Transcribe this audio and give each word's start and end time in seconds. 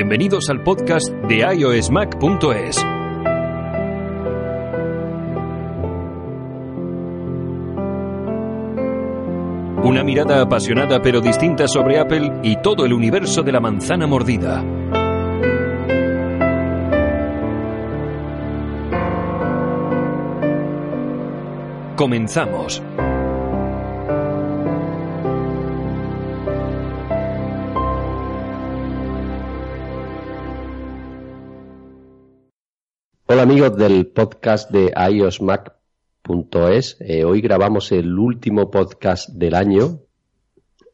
Bienvenidos 0.00 0.48
al 0.48 0.62
podcast 0.62 1.08
de 1.26 1.38
iOSmac.es. 1.38 2.76
Una 9.82 10.04
mirada 10.04 10.40
apasionada 10.40 11.02
pero 11.02 11.20
distinta 11.20 11.66
sobre 11.66 11.98
Apple 11.98 12.30
y 12.44 12.62
todo 12.62 12.86
el 12.86 12.92
universo 12.92 13.42
de 13.42 13.50
la 13.50 13.58
manzana 13.58 14.06
mordida. 14.06 14.64
Comenzamos. 21.96 22.80
Hola 33.38 33.52
amigos 33.52 33.76
del 33.76 34.08
podcast 34.08 34.68
de 34.72 34.92
iOSmac.es. 35.12 36.96
Eh, 36.98 37.22
hoy 37.22 37.40
grabamos 37.40 37.92
el 37.92 38.18
último 38.18 38.68
podcast 38.68 39.28
del 39.28 39.54
año 39.54 40.00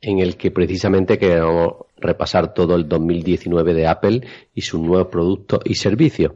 en 0.03 0.19
el 0.19 0.37
que 0.37 0.51
precisamente 0.51 1.19
queremos 1.19 1.87
repasar 1.97 2.53
todo 2.53 2.75
el 2.75 2.87
2019 2.87 3.73
de 3.73 3.87
Apple 3.87 4.29
y 4.53 4.61
sus 4.61 4.79
nuevos 4.79 5.07
productos 5.07 5.61
y 5.65 5.77
servicios. 5.77 6.33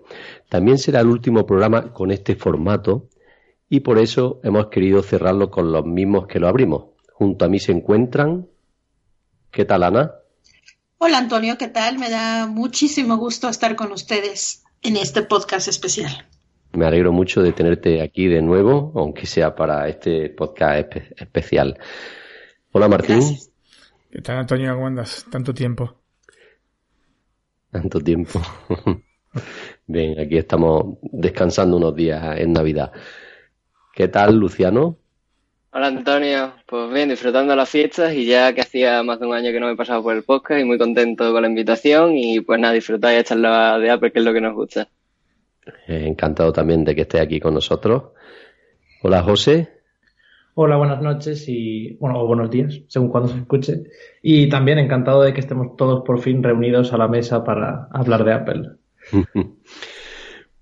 También 0.49 0.79
será 0.79 1.01
el 1.01 1.09
último 1.09 1.45
programa 1.45 1.93
con 1.93 2.11
este 2.11 2.37
formato 2.37 3.11
y 3.69 3.81
por 3.81 3.99
eso 3.99 4.41
hemos 4.43 4.69
querido 4.69 5.03
cerrarlo 5.03 5.51
con 5.51 5.73
los 5.73 5.85
mismos 5.85 6.27
que 6.27 6.41
lo 6.41 6.49
abrimos. 6.49 6.87
Junto 7.13 7.45
a 7.45 7.49
mí 7.49 7.59
se 7.59 7.73
encuentran. 7.73 8.49
¿Qué 9.51 9.67
tal, 9.67 9.83
Ana? 9.83 10.15
Hola, 10.97 11.19
Antonio, 11.19 11.59
¿qué 11.59 11.69
tal? 11.69 11.99
Me 11.99 12.09
da 12.09 12.47
muchísimo 12.47 13.19
gusto 13.19 13.51
estar 13.51 13.77
con 13.77 13.93
ustedes 13.93 14.65
en 14.83 14.97
este 14.97 15.23
podcast 15.23 15.69
especial. 15.69 16.29
Me 16.73 16.87
alegro 16.87 17.13
mucho 17.13 17.43
de 17.43 17.53
tenerte 17.53 18.03
aquí 18.03 18.29
de 18.29 18.43
nuevo, 18.43 18.93
aunque 18.95 19.27
sea 19.27 19.55
para 19.55 19.89
este 19.89 20.29
podcast 20.31 20.95
especial. 21.17 21.79
Hola 22.73 22.89
Martín. 22.89 23.21
¿Qué 24.11 24.23
tal 24.23 24.39
Antonio? 24.39 24.75
¿Cómo 24.75 24.87
andas? 24.87 25.27
Tanto 25.31 25.55
tiempo. 25.55 26.03
Tanto 27.71 28.01
tiempo. 28.01 28.41
Bien, 29.87 30.19
aquí 30.21 30.37
estamos 30.37 30.99
descansando 31.03 31.77
unos 31.77 31.95
días 31.95 32.39
en 32.39 32.53
Navidad. 32.53 32.93
¿Qué 33.95 34.09
tal 34.09 34.37
Luciano? 34.37 34.99
Hola 35.71 35.89
Antonio, 35.89 36.55
pues 36.65 36.91
bien, 36.95 37.11
disfrutando 37.11 37.55
las 37.55 37.69
fiestas 37.69 38.15
y 38.15 38.25
ya 38.25 38.55
que 38.55 38.63
hacía 38.63 39.03
más 39.03 39.21
de 39.21 39.27
un 39.27 39.35
año 39.35 39.53
que 39.53 39.61
no 39.61 39.67
me 39.67 39.77
pasaba 39.77 40.03
por 40.03 40.17
el 40.17 40.23
podcast 40.23 40.63
y 40.63 40.65
muy 40.65 40.79
contento 40.79 41.31
con 41.31 41.43
la 41.43 41.49
invitación 41.49 42.17
y 42.17 42.41
pues 42.41 42.59
nada, 42.59 42.73
disfrutar 42.73 43.13
y 43.13 43.19
echarla 43.19 43.79
de 43.79 43.91
Apple 43.91 44.11
que 44.11 44.21
es 44.21 44.25
lo 44.25 44.33
que 44.33 44.41
nos 44.41 44.55
gusta. 44.55 44.89
Eh, 45.87 46.05
encantado 46.07 46.55
también 46.55 46.85
de 46.85 46.95
que 46.95 47.03
esté 47.03 47.21
aquí 47.21 47.39
con 47.39 47.53
nosotros. 47.53 48.05
Hola 49.03 49.23
José. 49.23 49.69
Hola, 50.55 50.79
buenas 50.79 51.03
noches 51.03 51.45
y 51.49 51.99
bueno, 52.01 52.19
o 52.19 52.27
buenos 52.27 52.51
días, 52.51 52.81
según 52.89 53.11
cuando 53.11 53.29
se 53.29 53.39
escuche. 53.39 53.83
Y 54.23 54.49
también 54.49 54.79
encantado 54.79 55.21
de 55.21 55.35
que 55.35 55.41
estemos 55.41 55.77
todos 55.77 56.03
por 56.03 56.21
fin 56.21 56.43
reunidos 56.43 56.95
a 56.95 56.97
la 56.97 57.09
mesa 57.09 57.45
para 57.45 57.89
hablar 57.93 58.25
de 58.25 58.33
Apple. 58.33 58.63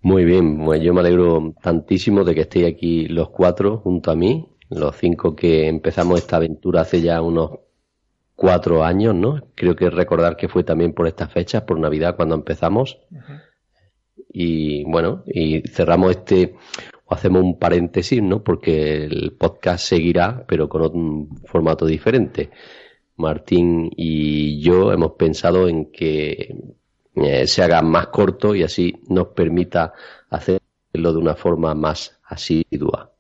Muy 0.01 0.25
bien, 0.25 0.65
pues 0.65 0.83
yo 0.83 0.93
me 0.93 1.01
alegro 1.01 1.55
tantísimo 1.63 2.25
de 2.25 2.35
que 2.35 2.41
estéis 2.41 2.67
aquí 2.67 3.07
los 3.07 3.31
cuatro 3.31 3.79
junto 3.79 4.11
a 4.11 4.17
mí 4.17 4.49
los 4.71 4.97
cinco 4.97 5.35
que 5.37 5.69
empezamos 5.69 6.19
esta 6.19 6.37
aventura 6.37 6.83
hace 6.83 7.01
ya 7.01 7.21
unos 7.23 7.51
cuatro 8.35 8.85
años, 8.85 9.15
¿no? 9.15 9.49
Creo 9.55 9.75
que 9.75 9.91
recordar 9.91 10.37
que 10.37 10.49
fue 10.49 10.63
también 10.63 10.93
por 10.93 11.07
estas 11.07 11.33
fechas, 11.33 11.63
por 11.63 11.79
Navidad, 11.79 12.17
cuando 12.17 12.35
empezamos. 12.35 12.99
Y 14.29 14.85
bueno, 14.85 15.25
y 15.27 15.63
cerramos 15.69 16.11
este, 16.11 16.55
o 17.07 17.15
hacemos 17.15 17.43
un 17.43 17.59
paréntesis, 17.59 18.23
¿no? 18.23 18.43
Porque 18.45 19.05
el 19.05 19.33
podcast 19.39 19.87
seguirá, 19.87 20.45
pero 20.47 20.69
con 20.69 20.83
un 20.83 21.39
formato 21.47 21.87
diferente. 21.87 22.51
Martín 23.17 23.91
y 23.97 24.61
yo 24.61 24.93
hemos 24.93 25.13
pensado 25.13 25.69
en 25.69 25.91
que 25.91 26.55
eh, 27.15 27.47
se 27.47 27.63
haga 27.63 27.81
más 27.81 28.09
corto 28.09 28.55
y 28.55 28.63
así 28.63 28.95
nos 29.09 29.29
permita 29.29 29.95
hacerlo 30.29 30.61
de 30.93 31.19
una 31.19 31.35
forma 31.35 31.75
más 31.75 32.21
asidua. 32.25 33.16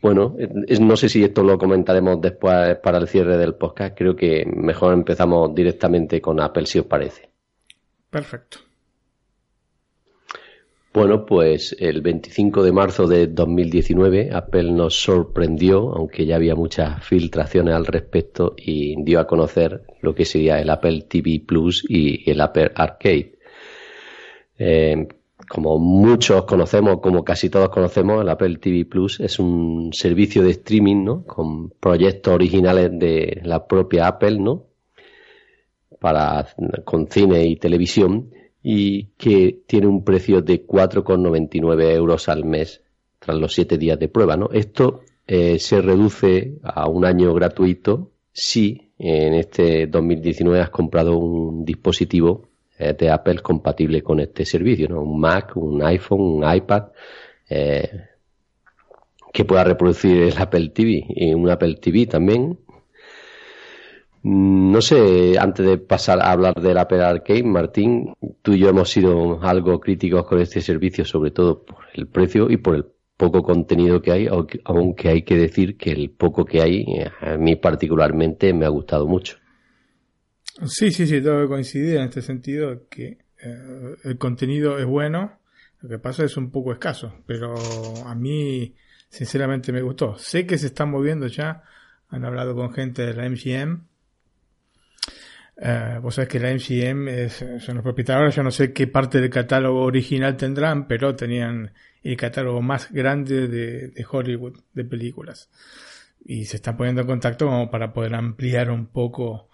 Bueno, 0.00 0.34
no 0.80 0.96
sé 0.96 1.08
si 1.08 1.22
esto 1.22 1.42
lo 1.42 1.58
comentaremos 1.58 2.20
después 2.20 2.78
para 2.78 2.98
el 2.98 3.08
cierre 3.08 3.36
del 3.36 3.54
podcast. 3.54 3.96
Creo 3.96 4.16
que 4.16 4.46
mejor 4.46 4.94
empezamos 4.94 5.54
directamente 5.54 6.20
con 6.20 6.40
Apple, 6.40 6.66
si 6.66 6.78
os 6.78 6.86
parece. 6.86 7.28
Perfecto. 8.08 8.58
Bueno, 10.92 11.24
pues 11.24 11.76
el 11.78 12.00
25 12.00 12.64
de 12.64 12.72
marzo 12.72 13.06
de 13.06 13.28
2019 13.28 14.30
Apple 14.32 14.72
nos 14.72 15.00
sorprendió, 15.00 15.94
aunque 15.94 16.26
ya 16.26 16.34
había 16.34 16.56
muchas 16.56 17.04
filtraciones 17.04 17.74
al 17.74 17.86
respecto, 17.86 18.54
y 18.56 19.00
dio 19.04 19.20
a 19.20 19.26
conocer 19.26 19.82
lo 20.00 20.16
que 20.16 20.24
sería 20.24 20.60
el 20.60 20.68
Apple 20.68 21.02
TV 21.08 21.42
Plus 21.46 21.84
y 21.88 22.28
el 22.28 22.40
Apple 22.40 22.72
Arcade. 22.74 23.38
Eh, 24.58 25.06
como 25.50 25.80
muchos 25.80 26.44
conocemos, 26.44 27.00
como 27.00 27.24
casi 27.24 27.50
todos 27.50 27.70
conocemos, 27.70 28.22
el 28.22 28.28
Apple 28.28 28.58
TV 28.58 28.84
Plus 28.84 29.18
es 29.18 29.40
un 29.40 29.90
servicio 29.92 30.44
de 30.44 30.52
streaming, 30.52 31.02
¿no? 31.02 31.24
Con 31.24 31.70
proyectos 31.70 32.32
originales 32.32 32.90
de 32.92 33.40
la 33.42 33.66
propia 33.66 34.06
Apple, 34.06 34.38
¿no? 34.38 34.66
Para, 35.98 36.46
con 36.84 37.08
cine 37.08 37.46
y 37.46 37.56
televisión 37.56 38.30
y 38.62 39.06
que 39.18 39.62
tiene 39.66 39.88
un 39.88 40.04
precio 40.04 40.40
de 40.40 40.64
4,99 40.64 41.96
euros 41.96 42.28
al 42.28 42.44
mes 42.44 42.82
tras 43.18 43.36
los 43.36 43.52
siete 43.52 43.76
días 43.76 43.98
de 43.98 44.06
prueba, 44.06 44.36
¿no? 44.36 44.50
Esto 44.52 45.00
eh, 45.26 45.58
se 45.58 45.82
reduce 45.82 46.58
a 46.62 46.88
un 46.88 47.04
año 47.04 47.34
gratuito 47.34 48.12
si 48.32 48.92
en 49.00 49.34
este 49.34 49.88
2019 49.88 50.60
has 50.60 50.70
comprado 50.70 51.18
un 51.18 51.64
dispositivo 51.64 52.49
eh, 52.80 52.94
de 52.98 53.10
Apple 53.10 53.40
compatible 53.40 54.02
con 54.02 54.20
este 54.20 54.44
servicio, 54.44 54.88
¿no? 54.88 55.02
Un 55.02 55.20
Mac, 55.20 55.56
un 55.56 55.82
iPhone, 55.82 56.20
un 56.20 56.54
iPad, 56.54 56.84
eh, 57.48 58.06
que 59.32 59.44
pueda 59.44 59.64
reproducir 59.64 60.22
el 60.22 60.38
Apple 60.38 60.70
TV 60.70 61.04
y 61.08 61.34
un 61.34 61.48
Apple 61.50 61.76
TV 61.76 62.06
también. 62.06 62.58
Mm, 64.22 64.72
no 64.72 64.80
sé, 64.80 65.38
antes 65.38 65.66
de 65.66 65.78
pasar 65.78 66.20
a 66.20 66.32
hablar 66.32 66.54
del 66.54 66.78
Apple 66.78 67.02
Arcade, 67.02 67.42
Martín, 67.42 68.14
tú 68.42 68.52
y 68.54 68.58
yo 68.60 68.68
hemos 68.70 68.90
sido 68.90 69.42
algo 69.42 69.80
críticos 69.80 70.24
con 70.26 70.40
este 70.40 70.60
servicio, 70.60 71.04
sobre 71.04 71.30
todo 71.30 71.62
por 71.64 71.84
el 71.94 72.06
precio 72.06 72.50
y 72.50 72.56
por 72.56 72.76
el 72.76 72.86
poco 73.16 73.42
contenido 73.42 74.00
que 74.00 74.12
hay, 74.12 74.28
aunque 74.64 75.08
hay 75.08 75.22
que 75.22 75.36
decir 75.36 75.76
que 75.76 75.92
el 75.92 76.10
poco 76.10 76.44
que 76.46 76.62
hay, 76.62 76.82
eh, 76.88 77.10
a 77.20 77.36
mí 77.36 77.56
particularmente, 77.56 78.52
me 78.54 78.64
ha 78.64 78.70
gustado 78.70 79.06
mucho. 79.06 79.36
Sí, 80.66 80.90
sí, 80.90 81.06
sí, 81.06 81.22
tengo 81.22 81.40
que 81.40 81.48
coincidir 81.48 81.96
en 81.96 82.02
este 82.04 82.20
sentido 82.20 82.86
que 82.90 83.18
eh, 83.42 83.96
el 84.04 84.18
contenido 84.18 84.78
es 84.78 84.84
bueno, 84.84 85.38
lo 85.80 85.88
que 85.88 85.98
pasa 85.98 86.24
es 86.24 86.36
un 86.36 86.50
poco 86.50 86.72
escaso, 86.72 87.22
pero 87.26 87.54
a 88.06 88.14
mí 88.14 88.74
sinceramente 89.08 89.72
me 89.72 89.80
gustó. 89.80 90.18
Sé 90.18 90.46
que 90.46 90.58
se 90.58 90.66
están 90.66 90.90
moviendo 90.90 91.26
ya, 91.28 91.62
han 92.10 92.24
hablado 92.24 92.54
con 92.54 92.72
gente 92.74 93.06
de 93.06 93.14
la 93.14 93.28
MGM. 93.28 93.86
Eh, 95.62 95.98
vos 96.02 96.14
sabés 96.14 96.28
que 96.28 96.40
la 96.40 96.52
MGM 96.52 97.08
es, 97.08 97.44
son 97.60 97.76
los 97.76 97.82
propietarios, 97.82 98.34
yo 98.34 98.42
no 98.42 98.50
sé 98.50 98.72
qué 98.72 98.86
parte 98.86 99.20
del 99.20 99.30
catálogo 99.30 99.82
original 99.82 100.36
tendrán, 100.36 100.86
pero 100.86 101.16
tenían 101.16 101.72
el 102.02 102.16
catálogo 102.16 102.60
más 102.60 102.92
grande 102.92 103.48
de, 103.48 103.88
de 103.88 104.06
Hollywood 104.10 104.60
de 104.74 104.84
películas. 104.84 105.50
Y 106.22 106.44
se 106.44 106.56
están 106.56 106.76
poniendo 106.76 107.00
en 107.00 107.06
contacto 107.06 107.46
como 107.46 107.70
para 107.70 107.94
poder 107.94 108.14
ampliar 108.14 108.70
un 108.70 108.86
poco 108.86 109.49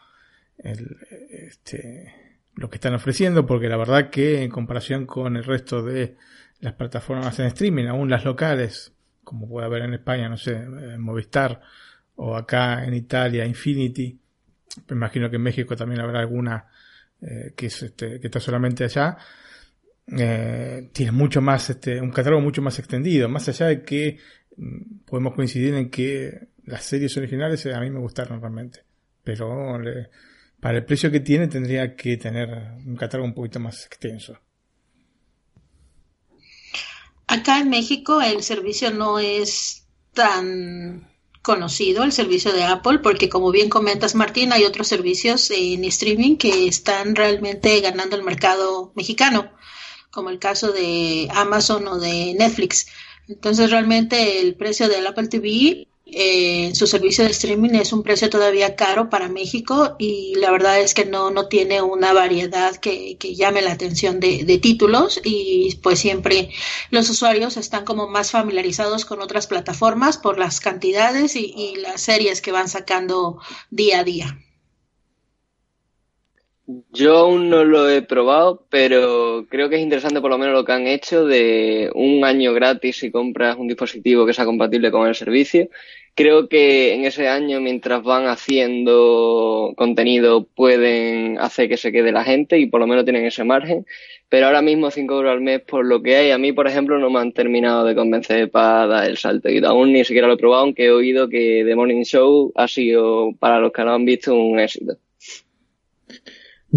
el, 0.59 0.97
este, 1.31 2.13
lo 2.55 2.71
que 2.71 2.77
están 2.77 2.95
ofreciendo, 2.95 3.47
porque 3.47 3.69
la 3.69 3.77
verdad 3.77 4.11
que 4.11 4.43
en 4.43 4.51
comparación 4.51 5.07
con 5.07 5.37
el 5.37 5.45
resto 5.45 5.83
de 5.83 6.17
las 6.61 6.75
plataformas 6.75 7.39
en 7.39 7.47
streaming, 7.47 7.87
aún 7.87 8.09
las 8.09 8.25
locales, 8.25 8.93
como 9.23 9.49
puede 9.49 9.67
haber 9.67 9.83
en 9.83 9.95
España, 9.95 10.29
no 10.29 10.37
sé, 10.37 10.53
eh, 10.53 10.97
Movistar, 10.99 11.61
o 12.17 12.35
acá 12.35 12.85
en 12.85 12.95
Italia, 12.95 13.45
Infinity, 13.45 14.19
me 14.89 14.97
imagino 14.97 15.29
que 15.29 15.37
en 15.37 15.43
México 15.43 15.77
también 15.77 16.01
habrá 16.01 16.21
alguna 16.21 16.67
eh, 17.21 17.53
que, 17.55 17.67
es, 17.67 17.83
este, 17.83 18.19
que 18.21 18.27
está 18.27 18.41
solamente 18.41 18.85
allá, 18.85 19.17
eh, 20.17 20.89
tiene 20.93 21.13
mucho 21.13 21.43
más, 21.43 21.69
este, 21.69 22.01
un 22.01 22.11
catálogo 22.11 22.41
mucho 22.41 22.63
más 22.63 22.79
extendido, 22.79 23.29
más 23.29 23.49
allá 23.49 23.67
de 23.67 23.83
que 23.83 24.19
mm, 24.57 25.01
podemos 25.05 25.35
coincidir 25.35 25.75
en 25.75 25.91
que 25.91 26.49
las 26.65 26.85
series 26.85 27.17
originales 27.17 27.67
a 27.67 27.81
mí 27.81 27.91
me 27.91 28.01
gustaron 28.01 28.41
realmente, 28.41 28.81
pero 29.23 29.79
le, 29.79 30.09
para 30.67 30.79
el 30.79 30.85
precio 30.85 31.13
que 31.13 31.21
tiene 31.21 31.47
tendría 31.47 31.95
que 31.95 32.17
tener 32.17 32.49
un 32.85 32.97
catálogo 32.97 33.29
un 33.29 33.35
poquito 33.35 33.61
más 33.61 33.87
extenso. 33.87 34.37
Acá 37.29 37.61
en 37.61 37.71
México 37.71 38.21
el 38.21 38.43
servicio 38.43 38.91
no 38.91 39.21
es 39.21 39.87
tan 40.13 41.09
conocido 41.41 42.03
el 42.03 42.11
servicio 42.11 42.53
de 42.53 42.65
Apple, 42.65 42.99
porque 42.99 43.29
como 43.29 43.53
bien 43.53 43.69
comentas 43.69 44.17
Martín, 44.17 44.53
hay 44.53 44.65
otros 44.65 44.89
servicios 44.89 45.53
en 45.53 45.85
streaming 45.85 46.37
que 46.37 46.67
están 46.67 47.15
realmente 47.15 47.81
ganando 47.81 48.17
el 48.17 48.25
mercado 48.25 48.93
mexicano, 48.97 49.53
como 50.11 50.31
el 50.31 50.41
caso 50.41 50.73
de 50.73 51.29
Amazon 51.33 51.87
o 51.87 52.01
de 52.01 52.35
Netflix. 52.37 52.89
Entonces 53.29 53.71
realmente 53.71 54.41
el 54.41 54.57
precio 54.57 54.89
del 54.89 55.07
Apple 55.07 55.29
TV 55.29 55.87
eh, 56.09 56.73
su 56.75 56.87
servicio 56.87 57.25
de 57.25 57.31
streaming 57.31 57.71
es 57.71 57.93
un 57.93 58.05
precio 58.05 58.31
todavía 58.31 58.77
caro 58.77 59.11
para 59.11 59.29
México 59.29 59.97
y 59.99 60.35
la 60.37 60.53
verdad 60.53 60.81
es 60.81 60.95
que 60.95 61.05
no, 61.05 61.31
no 61.33 61.49
tiene 61.49 61.83
una 61.83 62.13
variedad 62.13 62.77
que, 62.77 63.17
llame 63.21 63.61
la 63.61 63.73
atención 63.73 64.21
de, 64.21 64.59
títulos 64.63 65.21
y 65.25 65.75
pues 65.83 65.99
siempre 65.99 66.51
los 66.91 67.11
usuarios 67.11 67.57
están 67.57 67.85
como 67.85 68.07
más 68.09 68.31
familiarizados 68.31 69.05
con 69.05 69.21
otras 69.21 69.49
plataformas 69.49 70.17
por 70.17 70.39
las 70.39 70.61
cantidades 70.61 71.35
y 71.35 71.75
las 71.83 72.01
series 72.01 72.41
que 72.41 72.53
van 72.53 72.69
sacando 72.69 73.39
día 73.71 74.01
a 74.01 74.05
día. 74.05 74.39
Yo 76.93 77.19
aún 77.19 77.49
no 77.49 77.65
lo 77.65 77.89
he 77.89 78.03
probado, 78.03 78.67
pero 78.69 79.47
creo 79.49 79.69
que 79.69 79.77
es 79.77 79.83
interesante 79.83 80.21
por 80.21 80.31
lo 80.31 80.39
menos 80.39 80.55
lo 80.55 80.65
que 80.65 80.73
han 80.73 80.89
hecho 80.89 81.25
de 81.25 81.91
un 81.95 82.25
año 82.25 82.53
gratis 82.55 82.97
si 82.97 83.13
compras 83.13 83.57
un 83.57 83.69
dispositivo 83.69 84.27
que 84.27 84.33
sea 84.33 84.45
compatible 84.45 84.91
con 84.91 85.07
el 85.07 85.15
servicio. 85.15 85.69
Creo 86.17 86.49
que 86.49 86.95
en 86.95 87.05
ese 87.05 87.29
año, 87.29 87.61
mientras 87.61 88.03
van 88.03 88.27
haciendo 88.27 89.75
contenido, 89.77 90.45
pueden 90.45 91.39
hacer 91.39 91.69
que 91.69 91.77
se 91.77 91.93
quede 91.93 92.11
la 92.11 92.25
gente 92.25 92.59
y 92.59 92.67
por 92.67 92.81
lo 92.81 92.89
menos 92.89 93.05
tienen 93.05 93.27
ese 93.27 93.45
margen. 93.45 93.87
Pero 94.29 94.47
ahora 94.47 94.63
mismo 94.63 94.91
5 94.91 95.15
euros 95.15 95.33
al 95.33 95.43
mes 95.43 95.61
por 95.61 95.85
lo 95.87 96.03
que 96.03 96.17
hay, 96.17 96.31
a 96.33 96.39
mí, 96.39 96.53
por 96.53 96.67
ejemplo, 96.67 96.99
no 96.99 97.11
me 97.11 97.21
han 97.21 97.33
terminado 97.33 97.85
de 97.85 97.95
convencer 97.95 98.51
para 98.51 98.87
dar 98.89 99.09
el 99.09 99.19
salto. 99.19 99.51
Y 99.51 99.65
aún 99.65 99.93
ni 99.93 100.05
siquiera 100.05 100.27
lo 100.27 100.35
he 100.35 100.39
probado, 100.39 100.63
aunque 100.65 100.87
he 100.87 100.91
oído 100.91 101.29
que 101.29 101.63
The 101.65 101.77
Morning 101.77 102.03
Show 102.03 102.53
ha 102.57 102.67
sido, 102.67 103.33
para 103.39 103.61
los 103.61 103.73
que 103.73 103.83
lo 103.83 103.93
han 103.93 104.05
visto, 104.05 104.35
un 104.35 104.59
éxito. 104.59 104.97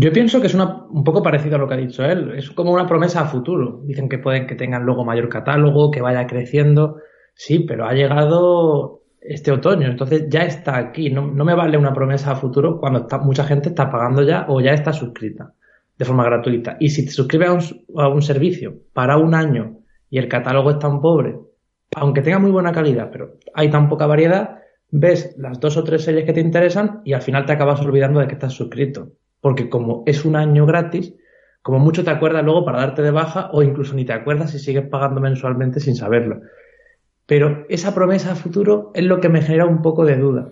Yo 0.02 0.14
pienso 0.14 0.40
que 0.40 0.48
es 0.48 0.56
un 0.56 1.04
poco 1.04 1.22
parecido 1.22 1.58
a 1.58 1.60
lo 1.60 1.68
que 1.68 1.74
ha 1.74 1.78
dicho 1.78 2.06
él. 2.06 2.32
Es 2.38 2.52
como 2.52 2.72
una 2.72 2.88
promesa 2.88 3.20
a 3.20 3.26
futuro. 3.26 3.82
Dicen 3.84 4.08
que 4.08 4.18
pueden 4.18 4.48
que 4.48 4.56
tengan 4.56 4.84
luego 4.84 5.04
mayor 5.04 5.28
catálogo, 5.28 5.92
que 5.92 6.02
vaya 6.02 6.26
creciendo. 6.26 7.02
Sí, 7.34 7.60
pero 7.60 7.86
ha 7.86 7.94
llegado 7.94 9.02
este 9.20 9.52
otoño, 9.52 9.88
entonces 9.88 10.30
ya 10.30 10.44
está 10.44 10.78
aquí. 10.78 11.10
No, 11.10 11.24
me 11.24 11.54
vale 11.54 11.78
una 11.78 11.92
promesa 11.92 12.32
a 12.32 12.38
futuro 12.38 12.80
cuando 12.80 13.06
mucha 13.24 13.44
gente 13.44 13.70
está 13.70 13.92
pagando 13.92 14.24
ya 14.24 14.46
o 14.48 14.62
ya 14.62 14.72
está 14.72 14.94
suscrita 14.94 15.54
de 15.98 16.06
forma 16.06 16.24
gratuita. 16.24 16.78
Y 16.80 16.92
si 16.92 17.04
te 17.06 17.12
suscribes 17.12 17.50
a 17.50 17.54
un, 17.54 18.02
a 18.02 18.08
un 18.08 18.22
servicio 18.22 18.76
para 18.94 19.18
un 19.18 19.36
año 19.36 19.80
y 20.10 20.18
el 20.18 20.30
catálogo 20.30 20.72
es 20.72 20.80
tan 20.80 21.02
pobre, 21.02 21.38
aunque 21.94 22.22
tenga 22.22 22.40
muy 22.40 22.52
buena 22.52 22.72
calidad, 22.72 23.10
pero 23.12 23.36
hay 23.54 23.70
tan 23.70 23.90
poca 23.90 24.06
variedad, 24.06 24.60
ves 24.92 25.36
las 25.38 25.60
dos 25.60 25.76
o 25.76 25.84
tres 25.84 26.06
series 26.06 26.24
que 26.24 26.32
te 26.32 26.40
interesan 26.40 27.02
y 27.04 27.12
al 27.12 27.22
final 27.22 27.46
te 27.46 27.52
acabas 27.52 27.82
olvidando 27.82 28.22
de 28.22 28.28
que 28.28 28.36
estás 28.36 28.54
suscrito 28.54 29.12
porque 29.42 29.70
como 29.70 30.04
es 30.06 30.26
un 30.26 30.36
año 30.36 30.66
gratis, 30.66 31.14
como 31.62 31.80
mucho 31.80 32.04
te 32.04 32.10
acuerdas 32.10 32.44
luego 32.44 32.66
para 32.66 32.80
darte 32.80 33.02
de 33.02 33.12
baja 33.12 33.50
o 33.52 33.64
incluso 33.64 33.96
ni 33.96 34.06
te 34.06 34.14
acuerdas 34.14 34.52
si 34.52 34.60
sigues 34.60 34.88
pagando 34.88 35.22
mensualmente 35.22 35.80
sin 35.80 35.96
saberlo. 35.96 36.42
Pero 37.26 37.66
esa 37.70 37.94
promesa 37.94 38.32
a 38.32 38.36
futuro 38.36 38.92
es 38.94 39.04
lo 39.04 39.20
que 39.20 39.30
me 39.30 39.42
genera 39.42 39.66
un 39.66 39.82
poco 39.82 40.06
de 40.06 40.18
duda. 40.18 40.52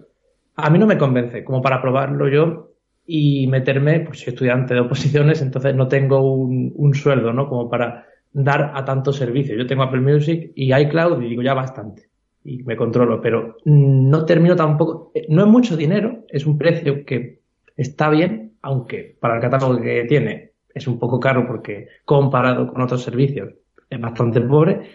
A 0.56 0.70
mí 0.70 0.80
no 0.80 0.86
me 0.86 0.98
convence, 0.98 1.44
como 1.44 1.62
para 1.62 1.82
probarlo 1.82 2.28
yo 2.30 2.72
y 3.06 3.48
meterme, 3.48 4.02
pues 4.02 4.20
soy 4.20 4.34
estudiante 4.34 4.74
de 4.74 4.82
oposiciones, 4.82 5.42
entonces 5.42 5.76
no 5.76 5.88
tengo 5.88 6.34
un, 6.34 6.74
un 6.76 6.94
sueldo, 6.94 7.34
¿no? 7.34 7.48
Como 7.48 7.70
para 7.70 8.06
dar 8.34 8.74
a 8.76 8.86
tanto 8.86 9.14
servicio. 9.14 9.56
Yo 9.56 9.66
tengo 9.66 9.84
Apple 9.84 10.02
Music 10.02 10.52
y 10.56 10.74
iCloud 10.74 11.22
y 11.22 11.30
digo 11.30 11.42
ya 11.42 11.54
bastante 11.54 12.10
y 12.48 12.64
me 12.64 12.78
controlo, 12.78 13.20
pero 13.22 13.58
no 13.66 14.26
termino 14.26 14.56
tampoco, 14.56 15.12
no 15.28 15.42
es 15.42 15.48
mucho 15.48 15.76
dinero, 15.76 16.24
es 16.30 16.46
un 16.46 16.58
precio 16.58 17.04
que 17.04 17.42
está 17.76 18.10
bien, 18.10 18.54
aunque 18.68 19.18
para 19.22 19.36
el 19.36 19.42
catálogo 19.42 19.82
que 19.82 20.04
tiene 20.10 20.52
es 20.76 20.88
un 20.88 21.00
poco 21.00 21.22
caro 21.22 21.48
porque 21.48 21.88
comparado 22.04 22.68
con 22.68 22.82
otros 22.82 23.02
servicios 23.02 23.54
es 23.90 24.02
bastante 24.02 24.42
pobre, 24.42 24.90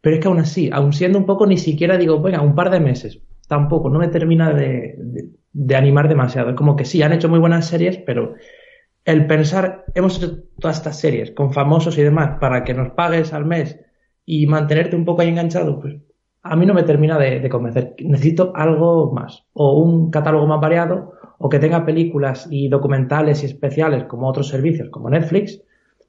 pero 0.00 0.16
es 0.16 0.22
que 0.22 0.28
aún 0.28 0.38
así, 0.38 0.70
aún 0.72 0.94
siendo 0.94 1.18
un 1.18 1.26
poco, 1.26 1.46
ni 1.46 1.58
siquiera 1.58 1.98
digo, 1.98 2.20
venga, 2.22 2.40
un 2.40 2.54
par 2.54 2.70
de 2.70 2.80
meses, 2.80 3.20
tampoco, 3.46 3.90
no 3.90 3.98
me 3.98 4.08
termina 4.08 4.54
de, 4.54 4.96
animar 5.76 6.08
demasiado. 6.08 6.50
Es 6.50 6.56
como 6.56 6.76
que 6.76 6.86
sí, 6.86 7.02
han 7.02 7.12
hecho 7.12 7.28
muy 7.28 7.38
buenas 7.38 7.66
series, 7.66 7.98
pero 7.98 8.34
el 9.04 9.26
pensar, 9.26 9.84
hemos 9.94 10.16
hecho 10.16 10.44
todas 10.58 10.78
estas 10.78 10.98
series 10.98 11.30
con 11.32 11.52
famosos 11.52 11.98
y 11.98 12.02
demás 12.02 12.38
para 12.40 12.64
que 12.64 12.72
nos 12.72 12.92
pagues 12.92 13.34
al 13.34 13.44
mes 13.44 13.78
y 14.24 14.46
mantenerte 14.46 14.96
un 14.96 15.04
poco 15.04 15.20
ahí 15.20 15.28
enganchado, 15.28 15.78
pues 15.78 15.96
a 16.42 16.56
mí 16.56 16.64
no 16.64 16.72
me 16.72 16.84
termina 16.84 17.18
de, 17.18 17.40
de 17.40 17.48
convencer. 17.50 17.94
Necesito 17.98 18.52
algo 18.54 19.12
más, 19.12 19.44
o 19.52 19.78
un 19.78 20.10
catálogo 20.10 20.46
más 20.46 20.60
variado, 20.60 21.13
o 21.38 21.48
que 21.48 21.58
tenga 21.58 21.84
películas 21.84 22.48
y 22.50 22.68
documentales 22.68 23.42
y 23.42 23.46
especiales 23.46 24.04
como 24.04 24.28
otros 24.28 24.48
servicios 24.48 24.88
como 24.90 25.10
Netflix, 25.10 25.60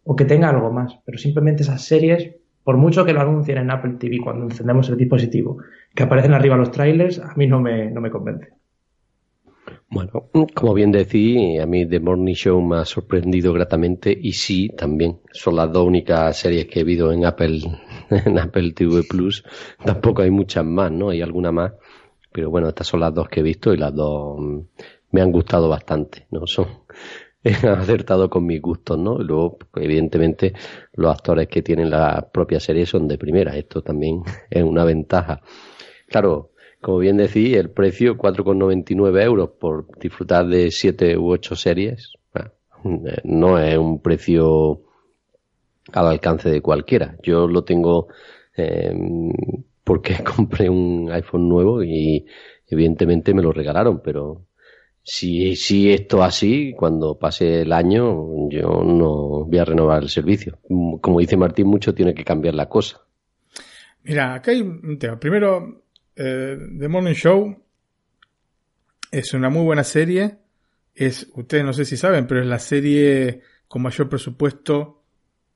o 0.04 0.16
que 0.16 0.25
tenga 0.25 0.50
algo 0.50 0.72
más. 0.72 1.00
Pero 1.06 1.18
simplemente 1.18 1.63
esas 1.63 1.83
series, 1.83 2.36
por 2.63 2.77
mucho 2.77 3.06
que 3.06 3.13
lo 3.13 3.22
anuncien 3.22 3.57
en 3.57 3.72
Apple 3.72 3.95
TV 4.00 4.19
cuando 4.24 4.45
encendemos 4.45 4.89
el 4.89 4.98
dispositivo, 4.98 5.57
que 5.94 6.04
aparecen 6.04 6.33
arriba 6.33 6.57
los 6.57 6.72
trailers, 6.72 7.19
a 7.19 7.33
mí 7.36 7.48
no 7.48 7.60
me, 7.60 7.92
no 7.92 8.01
me 8.01 8.12
convence. 8.12 8.50
Bueno, 9.89 10.30
como 10.54 10.74
bien 10.74 10.92
decía, 10.92 11.63
a 11.63 11.66
mí 11.66 11.88
The 11.88 12.00
Morning 12.00 12.33
Show 12.33 12.62
me 12.62 12.77
ha 12.77 12.86
sorprendido 12.86 13.54
gratamente 13.54 14.18
y 14.19 14.33
sí, 14.33 14.69
también 14.69 15.19
son 15.31 15.56
las 15.56 15.72
dos 15.72 15.86
únicas 15.86 16.38
series 16.38 16.66
que 16.66 16.81
he 16.81 16.83
visto 16.83 17.12
en 17.12 17.25
Apple, 17.25 17.62
en 18.10 18.39
Apple 18.39 18.74
TV 18.74 19.04
Plus. 19.04 19.44
Tampoco 19.83 20.24
hay 20.24 20.31
muchas 20.31 20.66
más, 20.66 20.92
¿no? 20.92 21.10
Hay 21.10 21.22
alguna 21.22 21.51
más, 21.51 21.74
pero 22.31 22.50
bueno, 22.50 22.68
estas 22.68 22.88
son 22.88 23.00
las 23.00 23.13
dos 23.13 23.30
que 23.30 23.39
he 23.39 23.44
visto 23.44 23.74
y 23.74 23.77
las 23.77 23.94
dos 23.94 24.66
me 25.15 25.21
han 25.21 25.31
gustado 25.31 25.69
bastante, 25.69 26.27
¿no? 26.31 26.45
Son, 26.45 26.67
han 27.63 27.79
acertado 27.79 28.29
con 28.29 28.45
mis 28.45 28.62
gustos, 28.62 29.00
¿no? 29.00 29.17
luego, 29.17 29.57
evidentemente, 29.75 30.53
los 30.94 31.09
actores 31.09 31.47
que 31.47 31.62
tienen 31.62 31.89
la 31.89 32.29
propia 32.33 32.59
serie 32.59 32.85
son 32.85 33.07
de 33.07 33.17
primera. 33.17 33.56
Esto 33.56 33.81
también 33.81 34.23
es 34.50 34.63
una 34.63 34.83
ventaja. 34.83 35.41
Claro, 36.07 36.51
como 36.81 36.97
bien 37.00 37.15
decís, 37.15 37.56
el 37.56 37.69
precio 37.69 38.17
4,99 38.17 39.23
euros 39.23 39.51
por 39.57 39.88
disfrutar 39.97 40.47
de 40.47 40.69
siete 40.69 41.17
u 41.17 41.31
ocho 41.31 41.56
series 41.56 42.13
no 43.23 43.57
es 43.57 43.77
un 43.77 44.01
precio 44.01 44.81
al 45.94 46.07
alcance 46.07 46.50
de 46.50 46.62
cualquiera. 46.62 47.17
Yo 47.23 47.47
lo 47.47 47.63
tengo 47.63 48.07
eh, 48.57 48.94
porque 49.84 50.17
compré 50.36 50.69
un 50.69 51.10
iPhone 51.12 51.48
nuevo 51.48 51.84
y 51.84 52.25
evidentemente 52.67 53.34
me 53.34 53.41
lo 53.41 53.51
regalaron, 53.51 54.01
pero 54.03 54.41
si, 55.07 55.55
si 55.55 55.93
esto 55.93 56.24
así, 56.24 56.74
cuando 56.75 57.19
pase 57.19 57.62
el 57.62 57.71
año, 57.74 58.50
yo 58.50 58.83
no 58.83 59.45
voy 59.45 59.57
a 59.59 59.65
renovar 59.65 60.01
el 60.01 60.09
servicio. 60.09 60.57
Como 61.00 61.19
dice 61.19 61.38
Martín, 61.38 61.67
mucho 61.67 61.93
tiene 61.93 62.15
que 62.15 62.24
cambiar 62.24 62.55
la 62.55 62.67
cosa. 62.67 63.01
Mira, 64.01 64.33
acá 64.33 64.50
hay 64.50 64.62
un 64.62 64.97
tema. 64.97 65.19
Primero, 65.19 65.83
eh, 66.15 66.57
The 66.79 66.88
Morning 66.88 67.13
Show 67.13 67.55
es 69.12 69.33
una 69.35 69.50
muy 69.50 69.63
buena 69.63 69.83
serie. 69.83 70.39
Es, 70.95 71.29
ustedes 71.35 71.63
no 71.63 71.74
sé 71.74 71.85
si 71.85 71.97
saben, 71.97 72.25
pero 72.25 72.41
es 72.41 72.47
la 72.47 72.59
serie 72.59 73.41
con 73.67 73.83
mayor 73.83 74.09
presupuesto 74.09 75.03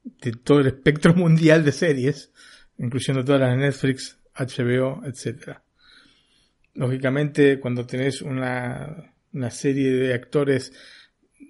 de 0.04 0.32
todo 0.32 0.60
el 0.60 0.68
espectro 0.68 1.14
mundial 1.16 1.66
de 1.66 1.72
series, 1.72 2.32
incluyendo 2.78 3.26
todas 3.26 3.42
las 3.42 3.58
Netflix, 3.58 4.20
HBO, 4.36 5.02
etcétera. 5.06 5.64
Lógicamente, 6.76 7.60
cuando 7.60 7.88
tenés 7.88 8.22
una 8.22 9.16
una 9.34 9.52
serie 9.52 9.92
de 9.92 10.14
actores 10.14 10.74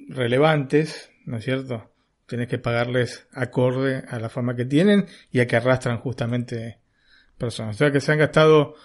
relevantes, 0.08 1.12
¿no 1.26 1.38
es 1.38 1.46
cierto? 1.46 1.92
Tienes 2.26 2.48
que 2.48 2.60
pagarles 2.60 3.28
acorde 3.32 4.04
a 4.08 4.20
la 4.20 4.30
fama 4.30 4.56
que 4.56 4.66
tienen 4.66 5.06
y 5.32 5.40
a 5.40 5.48
que 5.48 5.56
arrastran 5.56 5.98
justamente 5.98 6.80
personas. 7.38 7.76
O 7.76 7.80
sea 7.80 7.92
que 7.92 8.02
se 8.02 8.12
han 8.12 8.20
gastado 8.20 8.76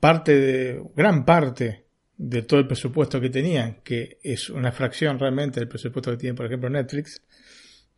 parte 0.00 0.38
de, 0.38 0.82
gran 0.94 1.24
parte 1.24 1.86
de 2.16 2.42
todo 2.42 2.60
el 2.60 2.66
presupuesto 2.66 3.20
que 3.20 3.30
tenían, 3.30 3.80
que 3.82 4.18
es 4.22 4.50
una 4.50 4.70
fracción 4.70 5.18
realmente 5.18 5.60
del 5.60 5.68
presupuesto 5.68 6.10
que 6.10 6.18
tiene, 6.18 6.36
por 6.36 6.46
ejemplo, 6.46 6.68
Netflix. 6.68 7.22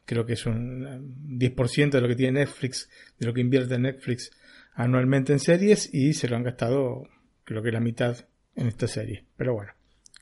Creo 0.05 0.25
que 0.25 0.35
es 0.35 0.47
un 0.47 1.39
10% 1.39 1.91
de 1.91 2.01
lo 2.01 2.09
que 2.09 2.15
tiene 2.15 2.41
Netflix, 2.41 2.89
de 3.19 3.27
lo 3.27 3.35
que 3.35 3.41
invierte 3.41 3.79
Netflix 3.79 4.31
anualmente 4.75 5.33
en 5.33 5.41
series 5.41 5.93
y 5.93 6.13
se 6.13 6.29
lo 6.29 6.37
han 6.37 6.45
gastado, 6.45 7.09
creo 7.45 7.63
que 7.63 7.73
la 7.73 7.81
mitad 7.81 8.29
en 8.55 8.69
esta 8.69 8.87
serie. 8.87 9.25
Pero 9.37 9.55
bueno 9.55 9.76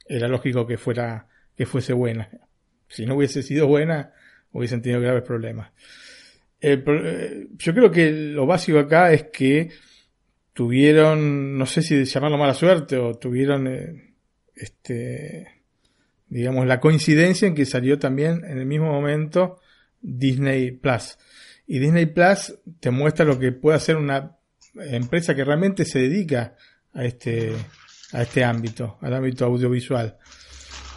era 0.06 0.28
lógico 0.28 0.66
que 0.66 0.78
fuera 0.78 1.28
que 1.56 1.66
fuese 1.66 1.92
buena. 1.92 2.28
Si 2.88 3.06
no 3.06 3.16
hubiese 3.16 3.42
sido 3.42 3.66
buena, 3.66 4.12
hubiesen 4.52 4.82
tenido 4.82 5.00
graves 5.00 5.22
problemas. 5.22 5.72
Eh, 6.60 7.48
yo 7.56 7.74
creo 7.74 7.90
que 7.90 8.10
lo 8.10 8.46
básico 8.46 8.78
acá 8.78 9.12
es 9.12 9.24
que 9.24 9.70
tuvieron, 10.52 11.58
no 11.58 11.66
sé 11.66 11.82
si 11.82 12.04
llamarlo 12.04 12.38
mala 12.38 12.54
suerte 12.54 12.96
o 12.96 13.14
tuvieron, 13.14 13.66
eh, 13.66 14.14
este, 14.54 15.48
digamos, 16.28 16.66
la 16.66 16.80
coincidencia 16.80 17.46
en 17.46 17.54
que 17.54 17.66
salió 17.66 17.98
también 17.98 18.44
en 18.44 18.58
el 18.58 18.66
mismo 18.66 18.86
momento 18.86 19.60
Disney 20.00 20.70
Plus. 20.70 21.18
Y 21.66 21.78
Disney 21.78 22.06
Plus 22.06 22.58
te 22.80 22.90
muestra 22.90 23.24
lo 23.24 23.38
que 23.38 23.52
puede 23.52 23.76
hacer 23.76 23.96
una 23.96 24.36
empresa 24.74 25.34
que 25.34 25.44
realmente 25.44 25.84
se 25.84 25.98
dedica 25.98 26.56
a 26.92 27.04
este, 27.04 27.52
a 28.14 28.22
este 28.22 28.44
ámbito, 28.44 28.98
al 29.02 29.12
ámbito 29.12 29.44
audiovisual. 29.44 30.16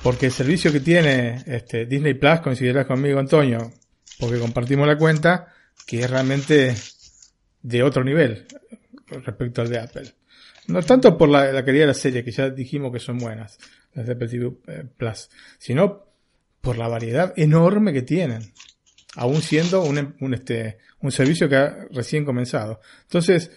Porque 0.04 0.28
el 0.28 0.32
servicio 0.32 0.72
que 0.72 0.80
tiene 0.80 1.44
este, 1.48 1.86
Disney 1.86 2.14
Plus, 2.14 2.40
consideras 2.42 2.86
conmigo, 2.86 3.20
Antonio, 3.20 3.74
porque 4.20 4.40
compartimos 4.40 4.88
la 4.88 4.98
cuenta, 4.98 5.54
que 5.86 6.02
es 6.02 6.10
realmente 6.10 6.76
de 7.64 7.84
otro 7.84 8.04
nivel 8.04 8.46
respecto 9.08 9.62
al 9.62 9.70
de 9.70 9.80
Apple. 9.80 10.14
No 10.68 10.82
tanto 10.84 11.18
por 11.18 11.30
la, 11.30 11.64
calidad 11.66 11.84
de 11.84 11.88
la 11.88 11.94
serie, 11.94 12.24
que 12.24 12.32
ya 12.32 12.50
dijimos 12.50 12.92
que 12.94 13.00
son 13.00 13.18
buenas, 13.18 13.58
las 13.94 14.06
de 14.06 14.14
Apple 14.14 14.28
TV 14.28 14.52
eh, 14.68 14.84
Plus, 14.96 15.30
sino 15.58 16.06
por 16.62 16.78
la 16.78 16.88
variedad 16.88 17.34
enorme 17.36 17.94
que 17.94 18.04
tienen, 18.04 18.54
aún 19.16 19.42
siendo 19.42 19.84
un, 19.84 20.16
un, 20.20 20.34
este, 20.34 20.78
un 21.00 21.12
servicio 21.12 21.50
que 21.50 21.56
ha 21.56 21.88
recién 21.92 22.26
comenzado. 22.26 22.80
Entonces, 23.04 23.50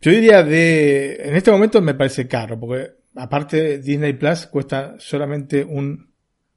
yo 0.00 0.10
diría 0.10 0.42
de, 0.42 1.16
en 1.16 1.36
este 1.36 1.50
momento 1.50 1.80
me 1.80 1.94
parece 1.94 2.26
caro, 2.26 2.58
porque 2.58 2.92
aparte 3.16 3.78
Disney 3.78 4.14
Plus 4.14 4.46
cuesta 4.46 4.94
solamente 4.98 5.64
un 5.64 6.12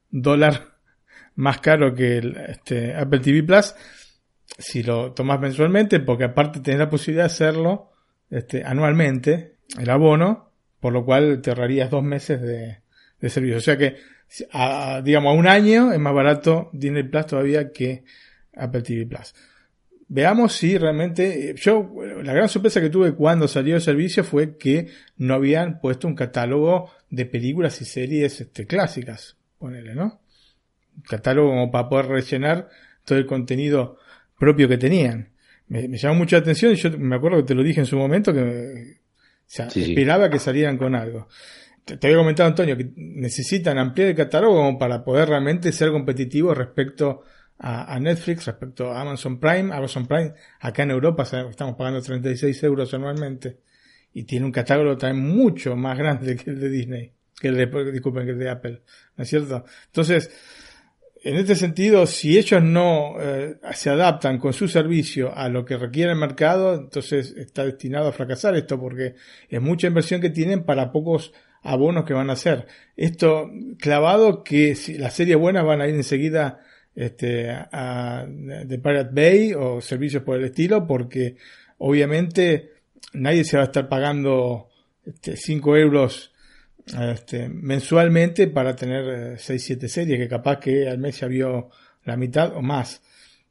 dólar 0.09 0.75
más 1.35 1.59
caro 1.59 1.93
que 1.93 2.17
el 2.17 2.37
este, 2.37 2.95
Apple 2.95 3.19
TV 3.19 3.43
Plus 3.43 3.73
si 4.57 4.83
lo 4.83 5.13
tomas 5.13 5.39
mensualmente, 5.39 5.99
porque 5.99 6.25
aparte 6.25 6.59
tenés 6.59 6.79
la 6.79 6.89
posibilidad 6.89 7.23
de 7.23 7.27
hacerlo 7.27 7.91
este, 8.29 8.63
anualmente, 8.63 9.57
el 9.79 9.89
abono, 9.89 10.51
por 10.79 10.93
lo 10.93 11.05
cual 11.05 11.41
te 11.41 11.51
ahorrarías 11.51 11.89
dos 11.89 12.03
meses 12.03 12.41
de, 12.41 12.81
servicio. 13.29 13.57
O 13.57 13.61
sea 13.61 13.77
que, 13.77 13.95
a, 14.51 15.01
digamos, 15.03 15.31
a 15.31 15.39
un 15.39 15.47
año 15.47 15.93
es 15.93 15.99
más 15.99 16.13
barato 16.13 16.69
Disney 16.73 17.03
Plus 17.03 17.25
todavía 17.25 17.71
que 17.71 18.03
Apple 18.55 18.81
TV 18.81 19.05
Plus. 19.05 19.33
Veamos 20.07 20.53
si 20.53 20.77
realmente, 20.77 21.55
yo, 21.55 21.91
la 22.23 22.33
gran 22.33 22.49
sorpresa 22.49 22.81
que 22.81 22.89
tuve 22.89 23.13
cuando 23.13 23.47
salió 23.47 23.75
el 23.75 23.81
servicio 23.81 24.23
fue 24.23 24.57
que 24.57 24.87
no 25.17 25.35
habían 25.35 25.79
puesto 25.79 26.07
un 26.07 26.15
catálogo 26.15 26.91
de 27.09 27.25
películas 27.25 27.81
y 27.81 27.85
series 27.85 28.41
este, 28.41 28.67
clásicas, 28.67 29.37
ponele, 29.57 29.95
¿no? 29.95 30.21
Un 30.95 31.03
catálogo 31.03 31.49
como 31.49 31.71
para 31.71 31.89
poder 31.89 32.07
rellenar 32.07 32.69
todo 33.05 33.17
el 33.17 33.25
contenido 33.25 33.97
propio 34.37 34.67
que 34.67 34.77
tenían. 34.77 35.29
Me, 35.67 35.87
llamó 35.97 36.15
mucha 36.15 36.37
atención 36.37 36.73
y 36.73 36.75
yo 36.75 36.91
me 36.97 37.15
acuerdo 37.15 37.37
que 37.37 37.43
te 37.43 37.55
lo 37.55 37.63
dije 37.63 37.79
en 37.79 37.85
su 37.85 37.97
momento 37.97 38.33
que 38.33 38.97
esperaba 39.75 40.29
que 40.29 40.39
salieran 40.39 40.77
con 40.77 40.95
algo. 40.95 41.27
Te, 41.85 41.97
había 42.01 42.17
comentado 42.17 42.49
Antonio 42.49 42.77
que 42.77 42.91
necesitan 42.95 43.77
ampliar 43.77 44.09
el 44.09 44.15
catálogo 44.15 44.77
para 44.77 45.03
poder 45.03 45.29
realmente 45.29 45.71
ser 45.71 45.91
competitivos 45.91 46.57
respecto 46.57 47.09
a, 47.11 47.42
Netflix, 47.99 48.45
respecto 48.45 48.91
a 48.91 49.01
Amazon 49.01 49.39
Prime. 49.39 49.73
Amazon 49.73 50.05
Prime 50.05 50.33
acá 50.59 50.83
en 50.83 50.91
Europa 50.91 51.23
estamos 51.23 51.75
pagando 51.75 52.01
36 52.01 52.63
euros 52.63 52.93
anualmente 52.93 53.59
y 54.13 54.23
tiene 54.23 54.45
un 54.45 54.51
catálogo 54.51 54.97
también 54.97 55.25
mucho 55.25 55.75
más 55.75 55.97
grande 55.97 56.35
que 56.35 56.51
el 56.51 56.59
de 56.59 56.69
Disney, 56.69 57.11
que 57.39 57.47
el 57.47 57.55
de, 57.55 57.91
disculpen, 57.91 58.25
que 58.25 58.31
el 58.31 58.39
de 58.39 58.49
Apple, 58.49 58.81
¿no 59.15 59.23
es 59.23 59.29
cierto? 59.29 59.63
Entonces, 59.85 60.29
en 61.23 61.37
este 61.37 61.55
sentido, 61.55 62.05
si 62.05 62.37
ellos 62.37 62.61
no 62.61 63.15
eh, 63.21 63.55
se 63.73 63.89
adaptan 63.89 64.37
con 64.39 64.51
su 64.51 64.67
servicio 64.67 65.33
a 65.33 65.47
lo 65.47 65.63
que 65.63 65.77
requiere 65.77 66.11
el 66.11 66.17
mercado, 66.17 66.75
entonces 66.75 67.33
está 67.37 67.63
destinado 67.63 68.09
a 68.09 68.11
fracasar 68.11 68.55
esto 68.55 68.77
porque 68.77 69.15
es 69.47 69.61
mucha 69.61 69.87
inversión 69.87 70.19
que 70.19 70.29
tienen 70.29 70.65
para 70.65 70.91
pocos 70.91 71.31
abonos 71.61 72.03
que 72.03 72.13
van 72.13 72.29
a 72.29 72.33
hacer. 72.33 72.67
Esto 72.97 73.49
clavado 73.79 74.43
que 74.43 74.75
si 74.75 74.97
las 74.97 75.13
series 75.13 75.37
buenas 75.37 75.65
van 75.65 75.79
a 75.79 75.87
ir 75.87 75.95
enseguida 75.95 76.59
este, 76.95 77.49
a, 77.49 78.25
de 78.27 78.79
Pirate 78.79 79.09
Bay 79.11 79.53
o 79.53 79.81
servicios 79.81 80.23
por 80.23 80.37
el 80.37 80.45
estilo 80.45 80.85
porque 80.85 81.35
obviamente 81.79 82.71
nadie 83.13 83.43
se 83.43 83.57
va 83.57 83.63
a 83.63 83.65
estar 83.67 83.87
pagando 83.87 84.69
este, 85.05 85.35
5 85.35 85.77
euros 85.77 86.31
este, 86.87 87.49
mensualmente 87.49 88.47
para 88.47 88.75
tener 88.75 89.37
6-7 89.37 89.83
eh, 89.83 89.87
series, 89.87 90.19
que 90.19 90.27
capaz 90.27 90.59
que 90.59 90.87
al 90.87 90.97
mes 90.97 91.19
ya 91.19 91.27
vio 91.27 91.69
la 92.03 92.17
mitad 92.17 92.55
o 92.55 92.61
más. 92.61 93.01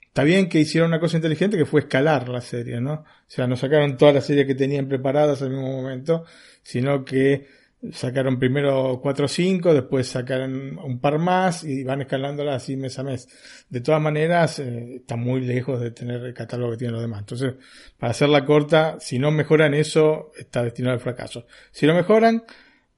Está 0.01 0.25
bien 0.25 0.49
que 0.49 0.61
hicieron 0.61 0.91
una 0.91 1.01
cosa 1.01 1.17
inteligente 1.17 1.57
que 1.57 1.65
fue 1.65 1.81
escalar 1.81 2.29
la 2.29 2.43
serie, 2.43 2.81
¿no? 2.83 2.93
O 2.93 3.07
sea, 3.27 3.47
no 3.47 3.57
sacaron 3.57 3.97
todas 3.97 4.15
las 4.15 4.27
series 4.27 4.47
que 4.47 4.55
tenían 4.55 4.87
preparadas 4.87 5.41
al 5.41 5.51
mismo 5.51 5.73
momento, 5.73 6.27
sino 6.63 7.03
que 7.05 7.47
sacaron 7.91 8.39
primero 8.39 9.01
4 9.03 9.25
o 9.25 9.29
5, 9.29 9.75
después 9.75 10.07
sacaron 10.07 10.79
un 10.79 11.01
par 11.01 11.19
más 11.19 11.65
y 11.65 11.83
van 11.83 12.03
escalándolas 12.03 12.63
así 12.63 12.77
mes 12.77 12.99
a 12.99 13.03
mes. 13.03 13.29
De 13.69 13.81
todas 13.81 14.01
maneras, 14.01 14.61
eh, 14.61 14.97
está 14.97 15.17
muy 15.17 15.41
lejos 15.41 15.81
de 15.81 15.91
tener 15.91 16.25
el 16.25 16.35
catálogo 16.35 16.73
que 16.73 16.79
tienen 16.79 16.95
los 16.95 17.03
demás. 17.03 17.21
Entonces, 17.21 17.55
para 17.99 18.13
hacerla 18.13 18.45
corta, 18.45 18.99
si 19.01 19.19
no 19.19 19.31
mejoran 19.31 19.75
eso, 19.75 20.31
está 20.39 20.63
destinado 20.63 20.95
al 20.95 21.01
fracaso. 21.01 21.47
Si 21.73 21.87
lo 21.87 21.95
mejoran, 21.95 22.45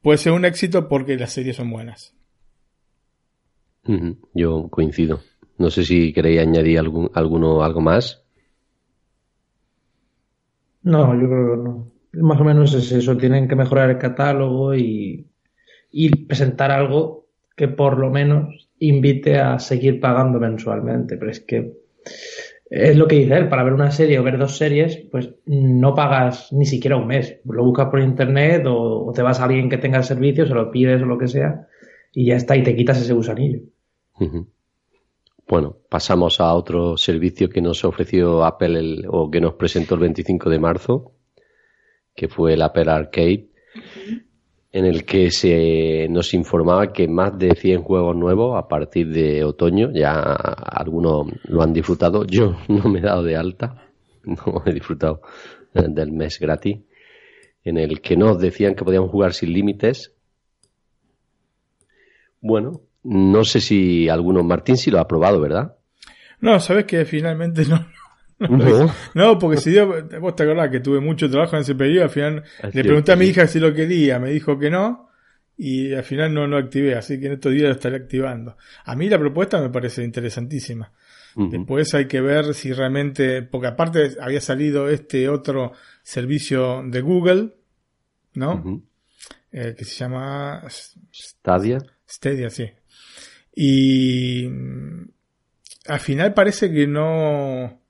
puede 0.03 0.19
ser 0.19 0.33
un 0.33 0.45
éxito 0.45 0.89
porque 0.89 1.17
las 1.17 1.33
series 1.33 1.57
son 1.57 1.71
buenas. 1.71 2.15
Yo 4.35 4.69
coincido. 4.69 5.21
No 5.57 5.71
sé 5.71 5.85
si 5.85 6.13
queréis 6.13 6.41
añadir 6.41 6.79
algún, 6.79 7.11
alguno, 7.15 7.63
algo 7.63 7.81
más. 7.81 8.25
No, 10.83 11.15
yo 11.15 11.27
creo 11.27 11.57
que 11.57 11.63
no. 11.63 11.94
Más 12.21 12.41
o 12.41 12.45
menos 12.45 12.75
es 12.75 12.93
eso. 12.93 13.17
Tienen 13.17 13.49
que 13.49 13.57
mejorar 13.57 13.91
el 13.91 13.99
catálogo 13.99 14.75
y, 14.75 15.27
y 15.91 16.27
presentar 16.27 16.71
algo 16.71 17.27
que 17.57 17.69
por 17.69 17.99
lo 17.99 18.11
menos 18.11 18.69
invite 18.79 19.39
a 19.39 19.59
seguir 19.59 20.01
pagando 20.01 20.41
mensualmente. 20.41 21.17
Pero 21.17 21.31
es 21.31 21.41
que 21.41 21.73
es 22.71 22.97
lo 22.97 23.07
que 23.07 23.17
dice 23.17 23.35
él, 23.35 23.49
para 23.49 23.63
ver 23.63 23.73
una 23.73 23.91
serie 23.91 24.19
o 24.19 24.23
ver 24.23 24.39
dos 24.39 24.57
series, 24.57 24.97
pues 25.11 25.31
no 25.47 25.95
pagas 25.95 26.53
ni 26.53 26.67
siquiera 26.67 26.97
un 26.97 27.07
mes. 27.07 27.41
Lo 27.45 27.65
buscas 27.65 27.89
por 27.89 28.01
internet 28.01 28.65
o, 28.67 29.13
te 29.15 29.23
vas 29.23 29.41
a 29.41 29.45
alguien 29.45 29.69
que 29.69 29.79
tenga 29.79 29.99
el 29.99 30.05
servicio, 30.05 30.47
se 30.47 30.55
lo 30.55 30.71
pides 30.71 31.03
o 31.03 31.07
lo 31.07 31.19
que 31.19 31.29
sea, 31.29 31.69
y 32.13 32.27
ya 32.27 32.37
está, 32.37 32.57
y 32.57 32.63
te 32.63 32.75
quitas 32.75 33.01
ese 33.01 33.13
gusanillo. 33.13 33.61
Bueno, 35.47 35.77
pasamos 35.89 36.41
a 36.41 36.55
otro 36.55 36.97
servicio 36.97 37.51
que 37.51 37.61
nos 37.61 37.85
ofreció 37.85 38.45
Apple 38.45 39.05
o 39.09 39.31
que 39.31 39.41
nos 39.41 39.55
presentó 39.55 39.95
el 39.95 40.01
25 40.01 40.49
de 40.49 40.59
marzo, 40.59 41.13
que 42.15 42.29
fue 42.29 42.55
el 42.55 42.63
Apple 42.63 42.91
Arcade 42.91 43.49
en 44.75 44.87
el 44.87 45.05
que 45.05 45.31
se 45.31 46.09
nos 46.11 46.35
informaba 46.35 46.93
que 46.93 47.07
más 47.07 47.39
de 47.39 47.55
100 47.55 47.83
juegos 47.83 48.17
nuevos 48.17 48.59
a 48.59 48.67
partir 48.67 49.09
de 49.09 49.45
otoño, 49.45 49.93
ya 49.95 50.11
algunos 50.21 51.29
lo 51.45 51.63
han 51.63 51.73
disfrutado, 51.73 52.27
yo 52.27 52.57
no 52.69 52.89
me 52.89 52.99
he 52.99 53.03
dado 53.03 53.23
de 53.23 53.37
alta, 53.37 53.87
no 54.25 54.65
he 54.67 54.73
disfrutado 54.73 55.23
del 55.73 56.11
mes 56.11 56.41
gratis, 56.41 56.79
en 57.63 57.79
el 57.79 58.01
que 58.01 58.17
nos 58.17 58.41
decían 58.41 58.75
que 58.75 58.85
podíamos 58.85 59.11
jugar 59.11 59.33
sin 59.33 59.53
límites. 59.53 60.13
Bueno, 62.41 62.81
no 63.05 63.45
sé 63.45 63.61
si 63.61 64.09
alguno, 64.09 64.43
Martín 64.43 64.77
sí 64.77 64.91
lo 64.91 64.99
ha 64.99 65.07
probado, 65.07 65.41
¿verdad? 65.41 65.77
No, 66.41 66.59
sabes 66.59 66.87
que 66.87 67.05
finalmente 67.05 67.65
no, 67.65 67.87
no. 69.15 69.39
porque 69.39 69.59
si 69.59 69.73
yo, 69.73 69.87
vos 70.21 70.37
te 70.37 70.43
acordás 70.43 70.71
que 70.71 70.81
tuve 70.81 71.01
mucho 71.01 71.31
trabajo 71.31 71.57
en 71.57 71.63
ese 71.63 71.75
periodo, 71.75 72.05
al 72.05 72.11
final 72.11 72.45
le 72.73 72.83
pregunté 72.83 73.13
a 73.13 73.17
mi 73.17 73.27
hija 73.27 73.47
si 73.47 73.61
lo 73.61 73.73
quería, 73.73 74.19
me 74.19 74.31
dijo 74.31 74.59
que 74.59 74.71
no, 74.71 75.09
y 75.57 75.95
al 75.95 76.03
final 76.03 76.35
no 76.35 76.47
lo 76.47 76.57
activé, 76.57 76.95
así 76.95 77.21
que 77.21 77.27
en 77.27 77.33
estos 77.35 77.53
días 77.53 77.69
lo 77.69 77.73
estaré 77.73 77.97
activando. 77.97 78.57
A 78.85 78.97
mí 78.97 79.09
la 79.09 79.19
propuesta 79.19 79.61
me 79.61 79.71
parece 79.71 80.03
interesantísima. 80.03 80.93
Después 81.37 81.93
hay 81.95 82.07
que 82.07 82.21
ver 82.21 82.55
si 82.55 82.73
realmente, 82.73 83.43
porque 83.43 83.67
aparte 83.67 84.17
había 84.21 84.41
salido 84.41 84.89
este 84.89 85.29
otro 85.29 85.73
servicio 86.03 86.85
de 86.87 87.01
Google, 87.01 87.55
¿no? 88.35 88.83
Eh, 89.51 89.75
que 89.77 89.85
se 89.85 89.97
llama 89.97 90.63
Stadia. 91.13 91.79
Stadia, 92.09 92.51
sí. 92.51 92.71
Y 93.57 94.47
mm, 94.49 95.09
al 95.89 96.01
final 96.01 96.35
parece 96.35 96.73
que 96.73 96.87
no, 96.87 97.81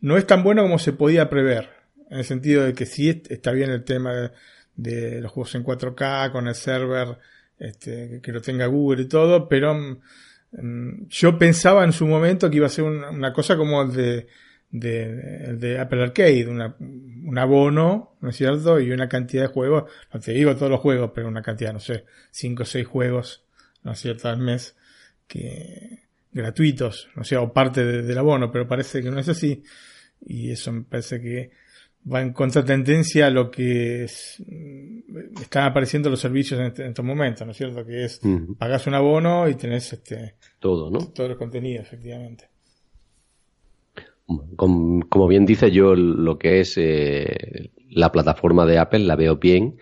no 0.00 0.16
es 0.16 0.26
tan 0.26 0.42
bueno 0.42 0.62
como 0.62 0.78
se 0.78 0.92
podía 0.92 1.28
prever. 1.28 1.70
En 2.10 2.18
el 2.18 2.24
sentido 2.24 2.64
de 2.64 2.72
que 2.72 2.86
sí 2.86 3.22
está 3.28 3.52
bien 3.52 3.70
el 3.70 3.84
tema 3.84 4.32
de, 4.76 5.20
los 5.20 5.32
juegos 5.32 5.54
en 5.54 5.64
4K 5.64 6.32
con 6.32 6.46
el 6.48 6.54
server 6.54 7.18
este, 7.58 8.20
que 8.22 8.32
lo 8.32 8.40
tenga 8.40 8.66
Google 8.66 9.02
y 9.02 9.08
todo, 9.08 9.48
pero 9.48 9.74
mm, 9.74 11.08
yo 11.08 11.38
pensaba 11.38 11.84
en 11.84 11.92
su 11.92 12.06
momento 12.06 12.48
que 12.48 12.56
iba 12.56 12.66
a 12.66 12.70
ser 12.70 12.84
una, 12.84 13.32
cosa 13.32 13.56
como 13.56 13.82
el 13.82 13.92
de, 13.92 14.26
de, 14.70 15.78
Apple 15.78 16.02
Arcade, 16.02 16.46
un 16.46 17.38
abono, 17.38 18.16
¿no 18.20 18.30
es 18.30 18.36
cierto? 18.36 18.78
Y 18.78 18.92
una 18.92 19.08
cantidad 19.08 19.42
de 19.42 19.48
juegos, 19.48 19.90
no 20.14 20.20
te 20.20 20.32
digo 20.32 20.54
todos 20.54 20.70
los 20.70 20.80
juegos, 20.80 21.10
pero 21.14 21.28
una 21.28 21.42
cantidad, 21.42 21.72
no 21.72 21.80
sé, 21.80 22.04
5 22.30 22.62
o 22.62 22.66
6 22.66 22.86
juegos, 22.86 23.44
¿no 23.82 23.92
es 23.92 23.98
cierto?, 23.98 24.28
al 24.28 24.38
mes, 24.38 24.76
que 25.26 26.08
gratuitos, 26.32 27.08
¿no? 27.16 27.24
sea, 27.24 27.40
o 27.40 27.52
parte 27.52 27.84
del 27.84 28.18
abono, 28.18 28.50
pero 28.52 28.68
parece 28.68 29.02
que 29.02 29.10
no 29.10 29.18
es 29.18 29.28
así 29.28 29.64
y 30.24 30.50
eso 30.50 30.72
me 30.72 30.82
parece 30.82 31.20
que 31.20 31.50
va 32.10 32.22
en 32.22 32.32
contratendencia 32.32 33.26
a 33.26 33.30
lo 33.30 33.50
que 33.50 34.06
mm, 34.38 35.40
están 35.40 35.64
apareciendo 35.64 36.10
los 36.10 36.20
servicios 36.20 36.60
en, 36.60 36.66
este, 36.66 36.86
estos 36.86 37.04
momentos, 37.04 37.46
¿no 37.46 37.52
es 37.52 37.56
cierto? 37.56 37.84
Que 37.84 38.04
es, 38.04 38.20
pagas 38.58 38.86
un 38.86 38.94
abono 38.94 39.48
y 39.48 39.54
tenés 39.54 39.92
este, 39.92 40.34
todo, 40.58 40.90
¿no? 40.90 40.98
Todo 41.08 41.26
el 41.26 41.36
contenido, 41.36 41.82
efectivamente. 41.82 42.48
Como, 44.56 45.26
bien 45.26 45.46
dice 45.46 45.70
yo, 45.70 45.94
lo 45.94 46.38
que 46.38 46.60
es 46.60 46.74
eh, 46.76 47.70
la 47.88 48.12
plataforma 48.12 48.66
de 48.66 48.78
Apple 48.78 49.00
la 49.00 49.16
veo 49.16 49.36
bien. 49.36 49.78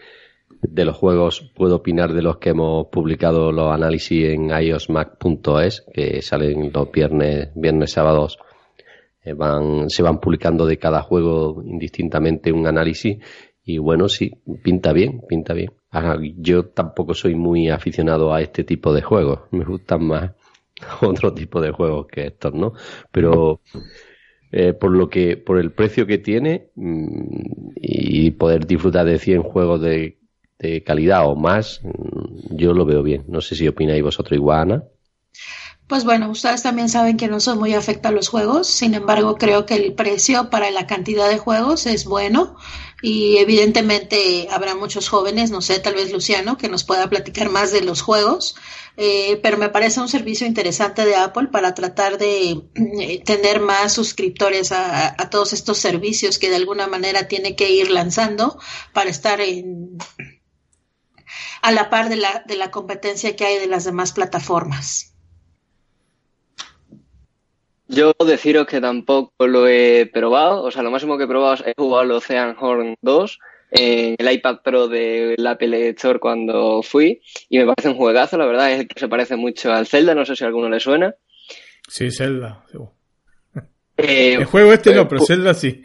De 0.62 0.84
los 0.84 0.96
juegos 0.96 1.50
puedo 1.54 1.76
opinar 1.76 2.12
de 2.12 2.22
los 2.22 2.38
que 2.38 2.50
hemos 2.50 2.86
publicado 2.86 3.50
los 3.50 3.72
análisis 3.72 4.24
en 4.26 4.50
iosmac.es, 4.50 5.84
que 5.92 6.22
salen 6.22 6.70
los 6.72 6.92
viernes, 6.92 7.50
viernes, 7.56 7.90
sábados. 7.90 8.38
Eh, 9.26 9.34
van, 9.34 9.90
se 9.90 10.04
van 10.04 10.20
publicando 10.20 10.66
de 10.66 10.78
cada 10.78 11.02
juego 11.02 11.60
indistintamente 11.66 12.52
un 12.52 12.64
análisis 12.68 13.18
y 13.64 13.78
bueno, 13.78 14.08
sí, 14.08 14.32
pinta 14.62 14.92
bien, 14.92 15.20
pinta 15.28 15.52
bien. 15.52 15.72
yo 16.36 16.66
tampoco 16.66 17.12
soy 17.12 17.34
muy 17.34 17.68
aficionado 17.68 18.32
a 18.32 18.40
este 18.40 18.62
tipo 18.62 18.94
de 18.94 19.02
juegos. 19.02 19.40
Me 19.50 19.64
gustan 19.64 20.06
más 20.06 20.30
otro 21.02 21.34
tipo 21.34 21.60
de 21.60 21.72
juegos 21.72 22.06
que 22.06 22.28
estos, 22.28 22.54
¿no? 22.54 22.74
Pero 23.10 23.60
eh, 24.52 24.72
por 24.74 24.92
lo 24.92 25.10
que, 25.10 25.36
por 25.36 25.58
el 25.58 25.72
precio 25.72 26.06
que 26.06 26.18
tiene 26.18 26.70
mm, 26.76 27.70
y 27.82 28.30
poder 28.30 28.64
disfrutar 28.64 29.06
de 29.06 29.18
100 29.18 29.42
juegos 29.42 29.80
de, 29.80 30.18
de 30.60 30.84
calidad 30.84 31.26
o 31.26 31.34
más, 31.34 31.80
mm, 31.82 32.54
yo 32.54 32.72
lo 32.74 32.84
veo 32.84 33.02
bien. 33.02 33.24
No 33.26 33.40
sé 33.40 33.56
si 33.56 33.66
opináis 33.66 34.04
vosotros 34.04 34.36
igual, 34.36 34.60
Ana. 34.60 34.84
Pues 35.86 36.04
bueno, 36.04 36.28
ustedes 36.30 36.62
también 36.64 36.88
saben 36.88 37.16
que 37.16 37.28
no 37.28 37.38
soy 37.38 37.56
muy 37.56 37.72
afecta 37.74 38.08
a 38.08 38.12
los 38.12 38.28
juegos, 38.28 38.66
sin 38.66 38.94
embargo 38.94 39.36
creo 39.36 39.66
que 39.66 39.74
el 39.76 39.94
precio 39.94 40.50
para 40.50 40.68
la 40.72 40.88
cantidad 40.88 41.28
de 41.28 41.38
juegos 41.38 41.86
es 41.86 42.06
bueno 42.06 42.56
y 43.02 43.36
evidentemente 43.36 44.48
habrá 44.50 44.74
muchos 44.74 45.08
jóvenes, 45.08 45.52
no 45.52 45.60
sé, 45.60 45.78
tal 45.78 45.94
vez 45.94 46.10
Luciano, 46.10 46.58
que 46.58 46.68
nos 46.68 46.82
pueda 46.82 47.08
platicar 47.08 47.50
más 47.50 47.70
de 47.70 47.82
los 47.82 48.00
juegos, 48.02 48.56
eh, 48.96 49.38
pero 49.44 49.58
me 49.58 49.68
parece 49.68 50.00
un 50.00 50.08
servicio 50.08 50.44
interesante 50.44 51.04
de 51.04 51.14
Apple 51.14 51.48
para 51.52 51.72
tratar 51.72 52.18
de 52.18 52.62
eh, 52.74 53.22
tener 53.24 53.60
más 53.60 53.92
suscriptores 53.92 54.72
a, 54.72 55.14
todos 55.30 55.52
estos 55.52 55.78
servicios 55.78 56.40
que 56.40 56.50
de 56.50 56.56
alguna 56.56 56.88
manera 56.88 57.28
tiene 57.28 57.54
que 57.54 57.70
ir 57.70 57.92
lanzando 57.92 58.58
para 58.92 59.10
estar 59.10 59.40
en, 59.40 59.98
a 61.62 61.70
la 61.70 61.90
par 61.90 62.08
de 62.08 62.16
la, 62.16 62.42
de 62.44 62.56
la 62.56 62.72
competencia 62.72 63.36
que 63.36 63.46
hay 63.46 63.58
de 63.60 63.68
las 63.68 63.84
demás 63.84 64.10
plataformas. 64.12 65.15
Yo 67.88 68.12
deciros 68.26 68.66
que 68.66 68.80
tampoco 68.80 69.46
lo 69.46 69.68
he 69.68 70.06
probado, 70.12 70.64
o 70.64 70.70
sea, 70.70 70.82
lo 70.82 70.90
máximo 70.90 71.16
que 71.16 71.24
he 71.24 71.28
probado 71.28 71.54
es 71.54 71.74
jugar 71.76 72.04
el 72.04 72.12
Ocean 72.12 72.56
Horn 72.58 72.96
2 73.00 73.38
en 73.70 74.16
el 74.18 74.32
iPad 74.32 74.58
Pro 74.62 74.88
del 74.88 75.46
Apple 75.46 75.90
Store 75.90 76.18
cuando 76.18 76.82
fui 76.82 77.20
y 77.48 77.58
me 77.58 77.66
parece 77.66 77.88
un 77.88 77.96
juegazo, 77.96 78.38
la 78.38 78.46
verdad 78.46 78.72
es 78.72 78.88
que 78.88 78.98
se 78.98 79.08
parece 79.08 79.36
mucho 79.36 79.72
al 79.72 79.86
Zelda, 79.86 80.14
no 80.14 80.24
sé 80.24 80.34
si 80.34 80.44
a 80.44 80.48
alguno 80.48 80.68
le 80.68 80.80
suena. 80.80 81.14
Sí, 81.88 82.10
Zelda. 82.10 82.64
Eh, 83.98 84.34
el 84.34 84.44
juego 84.44 84.74
este 84.74 84.94
no, 84.94 85.08
pero 85.08 85.24
Zelda 85.24 85.54
sí. 85.54 85.82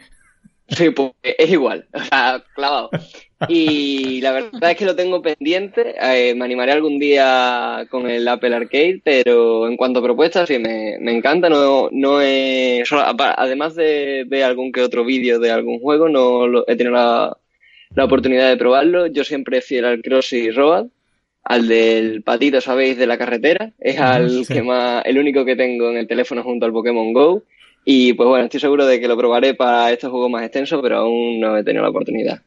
Sí, 0.68 0.90
pues 0.90 1.12
es 1.22 1.48
igual, 1.48 1.88
o 1.94 2.04
sea, 2.04 2.44
clavado. 2.54 2.90
Y 3.48 4.20
la 4.20 4.32
verdad 4.32 4.70
es 4.70 4.76
que 4.76 4.84
lo 4.84 4.96
tengo 4.96 5.22
pendiente. 5.22 5.94
Eh, 6.00 6.34
me 6.34 6.44
animaré 6.44 6.72
algún 6.72 6.98
día 6.98 7.86
con 7.90 8.08
el 8.08 8.26
Apple 8.28 8.54
Arcade, 8.54 9.00
pero 9.04 9.66
en 9.68 9.76
cuanto 9.76 10.00
a 10.00 10.02
propuestas, 10.02 10.48
sí, 10.48 10.58
me, 10.58 10.98
me 11.00 11.12
encanta. 11.12 11.48
No, 11.48 11.88
no 11.90 12.20
es, 12.20 12.88
además 12.92 13.74
de 13.74 14.24
ver 14.26 14.44
algún 14.44 14.72
que 14.72 14.82
otro 14.82 15.04
vídeo 15.04 15.38
de 15.38 15.50
algún 15.50 15.80
juego, 15.80 16.08
no 16.08 16.64
he 16.66 16.76
tenido 16.76 16.96
la, 16.96 17.36
la, 17.94 18.04
oportunidad 18.04 18.48
de 18.48 18.56
probarlo. 18.56 19.06
Yo 19.06 19.24
siempre 19.24 19.60
fiel 19.60 19.84
al 19.84 20.02
Cross 20.02 20.32
y 20.34 20.50
Road, 20.50 20.86
al 21.44 21.68
del 21.68 22.22
patito, 22.22 22.60
sabéis, 22.60 22.96
de 22.96 23.06
la 23.06 23.18
carretera. 23.18 23.72
Es 23.78 23.98
al 23.98 24.46
que 24.46 24.62
más, 24.62 25.04
el 25.04 25.18
único 25.18 25.44
que 25.44 25.56
tengo 25.56 25.90
en 25.90 25.98
el 25.98 26.06
teléfono 26.06 26.42
junto 26.42 26.66
al 26.66 26.72
Pokémon 26.72 27.12
Go. 27.12 27.42
Y 27.84 28.12
pues 28.12 28.28
bueno, 28.28 28.44
estoy 28.44 28.60
seguro 28.60 28.86
de 28.86 29.00
que 29.00 29.08
lo 29.08 29.16
probaré 29.16 29.54
para 29.54 29.90
estos 29.90 30.10
juegos 30.10 30.30
más 30.30 30.44
extensos, 30.44 30.80
pero 30.82 30.98
aún 30.98 31.40
no 31.40 31.56
he 31.56 31.64
tenido 31.64 31.82
la 31.82 31.90
oportunidad. 31.90 32.42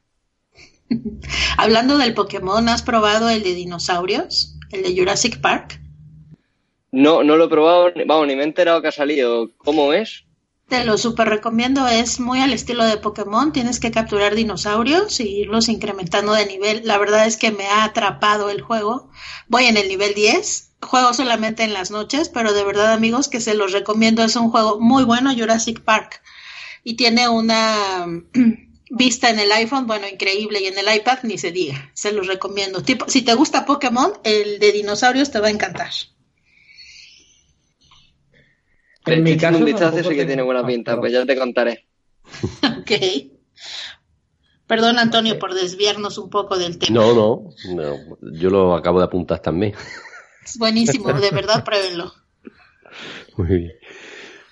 Hablando 1.58 1.98
del 1.98 2.14
Pokémon, 2.14 2.68
¿has 2.70 2.84
probado 2.84 3.30
el 3.30 3.44
de 3.44 3.54
dinosaurios? 3.54 4.56
¿El 4.72 4.84
de 4.84 4.96
Jurassic 4.98 5.42
Park? 5.42 5.82
No, 6.92 7.24
no 7.24 7.36
lo 7.36 7.46
he 7.46 7.50
probado, 7.50 7.92
vamos, 8.06 8.28
ni 8.28 8.36
me 8.36 8.42
he 8.42 8.46
enterado 8.46 8.82
que 8.82 8.88
ha 8.88 8.92
salido. 8.92 9.52
¿Cómo 9.58 9.94
es? 9.94 10.26
Te 10.68 10.84
lo 10.84 10.98
super 10.98 11.30
recomiendo, 11.30 11.88
es 11.88 12.20
muy 12.20 12.40
al 12.40 12.52
estilo 12.52 12.86
de 12.86 12.98
Pokémon, 12.98 13.54
tienes 13.54 13.80
que 13.80 13.92
capturar 13.92 14.34
dinosaurios 14.34 15.20
y 15.20 15.42
irlos 15.42 15.70
incrementando 15.70 16.34
de 16.34 16.48
nivel. 16.48 16.82
La 16.86 16.98
verdad 16.98 17.28
es 17.28 17.38
que 17.38 17.52
me 17.52 17.68
ha 17.68 17.84
atrapado 17.84 18.50
el 18.50 18.62
juego. 18.62 19.12
Voy 19.48 19.66
en 19.66 19.78
el 19.78 19.88
nivel 19.88 20.16
10, 20.16 20.76
juego 20.82 21.14
solamente 21.14 21.64
en 21.64 21.74
las 21.74 21.92
noches, 21.92 22.30
pero 22.30 22.54
de 22.54 22.64
verdad 22.64 22.94
amigos 22.94 23.28
que 23.28 23.42
se 23.42 23.54
los 23.54 23.74
recomiendo, 23.74 24.24
es 24.24 24.36
un 24.36 24.50
juego 24.50 24.80
muy 24.80 25.04
bueno, 25.04 25.36
Jurassic 25.36 25.82
Park. 25.82 26.22
Y 26.84 26.96
tiene 26.96 27.30
una 27.30 28.08
vista 28.90 29.30
en 29.30 29.40
el 29.40 29.52
iPhone, 29.52 29.88
bueno, 29.88 30.08
increíble, 30.08 30.62
y 30.62 30.66
en 30.68 30.78
el 30.78 30.94
iPad 30.94 31.20
ni 31.24 31.38
se 31.38 31.52
diga, 31.52 31.92
se 31.94 32.12
los 32.12 32.28
recomiendo. 32.28 32.84
Tipo, 32.84 33.10
si 33.10 33.24
te 33.24 33.34
gusta 33.34 33.66
Pokémon, 33.66 34.14
el 34.24 34.60
de 34.60 34.72
dinosaurios 34.72 35.32
te 35.32 35.40
va 35.40 35.48
a 35.48 35.52
encantar. 35.52 35.92
En 39.06 39.24
mi 39.24 39.38
caso, 39.38 39.60
un 39.60 39.66
vistazo 39.66 40.00
ese 40.00 40.16
que 40.16 40.26
tiene 40.26 40.42
buena 40.42 40.66
pinta, 40.66 41.00
pues 41.00 41.14
ya 41.14 41.26
te 41.26 41.38
contaré. 41.38 41.88
ok. 42.80 42.92
Perdón, 44.68 44.98
Antonio, 44.98 45.38
por 45.38 45.54
desviarnos 45.54 46.18
un 46.18 46.30
poco 46.30 46.58
del 46.58 46.80
tema. 46.80 47.00
No, 47.00 47.14
no, 47.14 47.50
no, 47.76 48.18
yo 48.34 48.50
lo 48.50 48.76
acabo 48.76 48.98
de 49.00 49.06
apuntar 49.06 49.40
también. 49.40 49.76
Es 50.44 50.58
buenísimo, 50.58 51.14
de 51.14 51.30
verdad, 51.30 51.64
pruébenlo. 51.64 52.12
Muy 53.38 53.48
bien. 53.48 53.72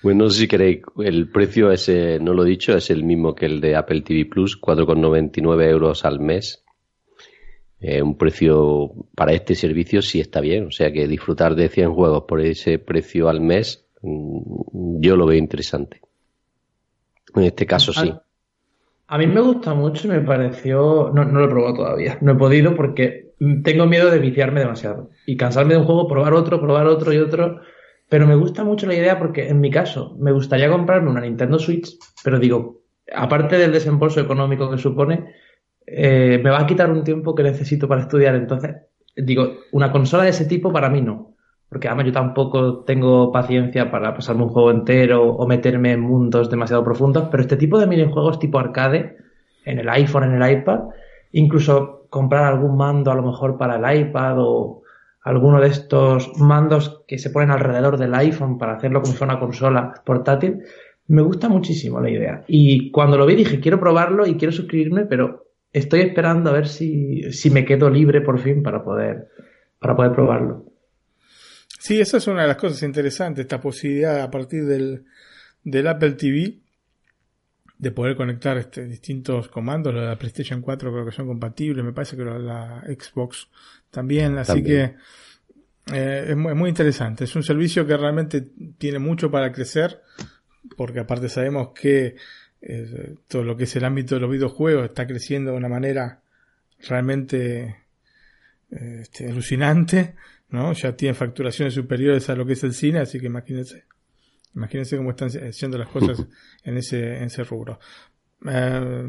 Bueno, 0.03 0.29
si 0.29 0.49
queréis, 0.49 0.81
el 1.01 1.29
precio 1.29 1.71
ese, 1.71 2.19
no 2.19 2.33
lo 2.33 2.45
he 2.45 2.49
dicho, 2.49 2.75
es 2.75 2.89
el 2.89 3.05
mismo 3.05 3.33
que 3.33 3.45
el 3.45 3.61
de 3.61 3.77
Apple 3.77 4.01
TV 4.01 4.25
Plus, 4.25 4.59
4,99 4.59 5.69
euros 5.69 6.03
al 6.03 6.19
mes. 6.19 6.61
Eh, 7.79 8.01
un 8.01 8.17
precio 8.17 8.91
para 9.15 9.31
este 9.31 9.55
servicio 9.55 10.01
sí 10.01 10.19
está 10.19 10.41
bien, 10.41 10.67
o 10.67 10.71
sea 10.71 10.91
que 10.91 11.07
disfrutar 11.07 11.55
de 11.55 11.69
100 11.69 11.93
juegos 11.93 12.23
por 12.27 12.41
ese 12.41 12.79
precio 12.79 13.29
al 13.29 13.39
mes, 13.39 13.85
mm, 14.01 14.99
yo 14.99 15.15
lo 15.15 15.25
veo 15.25 15.37
interesante. 15.37 16.01
En 17.33 17.43
este 17.43 17.65
caso 17.65 17.93
sí. 17.93 18.13
A 19.07 19.17
mí 19.17 19.27
me 19.27 19.41
gusta 19.41 19.73
mucho 19.73 20.07
y 20.07 20.11
me 20.11 20.21
pareció, 20.21 21.11
no, 21.13 21.23
no 21.23 21.39
lo 21.39 21.45
he 21.45 21.49
probado 21.49 21.75
todavía, 21.75 22.17
no 22.21 22.33
he 22.33 22.35
podido 22.35 22.75
porque 22.75 23.33
tengo 23.63 23.85
miedo 23.85 24.09
de 24.09 24.19
viciarme 24.19 24.61
demasiado 24.61 25.11
y 25.25 25.37
cansarme 25.37 25.73
de 25.73 25.79
un 25.79 25.85
juego, 25.85 26.07
probar 26.07 26.33
otro, 26.33 26.59
probar 26.59 26.87
otro 26.87 27.13
y 27.13 27.17
otro 27.17 27.61
pero 28.13 28.27
me 28.27 28.35
gusta 28.35 28.63
mucho 28.63 28.85
la 28.85 28.93
idea 28.93 29.17
porque, 29.17 29.49
en 29.49 29.59
mi 29.59 29.71
caso, 29.71 30.15
me 30.19 30.31
gustaría 30.31 30.69
comprarme 30.69 31.09
una 31.09 31.21
Nintendo 31.21 31.57
Switch, 31.57 31.97
pero 32.23 32.37
digo, 32.37 32.83
aparte 33.11 33.57
del 33.57 33.71
desembolso 33.71 34.19
económico 34.19 34.69
que 34.69 34.77
supone, 34.77 35.33
eh, 35.87 36.39
me 36.43 36.51
va 36.51 36.61
a 36.61 36.67
quitar 36.67 36.91
un 36.91 37.03
tiempo 37.03 37.33
que 37.33 37.41
necesito 37.41 37.87
para 37.87 38.01
estudiar. 38.01 38.35
Entonces, 38.35 38.75
digo, 39.15 39.53
una 39.71 39.91
consola 39.91 40.25
de 40.25 40.29
ese 40.29 40.45
tipo 40.45 40.71
para 40.71 40.91
mí 40.91 41.01
no. 41.01 41.33
Porque 41.67 41.87
además 41.87 42.05
yo 42.05 42.11
tampoco 42.11 42.83
tengo 42.83 43.31
paciencia 43.31 43.89
para 43.89 44.13
pasarme 44.13 44.43
un 44.43 44.49
juego 44.49 44.69
entero 44.69 45.23
o 45.23 45.47
meterme 45.47 45.93
en 45.93 46.01
mundos 46.01 46.51
demasiado 46.51 46.83
profundos, 46.83 47.29
pero 47.31 47.41
este 47.41 47.57
tipo 47.57 47.79
de 47.79 47.87
minijuegos 47.87 48.37
tipo 48.37 48.59
arcade, 48.59 49.17
en 49.65 49.79
el 49.79 49.89
iPhone, 49.89 50.25
en 50.25 50.39
el 50.39 50.51
iPad, 50.59 50.81
incluso 51.31 52.05
comprar 52.11 52.43
algún 52.43 52.77
mando 52.77 53.09
a 53.09 53.15
lo 53.15 53.23
mejor 53.23 53.57
para 53.57 53.77
el 53.77 54.01
iPad 54.01 54.35
o, 54.37 54.82
alguno 55.23 55.61
de 55.61 55.69
estos 55.69 56.37
mandos 56.37 57.03
que 57.07 57.17
se 57.17 57.29
ponen 57.29 57.51
alrededor 57.51 57.97
del 57.97 58.13
iPhone 58.13 58.57
para 58.57 58.75
hacerlo 58.75 59.01
como 59.01 59.13
si 59.13 59.17
fuera 59.17 59.33
una 59.33 59.39
consola 59.39 59.93
portátil. 60.05 60.59
Me 61.07 61.21
gusta 61.21 61.49
muchísimo 61.49 61.99
la 61.99 62.09
idea. 62.09 62.43
Y 62.47 62.91
cuando 62.91 63.17
lo 63.17 63.25
vi 63.25 63.35
dije, 63.35 63.59
quiero 63.59 63.79
probarlo 63.79 64.27
y 64.27 64.35
quiero 64.35 64.51
suscribirme, 64.51 65.05
pero 65.05 65.47
estoy 65.71 66.01
esperando 66.01 66.49
a 66.49 66.53
ver 66.53 66.67
si, 66.67 67.31
si 67.31 67.49
me 67.49 67.65
quedo 67.65 67.89
libre 67.89 68.21
por 68.21 68.39
fin 68.39 68.61
para 68.61 68.83
poder, 68.83 69.29
para 69.79 69.95
poder 69.95 70.11
probarlo. 70.11 70.65
Sí, 71.79 71.99
esa 71.99 72.17
es 72.17 72.27
una 72.27 72.43
de 72.43 72.47
las 72.49 72.57
cosas 72.57 72.83
interesantes, 72.83 73.43
esta 73.43 73.59
posibilidad 73.59 74.21
a 74.21 74.31
partir 74.31 74.65
del, 74.65 75.05
del 75.63 75.87
Apple 75.87 76.13
TV 76.13 76.59
de 77.77 77.91
poder 77.91 78.15
conectar 78.15 78.57
este, 78.57 78.85
distintos 78.85 79.49
comandos. 79.49 79.93
La 79.93 80.17
PlayStation 80.17 80.61
4 80.61 80.91
creo 80.91 81.05
que 81.05 81.11
son 81.11 81.27
compatibles, 81.27 81.83
me 81.83 81.91
parece 81.91 82.15
que 82.15 82.23
la 82.23 82.81
Xbox 82.87 83.49
también, 83.93 84.39
así 84.39 84.63
que 84.63 84.95
eh, 85.93 86.25
es, 86.29 86.35
muy, 86.35 86.67
interesante. 86.67 87.25
Es 87.25 87.35
un 87.35 87.43
servicio 87.43 87.85
que 87.85 87.95
realmente 87.95 88.41
tiene 88.79 88.97
mucho 88.97 89.29
para 89.29 89.51
crecer, 89.51 90.01
porque 90.75 91.01
aparte 91.01 91.29
sabemos 91.29 91.69
que 91.79 92.15
eh, 92.59 93.15
todo 93.27 93.43
lo 93.43 93.55
que 93.55 93.65
es 93.65 93.75
el 93.75 93.85
ámbito 93.85 94.15
de 94.15 94.21
los 94.21 94.31
videojuegos 94.31 94.85
está 94.85 95.05
creciendo 95.05 95.51
de 95.51 95.57
una 95.57 95.69
manera 95.69 96.23
realmente 96.79 97.83
eh, 98.71 98.99
este, 99.01 99.29
alucinante, 99.29 100.15
¿no? 100.49 100.73
Ya 100.73 100.95
tiene 100.95 101.13
facturaciones 101.13 101.75
superiores 101.75 102.27
a 102.31 102.35
lo 102.35 102.47
que 102.47 102.53
es 102.53 102.63
el 102.63 102.73
cine, 102.73 102.99
así 102.99 103.19
que 103.19 103.27
imagínense. 103.27 103.83
Imagínense 104.55 104.97
cómo 104.97 105.11
están 105.11 105.29
haciendo 105.29 105.77
las 105.77 105.89
cosas 105.89 106.25
en 106.63 106.77
ese, 106.77 107.17
en 107.17 107.25
ese 107.25 107.43
rubro. 107.43 107.79
Eh, 108.49 109.03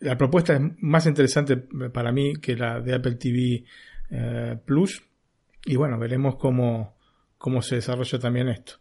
la 0.00 0.16
propuesta 0.16 0.54
es 0.54 0.60
más 0.78 1.06
interesante 1.06 1.56
para 1.56 2.12
mí 2.12 2.34
que 2.36 2.56
la 2.56 2.80
de 2.80 2.94
Apple 2.94 3.16
TV 3.16 3.64
eh, 4.10 4.56
Plus. 4.64 5.02
Y 5.64 5.76
bueno, 5.76 5.98
veremos 5.98 6.36
cómo, 6.36 6.96
cómo 7.36 7.62
se 7.62 7.76
desarrolla 7.76 8.18
también 8.18 8.48
esto. 8.48 8.74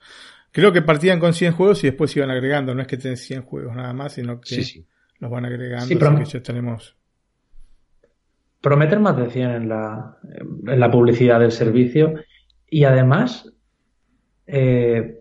Creo 0.51 0.71
que 0.71 0.81
partían 0.81 1.19
con 1.19 1.33
100 1.33 1.53
juegos 1.53 1.83
y 1.83 1.87
después 1.87 2.15
iban 2.15 2.29
agregando. 2.29 2.73
No 2.73 2.81
es 2.81 2.87
que 2.87 2.97
tengan 2.97 3.17
100 3.17 3.41
juegos 3.43 3.75
nada 3.75 3.93
más, 3.93 4.13
sino 4.13 4.39
que 4.39 4.85
los 5.19 5.31
van 5.31 5.45
agregando, 5.45 5.87
sí, 5.87 5.97
que 5.97 6.25
ya 6.25 6.41
tenemos. 6.41 6.95
Prometen 8.61 9.01
más 9.01 9.17
de 9.17 9.29
100 9.29 9.49
en 9.51 9.69
la, 9.69 10.17
en 10.23 10.79
la 10.79 10.91
publicidad 10.91 11.39
del 11.39 11.51
servicio 11.51 12.13
y 12.69 12.83
además 12.83 13.51
eh, 14.45 15.16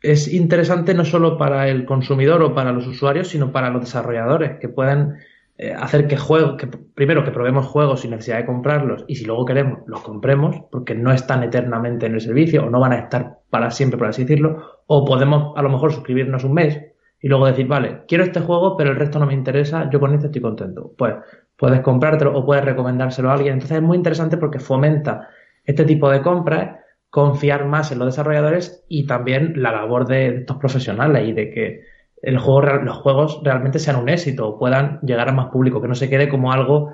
es 0.00 0.32
interesante 0.32 0.94
no 0.94 1.04
solo 1.04 1.36
para 1.38 1.68
el 1.68 1.84
consumidor 1.84 2.42
o 2.42 2.54
para 2.54 2.72
los 2.72 2.86
usuarios, 2.86 3.28
sino 3.28 3.52
para 3.52 3.70
los 3.70 3.82
desarrolladores 3.82 4.58
que 4.60 4.68
puedan 4.68 5.18
eh, 5.56 5.74
hacer 5.76 6.06
que 6.06 6.16
juegos, 6.16 6.56
que 6.56 6.68
primero 6.68 7.24
que 7.24 7.32
probemos 7.32 7.66
juegos 7.66 8.02
sin 8.02 8.12
necesidad 8.12 8.36
de 8.36 8.46
comprarlos 8.46 9.04
y 9.08 9.16
si 9.16 9.24
luego 9.24 9.44
queremos 9.44 9.80
los 9.86 10.02
compremos 10.02 10.56
porque 10.70 10.94
no 10.94 11.12
están 11.12 11.42
eternamente 11.42 12.06
en 12.06 12.14
el 12.14 12.20
servicio 12.20 12.64
o 12.64 12.70
no 12.70 12.78
van 12.78 12.92
a 12.92 12.98
estar 12.98 13.38
para 13.50 13.70
siempre, 13.72 13.98
por 13.98 14.06
así 14.06 14.22
decirlo, 14.22 14.82
o 14.86 15.04
podemos 15.04 15.52
a 15.56 15.62
lo 15.62 15.68
mejor 15.68 15.92
suscribirnos 15.92 16.44
un 16.44 16.54
mes 16.54 16.80
y 17.20 17.26
luego 17.26 17.46
decir, 17.46 17.66
vale, 17.66 18.02
quiero 18.06 18.22
este 18.22 18.38
juego 18.38 18.76
pero 18.76 18.90
el 18.90 18.96
resto 18.96 19.18
no 19.18 19.26
me 19.26 19.34
interesa, 19.34 19.90
yo 19.90 19.98
con 19.98 20.14
este 20.14 20.26
estoy 20.26 20.42
contento. 20.42 20.92
Pues 20.96 21.14
puedes 21.56 21.80
comprártelo 21.80 22.38
o 22.38 22.46
puedes 22.46 22.64
recomendárselo 22.64 23.30
a 23.30 23.34
alguien. 23.34 23.54
Entonces 23.54 23.78
es 23.78 23.82
muy 23.82 23.96
interesante 23.96 24.36
porque 24.36 24.60
fomenta 24.60 25.28
este 25.64 25.84
tipo 25.84 26.08
de 26.08 26.22
compras, 26.22 26.78
confiar 27.10 27.66
más 27.66 27.90
en 27.90 27.98
los 27.98 28.08
desarrolladores 28.08 28.84
y 28.88 29.06
también 29.06 29.54
la 29.56 29.72
labor 29.72 30.06
de 30.06 30.40
estos 30.40 30.58
profesionales 30.58 31.28
y 31.28 31.32
de 31.32 31.50
que 31.50 31.80
el 32.20 32.38
juego, 32.38 32.82
los 32.82 32.98
juegos 32.98 33.40
realmente 33.42 33.78
sean 33.78 33.96
un 33.96 34.08
éxito 34.08 34.48
o 34.48 34.58
puedan 34.58 35.00
llegar 35.00 35.28
a 35.28 35.32
más 35.32 35.50
público, 35.50 35.80
que 35.80 35.88
no 35.88 35.94
se 35.94 36.10
quede 36.10 36.28
como 36.28 36.52
algo 36.52 36.92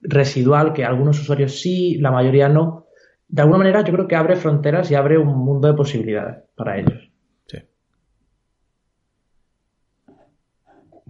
residual, 0.00 0.72
que 0.72 0.84
algunos 0.84 1.20
usuarios 1.20 1.60
sí, 1.60 1.96
la 1.98 2.10
mayoría 2.10 2.48
no. 2.48 2.86
De 3.28 3.42
alguna 3.42 3.58
manera 3.58 3.84
yo 3.84 3.92
creo 3.92 4.08
que 4.08 4.16
abre 4.16 4.36
fronteras 4.36 4.90
y 4.90 4.94
abre 4.94 5.18
un 5.18 5.38
mundo 5.38 5.68
de 5.68 5.74
posibilidades 5.74 6.44
para 6.54 6.78
ellos. 6.78 7.04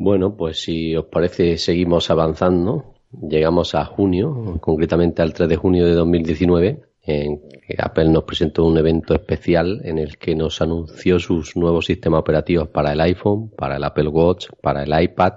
Bueno, 0.01 0.37
pues 0.37 0.63
si 0.63 0.95
os 0.95 1.07
parece 1.07 1.59
seguimos 1.59 2.09
avanzando. 2.09 2.95
Llegamos 3.11 3.75
a 3.75 3.85
junio, 3.85 4.59
concretamente 4.61 5.23
al 5.23 5.33
3 5.33 5.49
de 5.49 5.57
junio 5.57 5.85
de 5.87 5.95
2019 5.95 6.88
en 7.09 7.41
que 7.67 7.75
Apple 7.79 8.11
nos 8.11 8.25
presentó 8.25 8.67
un 8.67 8.77
evento 8.77 9.15
especial 9.15 9.81
en 9.83 9.97
el 9.97 10.19
que 10.19 10.35
nos 10.35 10.61
anunció 10.61 11.19
sus 11.19 11.57
nuevos 11.57 11.87
sistemas 11.87 12.21
operativos 12.21 12.69
para 12.69 12.93
el 12.93 13.01
iPhone, 13.01 13.51
para 13.57 13.77
el 13.77 13.85
Apple 13.85 14.09
Watch, 14.09 14.49
para 14.61 14.83
el 14.83 15.03
iPad, 15.03 15.33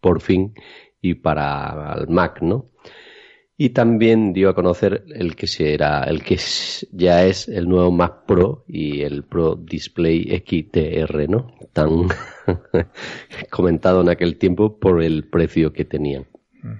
por 0.00 0.22
fin, 0.22 0.54
y 1.02 1.14
para 1.14 1.94
el 1.98 2.08
Mac, 2.08 2.40
¿no? 2.40 2.70
Y 3.58 3.70
también 3.70 4.32
dio 4.32 4.48
a 4.48 4.54
conocer 4.54 5.04
el 5.14 5.36
que 5.36 5.46
será, 5.46 6.04
el 6.04 6.24
que 6.24 6.38
ya 6.90 7.26
es 7.26 7.48
el 7.48 7.68
nuevo 7.68 7.90
Mac 7.90 8.24
Pro 8.26 8.64
y 8.66 9.02
el 9.02 9.22
Pro 9.24 9.56
Display 9.56 10.24
XDR, 10.24 11.28
¿no? 11.28 11.52
Tan 11.74 12.08
comentado 13.50 14.00
en 14.00 14.08
aquel 14.08 14.38
tiempo 14.38 14.78
por 14.78 15.02
el 15.02 15.28
precio 15.28 15.74
que 15.74 15.84
tenían. 15.84 16.24
Mm. 16.62 16.72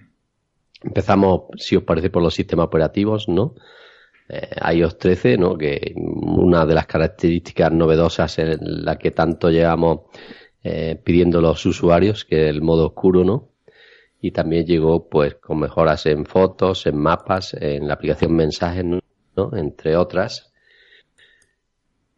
Empezamos, 0.85 1.43
si 1.57 1.77
os 1.77 1.83
parece, 1.83 2.09
por 2.09 2.23
los 2.23 2.33
sistemas 2.33 2.69
operativos, 2.69 3.29
¿no? 3.29 3.55
Eh, 4.31 4.75
iOS 4.75 4.99
13, 4.99 5.37
¿no? 5.37 5.59
que 5.59 5.95
una 5.97 6.65
de 6.65 6.75
las 6.75 6.87
características 6.87 7.73
novedosas 7.73 8.39
en 8.39 8.85
la 8.85 8.97
que 8.97 9.11
tanto 9.11 9.51
llevamos 9.51 10.01
eh, 10.63 11.01
pidiendo 11.03 11.41
los 11.41 11.65
usuarios, 11.65 12.25
que 12.25 12.45
es 12.45 12.51
el 12.51 12.61
modo 12.61 12.89
oscuro, 12.89 13.25
¿no? 13.25 13.49
Y 14.21 14.33
también 14.33 14.67
llegó 14.67 15.09
pues 15.09 15.37
con 15.37 15.59
mejoras 15.59 16.05
en 16.05 16.27
fotos, 16.27 16.87
en 16.87 16.99
mapas, 16.99 17.55
en 17.55 17.89
la 17.89 17.95
aplicación 17.95 18.35
mensajes, 18.35 18.85
¿no? 18.85 19.01
entre 19.55 19.97
otras. 19.97 20.53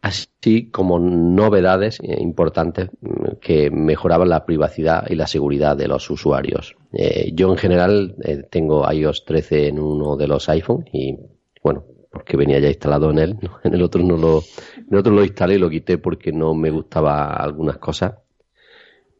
Así 0.01 0.69
como 0.69 0.99
novedades 0.99 1.99
importantes 2.03 2.89
mm, 2.99 3.37
que 3.39 3.71
mejoraban 3.71 4.27
la 4.27 4.45
privacidad 4.45 5.05
y 5.09 5.15
la 5.15 5.27
seguridad 5.27 5.77
de 5.77 5.87
los 5.87 6.09
usuarios. 6.09 6.75
Eh, 6.91 7.31
yo 7.33 7.49
en 7.49 7.57
general 7.57 8.15
eh, 8.25 8.43
tengo 8.51 8.91
iOS 8.91 9.23
13 9.23 9.67
en 9.69 9.79
uno 9.79 10.17
de 10.17 10.27
los 10.27 10.49
iPhone 10.49 10.83
y 10.91 11.17
bueno, 11.63 11.85
porque 12.13 12.37
venía 12.37 12.59
ya 12.59 12.69
instalado 12.69 13.09
en 13.09 13.17
él. 13.17 13.39
En 13.63 13.73
el 13.73 13.81
otro 13.81 14.03
no 14.03 14.15
lo, 14.15 14.43
en 14.77 14.87
el 14.91 14.97
otro 14.99 15.11
lo 15.11 15.23
instalé 15.23 15.55
y 15.55 15.57
lo 15.57 15.69
quité 15.69 15.97
porque 15.97 16.31
no 16.31 16.53
me 16.53 16.69
gustaba 16.69 17.33
algunas 17.33 17.79
cosas. 17.79 18.13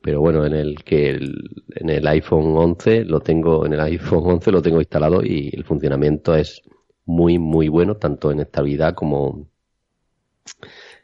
Pero 0.01 0.19
bueno, 0.21 0.45
en 0.45 0.53
el 0.53 0.83
que 0.83 1.11
en 1.11 1.89
el 1.89 2.07
iPhone 2.07 2.55
11 2.55 3.05
lo 3.05 3.21
tengo, 3.21 3.65
en 3.65 3.73
el 3.73 3.79
iPhone 3.79 4.23
11 4.25 4.51
lo 4.51 4.61
tengo 4.61 4.79
instalado 4.79 5.23
y 5.23 5.49
el 5.53 5.63
funcionamiento 5.63 6.35
es 6.35 6.61
muy 7.05 7.39
muy 7.39 7.67
bueno 7.67 7.95
tanto 7.95 8.31
en 8.31 8.41
estabilidad 8.41 8.93
como 8.93 9.49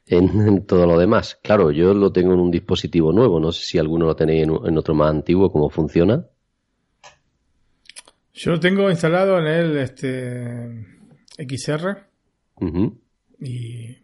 en, 0.05 0.65
todo 0.65 0.85
lo 0.85 0.99
demás. 0.99 1.39
Claro, 1.41 1.71
yo 1.71 1.93
lo 1.93 2.11
tengo 2.11 2.33
en 2.33 2.39
un 2.39 2.51
dispositivo 2.51 3.11
nuevo. 3.13 3.39
No 3.39 3.51
sé 3.51 3.65
si 3.65 3.77
alguno 3.79 4.05
lo 4.05 4.15
tenéis 4.15 4.43
en, 4.43 4.51
en 4.65 4.77
otro 4.77 4.93
más 4.93 5.09
antiguo, 5.09 5.51
cómo 5.51 5.69
funciona. 5.69 6.25
Yo 8.33 8.51
lo 8.51 8.59
tengo 8.59 8.89
instalado 8.89 9.39
en 9.39 9.47
el 9.47 9.77
este 9.77 10.98
XR. 11.39 11.97
Y 13.39 13.97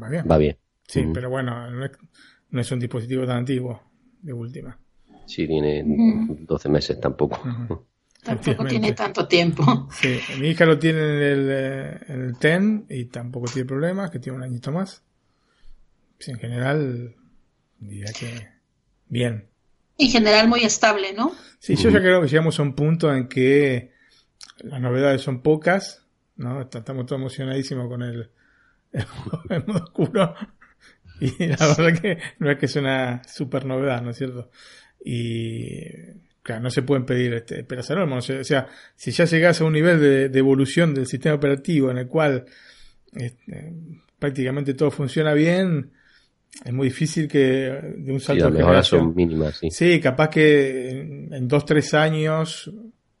va 0.00 0.08
bien. 0.08 0.24
Va 0.30 0.38
bien. 0.38 0.56
Sí, 0.86 1.04
pero 1.12 1.28
bueno, 1.30 1.70
no 1.70 2.60
es, 2.60 2.70
un 2.70 2.78
dispositivo 2.78 3.26
tan 3.26 3.38
antiguo, 3.38 3.82
de 4.22 4.32
última. 4.32 4.78
Sí, 5.26 5.46
tiene 5.46 5.82
12 5.84 6.68
meses 6.68 7.00
tampoco. 7.00 7.40
Tampoco 8.22 8.64
tiene 8.64 8.92
tanto 8.92 9.28
tiempo. 9.28 9.88
Sí, 9.92 10.18
mi 10.40 10.48
hija 10.48 10.64
lo 10.66 10.80
tiene 10.80 10.98
en 10.98 11.22
el, 11.22 11.48
eh, 11.48 11.98
en 12.08 12.22
el 12.22 12.38
TEN 12.38 12.86
y 12.90 13.04
tampoco 13.04 13.46
tiene 13.46 13.68
problemas, 13.68 14.10
que 14.10 14.18
tiene 14.18 14.38
un 14.38 14.42
añito 14.42 14.72
más. 14.72 15.04
en 16.26 16.36
general, 16.36 17.14
diría 17.78 18.12
que 18.18 18.48
bien. 19.08 19.46
En 19.96 20.08
general 20.08 20.48
muy 20.48 20.64
estable, 20.64 21.12
¿no? 21.12 21.32
Sí, 21.60 21.76
yo 21.76 21.88
ya 21.90 22.00
creo 22.00 22.20
que 22.20 22.28
llegamos 22.28 22.58
a 22.58 22.62
un 22.62 22.74
punto 22.74 23.14
en 23.14 23.28
que 23.28 23.92
las 24.58 24.80
novedades 24.80 25.22
son 25.22 25.40
pocas 25.40 26.05
¿no? 26.36 26.60
Estamos 26.60 27.06
todos 27.06 27.20
emocionadísimos 27.20 27.88
con 27.88 28.02
el, 28.02 28.30
el, 29.50 29.66
modo 29.66 29.84
oscuro. 29.84 30.34
Y 31.20 31.46
la 31.46 31.74
verdad 31.76 32.00
que 32.00 32.18
no 32.38 32.50
es 32.50 32.58
que 32.58 32.66
es 32.66 32.76
una 32.76 33.22
super 33.24 33.64
novedad, 33.64 34.02
¿no 34.02 34.10
es 34.10 34.18
cierto? 34.18 34.50
Y 35.02 35.80
claro, 36.42 36.62
no 36.62 36.70
se 36.70 36.82
pueden 36.82 37.06
pedir 37.06 37.32
este, 37.34 37.60
esperas 37.60 37.90
O 37.90 38.20
sea, 38.20 38.66
si 38.94 39.10
ya 39.12 39.24
llegas 39.24 39.60
a 39.60 39.64
un 39.64 39.72
nivel 39.72 40.00
de, 40.30 40.38
evolución 40.38 40.94
del 40.94 41.06
sistema 41.06 41.36
operativo 41.36 41.90
en 41.90 41.98
el 41.98 42.06
cual 42.06 42.44
este, 43.14 43.72
prácticamente 44.18 44.74
todo 44.74 44.90
funciona 44.90 45.32
bien, 45.32 45.92
es 46.64 46.72
muy 46.72 46.88
difícil 46.88 47.28
que 47.28 47.94
de 47.96 48.12
un 48.12 48.20
salto 48.20 48.46
sí, 48.46 48.50
las 48.50 48.58
mejoras 48.58 48.86
son 48.86 49.14
mínimas, 49.14 49.56
sí. 49.56 49.70
Sí, 49.70 50.00
capaz 50.00 50.28
que 50.28 50.90
en, 50.90 51.32
en 51.32 51.48
dos, 51.48 51.64
tres 51.64 51.94
años, 51.94 52.70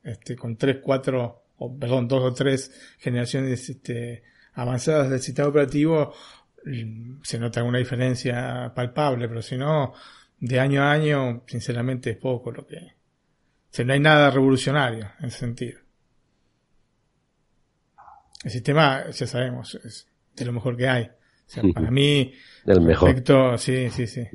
este, 0.02 0.36
con 0.36 0.56
tres, 0.56 0.78
cuatro 0.82 1.45
o 1.58 1.78
perdón, 1.78 2.08
dos 2.08 2.22
o 2.22 2.34
tres 2.34 2.70
generaciones 2.98 3.68
este, 3.68 4.22
avanzadas 4.54 5.10
del 5.10 5.20
sistema 5.20 5.48
operativo, 5.48 6.14
mm, 6.64 7.22
se 7.22 7.38
nota 7.38 7.62
una 7.62 7.78
diferencia 7.78 8.72
palpable, 8.74 9.28
pero 9.28 9.42
si 9.42 9.56
no, 9.56 9.94
de 10.38 10.60
año 10.60 10.82
a 10.82 10.92
año, 10.92 11.42
sinceramente 11.46 12.10
es 12.10 12.16
poco 12.16 12.50
lo 12.50 12.66
que... 12.66 12.76
O 13.78 13.84
no 13.84 13.92
hay 13.92 14.00
nada 14.00 14.30
revolucionario 14.30 15.10
en 15.20 15.26
ese 15.26 15.38
sentido. 15.38 15.80
El 18.42 18.50
sistema, 18.50 19.10
ya 19.10 19.26
sabemos, 19.26 19.74
es 19.74 20.08
de 20.34 20.44
lo 20.44 20.52
mejor 20.52 20.76
que 20.76 20.88
hay. 20.88 21.04
O 21.04 21.10
sea, 21.46 21.62
para 21.74 21.90
mí, 21.90 22.32
el 22.64 22.80
mejor. 22.80 23.08
Respecto, 23.08 23.58
sí, 23.58 23.90
sí, 23.90 24.06
sí. 24.06 24.26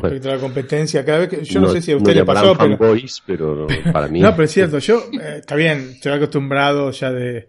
Respecto 0.00 0.30
a 0.30 0.34
la 0.34 0.40
competencia, 0.40 1.04
cada 1.04 1.18
vez 1.18 1.28
que, 1.28 1.44
yo 1.44 1.60
no, 1.60 1.68
sé 1.68 1.82
si 1.82 1.92
a 1.92 1.96
usted 1.96 2.14
le 2.14 2.24
pasó, 2.24 2.56
pero... 3.26 3.66
para 3.92 4.08
mí. 4.08 4.20
no, 4.22 4.30
pero 4.32 4.44
es 4.44 4.50
cierto, 4.50 4.78
yo, 4.78 5.04
eh, 5.12 5.38
está 5.38 5.54
bien, 5.54 5.90
estoy 5.94 6.12
acostumbrado 6.12 6.90
ya 6.90 7.10
de. 7.10 7.48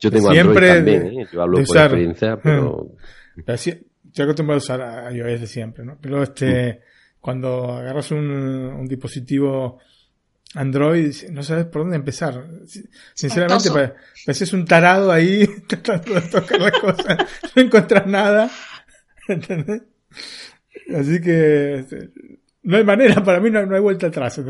Yo 0.00 0.10
tengo 0.10 0.30
siempre 0.32 0.70
Android 0.70 0.96
también, 0.96 1.20
¿eh? 1.20 1.26
yo 1.32 1.42
hablo 1.42 1.62
por 1.64 1.76
experiencia, 1.76 2.38
pero. 2.42 2.92
estoy 3.36 3.86
acostumbrado 4.18 4.54
a 4.54 4.62
usar 4.62 5.14
iOS 5.14 5.40
de 5.40 5.46
siempre, 5.46 5.84
¿no? 5.84 5.98
Pero 6.00 6.22
este, 6.22 6.72
mm. 6.72 7.20
cuando 7.20 7.72
agarras 7.72 8.10
un, 8.10 8.30
un 8.30 8.86
dispositivo 8.86 9.78
Android, 10.54 11.12
no 11.30 11.42
sabes 11.42 11.66
por 11.66 11.82
dónde 11.82 11.96
empezar. 11.96 12.46
Sinceramente, 13.12 13.70
pareces 14.24 14.52
un 14.52 14.64
tarado 14.64 15.10
ahí 15.10 15.46
tratando 15.66 16.14
de 16.14 16.20
tocar 16.22 16.60
las 16.60 16.78
cosas, 16.78 17.18
no 17.56 17.62
encuentras 17.62 18.06
nada. 18.06 18.50
¿Entendés? 19.28 19.82
Así 20.94 21.20
que 21.20 21.74
este, 21.74 22.10
no 22.62 22.78
hay 22.78 22.84
manera, 22.84 23.22
para 23.22 23.40
mí 23.40 23.50
no, 23.50 23.60
hay 23.60 23.80
vuelta 23.80 24.06
atrás, 24.06 24.40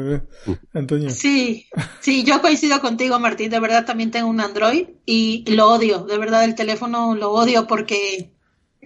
Antonio. 0.73 1.11
Sí, 1.11 1.67
sí, 2.01 2.23
yo 2.25 2.41
coincido 2.41 2.81
contigo, 2.81 3.19
Martín. 3.19 3.51
De 3.51 3.61
verdad 3.61 3.85
también 3.85 4.11
tengo 4.13 4.29
un 4.29 4.41
Android 4.41 4.87
y 5.05 5.45
lo 5.49 5.69
odio. 5.69 6.05
De 6.05 6.17
verdad 6.17 6.45
el 6.45 6.55
teléfono 6.55 7.17
lo 7.17 7.33
odio 7.33 7.67
porque 7.67 8.31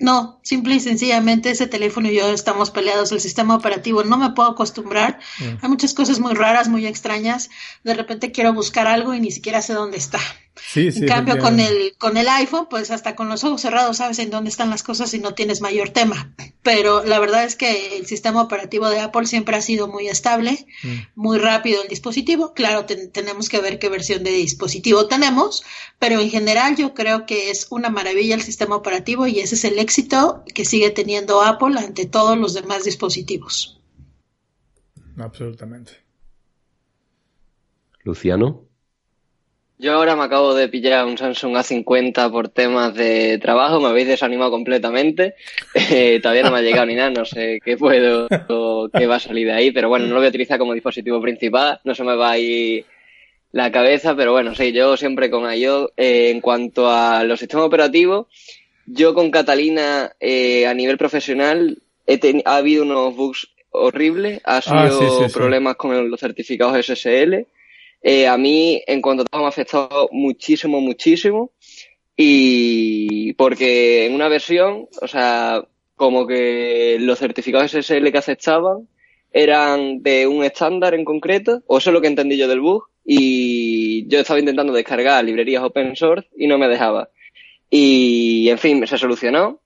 no, 0.01 0.41
simple 0.43 0.77
y 0.77 0.81
sencillamente 0.81 1.51
ese 1.51 1.67
teléfono 1.67 2.09
y 2.09 2.15
yo 2.15 2.29
estamos 2.29 2.71
peleados. 2.71 3.13
El 3.13 3.21
sistema 3.21 3.55
operativo 3.55 4.05
no 4.05 4.17
me 4.17 4.31
puedo 4.31 4.51
acostumbrar. 4.51 5.19
Mm. 5.41 5.59
Hay 5.63 5.69
muchas 5.69 5.95
cosas 5.95 6.21
muy 6.21 6.35
raras, 6.35 6.69
muy 6.69 6.87
extrañas. 6.87 7.51
De 7.85 7.95
repente 7.95 8.33
quiero 8.33 8.55
buscar 8.55 8.87
algo 8.87 9.15
y 9.15 9.21
ni 9.21 9.31
siquiera 9.31 9.61
sé 9.61 9.75
dónde 9.75 9.99
está. 9.99 10.21
En 10.75 11.07
cambio, 11.07 11.39
con 11.39 11.61
el, 11.61 11.95
con 11.99 12.17
el 12.17 12.29
iPhone, 12.29 12.67
pues 12.69 12.91
hasta 12.91 13.15
con 13.15 13.29
los 13.29 13.45
ojos 13.45 13.61
cerrados 13.61 13.99
sabes 13.99 14.19
en 14.19 14.31
dónde 14.31 14.51
están 14.51 14.71
las 14.71 14.83
cosas 14.83 15.13
y 15.15 15.19
no 15.19 15.35
tienes 15.35 15.61
mayor 15.61 15.91
tema. 15.91 16.35
Pero 16.63 17.05
la 17.05 17.19
verdad 17.19 17.45
es 17.45 17.57
que 17.57 17.97
el 17.97 18.07
sistema 18.07 18.43
operativo 18.43 18.89
de 18.89 19.01
Apple 19.01 19.27
siempre 19.27 19.57
ha 19.57 19.63
sido 19.63 19.89
muy 19.89 20.09
estable, 20.09 20.67
mm. 20.83 20.97
muy 21.15 21.39
rápido 21.39 21.83
el 21.83 21.89
dispositivo. 21.89 22.55
Claro, 22.55 22.85
tenemos 22.85 23.49
que 23.49 23.61
ver 23.61 23.79
qué 23.79 23.89
versión 23.89 24.25
de 24.25 24.31
dispositivo 24.31 25.07
tenemos, 25.07 25.65
pero 25.99 26.21
en 26.21 26.31
general 26.31 26.77
yo 26.77 26.95
creo 26.95 27.27
que 27.27 27.51
es 27.51 27.67
una 27.71 27.91
maravilla 27.91 28.35
el 28.35 28.43
sistema 28.43 28.77
operativo 28.77 29.27
y 29.27 29.41
ese 29.41 29.55
es 29.55 29.65
el 29.65 29.79
éxito 29.79 30.45
que 30.55 30.65
sigue 30.65 30.91
teniendo 30.91 31.43
Apple 31.43 31.79
ante 31.79 32.07
todos 32.07 32.37
los 32.37 32.55
demás 32.55 32.85
dispositivos. 32.85 33.81
Absolutamente. 35.19 35.93
Luciano. 38.05 38.68
Yo 39.81 39.93
ahora 39.93 40.17
me 40.17 40.25
acabo 40.25 40.55
de 40.55 40.69
pillar 40.69 41.07
un 41.07 41.17
Samsung 41.17 41.55
A50 41.55 42.33
por 42.33 42.49
temas 42.49 42.95
de 42.97 43.39
trabajo, 43.39 43.81
me 43.81 43.87
habéis 43.87 44.09
desanimado 44.09 44.51
completamente. 44.51 45.35
Eh, 45.91 46.19
todavía 46.21 46.43
no 46.43 46.51
me 46.51 46.59
ha 46.59 46.63
llegado 46.63 46.87
ni 46.87 46.97
nada, 46.97 47.11
no 47.11 47.25
sé 47.25 47.61
qué 47.65 47.77
puedo 47.77 48.27
o 48.49 48.89
qué 48.93 49.07
va 49.07 49.17
a 49.17 49.21
salir 49.21 49.47
de 49.47 49.53
ahí, 49.53 49.71
pero 49.71 49.89
bueno, 49.89 50.07
no 50.07 50.15
lo 50.15 50.19
voy 50.19 50.27
a 50.27 50.31
utilizar 50.31 50.59
como 50.59 50.75
dispositivo 50.75 51.21
principal, 51.21 51.81
no 51.85 51.95
se 51.95 52.05
me 52.05 52.15
va 52.15 52.33
a 52.33 52.39
ir 52.39 52.85
la 53.53 53.71
cabeza, 53.71 54.15
pero 54.15 54.33
bueno, 54.33 54.55
sí, 54.55 54.73
yo 54.73 54.97
siempre 54.97 55.31
con 55.31 55.51
iOS. 55.51 55.93
Eh, 55.97 56.31
en 56.31 56.41
cuanto 56.41 56.91
a 56.91 57.25
los 57.25 57.39
sistemas 57.39 57.67
operativos, 57.67 58.27
yo 58.87 59.15
con 59.15 59.31
Catalina 59.31 60.13
eh, 60.21 60.67
a 60.67 60.75
nivel 60.75 60.99
profesional 60.99 61.79
ha 62.45 62.57
habido 62.57 62.83
unos 62.83 63.15
bugs 63.15 63.49
horribles, 63.71 64.41
ha 64.45 64.59
ah, 64.59 64.91
sido 64.91 65.29
problemas 65.33 65.77
con 65.77 66.11
los 66.11 66.21
certificados 66.21 66.85
SSL 66.85 67.47
eh, 68.03 68.27
a 68.27 68.37
mí, 68.39 68.83
en 68.87 69.03
cuanto 69.03 69.23
a 69.23 69.27
todo, 69.27 69.41
me 69.43 69.47
ha 69.47 69.51
afectado 69.51 70.09
muchísimo, 70.13 70.81
muchísimo. 70.81 71.53
Y 72.17 73.33
porque 73.35 74.07
en 74.07 74.15
una 74.15 74.29
versión, 74.29 74.89
o 75.01 75.09
sea, 75.09 75.65
como 75.95 76.27
que 76.27 76.99
los 77.01 77.19
certificados 77.19 77.71
SSL 77.71 78.11
que 78.11 78.19
aceptaban 78.19 78.89
eran 79.33 80.03
de 80.03 80.27
un 80.27 80.45
estándar 80.45 80.95
en 80.95 81.05
concreto, 81.05 81.63
o 81.67 81.79
eso 81.79 81.91
es 81.91 81.95
lo 81.95 82.01
que 82.01 82.09
entendí 82.09 82.37
yo 82.37 82.49
del 82.49 82.61
bug, 82.61 82.85
y 83.05 84.07
yo 84.09 84.21
estaba 84.21 84.41
intentando 84.41 84.73
descargar 84.73 85.25
librerías 85.25 85.63
open 85.63 85.97
source 85.97 86.29
y 86.37 86.47
no 86.47 86.59
me 86.59 86.69
dejaba. 86.69 87.09
Y, 87.71 88.49
en 88.49 88.59
fin, 88.59 88.87
se 88.87 88.99
solucionó, 88.99 89.61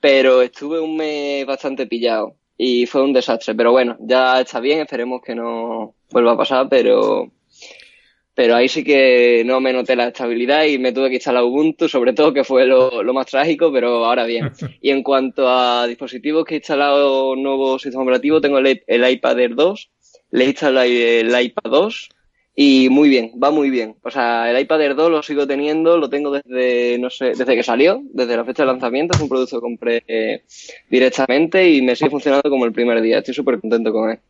pero 0.00 0.42
estuve 0.42 0.80
un 0.80 0.96
mes 0.96 1.46
bastante 1.46 1.86
pillado 1.86 2.36
y 2.56 2.86
fue 2.86 3.02
un 3.02 3.12
desastre. 3.12 3.54
Pero 3.54 3.72
bueno, 3.72 3.96
ya 4.00 4.40
está 4.40 4.60
bien, 4.60 4.80
esperemos 4.80 5.22
que 5.22 5.34
no 5.34 5.94
vuelva 6.10 6.32
a 6.32 6.36
pasar, 6.36 6.68
pero 6.68 7.30
pero 8.38 8.54
ahí 8.54 8.68
sí 8.68 8.84
que 8.84 9.42
no 9.44 9.60
me 9.60 9.72
noté 9.72 9.96
la 9.96 10.06
estabilidad 10.06 10.62
y 10.62 10.78
me 10.78 10.92
tuve 10.92 11.08
que 11.08 11.16
instalar 11.16 11.42
Ubuntu, 11.42 11.88
sobre 11.88 12.12
todo, 12.12 12.32
que 12.32 12.44
fue 12.44 12.66
lo, 12.66 13.02
más 13.12 13.26
trágico, 13.26 13.72
pero 13.72 14.04
ahora 14.04 14.26
bien. 14.26 14.52
Y 14.80 14.90
en 14.90 15.02
cuanto 15.02 15.48
a 15.48 15.88
dispositivos 15.88 16.44
que 16.44 16.54
he 16.54 16.58
instalado 16.58 17.34
nuevo 17.34 17.80
sistema 17.80 18.04
operativo, 18.04 18.40
tengo 18.40 18.58
el, 18.58 18.80
iPad 18.86 19.40
Air 19.40 19.56
2, 19.56 19.90
le 20.30 20.44
he 20.44 20.46
instalado 20.46 20.86
el 20.86 21.34
iPad 21.36 21.68
2 21.68 22.08
y 22.54 22.88
muy 22.90 23.08
bien, 23.08 23.32
va 23.42 23.50
muy 23.50 23.70
bien. 23.70 23.96
O 24.04 24.10
sea, 24.12 24.48
el 24.48 24.60
iPad 24.60 24.82
Air 24.82 24.94
2 24.94 25.10
lo 25.10 25.22
sigo 25.24 25.44
teniendo, 25.48 25.98
lo 25.98 26.08
tengo 26.08 26.30
desde, 26.30 26.96
no 27.00 27.10
sé, 27.10 27.32
desde 27.36 27.56
que 27.56 27.64
salió, 27.64 28.00
desde 28.12 28.36
la 28.36 28.44
fecha 28.44 28.62
de 28.62 28.68
lanzamiento, 28.68 29.16
es 29.16 29.20
un 29.20 29.28
producto 29.28 29.56
que 29.56 29.62
compré 29.62 30.04
eh, 30.06 30.44
directamente 30.88 31.68
y 31.68 31.82
me 31.82 31.96
sigue 31.96 32.10
funcionando 32.10 32.48
como 32.48 32.66
el 32.66 32.72
primer 32.72 33.00
día. 33.00 33.18
Estoy 33.18 33.34
súper 33.34 33.58
contento 33.58 33.92
con 33.92 34.10
él. 34.10 34.20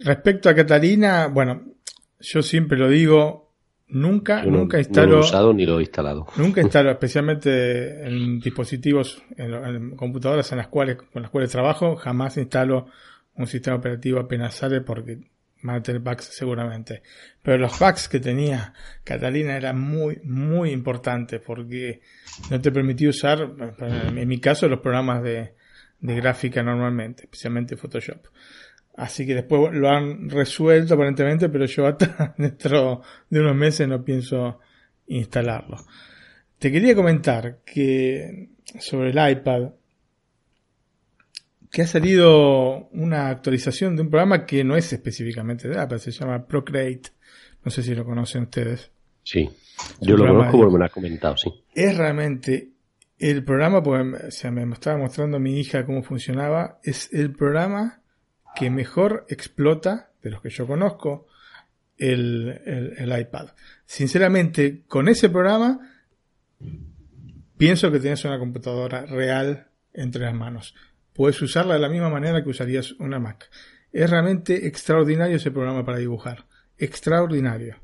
Respecto 0.00 0.48
a 0.48 0.54
Catalina, 0.54 1.28
bueno, 1.28 1.77
yo 2.20 2.42
siempre 2.42 2.78
lo 2.78 2.88
digo, 2.88 3.52
nunca, 3.88 4.42
nunca 4.44 4.78
instalo. 4.78 5.06
No 5.06 5.12
lo 5.12 5.18
he 5.18 5.24
usado 5.24 5.54
ni 5.54 5.66
lo 5.66 5.78
he 5.78 5.82
instalado. 5.82 6.26
Nunca 6.36 6.60
instalo, 6.62 6.90
especialmente 6.90 8.06
en 8.06 8.40
dispositivos, 8.40 9.22
en, 9.36 9.96
computadoras 9.96 10.50
en 10.52 10.58
las 10.58 10.68
cuales, 10.68 10.96
con 10.96 11.22
las 11.22 11.30
cuales 11.30 11.50
trabajo, 11.50 11.96
jamás 11.96 12.36
instalo 12.36 12.86
un 13.34 13.46
sistema 13.46 13.76
operativo 13.76 14.18
apenas 14.18 14.54
sale 14.54 14.80
porque 14.80 15.18
van 15.62 15.76
a 15.76 15.82
tener 15.82 16.00
bugs 16.00 16.24
seguramente. 16.24 17.02
Pero 17.42 17.58
los 17.58 17.78
bugs 17.78 18.08
que 18.08 18.20
tenía 18.20 18.72
Catalina 19.04 19.56
eran 19.56 19.80
muy, 19.80 20.20
muy 20.24 20.70
importantes 20.70 21.40
porque 21.44 22.00
no 22.50 22.60
te 22.60 22.72
permitía 22.72 23.08
usar, 23.08 23.48
en 23.78 24.28
mi 24.28 24.40
caso, 24.40 24.68
los 24.68 24.80
programas 24.80 25.22
de, 25.22 25.54
de 26.00 26.14
gráfica 26.16 26.62
normalmente, 26.62 27.24
especialmente 27.24 27.76
Photoshop. 27.76 28.26
Así 28.98 29.24
que 29.24 29.34
después 29.36 29.72
lo 29.74 29.88
han 29.88 30.28
resuelto 30.28 30.94
aparentemente, 30.94 31.48
pero 31.48 31.66
yo 31.66 31.86
hasta 31.86 32.34
dentro 32.38 33.02
de 33.30 33.40
unos 33.40 33.54
meses 33.54 33.86
no 33.86 34.04
pienso 34.04 34.58
instalarlo. 35.06 35.76
Te 36.58 36.72
quería 36.72 36.96
comentar 36.96 37.60
que 37.64 38.48
sobre 38.80 39.10
el 39.10 39.30
iPad, 39.30 39.70
que 41.70 41.82
ha 41.82 41.86
salido 41.86 42.88
una 42.88 43.28
actualización 43.28 43.94
de 43.94 44.02
un 44.02 44.10
programa 44.10 44.44
que 44.44 44.64
no 44.64 44.76
es 44.76 44.92
específicamente 44.92 45.68
de 45.68 45.78
Apple, 45.78 46.00
se 46.00 46.10
llama 46.10 46.44
Procreate. 46.44 47.10
No 47.64 47.70
sé 47.70 47.84
si 47.84 47.94
lo 47.94 48.04
conocen 48.04 48.42
ustedes. 48.42 48.90
Sí, 49.22 49.48
yo 50.00 50.16
lo 50.16 50.26
conozco 50.26 50.58
porque 50.58 50.72
me 50.72 50.78
lo 50.80 50.84
ha 50.86 50.88
comentado, 50.88 51.36
sí. 51.36 51.52
Es 51.72 51.96
realmente 51.96 52.70
el 53.16 53.44
programa, 53.44 53.80
pues 53.80 54.04
me 54.50 54.72
estaba 54.72 54.98
mostrando 54.98 55.36
a 55.36 55.40
mi 55.40 55.60
hija 55.60 55.86
cómo 55.86 56.02
funcionaba, 56.02 56.80
es 56.82 57.12
el 57.12 57.30
programa 57.30 57.97
que 58.58 58.70
mejor 58.70 59.24
explota, 59.28 60.10
de 60.22 60.30
los 60.30 60.42
que 60.42 60.50
yo 60.50 60.66
conozco, 60.66 61.26
el, 61.96 62.94
el, 62.96 63.20
iPad. 63.20 63.50
Sinceramente, 63.86 64.82
con 64.86 65.08
ese 65.08 65.28
programa, 65.28 65.80
pienso 67.56 67.90
que 67.90 68.00
tienes 68.00 68.24
una 68.24 68.38
computadora 68.38 69.06
real 69.06 69.68
entre 69.92 70.22
las 70.22 70.34
manos. 70.34 70.74
Puedes 71.12 71.40
usarla 71.42 71.74
de 71.74 71.80
la 71.80 71.88
misma 71.88 72.08
manera 72.10 72.42
que 72.42 72.50
usarías 72.50 72.92
una 72.92 73.18
Mac. 73.18 73.48
Es 73.92 74.10
realmente 74.10 74.66
extraordinario 74.66 75.36
ese 75.36 75.50
programa 75.50 75.84
para 75.84 75.98
dibujar. 75.98 76.46
Extraordinario. 76.76 77.76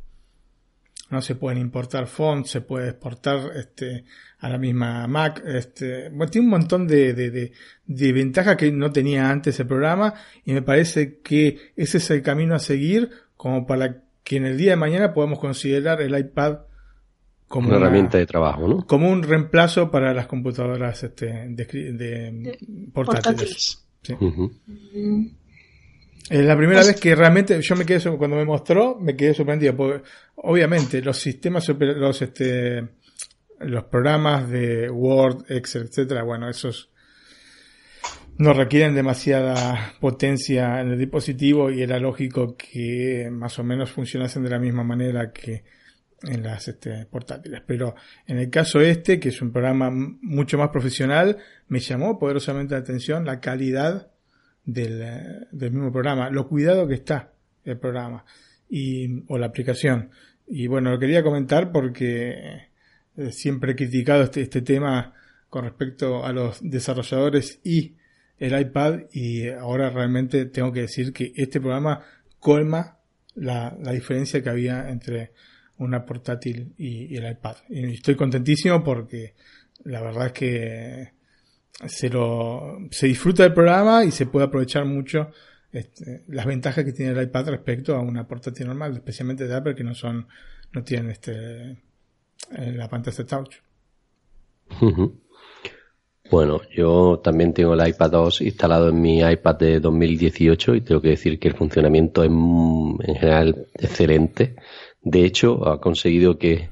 No 1.10 1.20
se 1.20 1.34
pueden 1.34 1.58
importar 1.58 2.06
fonts, 2.06 2.50
se 2.50 2.60
puede 2.62 2.90
exportar 2.90 3.50
este, 3.56 4.04
a 4.38 4.48
la 4.48 4.58
misma 4.58 5.06
Mac. 5.06 5.42
Este, 5.46 6.08
bueno, 6.08 6.30
tiene 6.30 6.46
un 6.46 6.50
montón 6.50 6.86
de, 6.86 7.12
de, 7.12 7.52
de, 7.86 8.12
ventajas 8.12 8.56
que 8.56 8.72
no 8.72 8.90
tenía 8.90 9.30
antes 9.30 9.60
el 9.60 9.66
programa 9.66 10.14
y 10.44 10.52
me 10.52 10.62
parece 10.62 11.18
que 11.20 11.72
ese 11.76 11.98
es 11.98 12.10
el 12.10 12.22
camino 12.22 12.54
a 12.54 12.58
seguir 12.58 13.10
como 13.36 13.66
para 13.66 14.02
que 14.22 14.36
en 14.36 14.46
el 14.46 14.56
día 14.56 14.70
de 14.70 14.76
mañana 14.76 15.12
podamos 15.12 15.38
considerar 15.38 16.00
el 16.00 16.18
iPad 16.18 16.60
como 17.46 17.68
una, 17.68 17.76
herramienta 17.76 18.18
de 18.18 18.26
trabajo, 18.26 18.66
¿no? 18.66 18.86
Como 18.86 19.10
un 19.10 19.22
reemplazo 19.22 19.90
para 19.90 20.12
las 20.14 20.26
computadoras 20.26 21.04
este, 21.04 21.26
de, 21.50 22.58
portátiles. 22.92 23.86
Es 26.30 26.44
la 26.44 26.56
primera 26.56 26.80
vez 26.80 26.98
que 26.98 27.14
realmente 27.14 27.60
yo 27.60 27.76
me 27.76 27.84
quedé 27.84 28.16
cuando 28.16 28.36
me 28.36 28.44
mostró, 28.44 28.98
me 28.98 29.14
quedé 29.14 29.34
sorprendido. 29.34 29.76
Porque, 29.76 30.02
obviamente, 30.36 31.02
los 31.02 31.18
sistemas, 31.18 31.68
los 31.68 32.22
este, 32.22 32.88
los 33.60 33.84
programas 33.84 34.48
de 34.48 34.88
Word, 34.88 35.44
Excel, 35.48 35.82
etcétera, 35.82 36.22
bueno, 36.22 36.48
esos 36.48 36.90
no 38.38 38.52
requieren 38.52 38.94
demasiada 38.94 39.94
potencia 40.00 40.80
en 40.80 40.92
el 40.92 40.98
dispositivo 40.98 41.70
y 41.70 41.82
era 41.82 42.00
lógico 42.00 42.56
que 42.56 43.28
más 43.30 43.58
o 43.58 43.64
menos 43.64 43.92
funcionasen 43.92 44.42
de 44.42 44.50
la 44.50 44.58
misma 44.58 44.82
manera 44.82 45.30
que 45.32 45.62
en 46.22 46.42
las 46.42 46.66
este, 46.68 47.06
portátiles. 47.06 47.62
Pero 47.66 47.94
en 48.26 48.38
el 48.38 48.50
caso 48.50 48.80
este, 48.80 49.20
que 49.20 49.28
es 49.28 49.40
un 49.42 49.52
programa 49.52 49.90
mucho 49.90 50.58
más 50.58 50.70
profesional, 50.70 51.36
me 51.68 51.80
llamó 51.80 52.18
poderosamente 52.18 52.74
la 52.74 52.80
atención 52.80 53.24
la 53.24 53.40
calidad 53.40 54.13
del, 54.64 55.46
del 55.52 55.70
mismo 55.72 55.92
programa, 55.92 56.30
lo 56.30 56.48
cuidado 56.48 56.86
que 56.88 56.94
está 56.94 57.32
el 57.64 57.78
programa 57.78 58.24
y, 58.68 59.24
o 59.28 59.38
la 59.38 59.46
aplicación. 59.46 60.10
Y 60.46 60.66
bueno, 60.66 60.90
lo 60.90 60.98
quería 60.98 61.22
comentar 61.22 61.72
porque 61.72 62.68
eh, 63.16 63.32
siempre 63.32 63.72
he 63.72 63.76
criticado 63.76 64.22
este, 64.24 64.42
este 64.42 64.62
tema 64.62 65.14
con 65.48 65.64
respecto 65.64 66.24
a 66.24 66.32
los 66.32 66.58
desarrolladores 66.62 67.60
y 67.62 67.94
el 68.38 68.58
iPad 68.60 69.02
y 69.12 69.48
ahora 69.48 69.90
realmente 69.90 70.46
tengo 70.46 70.72
que 70.72 70.80
decir 70.80 71.12
que 71.12 71.32
este 71.36 71.60
programa 71.60 72.00
colma 72.40 72.98
la, 73.34 73.76
la 73.80 73.92
diferencia 73.92 74.42
que 74.42 74.50
había 74.50 74.90
entre 74.90 75.32
una 75.78 76.04
portátil 76.04 76.74
y, 76.76 77.16
el 77.16 77.30
iPad. 77.30 77.56
Y 77.68 77.94
estoy 77.94 78.16
contentísimo 78.16 78.82
porque 78.82 79.34
la 79.84 80.02
verdad 80.02 80.26
es 80.26 80.32
que 80.32 81.12
se 81.86 82.08
lo 82.08 82.78
se 82.90 83.06
disfruta 83.06 83.42
del 83.42 83.54
programa 83.54 84.04
y 84.04 84.10
se 84.10 84.26
puede 84.26 84.46
aprovechar 84.46 84.84
mucho 84.84 85.30
este, 85.72 86.24
las 86.28 86.46
ventajas 86.46 86.84
que 86.84 86.92
tiene 86.92 87.12
el 87.12 87.22
iPad 87.22 87.48
respecto 87.48 87.96
a 87.96 88.00
una 88.00 88.26
portátil 88.26 88.66
normal, 88.66 88.94
especialmente 88.94 89.46
de 89.46 89.54
Apple 89.54 89.74
que 89.74 89.84
no 89.84 89.94
son 89.94 90.26
no 90.72 90.82
tienen 90.82 91.10
este 91.10 91.82
la 92.58 92.88
pantalla 92.88 93.24
touch. 93.24 93.56
Bueno, 96.30 96.60
yo 96.74 97.20
también 97.22 97.52
tengo 97.52 97.74
el 97.74 97.86
iPad 97.86 98.10
2 98.10 98.40
instalado 98.42 98.88
en 98.88 99.00
mi 99.00 99.20
iPad 99.20 99.56
de 99.56 99.80
2018 99.80 100.74
y 100.74 100.80
tengo 100.80 101.00
que 101.00 101.10
decir 101.10 101.38
que 101.38 101.48
el 101.48 101.54
funcionamiento 101.54 102.24
es 102.24 102.30
en 102.30 103.16
general 103.16 103.66
excelente. 103.74 104.56
De 105.02 105.24
hecho, 105.24 105.68
ha 105.68 105.80
conseguido 105.80 106.38
que 106.38 106.70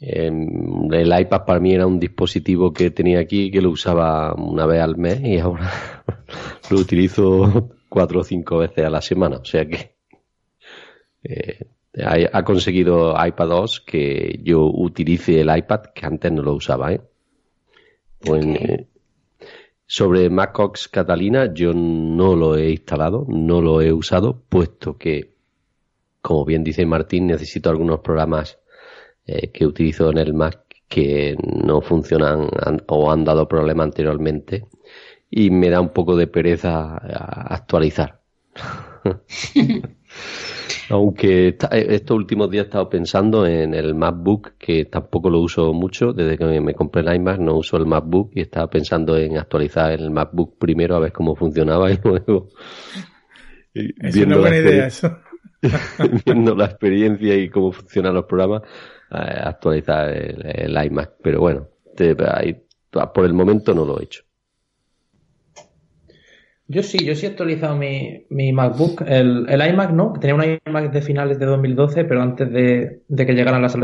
el 0.00 1.20
iPad 1.20 1.44
para 1.44 1.60
mí 1.60 1.74
era 1.74 1.86
un 1.86 2.00
dispositivo 2.00 2.72
que 2.72 2.90
tenía 2.90 3.20
aquí 3.20 3.50
que 3.50 3.60
lo 3.60 3.70
usaba 3.70 4.34
una 4.34 4.64
vez 4.64 4.80
al 4.80 4.96
mes 4.96 5.20
y 5.22 5.38
ahora 5.38 5.70
lo 6.70 6.78
utilizo 6.78 7.70
cuatro 7.88 8.20
o 8.20 8.24
cinco 8.24 8.58
veces 8.58 8.86
a 8.86 8.90
la 8.90 9.02
semana. 9.02 9.36
O 9.36 9.44
sea 9.44 9.66
que 9.66 9.96
eh, 11.22 11.66
ha, 12.32 12.44
conseguido 12.44 13.14
iPad 13.22 13.48
2 13.48 13.80
que 13.80 14.40
yo 14.42 14.64
utilice 14.64 15.40
el 15.40 15.54
iPad 15.54 15.80
que 15.94 16.06
antes 16.06 16.32
no 16.32 16.42
lo 16.42 16.54
usaba. 16.54 16.92
¿eh? 16.92 17.00
Pues, 18.20 18.46
eh, 18.46 18.86
sobre 19.86 20.30
MacOS 20.30 20.88
Catalina 20.88 21.52
yo 21.52 21.74
no 21.74 22.36
lo 22.36 22.56
he 22.56 22.70
instalado, 22.70 23.26
no 23.28 23.60
lo 23.60 23.82
he 23.82 23.92
usado, 23.92 24.40
puesto 24.48 24.96
que, 24.96 25.34
como 26.22 26.44
bien 26.44 26.64
dice 26.64 26.86
Martín, 26.86 27.26
necesito 27.26 27.68
algunos 27.68 28.00
programas 28.00 28.60
eh, 29.26 29.50
que 29.50 29.66
utilizo 29.66 30.10
en 30.10 30.18
el 30.18 30.34
Mac 30.34 30.60
que 30.88 31.36
no 31.40 31.80
funcionan 31.80 32.48
o 32.88 33.12
han 33.12 33.24
dado 33.24 33.46
problemas 33.46 33.84
anteriormente 33.84 34.66
y 35.30 35.50
me 35.50 35.70
da 35.70 35.80
un 35.80 35.90
poco 35.90 36.16
de 36.16 36.26
pereza 36.26 36.96
actualizar. 36.96 38.20
Aunque 40.90 41.48
eh, 41.48 41.56
estos 41.90 42.16
últimos 42.16 42.50
días 42.50 42.64
he 42.64 42.66
estado 42.66 42.88
pensando 42.88 43.46
en 43.46 43.74
el 43.74 43.94
MacBook, 43.94 44.54
que 44.58 44.86
tampoco 44.86 45.30
lo 45.30 45.38
uso 45.38 45.72
mucho, 45.72 46.12
desde 46.12 46.36
que 46.36 46.60
me 46.60 46.74
compré 46.74 47.02
el 47.02 47.14
iMac 47.14 47.38
no 47.38 47.54
uso 47.54 47.76
el 47.76 47.86
MacBook 47.86 48.32
y 48.34 48.40
estaba 48.40 48.68
pensando 48.68 49.16
en 49.16 49.38
actualizar 49.38 49.92
el 49.92 50.10
MacBook 50.10 50.58
primero 50.58 50.96
a 50.96 51.00
ver 51.00 51.12
cómo 51.12 51.36
funcionaba 51.36 51.92
y 51.92 51.98
luego... 52.04 52.48
Es 53.72 54.16
una 54.16 54.38
buena 54.38 54.56
idea 54.56 54.86
eso. 54.88 55.16
viendo 56.26 56.56
la 56.56 56.64
experiencia 56.64 57.36
y 57.36 57.48
cómo 57.48 57.70
funcionan 57.70 58.14
los 58.14 58.24
programas, 58.24 58.62
actualizar 59.10 60.10
el, 60.10 60.84
iMac. 60.86 61.12
Pero 61.22 61.40
bueno, 61.40 61.68
por 63.14 63.24
el 63.24 63.32
momento 63.34 63.74
no 63.74 63.84
lo 63.84 64.00
he 64.00 64.04
hecho. 64.04 64.22
Yo 66.68 66.84
sí, 66.84 67.04
yo 67.04 67.16
sí 67.16 67.26
he 67.26 67.30
actualizado 67.30 67.76
mi, 67.76 68.26
mi 68.30 68.52
MacBook. 68.52 69.02
El, 69.04 69.46
el, 69.48 69.68
iMac 69.70 69.90
no, 69.90 70.12
tenía 70.20 70.36
un 70.36 70.44
iMac 70.44 70.92
de 70.92 71.02
finales 71.02 71.38
de 71.40 71.46
2012, 71.46 72.04
pero 72.04 72.22
antes 72.22 72.48
de, 72.52 73.02
que 73.08 73.34
llegaran 73.34 73.60
las, 73.60 73.74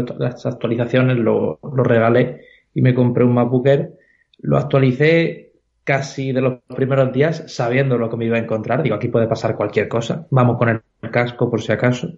actualizaciones 0.47 1.17
lo, 1.17 1.59
lo, 1.61 1.83
regalé 1.83 2.43
y 2.75 2.83
me 2.83 2.95
compré 2.95 3.25
un 3.25 3.35
MacBook 3.35 3.67
Air. 3.67 3.91
Lo 4.39 4.57
actualicé 4.57 5.47
casi 5.83 6.31
de 6.31 6.41
los 6.41 6.61
primeros 6.77 7.13
días 7.13 7.45
sabiendo 7.49 7.99
lo 7.99 8.09
que 8.09 8.17
me 8.17 8.27
iba 8.27 8.37
a 8.37 8.41
encontrar. 8.41 8.85
Digo, 8.85 8.95
aquí 8.95 9.09
puede 9.09 9.27
pasar 9.27 9.57
cualquier 9.57 9.89
cosa. 9.89 10.27
Vamos 10.31 10.57
con 10.57 10.69
el 10.69 11.11
casco 11.11 11.51
por 11.51 11.63
si 11.63 11.73
acaso. 11.73 12.09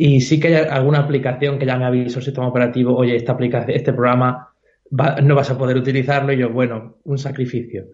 Y 0.00 0.20
sí 0.20 0.38
que 0.38 0.46
hay 0.46 0.54
alguna 0.70 1.00
aplicación 1.00 1.58
que 1.58 1.66
ya 1.66 1.76
me 1.76 1.84
avisó 1.84 2.20
el 2.20 2.24
sistema 2.24 2.46
operativo, 2.46 2.94
oye, 2.96 3.16
esta 3.16 3.36
este 3.66 3.92
programa 3.92 4.54
no 4.92 5.34
vas 5.34 5.50
a 5.50 5.58
poder 5.58 5.76
utilizarlo. 5.76 6.32
Y 6.32 6.38
yo, 6.38 6.50
bueno, 6.50 6.98
un 7.02 7.18
sacrificio. 7.18 7.86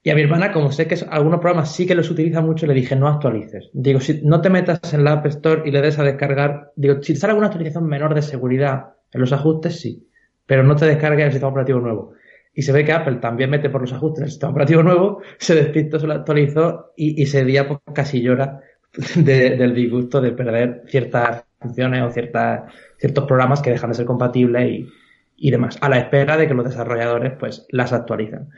Y 0.00 0.10
a 0.10 0.14
mi 0.14 0.22
hermana, 0.22 0.52
como 0.52 0.70
sé 0.70 0.86
que 0.86 0.96
algunos 1.10 1.40
programas 1.40 1.74
sí 1.74 1.88
que 1.88 1.96
los 1.96 2.08
utiliza 2.08 2.40
mucho, 2.40 2.68
le 2.68 2.74
dije, 2.74 2.94
no 2.94 3.08
actualices. 3.08 3.68
Digo, 3.72 3.98
si 3.98 4.20
no 4.22 4.40
te 4.40 4.48
metas 4.48 4.94
en 4.94 5.02
la 5.02 5.14
App 5.14 5.26
Store 5.26 5.62
y 5.64 5.72
le 5.72 5.80
des 5.82 5.98
a 5.98 6.04
descargar, 6.04 6.70
digo, 6.76 7.02
si 7.02 7.16
sale 7.16 7.32
alguna 7.32 7.48
actualización 7.48 7.84
menor 7.84 8.14
de 8.14 8.22
seguridad 8.22 8.90
en 9.10 9.20
los 9.20 9.32
ajustes, 9.32 9.80
sí, 9.80 10.06
pero 10.46 10.62
no 10.62 10.76
te 10.76 10.86
descargues 10.86 11.26
el 11.26 11.32
sistema 11.32 11.50
operativo 11.50 11.80
nuevo. 11.80 12.12
Y 12.54 12.62
se 12.62 12.70
ve 12.70 12.84
que 12.84 12.92
Apple 12.92 13.16
también 13.16 13.50
mete 13.50 13.70
por 13.70 13.80
los 13.80 13.92
ajustes 13.92 14.22
el 14.22 14.30
sistema 14.30 14.52
operativo 14.52 14.84
nuevo, 14.84 15.20
se 15.38 15.56
despistó, 15.56 15.98
se 15.98 16.06
lo 16.06 16.12
actualizó 16.12 16.92
y, 16.96 17.20
y 17.20 17.24
ese 17.24 17.44
día 17.44 17.66
pues, 17.66 17.80
casi 17.92 18.22
llora 18.22 18.60
del 19.16 19.74
disgusto 19.74 20.20
de 20.20 20.32
perder 20.32 20.82
ciertas 20.86 21.44
funciones 21.60 22.02
o 22.02 22.10
ciertas, 22.10 22.72
ciertos 22.98 23.24
programas 23.24 23.62
que 23.62 23.70
dejan 23.70 23.90
de 23.90 23.96
ser 23.96 24.06
compatibles 24.06 24.68
y, 24.68 24.88
y 25.36 25.50
demás, 25.50 25.78
a 25.80 25.88
la 25.88 25.98
espera 25.98 26.36
de 26.36 26.46
que 26.46 26.54
los 26.54 26.64
desarrolladores 26.64 27.32
pues 27.38 27.66
las 27.70 27.92
actualizan. 27.92 28.50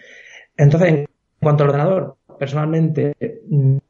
Entonces, 0.57 0.89
en 0.91 1.09
cuanto 1.41 1.65
al 1.65 1.71
ordenador, 1.71 2.17
personalmente 2.39 3.15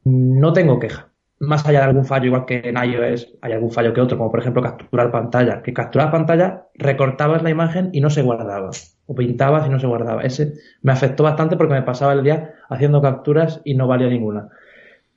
no 0.05 0.53
tengo 0.53 0.79
queja. 0.79 1.09
Más 1.41 1.67
allá 1.67 1.81
de 1.81 1.87
algún 1.87 2.05
fallo, 2.05 2.27
igual 2.27 2.45
que 2.47 2.61
en 2.65 2.77
iOS 2.77 3.35
hay 3.41 3.53
algún 3.53 3.73
fallo 3.73 3.93
que 3.93 4.01
otro, 4.01 4.17
como 4.17 4.31
por 4.31 4.41
ejemplo 4.41 4.63
capturar 4.63 5.11
pantalla. 5.11 5.63
Que 5.63 5.73
capturar 5.73 6.13
pantalla, 6.13 6.67
recortabas 6.75 7.43
la 7.43 7.51
imagen 7.51 7.91
y 7.93 8.01
no 8.01 8.11
se 8.11 8.23
guardaba. 8.23 8.71
O 9.07 9.15
pintabas 9.15 9.67
y 9.67 9.71
no 9.71 9.81
se 9.81 9.89
guardaba. 9.89 10.23
Ese 10.23 10.53
me 10.83 10.93
afectó 10.93 11.25
bastante 11.25 11.57
porque 11.57 11.75
me 11.75 11.83
pasaba 11.83 12.13
el 12.13 12.23
día 12.23 12.55
haciendo 12.69 13.03
capturas 13.03 13.61
y 13.65 13.75
no 13.75 13.89
valía 13.89 14.09
ninguna. 14.09 14.51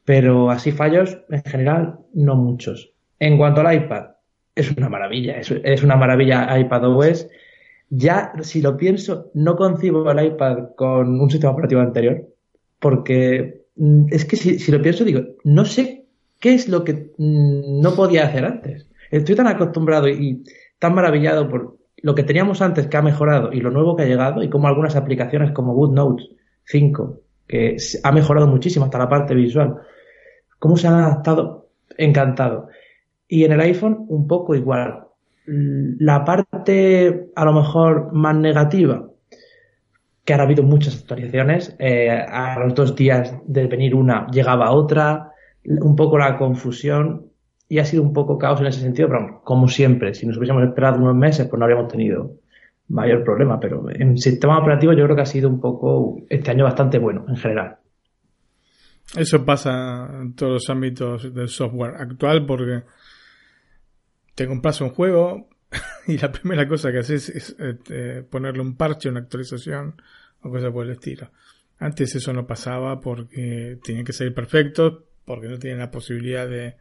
Pero 0.06 0.52
así 0.52 0.72
fallos, 0.72 1.20
en 1.30 1.44
general, 1.44 2.00
no 2.14 2.36
muchos. 2.36 2.94
En 3.20 3.38
cuanto 3.38 3.62
al 3.62 3.76
iPad, 3.76 4.06
es 4.56 4.72
una 4.72 4.88
maravilla. 4.88 5.38
Es, 5.40 5.84
una 5.84 5.98
maravilla 5.98 6.58
iPadOS 6.58 7.28
ya, 7.90 8.34
si 8.42 8.62
lo 8.62 8.78
pienso, 8.78 9.30
no 9.34 9.56
concibo 9.56 10.10
el 10.10 10.26
iPad 10.26 10.76
con 10.76 11.20
un 11.20 11.30
sistema 11.30 11.54
operativo 11.54 11.82
anterior, 11.82 12.28
porque 12.80 13.66
mm, 13.76 14.08
es 14.10 14.26
que 14.26 14.36
si, 14.36 14.72
lo 14.72 14.82
pienso, 14.82 15.04
digo, 15.04 15.22
no 15.44 15.66
sé 15.66 16.06
qué 16.40 16.54
es 16.54 16.68
lo 16.68 16.84
que 16.84 17.12
mm, 17.18 17.82
no 17.82 17.96
podía 17.96 18.26
hacer 18.26 18.46
antes. 18.46 18.88
Estoy 19.12 19.36
tan 19.36 19.48
acostumbrado 19.48 20.08
y 20.08 20.44
tan 20.80 20.96
maravillado 20.96 21.48
por 21.48 21.78
lo 21.98 22.16
que 22.16 22.24
teníamos 22.24 22.62
antes 22.62 22.88
que 22.88 22.98
ha 22.98 23.02
mejorado 23.02 23.54
y 23.54 23.62
lo 23.62 23.72
nuevo 23.72 23.96
que 23.96 24.04
ha 24.04 24.08
llegado 24.08 24.44
y 24.44 24.50
como 24.50 24.68
algunas 24.68 24.96
aplicaciones 24.96 25.52
como 25.52 25.74
GoodNotes 25.74 26.30
5, 26.66 27.22
que 27.48 27.78
ha 28.04 28.12
mejorado 28.12 28.48
muchísimo 28.48 28.86
hasta 28.86 28.98
la 28.98 29.10
parte 29.10 29.36
visual, 29.36 29.78
cómo 30.66 30.78
se 30.78 30.88
han 30.88 30.96
adaptado, 30.96 31.70
encantado. 31.96 32.70
Y 33.28 33.44
en 33.44 33.52
el 33.52 33.62
iPhone 33.62 34.06
un 34.10 34.26
poco 34.28 34.56
igual 34.56 35.04
la 35.46 36.26
parte 36.26 37.28
a 37.36 37.46
lo 37.46 37.54
mejor 37.54 38.12
más 38.14 38.36
negativa, 38.36 39.08
que 40.24 40.34
ahora 40.34 40.46
ha 40.46 40.48
habido 40.48 40.64
muchas 40.64 41.00
actualizaciones, 41.00 41.76
eh, 41.78 42.10
a 42.10 42.58
los 42.58 42.74
dos 42.74 42.96
días 42.96 43.32
de 43.46 43.68
venir 43.68 43.94
una 43.94 44.26
llegaba 44.32 44.72
otra, 44.72 45.34
un 45.64 45.96
poco 45.96 46.18
la 46.18 46.36
confusión 46.36 47.28
y 47.70 47.78
ha 47.78 47.86
sido 47.86 48.02
un 48.02 48.14
poco 48.14 48.40
caos 48.40 48.60
en 48.60 48.66
ese 48.66 48.82
sentido, 48.82 49.08
pero 49.08 49.42
como 49.44 49.68
siempre, 49.68 50.16
si 50.16 50.26
nos 50.26 50.38
hubiésemos 50.38 50.64
esperado 50.64 50.98
unos 50.98 51.16
meses, 51.16 51.48
pues 51.48 51.60
no 51.60 51.66
habríamos 51.66 51.92
tenido 51.92 52.32
mayor 52.88 53.24
problema, 53.24 53.60
pero 53.60 53.86
en 53.92 54.18
sistema 54.18 54.58
operativo 54.58 54.94
yo 54.94 55.04
creo 55.04 55.16
que 55.16 55.22
ha 55.22 55.28
sido 55.28 55.48
un 55.48 55.60
poco 55.60 56.18
este 56.28 56.50
año 56.50 56.64
bastante 56.64 56.98
bueno 56.98 57.24
en 57.28 57.36
general. 57.36 57.78
Eso 59.16 59.46
pasa 59.46 60.10
en 60.22 60.34
todos 60.34 60.54
los 60.54 60.70
ámbitos 60.70 61.34
del 61.34 61.50
software 61.50 61.96
actual 61.96 62.46
porque 62.46 62.84
te 64.34 64.48
compras 64.48 64.82
un 64.82 64.90
juego 64.90 65.50
y 66.08 66.18
la 66.18 66.32
primera 66.32 66.68
cosa 66.68 66.92
que 66.92 67.00
haces 67.00 67.30
es 67.30 67.56
eh, 67.60 68.24
ponerle 68.30 68.62
un 68.62 68.76
parche, 68.76 69.10
una 69.10 69.20
actualización 69.22 70.02
o 70.42 70.50
cosas 70.50 70.72
por 70.72 70.86
el 70.86 70.94
estilo. 70.94 71.32
Antes 71.80 72.16
eso 72.16 72.34
no 72.34 72.48
pasaba 72.48 73.00
porque 73.00 73.80
tenían 73.84 74.06
que 74.06 74.14
ser 74.14 74.34
perfectos, 74.34 75.04
porque 75.26 75.48
no 75.48 75.60
tienen 75.60 75.80
la 75.80 75.92
posibilidad 75.92 76.48
de, 76.48 76.76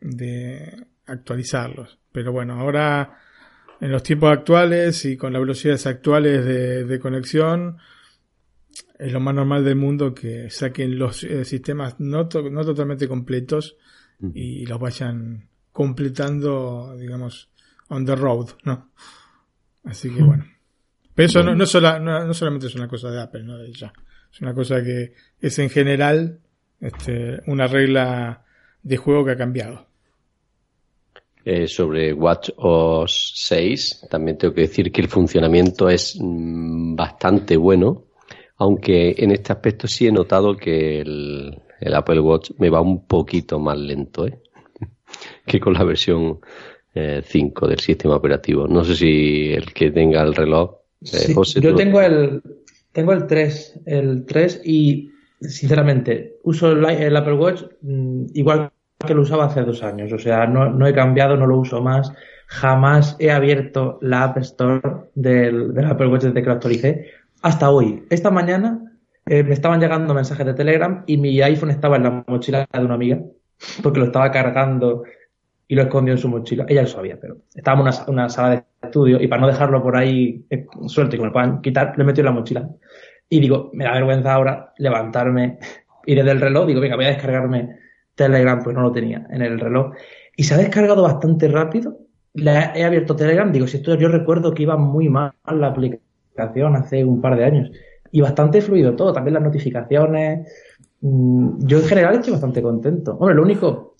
de 0.00 0.86
actualizarlos. 1.06 1.98
Pero 2.12 2.32
bueno, 2.32 2.60
ahora 2.60 3.18
en 3.80 3.90
los 3.90 4.02
tiempos 4.02 4.32
actuales 4.32 5.04
y 5.04 5.16
con 5.16 5.32
las 5.32 5.42
velocidades 5.42 5.86
actuales 5.86 6.44
de, 6.44 6.98
conexión, 7.00 7.78
es 8.98 9.12
lo 9.12 9.20
más 9.20 9.34
normal 9.34 9.64
del 9.64 9.76
mundo 9.76 10.14
que 10.14 10.50
saquen 10.50 10.98
los 10.98 11.24
eh, 11.24 11.44
sistemas 11.44 11.98
no, 11.98 12.28
no 12.50 12.64
totalmente 12.64 13.08
completos 13.08 13.76
y 14.32 14.64
los 14.64 14.78
vayan 14.78 15.48
completando, 15.70 16.96
digamos, 16.96 17.50
on 17.88 18.06
the 18.06 18.14
road, 18.14 18.50
¿no? 18.64 18.90
Así 19.84 20.08
que 20.08 20.22
bueno. 20.22 20.46
Pero 21.14 21.26
eso 21.26 21.42
no, 21.42 21.54
no, 21.54 22.34
solamente 22.34 22.68
es 22.68 22.74
una 22.74 22.88
cosa 22.88 23.10
de 23.10 23.20
Apple, 23.20 23.44
¿no? 23.44 23.58
De 23.58 23.72
ya. 23.72 23.92
Es 24.32 24.40
una 24.40 24.54
cosa 24.54 24.82
que 24.82 25.12
es 25.40 25.58
en 25.58 25.68
general 25.68 26.40
este, 26.80 27.40
una 27.46 27.66
regla 27.66 28.44
de 28.82 28.96
juego 28.96 29.24
que 29.24 29.32
ha 29.32 29.36
cambiado. 29.36 29.86
Eh, 31.44 31.66
sobre 31.66 32.12
WatchOS 32.14 33.32
6, 33.36 34.06
también 34.10 34.38
tengo 34.38 34.54
que 34.54 34.62
decir 34.62 34.90
que 34.90 35.02
el 35.02 35.08
funcionamiento 35.08 35.90
es 35.90 36.16
mm, 36.18 36.96
bastante 36.96 37.56
bueno, 37.56 38.03
aunque 38.56 39.14
en 39.18 39.30
este 39.30 39.52
aspecto 39.52 39.86
sí 39.88 40.06
he 40.06 40.12
notado 40.12 40.56
que 40.56 41.00
el, 41.00 41.58
el 41.80 41.94
Apple 41.94 42.20
Watch 42.20 42.50
me 42.58 42.70
va 42.70 42.80
un 42.80 43.06
poquito 43.06 43.58
más 43.58 43.78
lento, 43.78 44.26
¿eh? 44.26 44.38
que 45.46 45.60
con 45.60 45.74
la 45.74 45.84
versión 45.84 46.40
5 46.94 46.94
eh, 46.94 47.68
del 47.68 47.80
sistema 47.80 48.16
operativo. 48.16 48.68
No 48.68 48.84
sé 48.84 48.94
si 48.94 49.52
el 49.52 49.72
que 49.72 49.90
tenga 49.90 50.22
el 50.22 50.34
reloj. 50.34 50.76
Eh, 51.02 51.34
yo 51.60 51.74
tengo 51.74 52.00
el, 52.00 52.42
tengo 52.92 53.12
el 53.12 53.26
3, 53.26 53.80
el 53.86 54.24
3 54.24 54.62
y 54.64 55.10
sinceramente 55.40 56.38
uso 56.44 56.72
el, 56.72 57.16
Apple 57.16 57.34
Watch 57.34 57.62
mm, 57.82 58.26
igual 58.34 58.70
que 59.04 59.14
lo 59.14 59.22
usaba 59.22 59.46
hace 59.46 59.62
dos 59.62 59.82
años. 59.82 60.12
O 60.12 60.18
sea, 60.18 60.46
no, 60.46 60.86
he 60.86 60.94
cambiado, 60.94 61.36
no 61.36 61.46
lo 61.46 61.58
uso 61.58 61.82
más. 61.82 62.12
Jamás 62.46 63.16
he 63.18 63.30
abierto 63.30 63.98
la 64.00 64.24
App 64.24 64.38
Store 64.38 64.80
del, 65.14 65.72
Apple 65.84 66.06
Watch 66.06 66.22
desde 66.22 66.40
que 66.40 66.46
lo 66.46 66.52
actualicé. 66.52 67.10
Hasta 67.44 67.68
hoy. 67.68 68.06
Esta 68.08 68.30
mañana 68.30 68.90
eh, 69.26 69.42
me 69.42 69.52
estaban 69.52 69.78
llegando 69.78 70.14
mensajes 70.14 70.46
de 70.46 70.54
Telegram 70.54 71.04
y 71.06 71.18
mi 71.18 71.42
iPhone 71.42 71.70
estaba 71.70 71.96
en 71.96 72.04
la 72.04 72.24
mochila 72.26 72.66
de 72.72 72.78
una 72.82 72.94
amiga 72.94 73.20
porque 73.82 74.00
lo 74.00 74.06
estaba 74.06 74.30
cargando 74.30 75.02
y 75.68 75.74
lo 75.74 75.82
escondió 75.82 76.14
en 76.14 76.18
su 76.18 76.30
mochila. 76.30 76.64
Ella 76.66 76.80
lo 76.80 76.88
sabía, 76.88 77.18
pero 77.20 77.36
estábamos 77.54 78.02
en 78.08 78.14
una, 78.14 78.30
sala 78.30 78.48
de 78.48 78.64
estudio 78.82 79.20
y 79.20 79.28
para 79.28 79.42
no 79.42 79.48
dejarlo 79.48 79.82
por 79.82 79.94
ahí 79.94 80.46
eh, 80.48 80.64
suelto 80.86 81.16
y 81.16 81.18
que 81.18 81.24
me 81.26 81.32
puedan 81.32 81.60
quitar, 81.60 81.92
lo 81.98 82.02
he 82.02 82.06
metido 82.06 82.22
en 82.26 82.34
la 82.34 82.40
mochila. 82.40 82.70
Y 83.28 83.40
digo, 83.40 83.68
me 83.74 83.84
da 83.84 83.92
vergüenza 83.92 84.32
ahora 84.32 84.72
levantarme 84.78 85.58
y 86.06 86.14
desde 86.14 86.30
el 86.30 86.40
reloj 86.40 86.66
digo, 86.66 86.80
venga, 86.80 86.96
voy 86.96 87.04
a 87.04 87.08
descargarme 87.08 87.76
Telegram, 88.14 88.62
pues 88.64 88.74
no 88.74 88.80
lo 88.80 88.90
tenía 88.90 89.26
en 89.28 89.42
el 89.42 89.60
reloj. 89.60 89.92
Y 90.34 90.44
se 90.44 90.54
ha 90.54 90.56
descargado 90.56 91.02
bastante 91.02 91.48
rápido. 91.48 91.98
he 92.34 92.84
abierto 92.84 93.14
Telegram, 93.14 93.52
digo, 93.52 93.66
si 93.66 93.76
esto 93.76 93.96
yo 93.96 94.08
recuerdo 94.08 94.54
que 94.54 94.62
iba 94.62 94.78
muy 94.78 95.10
mal 95.10 95.34
la 95.44 95.66
aplicación 95.66 96.03
hace 96.36 97.04
un 97.04 97.20
par 97.20 97.36
de 97.36 97.44
años. 97.44 97.70
Y 98.10 98.20
bastante 98.20 98.60
fluido 98.60 98.94
todo, 98.94 99.12
también 99.12 99.34
las 99.34 99.42
notificaciones. 99.42 100.48
Mm, 101.00 101.66
yo 101.66 101.78
en 101.78 101.84
general 101.84 102.14
estoy 102.14 102.32
bastante 102.32 102.62
contento. 102.62 103.16
Hombre, 103.18 103.34
lo 103.34 103.42
único, 103.42 103.96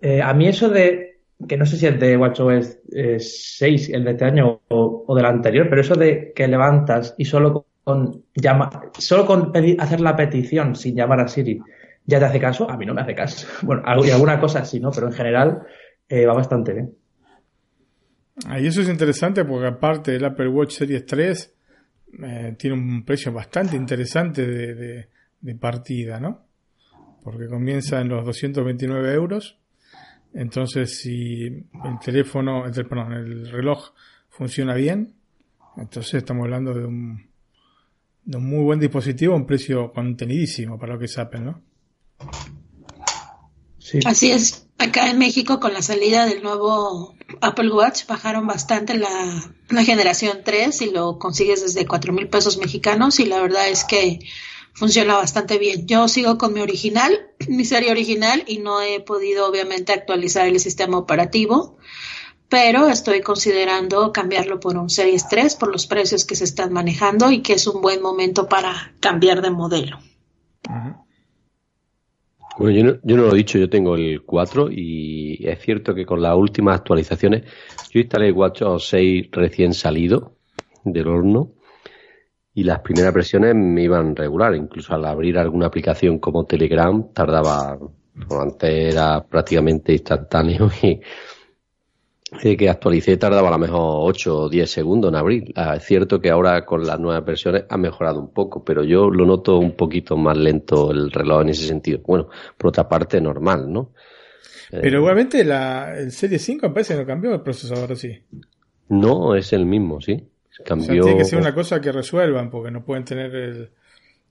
eh, 0.00 0.22
a 0.22 0.32
mí 0.34 0.48
eso 0.48 0.68
de, 0.68 1.20
que 1.46 1.56
no 1.56 1.66
sé 1.66 1.76
si 1.76 1.86
es 1.86 1.98
de 1.98 2.16
WatchOS 2.16 2.78
6, 3.18 3.90
el 3.90 4.04
de 4.04 4.10
este 4.10 4.24
año 4.24 4.60
o, 4.68 5.04
o 5.06 5.14
del 5.14 5.26
anterior, 5.26 5.66
pero 5.68 5.80
eso 5.80 5.94
de 5.94 6.32
que 6.34 6.48
levantas 6.48 7.14
y 7.18 7.24
solo 7.24 7.66
con 7.84 8.24
llama, 8.34 8.70
solo 8.98 9.26
con 9.26 9.52
hacer 9.78 10.00
la 10.00 10.16
petición 10.16 10.74
sin 10.74 10.96
llamar 10.96 11.20
a 11.20 11.28
Siri 11.28 11.60
ya 12.06 12.18
te 12.18 12.24
hace 12.26 12.40
caso, 12.40 12.70
a 12.70 12.76
mí 12.76 12.86
no 12.86 12.94
me 12.94 13.02
hace 13.02 13.14
caso. 13.14 13.46
Bueno, 13.62 13.82
y 14.04 14.10
alguna 14.10 14.40
cosa 14.40 14.64
sí, 14.64 14.80
¿no? 14.80 14.90
Pero 14.90 15.06
en 15.06 15.12
general 15.12 15.62
eh, 16.08 16.26
va 16.26 16.34
bastante 16.34 16.72
bien. 16.72 16.94
Y 18.60 18.66
eso 18.66 18.80
es 18.80 18.88
interesante 18.88 19.44
porque 19.44 19.68
aparte 19.68 20.16
el 20.16 20.24
Apple 20.24 20.48
Watch 20.48 20.72
Series 20.72 21.06
3 21.06 21.53
eh, 22.22 22.54
tiene 22.58 22.76
un 22.76 23.04
precio 23.04 23.32
bastante 23.32 23.76
interesante 23.76 24.46
de, 24.46 25.08
de, 25.40 25.54
partida, 25.54 26.20
¿no? 26.20 26.46
Porque 27.22 27.48
comienza 27.48 28.00
en 28.00 28.08
los 28.08 28.24
229 28.24 29.12
euros. 29.14 29.58
Entonces, 30.32 30.98
si 30.98 31.44
el 31.44 31.98
teléfono, 32.04 32.66
el, 32.66 32.72
perdón, 32.86 33.12
el 33.12 33.50
reloj 33.50 33.92
funciona 34.28 34.74
bien, 34.74 35.14
entonces 35.76 36.14
estamos 36.14 36.44
hablando 36.44 36.74
de 36.74 36.84
un, 36.84 37.30
de 38.24 38.36
un 38.36 38.48
muy 38.48 38.64
buen 38.64 38.80
dispositivo 38.80 39.34
a 39.34 39.36
un 39.36 39.46
precio 39.46 39.92
contenidísimo 39.92 40.78
para 40.78 40.94
lo 40.94 40.98
que 40.98 41.06
es 41.06 41.18
Apple, 41.18 41.40
¿no? 41.40 41.62
Así 44.04 44.30
es. 44.30 44.63
Acá 44.78 45.08
en 45.08 45.18
México, 45.18 45.60
con 45.60 45.72
la 45.72 45.82
salida 45.82 46.26
del 46.26 46.42
nuevo 46.42 47.14
Apple 47.40 47.70
Watch, 47.70 48.06
bajaron 48.06 48.46
bastante 48.46 48.94
la, 48.94 49.50
generación 49.84 50.40
3 50.44 50.82
y 50.82 50.90
lo 50.90 51.18
consigues 51.18 51.62
desde 51.62 51.86
4 51.86 52.12
mil 52.12 52.28
pesos 52.28 52.58
mexicanos 52.58 53.20
y 53.20 53.26
la 53.26 53.40
verdad 53.40 53.68
es 53.68 53.84
que 53.84 54.18
funciona 54.72 55.14
bastante 55.14 55.58
bien. 55.58 55.86
Yo 55.86 56.08
sigo 56.08 56.38
con 56.38 56.52
mi 56.52 56.60
original, 56.60 57.30
mi 57.48 57.64
serie 57.64 57.92
original 57.92 58.42
y 58.46 58.58
no 58.58 58.82
he 58.82 59.00
podido 59.00 59.48
obviamente 59.48 59.92
actualizar 59.92 60.48
el 60.48 60.58
sistema 60.58 60.98
operativo, 60.98 61.78
pero 62.48 62.88
estoy 62.88 63.20
considerando 63.20 64.12
cambiarlo 64.12 64.58
por 64.58 64.76
un 64.76 64.90
Series 64.90 65.28
3 65.28 65.54
por 65.54 65.70
los 65.70 65.86
precios 65.86 66.24
que 66.24 66.36
se 66.36 66.44
están 66.44 66.72
manejando 66.72 67.30
y 67.30 67.42
que 67.42 67.54
es 67.54 67.66
un 67.68 67.80
buen 67.80 68.02
momento 68.02 68.48
para 68.48 68.92
cambiar 69.00 69.40
de 69.40 69.50
modelo. 69.50 69.98
Bueno, 72.56 72.76
yo 72.76 72.84
no, 72.84 73.00
yo 73.02 73.16
no 73.16 73.22
lo 73.24 73.32
he 73.32 73.38
dicho, 73.38 73.58
yo 73.58 73.68
tengo 73.68 73.96
el 73.96 74.22
4 74.22 74.68
y 74.70 75.44
es 75.46 75.58
cierto 75.60 75.94
que 75.94 76.06
con 76.06 76.22
las 76.22 76.36
últimas 76.36 76.78
actualizaciones, 76.78 77.42
yo 77.90 78.00
instalé 78.00 78.30
WatchOS 78.30 78.88
6 78.88 79.28
recién 79.32 79.74
salido 79.74 80.36
del 80.84 81.08
horno 81.08 81.52
y 82.54 82.62
las 82.62 82.80
primeras 82.80 83.12
versiones 83.12 83.54
me 83.56 83.82
iban 83.82 84.14
regular, 84.14 84.54
incluso 84.54 84.94
al 84.94 85.04
abrir 85.04 85.36
alguna 85.38 85.66
aplicación 85.66 86.20
como 86.20 86.46
Telegram 86.46 87.12
tardaba, 87.12 87.76
antes 88.30 88.94
era 88.94 89.24
prácticamente 89.24 89.92
instantáneo 89.92 90.70
y 90.82 91.00
que 92.40 92.68
actualicé 92.68 93.16
tardaba 93.16 93.48
a 93.48 93.52
lo 93.52 93.58
mejor 93.58 94.10
8 94.10 94.36
o 94.36 94.48
10 94.48 94.70
segundos 94.70 95.10
en 95.10 95.16
abrir. 95.16 95.52
Ah, 95.54 95.76
es 95.76 95.84
cierto 95.84 96.20
que 96.20 96.30
ahora 96.30 96.64
con 96.64 96.86
las 96.86 96.98
nuevas 96.98 97.24
versiones 97.24 97.64
ha 97.68 97.76
mejorado 97.76 98.20
un 98.20 98.32
poco, 98.32 98.64
pero 98.64 98.84
yo 98.84 99.10
lo 99.10 99.24
noto 99.24 99.58
un 99.58 99.72
poquito 99.72 100.16
más 100.16 100.36
lento 100.36 100.90
el 100.90 101.10
reloj 101.10 101.42
en 101.42 101.48
ese 101.50 101.66
sentido. 101.66 102.00
Bueno, 102.06 102.28
por 102.56 102.68
otra 102.68 102.88
parte, 102.88 103.20
normal, 103.20 103.72
¿no? 103.72 103.92
Eh, 104.70 104.78
pero 104.82 104.98
igualmente 104.98 105.44
la, 105.44 105.96
el 105.96 106.10
Serie 106.12 106.38
5 106.38 106.72
parece 106.72 106.94
que 106.94 107.00
no 107.00 107.06
cambió 107.06 107.34
el 107.34 107.40
procesador, 107.40 107.96
sí. 107.96 108.22
No, 108.88 109.34
es 109.34 109.52
el 109.52 109.64
mismo, 109.64 110.00
sí. 110.00 110.28
Cambió... 110.64 111.02
tiene 111.02 111.18
que 111.18 111.24
ser 111.24 111.38
una 111.38 111.54
cosa 111.54 111.80
que 111.80 111.92
resuelvan, 111.92 112.50
porque 112.50 112.70
no 112.70 112.84
pueden 112.84 113.04
tener 113.04 113.34
el, 113.34 113.70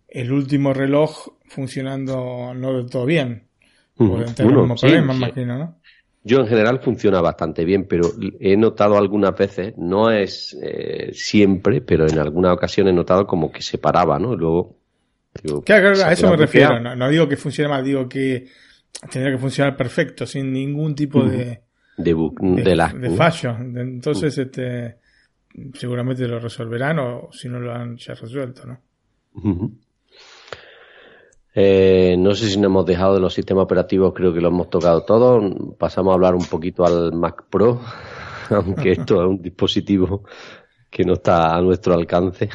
el 0.08 0.32
último 0.32 0.74
reloj 0.74 1.30
funcionando 1.46 2.54
no 2.54 2.74
del 2.74 2.90
todo 2.90 3.06
bien. 3.06 3.48
Pueden 3.96 4.34
tener 4.34 4.58
un 4.58 4.76
problema, 4.76 5.14
imagino, 5.14 5.58
¿no? 5.58 5.80
Yo 6.24 6.40
en 6.40 6.48
general 6.48 6.80
funciona 6.80 7.20
bastante 7.22 7.66
bien, 7.66 7.86
pero 7.86 8.10
he 8.40 8.56
notado 8.56 8.98
algunas 8.98 9.36
veces, 9.38 9.74
no 9.78 10.10
es 10.10 10.58
eh, 10.62 11.12
siempre, 11.14 11.82
pero 11.82 12.08
en 12.08 12.18
algunas 12.18 12.54
ocasiones 12.54 12.94
he 12.94 12.96
notado 12.96 13.28
como 13.28 13.52
que 13.52 13.62
se 13.62 13.78
paraba, 13.78 14.18
¿no? 14.20 14.36
luego... 14.36 14.78
claro, 15.66 15.90
a 16.04 16.14
eso 16.14 16.30
me 16.30 16.38
refiero, 16.38 16.80
no, 16.80 17.10
digo 17.10 17.28
que 17.28 17.36
funcione 17.36 17.70
mal, 17.70 17.84
digo 17.84 18.08
que 18.08 18.48
tendría 19.12 19.36
que 19.36 19.42
funcionar 19.42 19.76
perfecto, 19.76 20.26
sin 20.26 20.54
ningún 20.54 20.96
tipo 20.96 21.24
de... 21.26 21.62
De, 21.96 22.14
de, 22.14 23.10
fallo. 23.16 23.56
Entonces, 23.60 24.36
este 24.36 24.98
seguramente 25.74 26.28
lo 26.28 26.40
resolverán 26.40 27.00
o 27.00 27.30
si 27.32 27.48
no 27.48 27.60
lo 27.60 27.74
han 27.74 27.98
ya 27.98 28.14
resuelto, 28.14 28.66
¿no? 28.66 28.80
Eh, 31.56 32.16
no 32.18 32.34
sé 32.34 32.50
si 32.50 32.58
nos 32.58 32.66
hemos 32.66 32.86
dejado 32.86 33.16
de 33.16 33.20
los 33.20 33.34
sistemas 33.34 33.66
operativos, 33.66 34.14
creo 34.16 34.34
que 34.34 34.42
lo 34.42 34.48
hemos 34.48 34.70
tocado 34.70 35.04
todo. 35.04 35.76
Pasamos 35.78 36.12
a 36.12 36.16
hablar 36.16 36.36
un 36.36 36.46
poquito 36.46 36.86
al 36.86 37.14
Mac 37.14 37.46
Pro, 37.50 37.80
aunque 38.50 38.92
esto 38.92 39.22
es 39.22 39.30
un 39.30 39.42
dispositivo 39.42 40.24
que 40.90 41.04
no 41.04 41.14
está 41.14 41.56
a 41.56 41.62
nuestro 41.62 41.94
alcance, 41.94 42.50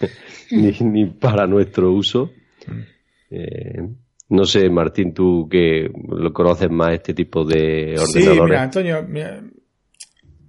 ni, 0.50 1.06
para 1.06 1.46
nuestro 1.46 1.92
uso. 1.92 2.30
Eh, 3.30 3.86
no 4.30 4.44
sé, 4.44 4.68
Martín, 4.68 5.12
tú 5.12 5.48
que 5.50 5.90
lo 6.08 6.32
conoces 6.32 6.70
más 6.70 6.94
este 6.94 7.14
tipo 7.14 7.44
de 7.44 7.96
ordenadores. 7.98 8.12
Sí, 8.12 8.40
mira, 8.42 8.62
Antonio, 8.62 9.06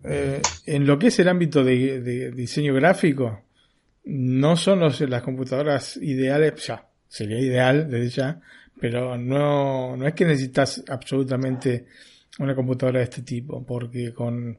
eh, 0.03 0.41
en 0.65 0.87
lo 0.87 0.97
que 0.97 1.07
es 1.07 1.19
el 1.19 1.27
ámbito 1.27 1.63
de, 1.63 2.31
diseño 2.31 2.73
gráfico, 2.73 3.41
no 4.05 4.55
son 4.55 4.79
las 4.79 5.21
computadoras 5.21 5.97
ideales, 5.97 6.65
ya, 6.65 6.88
sería 7.09 7.39
ideal 7.39 7.89
desde 7.89 8.09
ya, 8.09 8.41
pero 8.79 9.17
no, 9.17 9.97
no 9.97 10.07
es 10.07 10.13
que 10.13 10.25
necesitas 10.25 10.83
absolutamente 10.87 11.85
una 12.37 12.55
computadora 12.55 12.99
de 12.99 13.05
este 13.05 13.23
tipo, 13.23 13.65
porque 13.65 14.13
con 14.13 14.57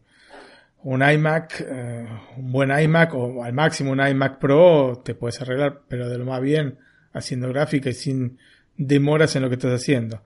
un 0.82 1.02
iMac, 1.02 1.60
eh, 1.60 2.06
un 2.36 2.52
buen 2.52 2.70
iMac 2.70 3.14
o 3.14 3.42
al 3.42 3.52
máximo 3.52 3.92
un 3.92 4.06
iMac 4.06 4.38
Pro 4.38 5.00
te 5.04 5.14
puedes 5.14 5.40
arreglar, 5.40 5.82
pero 5.88 6.08
de 6.08 6.18
lo 6.18 6.26
más 6.26 6.40
bien 6.40 6.78
haciendo 7.12 7.48
gráfica 7.48 7.90
y 7.90 7.94
sin 7.94 8.38
demoras 8.76 9.36
en 9.36 9.42
lo 9.42 9.48
que 9.48 9.56
estás 9.56 9.80
haciendo. 9.80 10.22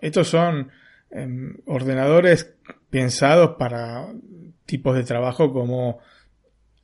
Estos 0.00 0.28
son 0.28 0.70
em, 1.10 1.56
ordenadores 1.66 2.54
pensados 2.90 3.56
para 3.58 4.08
tipos 4.64 4.96
de 4.96 5.04
trabajo 5.04 5.52
como 5.52 6.00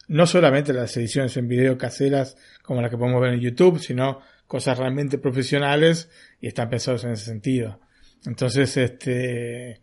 no 0.09 0.27
solamente 0.27 0.73
las 0.73 0.97
ediciones 0.97 1.37
en 1.37 1.49
video 1.49 1.79
caseras 1.79 2.37
como 2.63 2.81
las 2.81 2.91
que 2.91 2.99
podemos 2.99 3.21
ver 3.21 3.35
en 3.35 3.41
YouTube, 3.41 3.79
sino 3.79 4.21
cosas 4.53 4.77
realmente 4.77 5.17
profesionales 5.17 6.11
y 6.39 6.49
están 6.49 6.69
pensados 6.69 7.05
en 7.05 7.13
ese 7.13 7.25
sentido. 7.25 7.81
Entonces, 8.27 8.77
este 8.77 9.81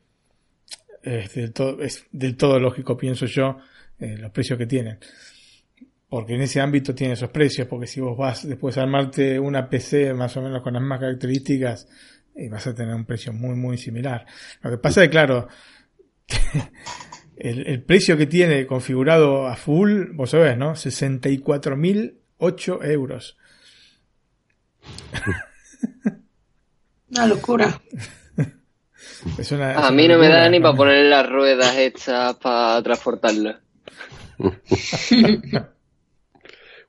es 1.01 1.34
del 1.34 1.51
todo, 1.53 1.82
es 1.82 2.05
del 2.11 2.38
todo 2.38 2.59
lógico, 2.59 2.95
pienso 2.95 3.26
yo, 3.26 3.57
eh, 3.97 4.15
los 4.20 4.30
precios 4.30 4.59
que 4.59 4.67
tienen. 4.67 4.99
Porque 6.07 6.36
en 6.36 6.41
ese 6.41 6.61
ámbito 6.61 6.93
tiene 6.93 7.13
esos 7.13 7.32
precios, 7.32 7.67
porque 7.67 7.88
si 7.88 7.99
vos 7.99 8.15
vas 8.15 8.47
después 8.47 8.78
a 8.78 8.84
armarte 8.84 9.39
una 9.39 9.67
PC 9.67 10.13
más 10.13 10.38
o 10.38 10.43
menos 10.43 10.61
con 10.61 10.74
las 10.74 10.84
mismas 10.84 10.99
características, 10.99 11.88
y 12.36 12.47
vas 12.47 12.67
a 12.67 12.76
tener 12.76 12.93
un 12.93 13.05
precio 13.05 13.34
muy, 13.34 13.55
muy 13.55 13.76
similar. 13.76 14.28
Lo 14.61 14.70
que 14.70 14.78
pasa 14.78 15.01
es 15.01 15.07
que, 15.07 15.11
claro, 15.11 15.47
el, 17.38 17.65
el, 17.65 17.82
precio 17.82 18.15
que 18.15 18.28
tiene 18.28 18.67
configurado 18.67 19.47
a 19.47 19.55
full, 19.55 20.11
vos 20.13 20.30
sabés, 20.30 20.59
¿no? 20.59 20.74
64.008 20.74 22.86
euros. 22.86 23.36
Una 27.11 27.27
locura. 27.27 27.79
a 29.75 29.91
mí 29.91 30.07
no 30.07 30.17
me 30.17 30.29
da 30.29 30.49
ni 30.49 30.59
para 30.59 30.75
poner 30.75 31.05
las 31.05 31.27
ruedas 31.27 31.75
hechas 31.77 32.35
para 32.35 32.81
transportarlo. 32.83 33.55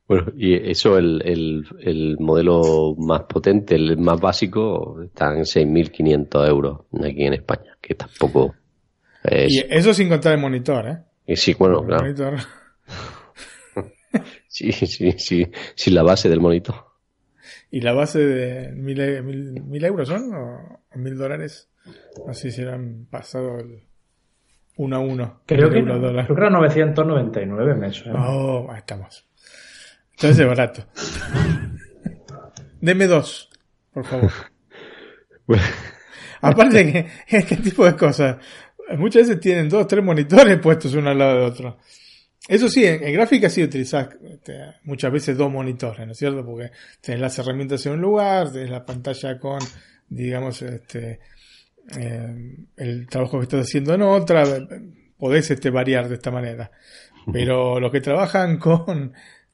bueno, 0.07 0.26
y 0.36 0.70
eso, 0.70 0.98
el, 0.98 1.22
el, 1.24 1.66
el, 1.80 2.16
modelo 2.18 2.94
más 2.96 3.22
potente, 3.22 3.74
el 3.74 3.96
más 3.96 4.20
básico, 4.20 5.03
está 5.03 5.34
en 5.34 5.40
6.500 5.40 6.48
euros 6.48 6.80
aquí 7.03 7.24
en 7.24 7.34
España, 7.34 7.76
que 7.80 7.94
tampoco 7.94 8.55
es... 9.24 9.53
Y 9.53 9.64
eso 9.68 9.92
sin 9.92 10.09
contar 10.09 10.34
el 10.34 10.40
monitor, 10.40 10.86
¿eh? 10.86 10.98
Y 11.26 11.36
sí, 11.36 11.55
bueno, 11.55 11.84
claro. 11.84 12.07
sí, 14.48 14.72
sí, 14.72 15.12
sí, 15.12 15.46
sin 15.74 15.94
la 15.94 16.03
base 16.03 16.28
del 16.28 16.40
monitor. 16.40 16.89
¿Y 17.71 17.81
la 17.81 17.93
base 17.93 18.18
de 18.18 18.73
mil, 18.73 19.62
mil, 19.62 19.85
euros 19.85 20.09
son? 20.09 20.35
¿O 20.35 20.81
mil 20.97 21.16
dólares? 21.16 21.71
Así 22.29 22.51
si 22.51 22.62
han 22.62 23.07
pasado 23.11 23.59
el, 23.59 23.85
uno 24.77 24.97
a 24.97 24.99
uno. 25.01 25.41
Creo 25.47 25.71
que, 25.71 25.83
creo 25.83 26.27
que 26.27 26.33
era 26.33 26.51
999 26.51 27.75
meses. 27.75 28.09
Oh, 28.14 28.66
ahí 28.71 28.79
estamos. 28.79 29.27
Entonces 30.12 30.39
es 30.39 30.47
barato. 30.47 30.85
Deme 32.81 33.07
dos, 33.07 33.51
por 33.93 34.05
favor. 34.05 34.31
Aparte 36.41 36.93
que 36.93 37.07
este 37.37 37.57
tipo 37.57 37.85
de 37.85 37.95
cosas, 37.95 38.37
muchas 38.97 39.29
veces 39.29 39.41
tienen 39.41 39.68
dos, 39.68 39.87
tres 39.87 40.03
monitores 40.03 40.59
puestos 40.59 40.95
uno 40.95 41.11
al 41.11 41.18
lado 41.18 41.39
de 41.41 41.45
otro. 41.45 41.79
Eso 42.49 42.68
sí, 42.68 42.84
en, 42.84 43.12
gráfica 43.12 43.51
sí 43.51 43.62
utilizas 43.62 44.09
este, 44.22 44.59
muchas 44.84 45.12
veces 45.12 45.36
dos 45.36 45.51
monitores, 45.51 46.07
¿no 46.07 46.12
es 46.12 46.18
cierto? 46.18 46.45
Porque 46.45 46.70
tenés 47.01 47.20
las 47.20 47.38
herramientas 47.38 47.84
en 47.86 47.93
un 47.93 48.01
lugar, 48.01 48.51
tenés 48.51 48.70
la 48.70 48.84
pantalla 48.84 49.38
con, 49.38 49.61
digamos, 50.09 50.62
este, 50.62 51.20
eh, 51.99 52.57
el 52.76 53.07
trabajo 53.09 53.38
que 53.38 53.45
estás 53.45 53.66
haciendo 53.66 53.95
en 53.95 54.03
otra, 54.03 54.45
podés 55.18 55.51
este, 55.51 55.70
variar 55.70 56.09
de 56.09 56.14
esta 56.14 56.30
manera. 56.30 56.70
Pero 57.30 57.78
los 57.78 57.93
que 57.93 58.01
trabajan 58.01 58.59
con, 58.59 59.12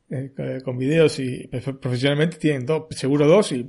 eh, 0.08 0.60
con 0.64 0.78
videos 0.78 1.18
y 1.18 1.48
profesionalmente 1.48 2.36
tienen 2.38 2.64
dos, 2.64 2.84
seguro 2.90 3.26
dos 3.26 3.50
y 3.50 3.68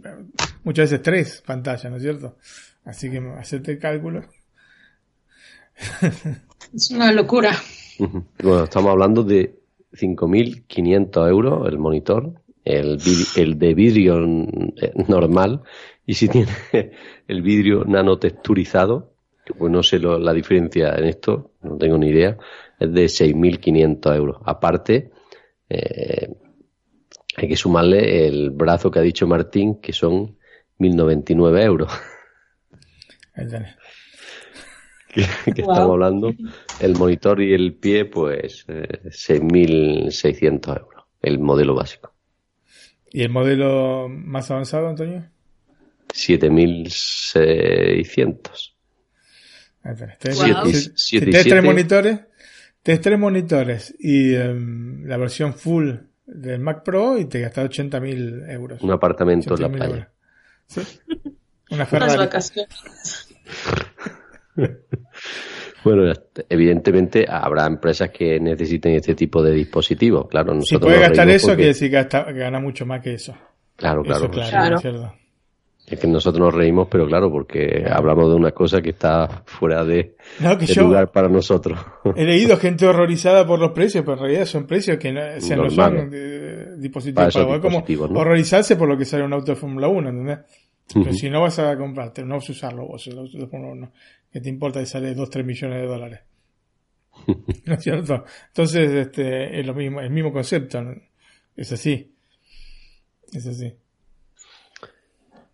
muchas 0.63 0.91
veces 0.91 1.01
tres 1.01 1.43
pantallas, 1.45 1.89
¿no 1.89 1.97
es 1.97 2.03
cierto? 2.03 2.37
Así 2.85 3.09
que 3.09 3.17
hacerte 3.37 3.71
el 3.71 3.79
cálculo. 3.79 4.23
es 6.73 6.91
una 6.91 7.11
locura. 7.11 7.51
Bueno, 7.99 8.63
estamos 8.63 8.91
hablando 8.91 9.23
de 9.23 9.59
5.500 9.93 11.29
euros 11.29 11.67
el 11.67 11.79
monitor, 11.79 12.33
el, 12.63 12.99
el 13.35 13.57
de 13.57 13.73
vidrio 13.73 14.23
eh, 14.23 14.93
normal, 15.07 15.63
y 16.05 16.13
si 16.13 16.27
tiene 16.27 16.51
el 17.27 17.41
vidrio 17.41 17.83
nanotexturizado, 17.85 19.13
que 19.45 19.53
pues 19.53 19.71
no 19.71 19.81
sé 19.81 19.99
la 19.99 20.33
diferencia 20.33 20.95
en 20.95 21.05
esto, 21.05 21.51
no 21.61 21.77
tengo 21.77 21.97
ni 21.97 22.09
idea, 22.09 22.37
es 22.79 22.93
de 22.93 23.05
6.500 23.05 24.15
euros. 24.15 24.37
Aparte, 24.45 25.11
eh, 25.69 26.29
hay 27.35 27.47
que 27.47 27.55
sumarle 27.55 28.27
el 28.27 28.51
brazo 28.51 28.91
que 28.91 28.99
ha 28.99 29.03
dicho 29.03 29.27
Martín, 29.27 29.79
que 29.79 29.93
son 29.93 30.37
1.099 30.79 31.63
euros. 31.63 31.91
que, 35.45 35.61
estamos 35.61 35.91
hablando, 35.91 36.33
el 36.79 36.95
monitor 36.95 37.39
y 37.41 37.53
el 37.53 37.75
pie, 37.75 38.05
pues 38.05 38.65
6.600 38.67 40.43
eh, 40.43 40.49
euros, 40.79 41.03
el 41.21 41.39
modelo 41.39 41.75
básico. 41.75 42.13
¿Y 43.11 43.23
el 43.23 43.29
modelo 43.29 44.07
más 44.09 44.49
avanzado, 44.51 44.89
Antonio? 44.89 45.25
7.600. 46.09 48.73
Tienes 51.09 51.45
tres 51.45 51.63
monitores, 51.63 52.19
tienes 52.83 53.01
tres 53.01 53.19
monitores 53.19 53.95
y 53.99 54.35
em, 54.35 55.05
la 55.05 55.17
versión 55.17 55.53
full 55.53 55.91
del 56.25 56.59
Mac 56.59 56.83
Pro 56.83 57.17
y 57.17 57.25
te 57.25 57.39
gastas 57.39 57.69
80.000 57.69 58.51
euros. 58.51 58.81
Un 58.81 58.91
apartamento 58.91 59.55
en 59.55 59.61
la 59.61 59.69
playa. 59.69 60.11
¿Sí? 60.67 60.81
Una 61.71 61.85
Ferrari. 61.85 62.17
vacaciones. 62.17 63.27
Bueno, 65.83 66.11
evidentemente 66.49 67.25
habrá 67.29 67.65
empresas 67.65 68.09
que 68.09 68.41
necesiten 68.41 68.95
este 68.95 69.15
tipo 69.15 69.41
de 69.41 69.53
dispositivos. 69.53 70.27
Claro, 70.27 70.53
nosotros 70.53 70.81
si 70.81 70.85
puede 70.85 70.99
gastar 70.99 71.29
eso, 71.29 71.55
quiere 71.55 71.67
decir 71.67 71.89
que, 71.89 72.33
gana 72.33 72.59
mucho 72.59 72.85
más 72.85 73.01
que 73.01 73.13
eso. 73.13 73.33
Claro, 73.77 74.03
claro. 74.03 74.29
claro. 74.29 75.13
Es 75.87 75.97
que 75.97 76.07
nosotros 76.07 76.41
nos 76.41 76.53
reímos, 76.53 76.89
pero 76.91 77.07
claro, 77.07 77.31
porque 77.31 77.85
hablamos 77.89 78.27
de 78.27 78.35
una 78.35 78.51
cosa 78.51 78.81
que 78.81 78.89
está 78.89 79.43
fuera 79.45 79.85
de, 79.85 80.17
lugar 80.75 81.13
para 81.13 81.29
nosotros. 81.29 81.79
He 82.13 82.25
leído 82.25 82.57
gente 82.59 82.85
horrorizada 82.85 83.47
por 83.47 83.57
los 83.57 83.71
precios, 83.71 84.03
pero 84.03 84.17
en 84.17 84.23
realidad 84.23 84.45
son 84.45 84.67
precios 84.67 84.97
que 84.97 85.13
no, 85.13 85.21
son 85.39 86.09
eh, 86.11 86.65
dispositivos 86.77 87.33
para 87.33 87.61
como 87.61 87.85
horrorizarse 88.19 88.75
por 88.75 88.89
lo 88.89 88.97
que 88.97 89.05
sale 89.05 89.23
un 89.23 89.31
auto 89.31 89.53
de 89.53 89.55
Fórmula 89.55 89.87
1, 89.87 90.09
¿entendés? 90.09 90.39
Pero 90.93 91.13
si 91.13 91.29
no 91.29 91.41
vas 91.41 91.59
a 91.59 91.77
comprarte, 91.77 92.23
no 92.23 92.35
vas 92.35 92.49
a 92.49 92.51
usarlo 92.53 92.87
vos, 92.87 93.03
Fórmula 93.03 93.71
1, 93.73 93.91
¿qué 94.31 94.39
te 94.39 94.49
importa 94.49 94.79
si 94.79 94.85
sale 94.85 95.13
2, 95.13 95.29
3 95.29 95.45
millones 95.45 95.81
de 95.81 95.87
dólares? 95.87 96.19
¿No 97.65 97.73
es 97.73 97.83
cierto? 97.83 98.23
Entonces, 98.47 98.91
este, 98.91 99.59
es 99.59 99.65
lo 99.65 99.73
mismo, 99.73 99.99
el 99.99 100.09
mismo 100.09 100.31
concepto, 100.31 100.79
es 101.55 101.71
así. 101.71 102.13
Es 103.33 103.45
así. 103.45 103.73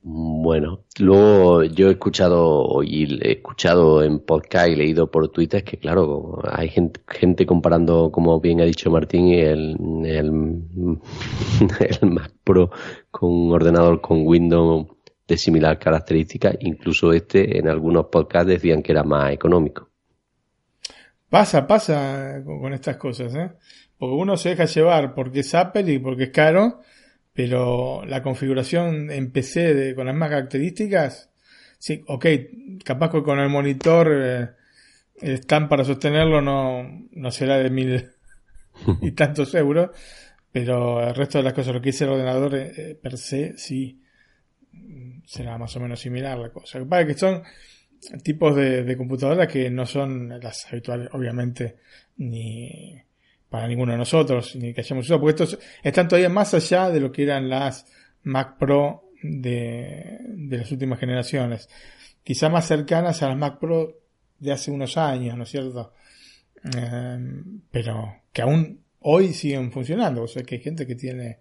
Bueno, 0.06 0.84
luego 1.00 1.64
yo 1.64 1.88
he 1.88 1.92
escuchado 1.94 2.84
y 2.84 3.06
he 3.26 3.32
escuchado 3.32 4.04
en 4.04 4.20
podcast 4.20 4.68
y 4.68 4.76
leído 4.76 5.10
por 5.10 5.30
Twitter 5.30 5.64
que 5.64 5.78
claro, 5.78 6.42
hay 6.52 6.68
gente, 6.68 7.00
gente 7.08 7.46
comparando, 7.46 8.12
como 8.12 8.42
bien 8.42 8.60
ha 8.60 8.66
dicho 8.66 8.92
Martín, 8.92 9.30
el, 9.30 9.78
el, 10.06 11.00
el 12.02 12.12
Mac 12.12 12.34
Pro 12.44 12.70
con 13.12 13.32
un 13.32 13.54
ordenador 13.54 14.02
con 14.02 14.28
Windows 14.28 14.88
de 15.34 15.38
similar 15.38 15.78
característica, 15.78 16.54
incluso 16.60 17.14
este 17.14 17.58
en 17.58 17.68
algunos 17.68 18.08
podcasts 18.08 18.48
decían 18.48 18.82
que 18.82 18.92
era 18.92 19.04
más 19.04 19.32
económico. 19.32 19.90
Pasa, 21.30 21.66
pasa 21.66 22.42
con 22.46 22.74
estas 22.74 22.98
cosas, 22.98 23.34
¿eh? 23.36 23.52
Porque 23.98 24.16
uno 24.16 24.38
se 24.38 24.50
deja 24.50 24.66
llevar 24.66 25.14
porque 25.14 25.42
es 25.42 25.54
Apple 25.56 25.92
y 25.92 26.00
porque 26.00 26.26
es 26.26 26.30
caro 26.30 26.82
pero 27.34 28.06
la 28.06 28.22
configuración 28.22 29.10
en 29.12 29.32
PC 29.32 29.74
de, 29.74 29.96
con 29.96 30.06
las 30.06 30.16
más 30.16 30.30
características, 30.30 31.32
sí, 31.80 32.04
ok, 32.08 32.26
capaz 32.86 33.10
que 33.12 33.24
con 33.24 33.40
el 33.40 33.50
monitor 33.50 34.12
eh, 34.14 34.50
el 35.20 35.34
stand 35.40 35.68
para 35.68 35.84
sostenerlo 35.84 36.42
no, 36.42 37.08
no 37.12 37.32
será 37.32 37.58
de 37.58 37.72
mil 37.72 38.12
y 39.02 39.12
tantos 39.14 39.56
euros, 39.56 39.90
pero 40.52 41.02
el 41.02 41.16
resto 41.16 41.40
de 41.40 41.44
las 41.44 41.54
cosas, 41.54 41.74
lo 41.74 41.82
que 41.82 41.90
dice 41.90 42.04
el 42.04 42.12
ordenador 42.12 42.56
eh, 42.56 42.72
eh, 42.78 43.00
per 43.02 43.18
se, 43.18 43.58
sí 43.58 44.00
será 45.26 45.58
más 45.58 45.76
o 45.76 45.80
menos 45.80 46.00
similar 46.00 46.38
la 46.38 46.50
cosa. 46.50 46.80
Lo 46.80 46.88
que 46.88 47.08
que 47.08 47.14
son 47.14 47.44
tipos 48.24 48.56
de, 48.56 48.96
computadoras 48.98 49.48
que 49.48 49.70
no 49.70 49.86
son 49.86 50.40
las 50.42 50.66
habituales, 50.72 51.10
obviamente, 51.14 51.78
ni 52.18 53.02
para 53.50 53.68
ninguno 53.68 53.92
de 53.92 53.98
nosotros, 54.00 54.56
ni 54.56 54.74
que 54.74 54.82
hayamos 54.82 55.06
usado, 55.06 55.22
porque 55.22 55.44
estos 55.44 55.60
están 55.84 56.08
todavía 56.08 56.30
más 56.30 56.54
allá 56.54 56.90
de 56.90 57.00
lo 57.00 57.12
que 57.12 57.24
eran 57.24 57.50
las 57.50 57.86
Mac 58.24 58.58
Pro 58.58 59.12
de, 59.22 60.18
de 60.28 60.58
las 60.58 60.72
últimas 60.72 61.00
generaciones. 61.00 61.70
Quizá 62.24 62.50
más 62.50 62.68
cercanas 62.68 63.22
a 63.22 63.30
las 63.30 63.38
Mac 63.38 63.60
Pro 63.60 64.00
de 64.40 64.52
hace 64.52 64.72
unos 64.72 64.98
años, 64.98 65.38
¿no 65.38 65.44
es 65.44 65.50
cierto? 65.50 65.94
Eh, 66.76 67.20
pero 67.72 68.24
que 68.32 68.42
aún 68.42 68.84
hoy 69.00 69.34
siguen 69.34 69.72
funcionando. 69.72 70.24
O 70.24 70.28
sea, 70.28 70.44
que 70.44 70.56
hay 70.56 70.62
gente 70.62 70.88
que 70.88 70.96
tiene, 70.96 71.40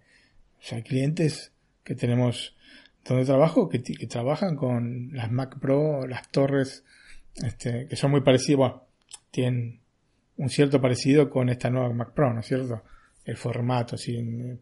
o 0.61 0.63
sea, 0.63 0.83
clientes 0.83 1.53
que 1.83 1.95
tenemos 1.95 2.57
donde 3.05 3.25
trabajo 3.25 3.69
que, 3.69 3.83
que 3.83 4.07
trabajan 4.07 4.57
con 4.57 5.11
las 5.13 5.31
Mac 5.31 5.59
Pro, 5.59 6.07
las 6.07 6.29
torres, 6.31 6.85
este, 7.37 7.87
que 7.89 7.97
son 7.97 8.11
muy 8.11 8.21
parecidas, 8.21 8.59
bueno, 8.59 8.83
tienen 9.31 9.81
un 10.37 10.49
cierto 10.49 10.81
parecido 10.81 11.31
con 11.31 11.49
esta 11.49 11.71
nueva 11.71 11.93
Mac 11.93 12.13
Pro, 12.15 12.33
¿no 12.33 12.41
es 12.41 12.47
cierto? 12.47 12.83
El 13.25 13.37
formato, 13.37 13.97
así, 13.97 14.17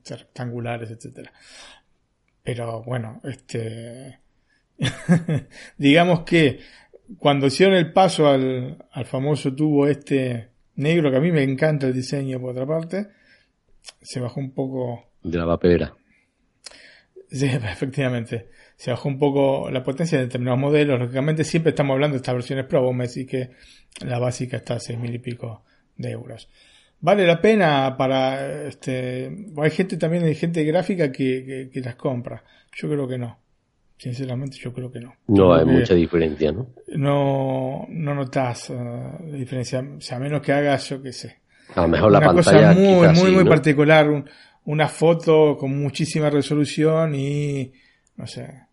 rectangulares, 0.09 0.91
etcétera. 0.91 1.33
Pero 2.43 2.83
bueno, 2.83 3.21
este, 3.25 4.21
digamos 5.79 6.21
que 6.21 6.61
cuando 7.19 7.47
hicieron 7.47 7.75
el 7.77 7.93
paso 7.93 8.29
al, 8.29 8.85
al 8.91 9.05
famoso 9.05 9.55
tubo 9.55 9.87
este 9.87 10.51
negro, 10.77 11.11
que 11.11 11.17
a 11.17 11.21
mí 11.21 11.33
me 11.33 11.43
encanta 11.43 11.87
el 11.87 11.95
diseño 11.95 12.41
por 12.41 12.51
otra 12.51 12.67
parte, 12.67 13.09
se 14.01 14.21
bajó 14.21 14.41
un 14.41 14.53
poco... 14.53 15.05
De 15.23 15.37
la 15.37 15.45
vapera. 15.45 15.95
Sí, 17.31 17.47
efectivamente. 17.73 18.49
Se 18.77 18.91
bajó 18.91 19.09
un 19.09 19.19
poco 19.19 19.71
la 19.71 19.83
potencia 19.83 20.19
de 20.19 20.25
determinados 20.25 20.61
modelos. 20.61 20.99
Lógicamente 20.99 21.45
siempre 21.45 21.71
estamos 21.71 21.95
hablando 21.95 22.15
de 22.15 22.19
estas 22.19 22.35
versiones 22.35 22.67
Pro. 22.67 22.83
Vos 22.83 22.95
me 22.95 23.07
decís 23.07 23.27
que 23.27 23.51
la 24.05 24.19
básica 24.19 24.59
está 24.59 24.75
a 24.75 24.81
seis 24.81 24.99
mil 24.99 25.15
y 25.15 25.19
pico 25.19 25.65
de 25.97 26.11
euros. 26.11 26.49
Vale 27.03 27.27
la 27.27 27.41
pena 27.41 27.97
para 27.97 28.67
este 28.69 29.31
hay 29.57 29.71
gente 29.71 29.97
también 29.97 30.25
hay 30.25 30.35
gente 30.35 30.63
gráfica 30.65 31.11
que, 31.11 31.71
que, 31.73 31.81
las 31.81 31.97
compra. 31.97 32.45
Yo 32.75 32.91
creo 32.91 33.09
que 33.09 33.17
no. 33.17 33.39
Sinceramente 33.97 34.59
yo 34.59 34.73
creo 34.73 34.91
que 34.91 35.01
no. 35.01 35.15
No 35.29 35.55
hay 35.55 35.65
mucha 35.65 35.95
diferencia, 35.95 36.53
¿no? 36.53 36.69
No 36.89 37.87
no 37.89 38.15
notas 38.15 38.71
uh, 38.71 39.33
diferencia, 39.33 39.81
o 39.81 40.01
sea, 40.01 40.19
a 40.19 40.21
menos 40.21 40.43
que 40.43 40.53
hagas 40.53 40.91
yo 40.91 41.03
qué 41.03 41.13
sé. 41.13 41.41
A 41.75 41.83
lo 41.83 41.89
mejor 41.89 42.13
la 42.13 42.21
pantalla 42.21 42.69
cosa 42.69 42.81
muy 42.81 43.09
muy 43.09 43.31
muy 43.31 43.45
particular, 43.45 44.25
una 44.71 44.87
foto 44.87 45.57
con 45.57 45.77
muchísima 45.77 46.31
resolución 46.31 47.15
y 47.17 47.73
no 48.17 48.27
sé, 48.27 48.67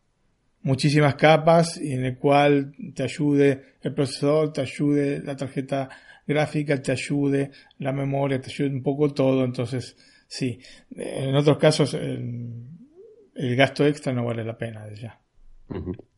muchísimas 0.61 1.15
capas 1.15 1.81
y 1.81 1.93
en 1.93 2.05
el 2.05 2.17
cual 2.17 2.73
te 2.93 3.03
ayude 3.03 3.63
el 3.81 3.93
procesador, 3.95 4.53
te 4.53 4.61
ayude 4.61 5.21
la 5.23 5.35
tarjeta 5.35 5.89
gráfica 6.27 6.79
te 6.79 6.91
ayude, 6.91 7.51
la 7.79 7.93
memoria 7.93 8.39
te 8.39 8.51
ayude 8.51 8.69
un 8.75 8.83
poco 8.83 9.11
todo, 9.11 9.43
entonces 9.43 9.97
sí, 10.27 10.59
en 10.95 11.33
otros 11.35 11.57
casos 11.57 11.95
el, 11.95 13.55
gasto 13.55 13.85
extra 13.85 14.13
no 14.13 14.25
vale 14.25 14.43
la 14.43 14.57
pena 14.57 14.85
ya. 14.93 15.19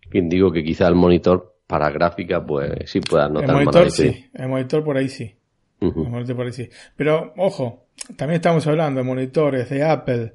Bien, 0.09 0.27
digo 0.27 0.51
que 0.51 0.63
quizá 0.63 0.87
el 0.87 0.95
monitor 0.95 1.57
para 1.67 1.89
gráfica, 1.89 2.45
pues 2.45 2.89
sí 2.89 2.99
puedas 2.99 3.31
notar 3.31 3.49
el 3.49 3.55
monitor 3.55 3.91
sí, 3.91 4.29
el 4.33 4.49
monitor 4.49 4.83
por 4.83 4.97
ahí 4.97 5.07
sí. 5.07 5.35
el 5.79 5.93
monitor 5.93 6.35
por 6.35 6.47
ahí 6.47 6.53
sí. 6.53 6.69
Pero 6.97 7.33
ojo, 7.37 7.85
también 8.15 8.37
estamos 8.37 8.65
hablando 8.67 8.99
de 8.99 9.05
monitores 9.05 9.69
de 9.69 9.83
Apple 9.83 10.33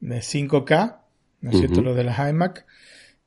de 0.00 0.18
5K, 0.18 0.96
¿no 1.40 1.50
es 1.50 1.58
cierto? 1.58 1.82
Los 1.82 1.96
de 1.96 2.04
las 2.04 2.30
iMac, 2.30 2.64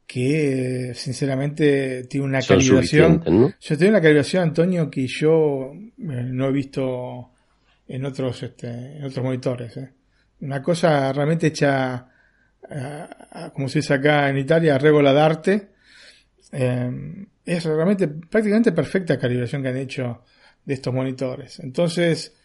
que 0.06 0.94
sinceramente 0.96 2.06
tiene 2.06 2.26
una 2.26 2.42
calibración. 2.42 3.24
Yo 3.60 3.78
tengo 3.78 3.92
una 3.92 4.02
calibración, 4.02 4.44
Antonio, 4.44 4.90
que 4.90 5.08
yo 5.08 5.72
eh, 5.74 5.88
no 5.98 6.48
he 6.48 6.52
visto 6.52 7.32
en 7.88 8.06
otros, 8.06 8.42
este, 8.44 8.98
en 8.98 9.04
otros 9.04 9.24
monitores. 9.24 9.78
¿eh? 9.78 9.92
Una 10.42 10.62
cosa 10.62 11.12
realmente 11.14 11.48
hecha, 11.48 12.08
como 13.54 13.68
se 13.68 13.80
dice 13.80 13.94
acá 13.94 14.30
en 14.30 14.38
Italia, 14.38 14.78
regola 14.78 15.14
d'arte. 15.14 15.70
Eh, 16.52 17.26
es 17.46 17.66
realmente 17.66 18.08
prácticamente 18.08 18.72
perfecta 18.72 19.18
calibración 19.18 19.62
que 19.62 19.70
han 19.70 19.78
hecho 19.78 20.24
de 20.66 20.74
estos 20.74 20.94
monitores. 20.94 21.60
Entonces, 21.60 22.36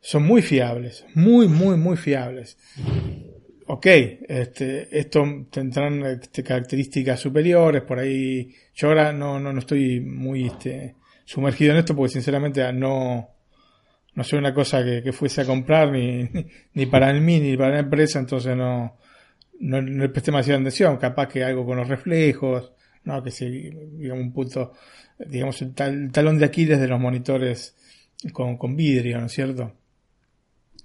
son 0.00 0.24
muy 0.24 0.42
fiables, 0.42 1.04
muy, 1.14 1.46
muy, 1.48 1.76
muy 1.76 1.96
fiables. 1.96 2.56
Ok, 3.66 3.86
este, 3.86 4.98
esto 4.98 5.46
tendrán 5.50 6.04
este, 6.04 6.42
características 6.42 7.20
superiores, 7.20 7.82
por 7.82 7.98
ahí. 7.98 8.52
Yo 8.74 8.88
ahora 8.88 9.12
no, 9.12 9.38
no, 9.38 9.52
no 9.52 9.58
estoy 9.60 10.00
muy 10.00 10.46
este, 10.46 10.96
sumergido 11.24 11.72
en 11.72 11.78
esto 11.78 11.94
porque 11.94 12.14
sinceramente 12.14 12.72
no, 12.72 13.28
no 14.14 14.24
soy 14.24 14.38
una 14.38 14.52
cosa 14.54 14.82
que, 14.82 15.12
fuese 15.12 15.42
a 15.42 15.44
comprar 15.44 15.92
ni, 15.92 16.28
ni 16.74 16.86
para 16.86 17.10
el 17.10 17.20
mí 17.20 17.38
ni 17.38 17.56
para 17.56 17.74
la 17.74 17.80
empresa, 17.80 18.18
entonces 18.18 18.56
no, 18.56 18.98
no, 19.60 19.82
no 19.82 20.02
le 20.02 20.08
presté 20.08 20.30
demasiada 20.30 20.58
atención. 20.58 20.96
Capaz 20.96 21.28
que 21.28 21.44
algo 21.44 21.64
con 21.64 21.76
los 21.76 21.86
reflejos, 21.86 22.72
no, 23.04 23.22
que 23.22 23.30
si, 23.30 23.48
digamos, 23.48 24.24
un 24.24 24.32
punto, 24.32 24.72
digamos, 25.18 25.62
el, 25.62 25.74
talón 26.10 26.38
de 26.38 26.44
Aquiles 26.46 26.80
de 26.80 26.88
los 26.88 26.98
monitores 26.98 27.76
con, 28.32 28.56
con 28.56 28.74
vidrio, 28.74 29.20
¿no 29.20 29.26
es 29.26 29.32
cierto? 29.32 29.79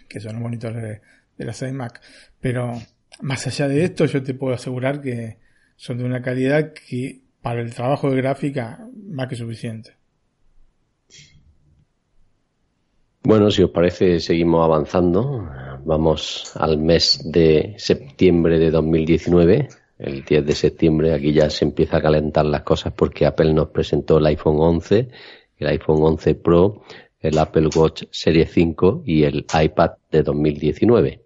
Que 0.07 0.19
son 0.19 0.33
los 0.33 0.41
monitores 0.41 0.81
de, 0.81 1.01
de 1.37 1.45
las 1.45 1.61
iMac. 1.61 2.01
Pero 2.39 2.73
más 3.21 3.47
allá 3.47 3.67
de 3.67 3.83
esto, 3.83 4.05
yo 4.05 4.23
te 4.23 4.33
puedo 4.33 4.53
asegurar 4.55 5.01
que 5.01 5.37
son 5.75 5.97
de 5.97 6.03
una 6.03 6.21
calidad 6.21 6.73
que 6.73 7.21
para 7.41 7.61
el 7.61 7.73
trabajo 7.73 8.09
de 8.09 8.17
gráfica 8.17 8.87
más 9.07 9.27
que 9.27 9.35
suficiente. 9.35 9.91
Bueno, 13.25 13.49
si 13.49 13.63
os 13.63 13.71
parece, 13.71 14.19
seguimos 14.19 14.63
avanzando. 14.63 15.49
Vamos 15.83 16.51
al 16.55 16.77
mes 16.77 17.19
de 17.23 17.73
septiembre 17.77 18.59
de 18.59 18.69
2019. 18.69 19.67
El 19.97 20.23
10 20.23 20.45
de 20.45 20.53
septiembre 20.53 21.13
aquí 21.13 21.33
ya 21.33 21.49
se 21.49 21.65
empieza 21.65 21.97
a 21.97 22.01
calentar 22.01 22.45
las 22.45 22.61
cosas 22.61 22.93
porque 22.93 23.25
Apple 23.25 23.53
nos 23.53 23.69
presentó 23.69 24.17
el 24.17 24.25
iPhone 24.27 24.57
11, 24.59 25.07
el 25.57 25.67
iPhone 25.67 26.03
11 26.03 26.35
Pro, 26.35 26.83
el 27.27 27.37
Apple 27.37 27.69
Watch 27.75 28.03
Serie 28.11 28.45
5 28.45 29.03
y 29.05 29.23
el 29.23 29.45
iPad 29.61 29.91
de 30.11 30.23
2019. 30.23 31.21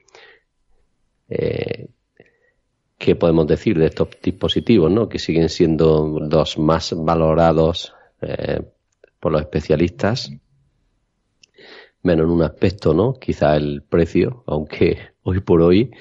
Eh, 1.30 1.88
¿Qué 2.98 3.16
podemos 3.16 3.48
decir 3.48 3.78
de 3.78 3.86
estos 3.86 4.10
dispositivos, 4.22 4.92
no? 4.92 5.08
Que 5.08 5.20
siguen 5.20 5.50
siendo 5.50 6.20
los 6.20 6.58
más 6.58 6.94
valorados 6.96 7.94
eh, 8.22 8.62
por 9.20 9.32
los 9.32 9.42
especialistas 9.42 10.32
menos 12.02 12.26
en 12.26 12.32
un 12.32 12.44
aspecto, 12.44 12.94
¿no? 12.94 13.14
Quizá 13.14 13.56
el 13.56 13.82
precio, 13.82 14.44
aunque 14.48 14.98
hoy 15.24 15.40
por 15.42 15.62
hoy 15.62 15.92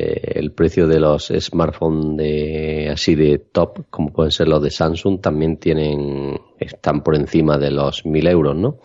eh, 0.00 0.32
el 0.36 0.52
precio 0.52 0.86
de 0.86 1.00
los 1.00 1.26
smartphones 1.26 2.16
de 2.18 2.88
así 2.92 3.16
de 3.16 3.38
top, 3.38 3.86
como 3.90 4.12
pueden 4.12 4.30
ser 4.30 4.46
los 4.46 4.62
de 4.62 4.70
Samsung, 4.70 5.20
también 5.20 5.56
tienen 5.56 6.38
están 6.60 7.02
por 7.02 7.16
encima 7.16 7.58
de 7.58 7.72
los 7.72 8.06
1000 8.06 8.28
euros, 8.28 8.54
¿no? 8.54 8.78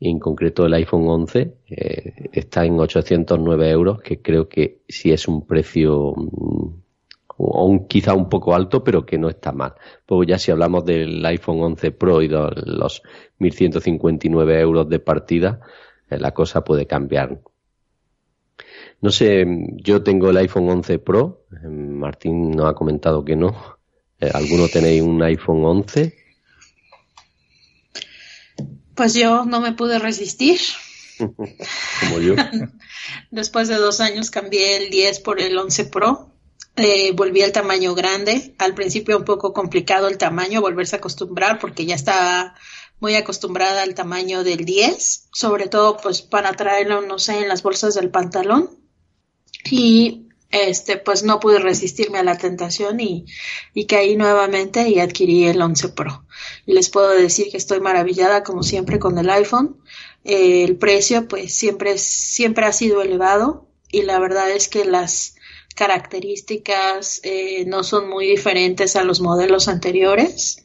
Y 0.00 0.10
en 0.10 0.18
concreto 0.18 0.66
el 0.66 0.74
iPhone 0.74 1.06
11 1.06 1.54
eh, 1.68 2.30
está 2.32 2.64
en 2.64 2.80
809 2.80 3.70
euros, 3.70 4.00
que 4.00 4.20
creo 4.20 4.48
que 4.48 4.80
sí 4.88 5.12
es 5.12 5.28
un 5.28 5.46
precio 5.46 6.14
un, 7.36 7.86
quizá 7.86 8.14
un 8.14 8.28
poco 8.28 8.52
alto, 8.52 8.82
pero 8.82 9.06
que 9.06 9.18
no 9.18 9.28
está 9.28 9.52
mal. 9.52 9.74
Pues 10.04 10.26
ya 10.26 10.38
si 10.38 10.50
hablamos 10.50 10.84
del 10.84 11.24
iPhone 11.26 11.62
11 11.62 11.92
Pro 11.92 12.22
y 12.22 12.28
los 12.28 13.02
1.159 13.38 14.60
euros 14.60 14.88
de 14.88 14.98
partida, 14.98 15.60
eh, 16.10 16.18
la 16.18 16.32
cosa 16.32 16.64
puede 16.64 16.86
cambiar. 16.86 17.38
No 19.00 19.10
sé, 19.10 19.46
yo 19.76 20.02
tengo 20.02 20.30
el 20.30 20.36
iPhone 20.36 20.68
11 20.68 20.98
Pro, 20.98 21.46
eh, 21.52 21.68
Martín 21.68 22.50
nos 22.50 22.70
ha 22.70 22.74
comentado 22.74 23.24
que 23.24 23.36
no. 23.36 23.78
Eh, 24.18 24.30
¿Alguno 24.32 24.68
tenéis 24.68 25.02
un 25.02 25.22
iPhone 25.22 25.64
11? 25.64 26.14
Pues 28.94 29.14
yo 29.14 29.44
no 29.46 29.60
me 29.60 29.72
pude 29.72 29.98
resistir. 29.98 30.60
Como 31.18 32.20
yo. 32.20 32.34
Después 33.30 33.68
de 33.68 33.76
dos 33.76 34.00
años 34.00 34.30
cambié 34.30 34.76
el 34.76 34.90
10 34.90 35.20
por 35.20 35.40
el 35.40 35.56
11 35.56 35.86
Pro 35.86 36.30
eh, 36.76 37.12
volví 37.12 37.42
al 37.42 37.52
tamaño 37.52 37.94
grande. 37.94 38.54
Al 38.58 38.74
principio 38.74 39.18
un 39.18 39.24
poco 39.24 39.52
complicado 39.52 40.08
el 40.08 40.18
tamaño, 40.18 40.60
volverse 40.60 40.96
a 40.96 40.98
acostumbrar 40.98 41.58
porque 41.58 41.84
ya 41.84 41.94
estaba 41.94 42.54
muy 43.00 43.14
acostumbrada 43.16 43.82
al 43.82 43.94
tamaño 43.94 44.44
del 44.44 44.64
10, 44.64 45.28
sobre 45.32 45.68
todo 45.68 45.96
pues 45.96 46.22
para 46.22 46.52
traerlo, 46.52 47.00
no 47.02 47.18
sé, 47.18 47.40
en 47.40 47.48
las 47.48 47.62
bolsas 47.62 47.94
del 47.94 48.10
pantalón. 48.10 48.79
Y 49.70 50.26
este, 50.50 50.96
pues 50.96 51.22
no 51.22 51.40
pude 51.40 51.58
resistirme 51.58 52.18
a 52.18 52.24
la 52.24 52.38
tentación 52.38 53.00
y, 53.00 53.26
y 53.74 53.86
caí 53.86 54.16
nuevamente 54.16 54.88
y 54.88 55.00
adquirí 55.00 55.46
el 55.46 55.60
11 55.60 55.90
Pro. 55.90 56.24
Y 56.66 56.74
les 56.74 56.90
puedo 56.90 57.10
decir 57.10 57.48
que 57.50 57.56
estoy 57.56 57.80
maravillada 57.80 58.42
como 58.42 58.62
siempre 58.62 58.98
con 58.98 59.18
el 59.18 59.30
iPhone. 59.30 59.76
Eh, 60.24 60.64
el 60.64 60.76
precio 60.76 61.28
pues 61.28 61.54
siempre, 61.54 61.98
siempre 61.98 62.66
ha 62.66 62.72
sido 62.72 63.02
elevado 63.02 63.68
y 63.90 64.02
la 64.02 64.18
verdad 64.18 64.50
es 64.50 64.68
que 64.68 64.84
las, 64.84 65.34
características 65.80 67.20
eh, 67.22 67.64
no 67.66 67.84
son 67.84 68.08
muy 68.08 68.26
diferentes 68.26 68.96
a 68.96 69.04
los 69.04 69.22
modelos 69.22 69.66
anteriores, 69.66 70.64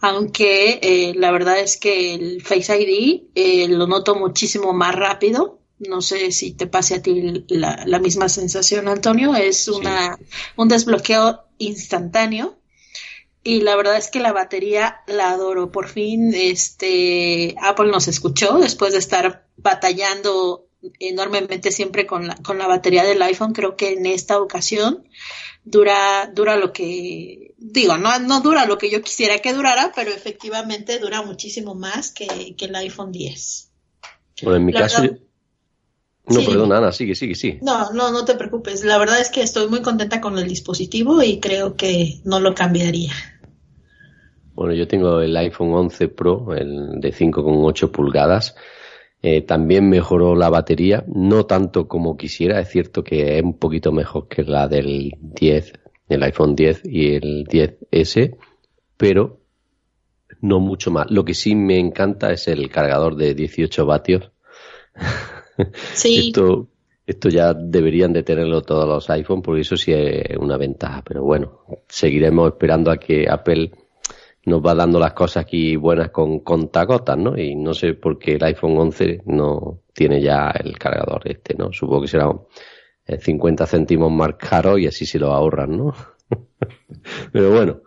aunque 0.00 0.78
eh, 0.82 1.14
la 1.16 1.32
verdad 1.32 1.58
es 1.58 1.76
que 1.76 2.14
el 2.14 2.42
Face 2.42 2.80
ID 2.80 3.22
eh, 3.34 3.66
lo 3.68 3.88
noto 3.88 4.14
muchísimo 4.14 4.72
más 4.72 4.94
rápido. 4.94 5.58
No 5.88 6.00
sé 6.00 6.32
si 6.32 6.52
te 6.52 6.66
pase 6.66 6.96
a 6.96 7.02
ti 7.02 7.44
la, 7.48 7.98
misma 7.98 8.28
sensación, 8.28 8.88
Antonio. 8.88 9.34
Es 9.34 9.68
una, 9.68 10.18
un 10.56 10.68
desbloqueo 10.68 11.44
instantáneo 11.58 12.56
y 13.44 13.62
la 13.62 13.74
verdad 13.74 13.96
es 13.96 14.08
que 14.08 14.20
la 14.20 14.32
batería 14.32 15.00
la 15.06 15.30
adoro. 15.30 15.72
Por 15.72 15.88
fin, 15.88 16.32
este 16.34 17.56
Apple 17.60 17.90
nos 17.90 18.06
escuchó 18.08 18.58
después 18.58 18.92
de 18.92 19.00
estar 19.00 19.46
batallando 19.56 20.68
enormemente 20.98 21.70
siempre 21.70 22.06
con 22.06 22.28
la, 22.28 22.36
con 22.36 22.58
la 22.58 22.66
batería 22.66 23.04
del 23.04 23.22
iPhone. 23.22 23.52
Creo 23.52 23.76
que 23.76 23.94
en 23.94 24.06
esta 24.06 24.40
ocasión 24.40 25.08
dura, 25.64 26.30
dura 26.32 26.56
lo 26.56 26.72
que, 26.72 27.54
digo, 27.58 27.96
no, 27.96 28.18
no 28.20 28.40
dura 28.40 28.66
lo 28.66 28.78
que 28.78 28.90
yo 28.90 29.02
quisiera 29.02 29.38
que 29.38 29.52
durara, 29.52 29.92
pero 29.94 30.10
efectivamente 30.10 30.98
dura 30.98 31.22
muchísimo 31.22 31.74
más 31.74 32.12
que, 32.12 32.54
el 32.58 32.76
iPhone 32.76 33.12
10. 33.12 33.70
Bueno, 34.42 34.56
en 34.56 34.64
mi 34.66 34.72
caso... 34.72 35.02
no, 36.26 36.40
perdón, 36.44 36.72
Ana, 36.72 36.92
sigue, 36.92 37.14
sigue, 37.14 37.34
sigue. 37.34 37.58
No, 37.62 37.92
no, 37.92 38.12
no 38.12 38.24
te 38.24 38.34
preocupes. 38.34 38.84
La 38.84 38.98
verdad 38.98 39.20
es 39.20 39.28
que 39.28 39.42
estoy 39.42 39.68
muy 39.68 39.82
contenta 39.82 40.20
con 40.20 40.38
el 40.38 40.46
dispositivo 40.46 41.22
y 41.22 41.40
creo 41.40 41.74
que 41.76 42.20
no 42.24 42.38
lo 42.38 42.54
cambiaría. 42.54 43.12
Bueno, 44.54 44.74
yo 44.74 44.86
tengo 44.86 45.20
el 45.20 45.36
iPhone 45.36 45.72
11 45.74 46.08
Pro, 46.08 46.54
el 46.54 47.00
de 47.00 47.12
5,8 47.12 47.90
pulgadas. 47.90 48.54
Eh, 49.20 49.42
también 49.42 49.88
mejoró 49.88 50.34
la 50.34 50.50
batería, 50.50 51.04
no 51.06 51.46
tanto 51.46 51.86
como 51.86 52.16
quisiera, 52.16 52.60
es 52.60 52.68
cierto 52.68 53.04
que 53.04 53.38
es 53.38 53.42
un 53.42 53.56
poquito 53.56 53.92
mejor 53.92 54.26
que 54.26 54.42
la 54.42 54.66
del 54.66 55.12
10, 55.20 55.72
el 56.08 56.22
iPhone 56.24 56.56
10 56.56 56.82
y 56.84 57.14
el 57.14 57.46
10S, 57.46 58.36
pero 58.96 59.40
no 60.40 60.58
mucho 60.58 60.90
más. 60.90 61.10
Lo 61.10 61.24
que 61.24 61.34
sí 61.34 61.54
me 61.54 61.78
encanta 61.78 62.32
es 62.32 62.48
el 62.48 62.68
cargador 62.68 63.16
de 63.16 63.34
18 63.34 63.86
vatios. 63.86 64.32
Esto, 66.04 66.68
esto 67.06 67.28
ya 67.28 67.52
deberían 67.54 68.12
de 68.12 68.22
tenerlo 68.22 68.62
todos 68.62 68.88
los 68.88 69.10
iPhones, 69.10 69.44
porque 69.44 69.60
eso 69.62 69.76
sí 69.76 69.92
es 69.92 70.36
una 70.36 70.56
ventaja. 70.56 71.02
Pero 71.02 71.24
bueno, 71.24 71.64
seguiremos 71.88 72.52
esperando 72.52 72.90
a 72.90 72.96
que 72.96 73.26
Apple 73.28 73.70
nos 74.44 74.60
va 74.60 74.74
dando 74.74 74.98
las 74.98 75.12
cosas 75.12 75.44
aquí 75.44 75.76
buenas 75.76 76.10
con 76.10 76.40
contagotas, 76.40 77.16
¿no? 77.16 77.38
Y 77.38 77.54
no 77.54 77.74
sé 77.74 77.94
por 77.94 78.18
qué 78.18 78.34
el 78.34 78.44
iPhone 78.44 78.76
11 78.76 79.22
no 79.26 79.82
tiene 79.92 80.20
ya 80.20 80.50
el 80.50 80.78
cargador 80.78 81.22
este, 81.24 81.54
¿no? 81.54 81.72
Supongo 81.72 82.02
que 82.02 82.08
será 82.08 82.32
50 83.06 83.66
céntimos 83.66 84.10
más 84.10 84.34
caro 84.34 84.78
y 84.78 84.86
así 84.86 85.06
se 85.06 85.18
lo 85.18 85.32
ahorran, 85.32 85.76
¿no? 85.76 85.94
Pero 87.32 87.50
bueno, 87.52 87.82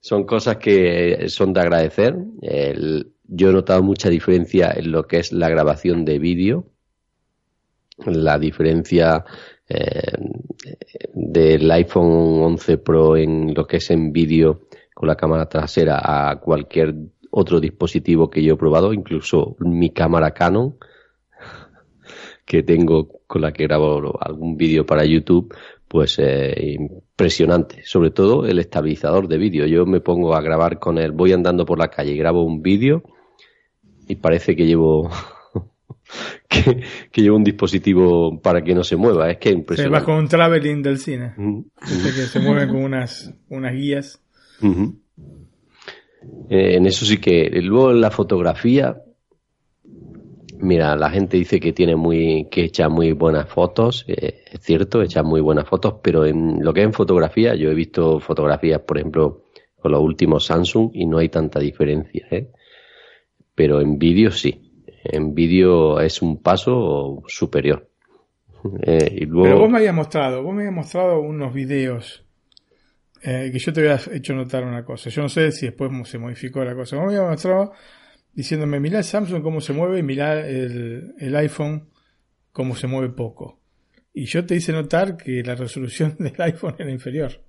son 0.00 0.24
cosas 0.24 0.56
que 0.56 1.28
son 1.28 1.52
de 1.52 1.60
agradecer. 1.60 2.16
yo 3.24 3.50
he 3.50 3.52
notado 3.52 3.82
mucha 3.82 4.08
diferencia 4.08 4.72
en 4.74 4.90
lo 4.90 5.06
que 5.06 5.18
es 5.18 5.32
la 5.32 5.48
grabación 5.48 6.04
de 6.04 6.18
vídeo, 6.18 6.69
la 8.06 8.38
diferencia 8.38 9.24
eh, 9.68 10.12
del 11.12 11.70
iPhone 11.70 12.42
11 12.42 12.78
Pro 12.78 13.16
en 13.16 13.54
lo 13.54 13.66
que 13.66 13.78
es 13.78 13.90
en 13.90 14.12
vídeo 14.12 14.62
con 14.94 15.08
la 15.08 15.16
cámara 15.16 15.48
trasera 15.48 16.00
a 16.02 16.40
cualquier 16.40 16.94
otro 17.30 17.60
dispositivo 17.60 18.28
que 18.28 18.42
yo 18.42 18.54
he 18.54 18.56
probado, 18.56 18.92
incluso 18.92 19.56
mi 19.60 19.90
cámara 19.90 20.32
Canon, 20.32 20.76
que 22.44 22.62
tengo 22.62 23.20
con 23.26 23.42
la 23.42 23.52
que 23.52 23.64
grabo 23.64 24.18
algún 24.20 24.56
vídeo 24.56 24.84
para 24.84 25.04
YouTube, 25.04 25.54
pues 25.88 26.18
eh, 26.18 26.76
impresionante. 26.78 27.82
Sobre 27.84 28.10
todo 28.10 28.46
el 28.46 28.58
estabilizador 28.58 29.28
de 29.28 29.38
vídeo. 29.38 29.66
Yo 29.66 29.86
me 29.86 30.00
pongo 30.00 30.34
a 30.34 30.40
grabar 30.40 30.78
con 30.78 30.98
él, 30.98 31.12
voy 31.12 31.32
andando 31.32 31.64
por 31.64 31.78
la 31.78 31.88
calle 31.88 32.12
y 32.12 32.18
grabo 32.18 32.44
un 32.44 32.62
vídeo 32.62 33.02
y 34.06 34.16
parece 34.16 34.56
que 34.56 34.66
llevo 34.66 35.08
que, 36.50 37.22
llevo 37.22 37.36
un 37.36 37.44
dispositivo 37.44 38.40
para 38.40 38.62
que 38.62 38.74
no 38.74 38.82
se 38.82 38.96
mueva. 38.96 39.30
Es 39.30 39.38
que 39.38 39.50
es 39.50 39.54
impresionante. 39.54 39.96
Se 39.96 40.00
va 40.00 40.04
con 40.04 40.16
un 40.16 40.28
traveling 40.28 40.82
del 40.82 40.98
cine. 40.98 41.32
que 41.36 42.26
se 42.26 42.40
mueven 42.40 42.68
con 42.68 42.82
unas, 42.82 43.32
unas 43.48 43.72
guías. 43.72 44.20
Eh, 46.50 46.76
en 46.76 46.86
eso 46.86 47.06
sí 47.06 47.18
que. 47.18 47.48
Luego 47.62 47.92
en 47.92 48.00
la 48.00 48.10
fotografía. 48.10 49.00
Mira, 50.62 50.94
la 50.94 51.08
gente 51.08 51.38
dice 51.38 51.58
que 51.58 51.72
tiene 51.72 51.96
muy, 51.96 52.48
que 52.50 52.64
echa 52.64 52.90
muy 52.90 53.12
buenas 53.12 53.48
fotos, 53.48 54.04
eh, 54.08 54.44
es 54.52 54.60
cierto, 54.60 55.00
echa 55.00 55.22
muy 55.22 55.40
buenas 55.40 55.66
fotos, 55.66 55.94
pero 56.02 56.26
en 56.26 56.62
lo 56.62 56.74
que 56.74 56.80
es 56.80 56.86
en 56.86 56.92
fotografía, 56.92 57.54
yo 57.54 57.70
he 57.70 57.74
visto 57.74 58.20
fotografías, 58.20 58.80
por 58.80 58.98
ejemplo, 58.98 59.46
con 59.76 59.92
los 59.92 60.02
últimos 60.02 60.44
Samsung 60.44 60.90
y 60.92 61.06
no 61.06 61.16
hay 61.16 61.30
tanta 61.30 61.60
diferencia, 61.60 62.26
¿eh? 62.30 62.50
Pero 63.54 63.80
en 63.80 63.98
vídeo 63.98 64.30
sí, 64.32 64.69
en 65.04 65.34
vídeo 65.34 66.00
es 66.00 66.22
un 66.22 66.42
paso 66.42 67.22
superior. 67.26 67.88
Eh, 68.82 69.18
y 69.22 69.24
luego... 69.24 69.44
Pero 69.44 69.58
vos 69.60 69.70
me 69.70 69.78
habías 69.78 69.94
mostrado, 69.94 70.42
vos 70.42 70.54
me 70.54 70.62
habías 70.62 70.74
mostrado 70.74 71.20
unos 71.20 71.54
videos 71.54 72.24
eh, 73.22 73.50
que 73.52 73.58
yo 73.58 73.72
te 73.72 73.80
había 73.80 74.00
hecho 74.12 74.34
notar 74.34 74.64
una 74.64 74.84
cosa. 74.84 75.10
Yo 75.10 75.22
no 75.22 75.28
sé 75.28 75.52
si 75.52 75.66
después 75.66 75.90
se 76.08 76.18
modificó 76.18 76.64
la 76.64 76.74
cosa. 76.74 76.96
Me 76.96 77.04
había 77.04 77.22
mostrado 77.22 77.72
diciéndome, 78.32 78.80
mirá 78.80 78.98
el 78.98 79.04
Samsung 79.04 79.42
cómo 79.42 79.60
se 79.60 79.72
mueve 79.72 79.98
y 79.98 80.02
mirá 80.02 80.46
el, 80.46 81.14
el 81.18 81.36
iPhone 81.36 81.88
cómo 82.52 82.76
se 82.76 82.86
mueve 82.86 83.10
poco. 83.10 83.60
Y 84.12 84.24
yo 84.24 84.44
te 84.44 84.56
hice 84.56 84.72
notar 84.72 85.16
que 85.16 85.42
la 85.42 85.54
resolución 85.54 86.16
del 86.18 86.34
iPhone 86.38 86.76
era 86.78 86.90
inferior. 86.90 87.42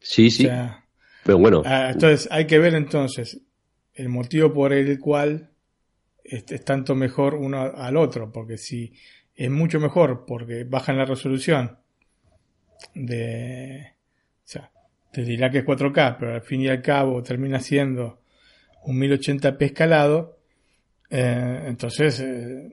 Sí, 0.00 0.30
sí. 0.30 0.48
Pero 1.24 1.38
bueno. 1.38 1.62
Ah, 1.64 1.90
entonces, 1.92 2.28
hay 2.30 2.46
que 2.46 2.58
ver 2.58 2.74
entonces 2.74 3.40
el 3.94 4.08
motivo 4.10 4.52
por 4.52 4.72
el 4.72 4.98
cual 4.98 5.50
es, 6.24 6.44
es, 6.50 6.64
tanto 6.64 6.94
mejor 6.94 7.34
uno 7.34 7.60
al 7.60 7.96
otro. 7.96 8.32
Porque 8.32 8.56
si 8.56 8.92
es 9.34 9.50
mucho 9.50 9.80
mejor 9.80 10.24
porque 10.26 10.64
bajan 10.64 10.96
la 10.96 11.04
resolución 11.04 11.78
de, 12.94 13.92
o 14.44 14.46
sea, 14.48 14.70
te 15.12 15.22
dirá 15.22 15.50
que 15.50 15.58
es 15.58 15.64
4K, 15.64 16.16
pero 16.18 16.34
al 16.34 16.42
fin 16.42 16.62
y 16.62 16.68
al 16.68 16.82
cabo 16.82 17.22
termina 17.22 17.60
siendo 17.60 18.20
un 18.84 18.98
1080p 18.98 19.62
escalado. 19.62 20.38
Eh, 21.10 21.64
entonces 21.66 22.20
eh, 22.20 22.72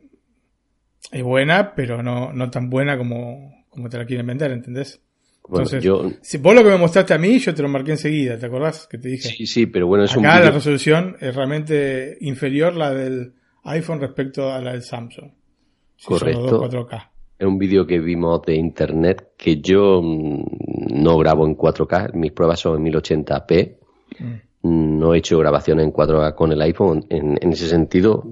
es 1.12 1.24
buena, 1.24 1.76
pero 1.76 2.02
no, 2.02 2.34
no 2.34 2.50
tan 2.50 2.70
buena 2.70 2.98
como, 2.98 3.66
como 3.70 3.90
te 3.90 3.98
la 3.98 4.06
quieren 4.06 4.28
vender, 4.28 4.52
¿entendés? 4.52 5.02
Entonces, 5.48 5.84
si 6.22 6.38
vos 6.38 6.56
lo 6.56 6.64
que 6.64 6.70
me 6.70 6.78
mostraste 6.78 7.14
a 7.14 7.18
mí, 7.18 7.40
yo 7.40 7.54
te 7.54 7.62
lo 7.62 7.68
marqué 7.68 7.92
enseguida, 7.92 8.38
¿te 8.38 8.46
acordás? 8.46 8.88
Que 8.88 8.98
te 8.98 9.10
dije. 9.10 9.30
Sí, 9.30 9.46
sí, 9.46 9.66
pero 9.66 9.88
bueno, 9.88 10.06
es 10.06 10.16
Acá 10.16 10.40
la 10.40 10.52
resolución 10.52 11.18
es 11.20 11.36
realmente 11.36 12.18
inferior 12.22 12.74
la 12.76 12.94
del 12.94 13.34
iPhone 13.64 14.00
respecto 14.00 14.52
a 14.52 14.60
la 14.60 14.72
del 14.72 14.84
Samsung. 14.84 15.30
Correcto. 16.04 16.70
4K 16.70 17.12
es 17.42 17.48
un 17.48 17.58
vídeo 17.58 17.88
que 17.88 17.98
vimos 17.98 18.44
de 18.44 18.54
internet 18.54 19.30
que 19.36 19.60
yo 19.60 20.00
mm, 20.00 20.44
no 21.02 21.18
grabo 21.18 21.48
en 21.48 21.58
4K, 21.58 22.14
mis 22.14 22.32
pruebas 22.34 22.60
son 22.60 22.86
en 22.86 22.94
1080p. 22.94 23.78
Mm. 24.20 25.00
No 25.00 25.16
he 25.16 25.18
hecho 25.18 25.40
grabaciones 25.40 25.86
en 25.86 25.92
4K 25.92 26.36
con 26.36 26.52
el 26.52 26.62
iPhone. 26.62 27.04
En, 27.10 27.40
ese 27.52 27.68
sentido, 27.68 28.24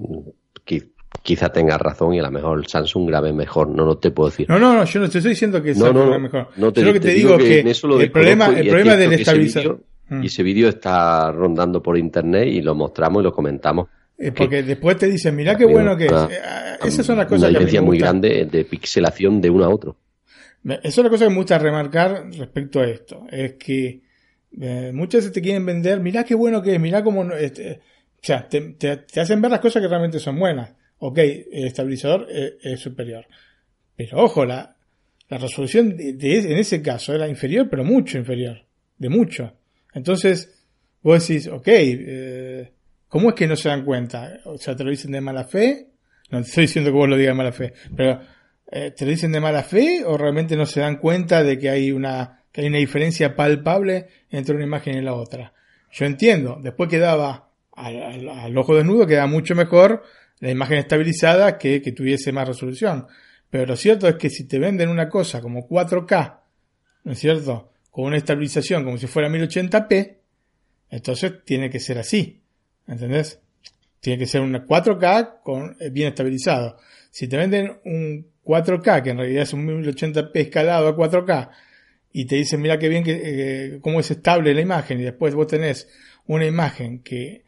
quizá 1.24 1.48
tengas 1.48 1.80
razón 1.80 2.14
y 2.14 2.20
a 2.20 2.22
lo 2.22 2.30
mejor 2.30 2.60
el 2.60 2.68
Samsung 2.68 3.08
grabe 3.08 3.32
mejor, 3.32 3.68
no 3.68 3.84
lo 3.84 3.98
te 3.98 4.12
puedo 4.12 4.30
decir. 4.30 4.48
No, 4.48 4.60
no, 4.60 4.74
no, 4.74 4.84
yo 4.84 5.00
no 5.00 5.08
te 5.10 5.18
estoy 5.18 5.32
diciendo 5.32 5.60
que 5.60 5.70
el 5.70 5.74
Samsung 5.74 6.06
grabe 6.06 6.18
mejor. 6.20 6.48
No 6.56 6.72
te, 6.72 6.80
yo 6.80 6.86
lo 6.86 6.92
que 6.92 7.00
te, 7.00 7.12
digo, 7.12 7.34
es 7.34 7.42
que, 7.42 7.60
el 8.04 8.12
problema, 8.12 8.46
el 8.46 8.68
problema 8.68 8.94
del 8.94 9.14
estabilizador. 9.14 9.82
Y 10.22 10.26
ese 10.26 10.44
vídeo 10.44 10.68
está 10.68 11.32
rondando 11.32 11.82
por 11.82 11.98
internet 11.98 12.46
y 12.46 12.62
lo 12.62 12.76
mostramos 12.76 13.22
y 13.22 13.24
lo 13.24 13.32
comentamos 13.32 13.88
eh, 14.20 14.32
porque 14.32 14.62
después 14.62 14.98
te 14.98 15.06
dicen, 15.08 15.34
mira 15.34 15.56
qué 15.56 15.64
bueno 15.64 15.96
que 15.96 16.04
es. 16.04 16.12
Eh, 16.12 16.38
esas 16.84 17.06
son 17.06 17.16
las 17.16 17.26
cosas 17.26 17.40
una 17.40 17.48
diferencia 17.48 17.80
muy 17.80 17.98
grande 17.98 18.46
de 18.50 18.64
pixelación 18.66 19.40
de 19.40 19.48
uno 19.48 19.64
a 19.64 19.70
otro. 19.70 19.96
Esa 20.62 20.78
es 20.82 20.96
la 20.98 21.08
cosa 21.08 21.24
que 21.24 21.30
me 21.30 21.36
gusta 21.36 21.58
remarcar 21.58 22.26
respecto 22.30 22.80
a 22.80 22.86
esto. 22.86 23.26
Es 23.30 23.54
que 23.54 24.02
eh, 24.60 24.90
muchas 24.92 25.20
veces 25.22 25.32
te 25.32 25.40
quieren 25.40 25.64
vender, 25.64 26.00
mira 26.00 26.22
qué 26.24 26.34
bueno 26.34 26.60
que 26.60 26.74
es, 26.74 26.80
mira 26.80 27.02
cómo... 27.02 27.32
Este, 27.32 27.80
o 28.16 28.20
sea, 28.20 28.46
te, 28.46 28.76
hacen 29.18 29.40
ver 29.40 29.50
las 29.50 29.60
cosas 29.60 29.80
que 29.80 29.88
realmente 29.88 30.18
son 30.18 30.38
buenas. 30.38 30.70
Ok, 30.98 31.16
el 31.18 31.66
estabilizador 31.66 32.26
es, 32.30 32.78
superior. 32.78 33.26
Pero 33.96 34.18
ojo, 34.18 34.44
la, 34.44 34.76
la 35.30 35.38
resolución 35.38 35.96
de, 35.96 36.10
en 36.18 36.58
ese 36.58 36.82
caso 36.82 37.14
era 37.14 37.26
inferior, 37.26 37.68
pero 37.70 37.84
mucho 37.84 38.18
inferior. 38.18 38.66
De 38.98 39.08
mucho. 39.08 39.54
Entonces, 39.94 40.62
vos 41.00 41.26
decís, 41.26 41.46
ok, 41.46 41.68
eh, 41.68 42.72
¿Cómo 43.10 43.30
es 43.30 43.34
que 43.34 43.48
no 43.48 43.56
se 43.56 43.68
dan 43.68 43.84
cuenta? 43.84 44.38
O 44.44 44.56
sea, 44.56 44.76
te 44.76 44.84
lo 44.84 44.90
dicen 44.90 45.10
de 45.10 45.20
mala 45.20 45.42
fe. 45.42 45.88
No 46.30 46.38
estoy 46.38 46.62
diciendo 46.62 46.92
que 46.92 46.96
vos 46.96 47.08
lo 47.08 47.16
digas 47.16 47.32
de 47.32 47.36
mala 47.36 47.52
fe, 47.52 47.72
pero 47.96 48.20
eh, 48.70 48.92
¿te 48.96 49.04
lo 49.04 49.10
dicen 49.10 49.32
de 49.32 49.40
mala 49.40 49.64
fe 49.64 50.04
o 50.06 50.16
realmente 50.16 50.56
no 50.56 50.64
se 50.64 50.78
dan 50.78 50.96
cuenta 50.98 51.42
de 51.42 51.58
que 51.58 51.68
hay 51.68 51.90
una, 51.90 52.44
que 52.52 52.60
hay 52.60 52.68
una 52.68 52.78
diferencia 52.78 53.34
palpable 53.34 54.06
entre 54.30 54.54
una 54.54 54.62
imagen 54.62 54.96
y 54.96 55.02
la 55.02 55.14
otra? 55.14 55.52
Yo 55.90 56.06
entiendo, 56.06 56.60
después 56.62 56.88
quedaba 56.88 57.50
al, 57.72 58.28
al, 58.28 58.56
ojo 58.56 58.76
desnudo, 58.76 59.08
quedaba 59.08 59.26
mucho 59.26 59.56
mejor 59.56 60.04
la 60.38 60.50
imagen 60.50 60.78
estabilizada 60.78 61.58
que 61.58 61.82
que 61.82 61.90
tuviese 61.90 62.30
más 62.30 62.46
resolución. 62.46 63.08
Pero 63.50 63.66
lo 63.66 63.74
cierto 63.74 64.06
es 64.06 64.14
que 64.14 64.30
si 64.30 64.46
te 64.46 64.60
venden 64.60 64.88
una 64.88 65.08
cosa 65.08 65.40
como 65.40 65.68
4K, 65.68 66.38
¿no 67.02 67.12
es 67.12 67.18
cierto? 67.18 67.72
Con 67.90 68.04
una 68.04 68.18
estabilización 68.18 68.84
como 68.84 68.98
si 68.98 69.08
fuera 69.08 69.28
1080p, 69.28 70.16
entonces 70.90 71.44
tiene 71.44 71.70
que 71.70 71.80
ser 71.80 71.98
así. 71.98 72.40
¿Entendés? 72.90 73.40
Tiene 74.00 74.18
que 74.18 74.26
ser 74.26 74.40
una 74.40 74.66
4K 74.66 75.42
con, 75.42 75.76
eh, 75.78 75.90
bien 75.90 76.08
estabilizado. 76.08 76.76
Si 77.10 77.28
te 77.28 77.36
venden 77.36 77.78
un 77.84 78.26
4K, 78.42 79.02
que 79.02 79.10
en 79.10 79.18
realidad 79.18 79.44
es 79.44 79.52
un 79.52 79.66
1080p 79.66 80.30
escalado 80.34 80.88
a 80.88 80.96
4K, 80.96 81.50
y 82.12 82.24
te 82.24 82.36
dicen, 82.36 82.60
mira 82.60 82.78
qué 82.78 82.88
bien 82.88 83.04
que, 83.04 83.20
eh, 83.22 83.78
cómo 83.80 84.00
es 84.00 84.10
estable 84.10 84.52
la 84.52 84.60
imagen, 84.60 85.00
y 85.00 85.04
después 85.04 85.34
vos 85.34 85.46
tenés 85.46 85.88
una 86.26 86.46
imagen 86.46 87.02
que 87.02 87.44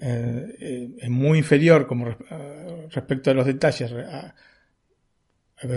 eh, 0.00 0.90
es 0.98 1.08
muy 1.08 1.38
inferior 1.38 1.86
como 1.86 2.14
respecto 2.90 3.30
a 3.30 3.34
los 3.34 3.46
detalles 3.46 3.94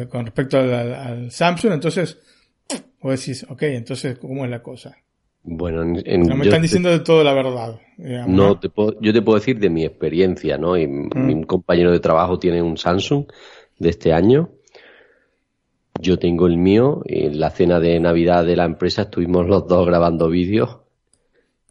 con 0.10 0.26
respecto 0.26 0.58
al, 0.58 1.32
Samsung, 1.32 1.74
entonces 1.74 2.18
vos 3.00 3.18
decís, 3.18 3.46
ok, 3.48 3.62
entonces, 3.64 4.18
¿cómo 4.18 4.44
es 4.44 4.52
la 4.52 4.62
cosa? 4.62 4.98
Bueno, 5.50 5.82
en, 6.04 6.22
no 6.24 6.36
me 6.36 6.44
están 6.44 6.62
diciendo 6.62 6.90
de 6.90 7.00
todo 7.00 7.24
la 7.24 7.34
verdad. 7.34 7.80
no, 8.28 8.60
te 8.60 8.68
puedo, 8.70 9.00
yo 9.00 9.14
te 9.14 9.22
puedo 9.22 9.40
decir 9.40 9.58
de 9.60 9.70
mi 9.70 9.86
experiencia, 9.86 10.58
¿no? 10.58 10.78
Y 10.78 10.86
mm. 10.86 11.10
mi 11.16 11.44
compañero 11.46 11.92
de 11.92 12.02
trabajo 12.02 12.38
tiene 12.38 12.62
un 12.62 12.78
Samsung 12.78 13.26
de 13.80 13.90
este 13.90 14.12
año. 14.12 14.50
Yo 16.02 16.20
tengo 16.20 16.48
el 16.48 16.58
mío. 16.58 17.02
En 17.06 17.40
la 17.40 17.50
cena 17.50 17.80
de 17.80 17.98
Navidad 18.00 18.46
de 18.46 18.58
la 18.58 18.66
empresa 18.66 19.04
estuvimos 19.04 19.48
los 19.48 19.68
dos 19.68 19.88
grabando 19.88 20.30
vídeos 20.30 20.80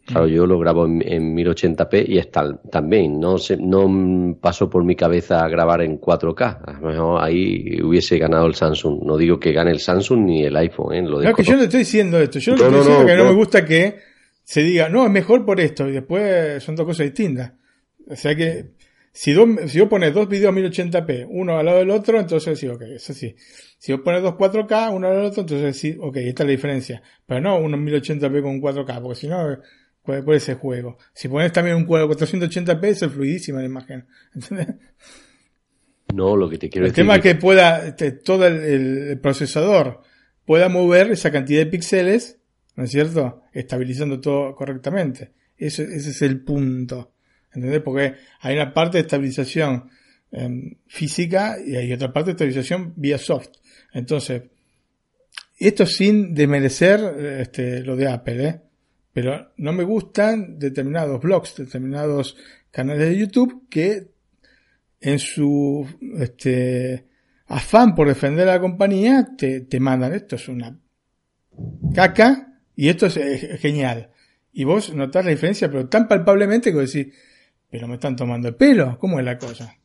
Claro, 0.07 0.25
yo 0.27 0.45
lo 0.45 0.57
grabo 0.57 0.85
en, 0.85 1.35
1080p 1.35 2.05
y 2.07 2.17
está 2.17 2.57
también. 2.71 3.19
No 3.19 3.37
se, 3.37 3.57
no 3.57 4.37
pasó 4.39 4.69
por 4.69 4.85
mi 4.85 4.95
cabeza 4.95 5.45
grabar 5.49 5.81
en 5.81 5.99
4K. 5.99 6.61
A 6.65 6.79
lo 6.79 6.87
mejor 6.87 7.21
ahí 7.21 7.81
hubiese 7.81 8.17
ganado 8.17 8.45
el 8.45 8.55
Samsung. 8.55 9.03
No 9.03 9.17
digo 9.17 9.37
que 9.37 9.51
gane 9.51 9.71
el 9.71 9.81
Samsung 9.81 10.21
ni 10.21 10.45
el 10.45 10.55
iPhone. 10.55 10.93
¿eh? 10.93 11.01
Lo 11.01 11.21
no, 11.21 11.33
que 11.35 11.43
yo 11.43 11.57
no 11.57 11.63
estoy 11.63 11.79
diciendo 11.79 12.19
esto. 12.21 12.39
Yo 12.39 12.55
no, 12.55 12.63
estoy 12.63 12.79
diciendo 12.79 13.05
que 13.05 13.15
no 13.17 13.25
me 13.25 13.33
gusta 13.33 13.65
que 13.65 13.97
se 14.45 14.61
diga, 14.61 14.87
no, 14.87 15.05
es 15.05 15.11
mejor 15.11 15.45
por 15.45 15.59
esto. 15.59 15.89
Y 15.89 15.91
después 15.91 16.63
son 16.63 16.77
dos 16.77 16.85
cosas 16.85 17.07
distintas. 17.07 17.51
O 18.09 18.15
sea 18.15 18.33
que 18.33 18.77
si, 19.11 19.33
dos, 19.33 19.49
si 19.65 19.79
vos 19.81 19.89
pones 19.89 20.13
dos 20.13 20.29
videos 20.29 20.55
1080p, 20.55 21.27
uno 21.29 21.57
al 21.57 21.65
lado 21.65 21.79
del 21.79 21.89
otro, 21.89 22.17
entonces 22.17 22.57
sí, 22.57 22.69
ok, 22.69 22.83
eso 22.95 23.13
sí. 23.13 23.35
Si 23.77 23.91
vos 23.91 24.01
pones 24.01 24.21
dos 24.21 24.35
4K, 24.35 24.93
uno 24.93 25.07
al 25.07 25.13
lado 25.13 25.15
del 25.15 25.25
otro, 25.31 25.41
entonces 25.41 25.75
sí, 25.75 25.97
ok, 25.99 26.15
esta 26.17 26.43
es 26.43 26.47
la 26.47 26.51
diferencia. 26.51 27.01
Pero 27.25 27.41
no 27.41 27.59
uno 27.59 27.77
1080p 27.77 28.41
con 28.41 28.61
4K, 28.61 29.01
porque 29.01 29.15
si 29.15 29.27
no 29.27 29.57
por, 30.07 30.33
ese 30.33 30.55
juego. 30.55 30.97
Si 31.13 31.27
pones 31.27 31.51
también 31.51 31.75
un 31.75 31.85
cuadro 31.85 32.09
480p, 32.09 32.85
es 32.85 33.05
fluidísima 33.11 33.59
la 33.59 33.65
imagen. 33.65 34.07
No, 36.13 36.37
lo 36.37 36.49
que 36.49 36.57
te 36.57 36.69
quiero 36.69 36.85
el 36.85 36.93
decir. 36.93 37.01
El 37.01 37.05
tema 37.05 37.17
es 37.17 37.21
que 37.21 37.35
pueda, 37.35 37.85
este, 37.85 38.13
todo 38.13 38.47
el, 38.47 39.19
procesador 39.21 40.03
pueda 40.45 40.69
mover 40.69 41.11
esa 41.11 41.33
cantidad 41.33 41.59
de 41.59 41.65
píxeles, 41.65 42.39
¿no 42.77 42.85
es 42.85 42.91
cierto? 42.91 43.43
Estabilizando 43.51 44.21
todo 44.21 44.55
correctamente. 44.55 45.33
Ese, 45.57 45.83
ese 45.83 46.11
es 46.11 46.21
el 46.21 46.45
punto. 46.45 47.11
¿Entendés? 47.53 47.81
Porque 47.81 48.15
hay 48.39 48.55
una 48.55 48.73
parte 48.73 48.99
de 48.99 49.01
estabilización 49.01 49.89
em, 50.31 50.75
física 50.87 51.57
y 51.59 51.75
hay 51.75 51.91
otra 51.91 52.13
parte 52.13 52.27
de 52.27 52.31
estabilización 52.35 52.93
vía 52.95 53.17
soft. 53.17 53.49
Entonces, 53.91 54.43
esto 55.59 55.85
sin 55.85 56.33
desmerecer 56.33 57.01
este, 57.41 57.81
lo 57.81 57.97
de 57.97 58.07
Apple, 58.07 58.47
¿eh? 58.47 58.61
Pero 59.17 59.51
no 59.57 59.73
me 59.73 59.83
gustan 59.83 60.59
determinados 60.59 61.19
blogs, 61.19 61.55
determinados 61.55 62.37
canales 62.69 63.09
de 63.09 63.17
YouTube 63.17 63.67
que 63.67 64.11
en 65.01 65.17
su 65.17 65.87
este, 66.19 67.07
afán 67.47 67.95
por 67.95 68.07
defender 68.07 68.47
a 68.47 68.53
la 68.53 68.59
compañía 68.59 69.29
te, 69.35 69.61
te 69.61 69.79
mandan 69.79 70.13
esto 70.13 70.35
es 70.35 70.47
una 70.47 70.79
caca 71.95 72.59
y 72.75 72.89
esto 72.89 73.07
es, 73.07 73.59
genial. 73.59 74.11
Y 74.53 74.65
vos 74.65 74.93
notás 74.93 75.25
la 75.25 75.31
diferencia, 75.31 75.67
pero 75.71 75.89
tan 75.89 76.07
palpablemente 76.07 76.71
que 76.71 76.77
decís, 76.77 77.07
pero 77.71 77.87
me 77.87 77.95
están 77.95 78.15
tomando 78.15 78.49
el 78.49 78.55
pelo, 78.55 78.99
¿cómo 78.99 79.17
es 79.17 79.25
la 79.25 79.39
cosa? 79.39 79.79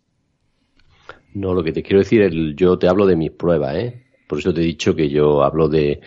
No, 1.33 1.55
lo 1.55 1.65
que 1.65 1.73
te 1.73 1.83
quiero 1.83 2.01
decir 2.01 2.21
es, 2.21 2.35
yo 2.55 2.79
te 2.79 2.87
hablo 2.87 3.07
de 3.07 3.17
mis 3.17 3.31
pruebas, 3.31 3.77
¿eh? 3.77 4.05
Por 4.29 4.41
eso 4.41 4.53
te 4.53 4.61
he 4.61 4.65
dicho 4.65 4.95
que 4.95 5.09
yo 5.09 5.43
hablo 5.43 5.71
de 5.71 6.03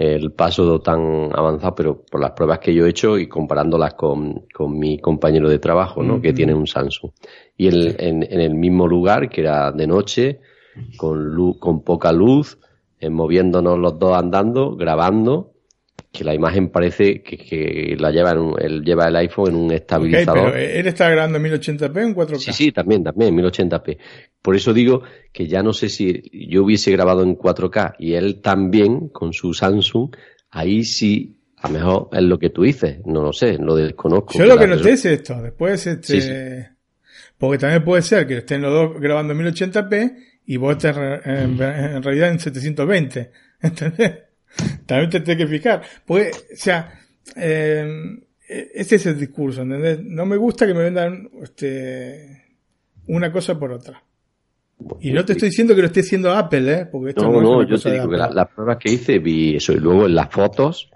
el 0.00 0.32
paso 0.32 0.80
tan 0.80 1.28
avanzado, 1.34 1.74
pero 1.74 2.02
por 2.10 2.22
las 2.22 2.30
pruebas 2.30 2.58
que 2.60 2.72
yo 2.72 2.86
he 2.86 2.88
hecho 2.88 3.18
y 3.18 3.28
comparándolas 3.28 3.92
con, 3.94 4.46
con 4.54 4.78
mi 4.78 4.98
compañero 4.98 5.46
de 5.50 5.58
trabajo, 5.58 6.02
¿no? 6.02 6.22
Que 6.22 6.32
tiene 6.32 6.54
un 6.54 6.66
Samsung. 6.66 7.10
Y 7.58 7.68
en, 7.68 8.24
en, 8.32 8.40
el 8.40 8.54
mismo 8.54 8.88
lugar, 8.88 9.28
que 9.28 9.42
era 9.42 9.72
de 9.72 9.86
noche, 9.86 10.40
con, 10.96 11.22
luz, 11.34 11.58
con 11.58 11.84
poca 11.84 12.12
luz, 12.12 12.58
eh, 12.98 13.10
moviéndonos 13.10 13.78
los 13.78 13.98
dos 13.98 14.16
andando, 14.16 14.74
grabando, 14.74 15.49
que 16.12 16.24
la 16.24 16.34
imagen 16.34 16.70
parece 16.70 17.22
que, 17.22 17.36
que 17.36 17.96
la 17.98 18.10
lleva, 18.10 18.32
en 18.32 18.54
él 18.58 18.82
lleva 18.84 19.06
el 19.06 19.16
iPhone 19.16 19.50
en 19.50 19.56
un 19.56 19.72
estabilizador. 19.72 20.52
pero 20.52 20.56
él 20.56 20.86
está 20.86 21.08
grabando 21.08 21.38
en 21.38 21.44
1080p 21.44 21.96
o 21.96 22.00
en 22.00 22.14
4K. 22.16 22.38
Sí, 22.38 22.52
sí, 22.52 22.72
también, 22.72 23.04
también, 23.04 23.38
en 23.38 23.44
1080p. 23.44 23.96
Por 24.42 24.56
eso 24.56 24.72
digo 24.72 25.02
que 25.32 25.46
ya 25.46 25.62
no 25.62 25.72
sé 25.72 25.88
si 25.88 26.22
yo 26.48 26.64
hubiese 26.64 26.90
grabado 26.92 27.22
en 27.22 27.36
4K 27.36 27.94
y 27.98 28.14
él 28.14 28.40
también 28.40 29.08
con 29.08 29.32
su 29.32 29.54
Samsung, 29.54 30.10
ahí 30.50 30.82
sí, 30.82 31.38
a 31.56 31.68
lo 31.68 31.74
mejor 31.74 32.08
es 32.12 32.22
lo 32.22 32.38
que 32.38 32.50
tú 32.50 32.62
dices, 32.62 32.98
no 33.06 33.22
lo 33.22 33.32
sé, 33.32 33.58
lo 33.58 33.76
desconozco. 33.76 34.36
Yo 34.36 34.46
lo 34.46 34.58
que 34.58 34.66
noté 34.66 34.92
es 34.92 35.04
esto, 35.04 35.40
después 35.40 35.86
este... 35.86 36.70
Porque 37.38 37.56
también 37.56 37.82
puede 37.84 38.02
ser 38.02 38.26
que 38.26 38.38
estén 38.38 38.60
los 38.60 38.72
dos 38.72 39.00
grabando 39.00 39.32
en 39.32 39.38
1080p 39.38 40.14
y 40.44 40.56
vos 40.58 40.72
estés 40.72 40.94
en, 41.24 41.62
en 41.62 42.02
realidad 42.02 42.30
en 42.30 42.38
720, 42.38 43.30
¿entendés? 43.62 44.29
También 44.86 45.10
te 45.10 45.20
tienes 45.20 45.46
que 45.46 45.50
fijar. 45.50 45.82
Porque, 46.04 46.30
o 46.30 46.56
sea, 46.56 46.92
eh, 47.36 48.18
ese 48.48 48.96
es 48.96 49.06
el 49.06 49.18
discurso, 49.18 49.62
¿entendés? 49.62 50.02
No 50.02 50.26
me 50.26 50.36
gusta 50.36 50.66
que 50.66 50.74
me 50.74 50.82
vendan 50.82 51.30
este, 51.42 52.44
una 53.06 53.30
cosa 53.30 53.58
por 53.58 53.72
otra. 53.72 54.02
Y 55.00 55.12
no 55.12 55.24
te 55.24 55.32
estoy 55.32 55.50
diciendo 55.50 55.74
que 55.74 55.82
lo 55.82 55.86
esté 55.88 56.00
haciendo 56.00 56.32
Apple, 56.32 56.72
¿eh? 56.72 56.86
Porque 56.86 57.10
esto 57.10 57.22
no, 57.30 57.40
no, 57.40 57.62
yo 57.62 57.78
te 57.78 57.92
digo 57.92 58.08
que 58.08 58.16
las 58.16 58.48
pruebas 58.48 58.78
que 58.78 58.90
hice 58.90 59.18
vi 59.18 59.56
eso. 59.56 59.72
Y 59.72 59.76
luego 59.78 60.06
en 60.06 60.14
las 60.14 60.30
fotos, 60.30 60.90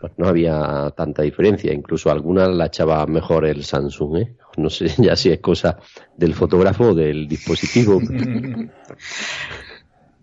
pues 0.00 0.12
no 0.16 0.28
había 0.28 0.92
tanta 0.96 1.22
diferencia. 1.22 1.72
Incluso 1.72 2.10
algunas 2.10 2.48
la 2.48 2.66
echaba 2.66 3.06
mejor 3.06 3.46
el 3.46 3.64
Samsung, 3.64 4.16
¿eh? 4.16 4.36
No 4.56 4.68
sé 4.68 4.88
ya 4.98 5.16
si 5.16 5.30
es 5.30 5.40
cosa 5.40 5.78
del 6.16 6.34
fotógrafo 6.34 6.88
o 6.88 6.94
del 6.94 7.28
dispositivo. 7.28 8.00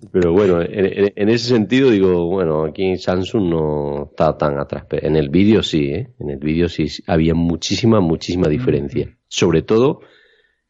Pero 0.10 0.34
bueno, 0.34 0.62
en, 0.62 1.30
ese 1.30 1.50
sentido 1.50 1.92
digo, 1.92 2.26
bueno, 2.26 2.66
aquí 2.66 2.98
Samsung 2.98 3.50
no 3.50 4.04
está 4.12 4.36
tan 4.36 4.58
atrás. 4.58 4.86
En 4.92 5.16
el 5.16 5.30
vídeo 5.30 5.62
sí, 5.62 5.86
¿eh? 5.92 6.10
En 6.20 6.32
el 6.32 6.40
vídeo 6.40 6.68
sí 6.70 6.88
había 7.06 7.36
muchísima, 7.36 8.00
muchísima 8.00 8.48
diferencia. 8.48 9.16
Sobre 9.28 9.62
todo 9.62 10.02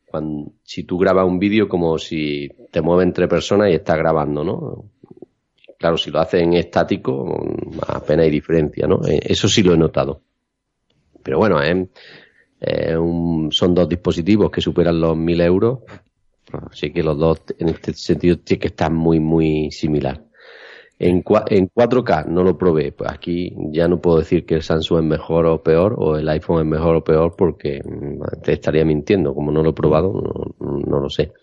cuando, 0.06 0.52
si 0.64 0.84
tú 0.84 0.98
grabas 0.98 1.26
un 1.26 1.40
vídeo 1.40 1.70
como 1.70 1.98
si 1.98 2.50
te 2.72 2.82
mueves 2.82 3.08
entre 3.08 3.30
personas 3.30 3.70
y 3.70 3.76
estás 3.76 3.98
grabando, 3.98 4.44
¿no? 4.44 4.86
Claro, 5.78 5.98
si 5.98 6.12
lo 6.12 6.20
haces 6.20 6.42
en 6.42 6.54
estático, 6.54 7.42
apenas 7.88 8.26
hay 8.26 8.32
diferencia, 8.32 8.86
¿no? 8.86 9.00
Eh, 9.08 9.20
eso 9.24 9.48
sí 9.48 9.64
lo 9.64 9.74
he 9.74 9.78
notado. 9.78 10.22
Pero 11.24 11.38
bueno, 11.38 11.62
¿eh? 11.64 11.88
son 13.52 13.74
dos 13.74 13.90
dispositivos 13.90 14.52
que 14.52 14.62
superan 14.62 15.00
los 15.00 15.18
1000 15.18 15.42
euros 15.42 15.80
Así 16.72 16.92
que 16.92 17.04
los 17.04 17.18
dos 17.18 17.42
en 17.58 17.70
este 17.70 17.94
sentido 17.94 18.38
tiene 18.38 18.60
que 18.60 18.68
estar 18.68 18.92
muy, 18.92 19.20
muy 19.20 19.72
similar. 19.72 20.24
En, 21.00 21.24
en 21.48 21.70
4K 21.70 22.28
no 22.28 22.44
lo 22.44 22.58
probé, 22.60 22.92
pues 22.92 23.12
aquí 23.12 23.56
ya 23.72 23.88
no 23.88 24.00
puedo 24.00 24.20
decir 24.20 24.46
que 24.46 24.54
el 24.54 24.62
Samsung 24.62 25.00
es 25.00 25.06
mejor 25.06 25.48
o 25.48 25.64
peor 25.64 25.96
o 25.98 26.16
el 26.16 26.30
iPhone 26.30 26.60
es 26.60 26.68
mejor 26.68 26.98
o 26.98 27.04
peor 27.04 27.36
porque 27.36 27.82
mm, 27.84 28.42
te 28.44 28.54
estaría 28.54 28.86
mintiendo, 28.86 29.34
como 29.34 29.52
no 29.52 29.64
lo 29.64 29.72
he 29.72 29.74
probado, 29.74 30.54
no, 30.60 31.00
lo 31.00 31.10
sé. 31.10 31.34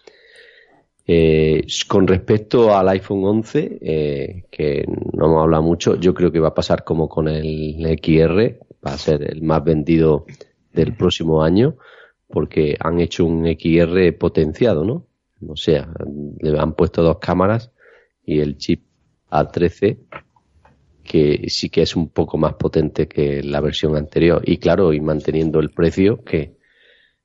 Eh, 1.04 1.66
con 1.88 2.06
respecto 2.06 2.76
al 2.76 2.88
iPhone 2.90 3.24
11, 3.24 3.78
eh, 3.80 4.44
que 4.48 4.84
no 4.86 5.26
hemos 5.26 5.42
hablado 5.42 5.64
mucho, 5.64 5.96
yo 5.96 6.14
creo 6.14 6.30
que 6.30 6.38
va 6.38 6.48
a 6.48 6.54
pasar 6.54 6.84
como 6.84 7.08
con 7.08 7.26
el 7.26 7.98
XR, 8.00 8.60
va 8.86 8.92
a 8.92 8.98
ser 8.98 9.24
el 9.28 9.42
más 9.42 9.64
vendido 9.64 10.24
del 10.72 10.94
próximo 10.94 11.42
año 11.42 11.74
porque 12.28 12.76
han 12.80 13.00
hecho 13.00 13.24
un 13.24 13.46
XR 13.46 14.16
potenciado, 14.18 14.84
¿no? 14.84 15.06
O 15.46 15.56
sea, 15.56 15.88
le 16.40 16.58
han 16.58 16.74
puesto 16.74 17.02
dos 17.02 17.18
cámaras 17.18 17.72
y 18.24 18.40
el 18.40 18.58
chip 18.58 18.84
A13 19.30 19.98
que 21.08 21.48
sí 21.48 21.70
que 21.70 21.82
es 21.82 21.96
un 21.96 22.10
poco 22.10 22.36
más 22.36 22.54
potente 22.54 23.08
que 23.08 23.42
la 23.42 23.62
versión 23.62 23.96
anterior. 23.96 24.42
Y 24.44 24.58
claro, 24.58 24.92
y 24.92 25.00
manteniendo 25.00 25.58
el 25.58 25.70
precio, 25.70 26.22
que 26.22 26.58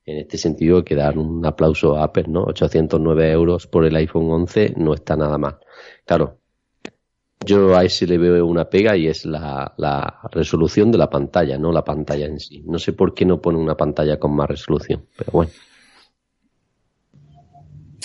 en 0.06 0.18
este 0.18 0.38
sentido 0.38 0.78
hay 0.78 0.84
que 0.84 0.94
dar 0.94 1.18
un 1.18 1.44
aplauso 1.44 1.96
a 1.96 2.04
Apple, 2.04 2.24
¿no? 2.28 2.44
809 2.44 3.30
euros 3.30 3.66
por 3.66 3.84
el 3.84 3.94
iPhone 3.96 4.30
11 4.30 4.74
no 4.78 4.94
está 4.94 5.16
nada 5.16 5.36
mal. 5.36 5.58
Claro, 6.06 6.38
yo 7.44 7.76
a 7.76 7.84
ese 7.84 8.06
le 8.06 8.18
veo 8.18 8.46
una 8.46 8.68
pega 8.68 8.96
y 8.96 9.08
es 9.08 9.24
la, 9.24 9.74
la, 9.76 10.20
resolución 10.32 10.90
de 10.90 10.98
la 10.98 11.08
pantalla, 11.08 11.58
no 11.58 11.72
la 11.72 11.84
pantalla 11.84 12.26
en 12.26 12.40
sí. 12.40 12.62
No 12.66 12.78
sé 12.78 12.92
por 12.92 13.14
qué 13.14 13.24
no 13.24 13.40
pone 13.40 13.58
una 13.58 13.76
pantalla 13.76 14.18
con 14.18 14.34
más 14.34 14.48
resolución, 14.48 15.06
pero 15.16 15.32
bueno. 15.32 15.50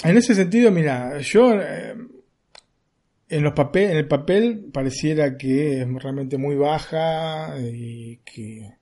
En 0.04 0.18
ese 0.18 0.34
sentido, 0.36 0.72
mira, 0.72 1.20
yo 1.20 1.54
eh, 1.54 1.96
en 3.30 3.44
los 3.44 3.54
papel, 3.54 3.92
en 3.92 3.98
el 3.98 4.08
papel 4.08 4.70
pareciera 4.72 5.38
que 5.38 5.82
es 5.82 5.88
realmente 6.02 6.38
muy 6.38 6.56
baja 6.56 7.56
y 7.60 8.18
que 8.18 8.74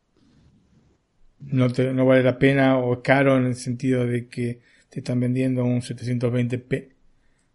no, 1.40 1.70
te, 1.70 1.94
no 1.94 2.06
vale 2.06 2.24
la 2.24 2.38
pena 2.38 2.78
o 2.78 2.94
es 2.94 3.00
caro 3.04 3.38
en 3.38 3.46
el 3.46 3.56
sentido 3.56 4.06
de 4.06 4.28
que 4.28 4.60
te 4.90 5.00
están 5.00 5.20
vendiendo 5.20 5.64
un 5.64 5.82
720p, 5.82 6.90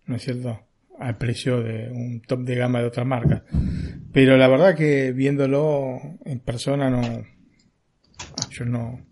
¿no 0.07 0.17
es 0.17 0.23
cierto? 0.23 0.61
Al 1.03 1.19
precio 1.19 1.61
de 1.63 1.91
un 1.91 2.21
top 2.23 2.41
de 2.41 2.55
gama 2.55 2.81
de 2.81 2.87
otra 2.87 3.05
marca. 3.05 3.45
Pero 4.13 4.37
la 4.37 4.49
verdad 4.49 4.77
que 4.77 5.13
viéndolo 5.13 5.99
en 6.25 6.41
persona 6.41 6.89
no, 6.91 7.25
yo 8.51 8.65
no, 8.65 9.05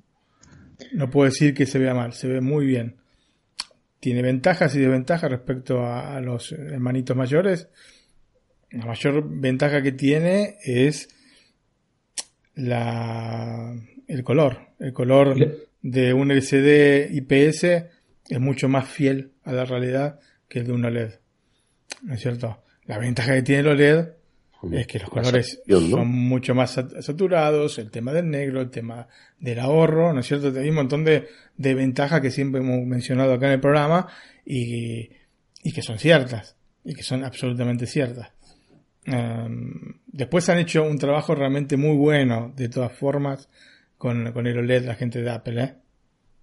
no 0.93 1.11
puedo 1.11 1.31
decir 1.31 1.55
que 1.55 1.67
se 1.67 1.79
vea 1.79 1.95
mal, 1.95 2.13
se 2.13 2.29
ve 2.29 2.41
muy 2.41 2.67
bien. 2.67 2.97
Tiene 3.99 4.23
ventajas 4.23 4.75
y 4.75 4.81
desventajas 4.81 5.31
respecto 5.31 5.85
a, 5.85 6.21
los 6.21 6.53
hermanitos 6.53 7.17
mayores. 7.17 7.69
La 8.71 8.87
mayor 8.87 9.29
ventaja 9.29 9.83
que 9.83 9.93
tiene 9.93 10.57
es 10.65 11.09
la, 12.55 13.75
el 14.07 14.25
color. 14.25 14.69
El 14.79 14.93
color 14.93 15.69
de 15.83 16.15
un 16.15 16.31
LCD 16.31 17.11
IPS 17.11 17.65
es 18.29 18.41
mucho 18.41 18.69
más 18.69 18.89
fiel 18.89 19.33
a 19.45 19.53
la 19.53 19.65
realidad 19.65 20.21
que 20.49 20.61
el 20.61 20.67
de 20.67 20.73
un 20.73 20.85
OLED. 20.85 21.20
¿No 22.03 22.15
es 22.15 22.21
cierto? 22.21 22.63
La 22.87 22.99
ventaja 22.99 23.35
que 23.35 23.43
tiene 23.43 23.61
el 23.61 23.69
OLED 23.69 24.09
es 24.73 24.87
que 24.87 24.99
los 24.99 25.09
colores 25.09 25.63
son 25.67 26.09
mucho 26.09 26.55
más 26.55 26.79
saturados, 27.01 27.79
el 27.79 27.91
tema 27.91 28.13
del 28.13 28.29
negro, 28.29 28.61
el 28.61 28.71
tema 28.71 29.09
del 29.39 29.59
ahorro, 29.59 30.13
¿no 30.13 30.21
es 30.21 30.27
cierto? 30.27 30.53
Hay 30.59 30.69
un 30.69 30.75
montón 30.75 31.05
de, 31.05 31.29
de 31.57 31.75
ventajas 31.75 32.21
que 32.21 32.31
siempre 32.31 32.61
hemos 32.61 32.85
mencionado 32.87 33.33
acá 33.33 33.47
en 33.47 33.53
el 33.53 33.61
programa 33.61 34.07
y, 34.45 35.11
y 35.63 35.73
que 35.73 35.83
son 35.83 35.99
ciertas, 35.99 36.57
y 36.85 36.95
que 36.95 37.03
son 37.03 37.25
absolutamente 37.25 37.87
ciertas. 37.87 38.33
después 40.07 40.49
han 40.49 40.59
hecho 40.59 40.83
un 40.83 40.99
trabajo 40.99 41.35
realmente 41.35 41.77
muy 41.77 41.97
bueno, 41.97 42.53
de 42.55 42.69
todas 42.69 42.93
formas, 42.93 43.49
con, 43.97 44.33
con 44.33 44.47
el 44.47 44.59
OLED, 44.59 44.85
la 44.85 44.95
gente 44.95 45.23
de 45.23 45.31
Apple, 45.31 45.63
¿eh? 45.63 45.75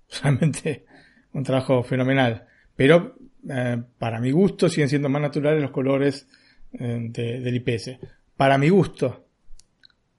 Realmente 0.23 0.85
un 1.33 1.43
trabajo 1.43 1.83
fenomenal. 1.83 2.47
Pero 2.75 3.16
eh, 3.49 3.81
para 3.97 4.19
mi 4.19 4.31
gusto, 4.31 4.69
siguen 4.69 4.89
siendo 4.89 5.09
más 5.09 5.21
naturales 5.21 5.61
los 5.61 5.71
colores 5.71 6.27
eh, 6.73 7.09
del 7.09 7.55
IPS. 7.55 7.97
Para 8.35 8.57
mi 8.57 8.69
gusto. 8.69 9.25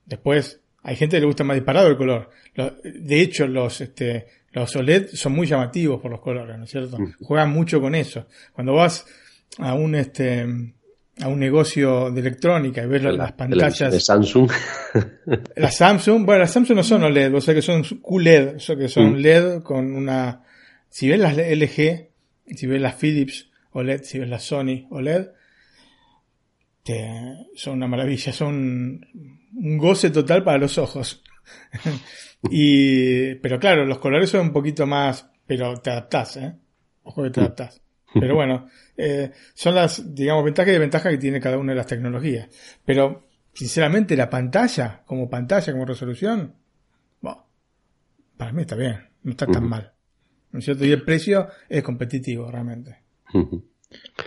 Después, 0.04 0.60
hay 0.82 0.96
gente 0.96 1.16
que 1.16 1.20
le 1.20 1.26
gusta 1.26 1.44
más 1.44 1.56
disparado 1.56 1.88
el 1.88 1.96
color. 1.96 2.30
de 2.82 3.20
hecho, 3.20 3.46
los, 3.46 3.80
este, 3.80 4.26
los 4.52 4.74
OLED 4.74 5.08
son 5.12 5.32
muy 5.32 5.46
llamativos 5.46 6.00
por 6.00 6.10
los 6.10 6.20
colores, 6.20 6.56
¿no 6.56 6.64
es 6.64 6.70
cierto? 6.70 6.98
Juegan 7.20 7.50
mucho 7.50 7.80
con 7.80 7.94
eso. 7.94 8.26
Cuando 8.52 8.72
vas 8.72 9.04
a 9.58 9.74
un, 9.74 9.94
este, 9.94 10.46
a 11.20 11.28
un 11.28 11.38
negocio 11.38 12.10
de 12.10 12.20
electrónica 12.20 12.82
y 12.82 12.86
ves 12.86 13.02
las 13.02 13.32
pantallas 13.32 13.92
de 13.92 14.00
Samsung 14.00 14.50
las 15.56 15.76
Samsung 15.76 16.24
bueno 16.24 16.40
las 16.40 16.52
Samsung 16.52 16.76
no 16.76 16.84
son 16.84 17.04
OLED 17.04 17.34
o 17.34 17.40
sea 17.40 17.54
que 17.54 17.62
son 17.62 17.82
QLED 17.82 18.56
o 18.56 18.60
sea 18.60 18.76
que 18.76 18.88
son 18.88 19.14
mm. 19.14 19.16
LED 19.16 19.62
con 19.62 19.94
una 19.94 20.42
si 20.88 21.08
ves 21.08 21.18
las 21.18 21.36
LG 21.36 22.07
si 22.56 22.66
ves 22.66 22.80
las 22.80 22.94
Philips 22.94 23.50
OLED, 23.72 24.02
si 24.02 24.18
ves 24.18 24.28
las 24.28 24.44
Sony 24.44 24.86
OLED, 24.90 25.28
son 27.54 27.74
una 27.74 27.86
maravilla, 27.86 28.32
son 28.32 29.04
un 29.54 29.78
goce 29.78 30.10
total 30.10 30.42
para 30.42 30.58
los 30.58 30.78
ojos. 30.78 31.22
y, 32.50 33.34
pero 33.36 33.58
claro, 33.58 33.84
los 33.84 33.98
colores 33.98 34.30
son 34.30 34.48
un 34.48 34.52
poquito 34.52 34.86
más, 34.86 35.28
pero 35.46 35.76
te 35.78 35.90
adaptás, 35.90 36.36
¿eh? 36.38 36.54
Ojo 37.02 37.22
que 37.22 37.30
te 37.30 37.40
adaptás. 37.40 37.80
Pero 38.14 38.34
bueno, 38.34 38.68
eh, 38.96 39.32
son 39.54 39.74
las, 39.74 40.14
digamos, 40.14 40.44
ventajas 40.44 40.68
y 40.68 40.72
desventajas 40.72 41.12
que 41.12 41.18
tiene 41.18 41.40
cada 41.40 41.58
una 41.58 41.72
de 41.72 41.76
las 41.76 41.86
tecnologías. 41.86 42.48
Pero, 42.84 43.28
sinceramente, 43.52 44.16
la 44.16 44.30
pantalla, 44.30 45.02
como 45.04 45.28
pantalla, 45.28 45.72
como 45.72 45.84
resolución, 45.84 46.54
bueno, 47.20 47.46
para 48.36 48.52
mí 48.52 48.62
está 48.62 48.76
bien, 48.76 49.08
no 49.22 49.32
está 49.32 49.46
tan 49.46 49.68
mal. 49.68 49.92
¿No 50.52 50.58
es 50.58 50.64
cierto? 50.64 50.84
Y 50.84 50.92
el 50.92 51.02
precio 51.02 51.48
es 51.68 51.82
competitivo, 51.82 52.50
realmente. 52.50 52.96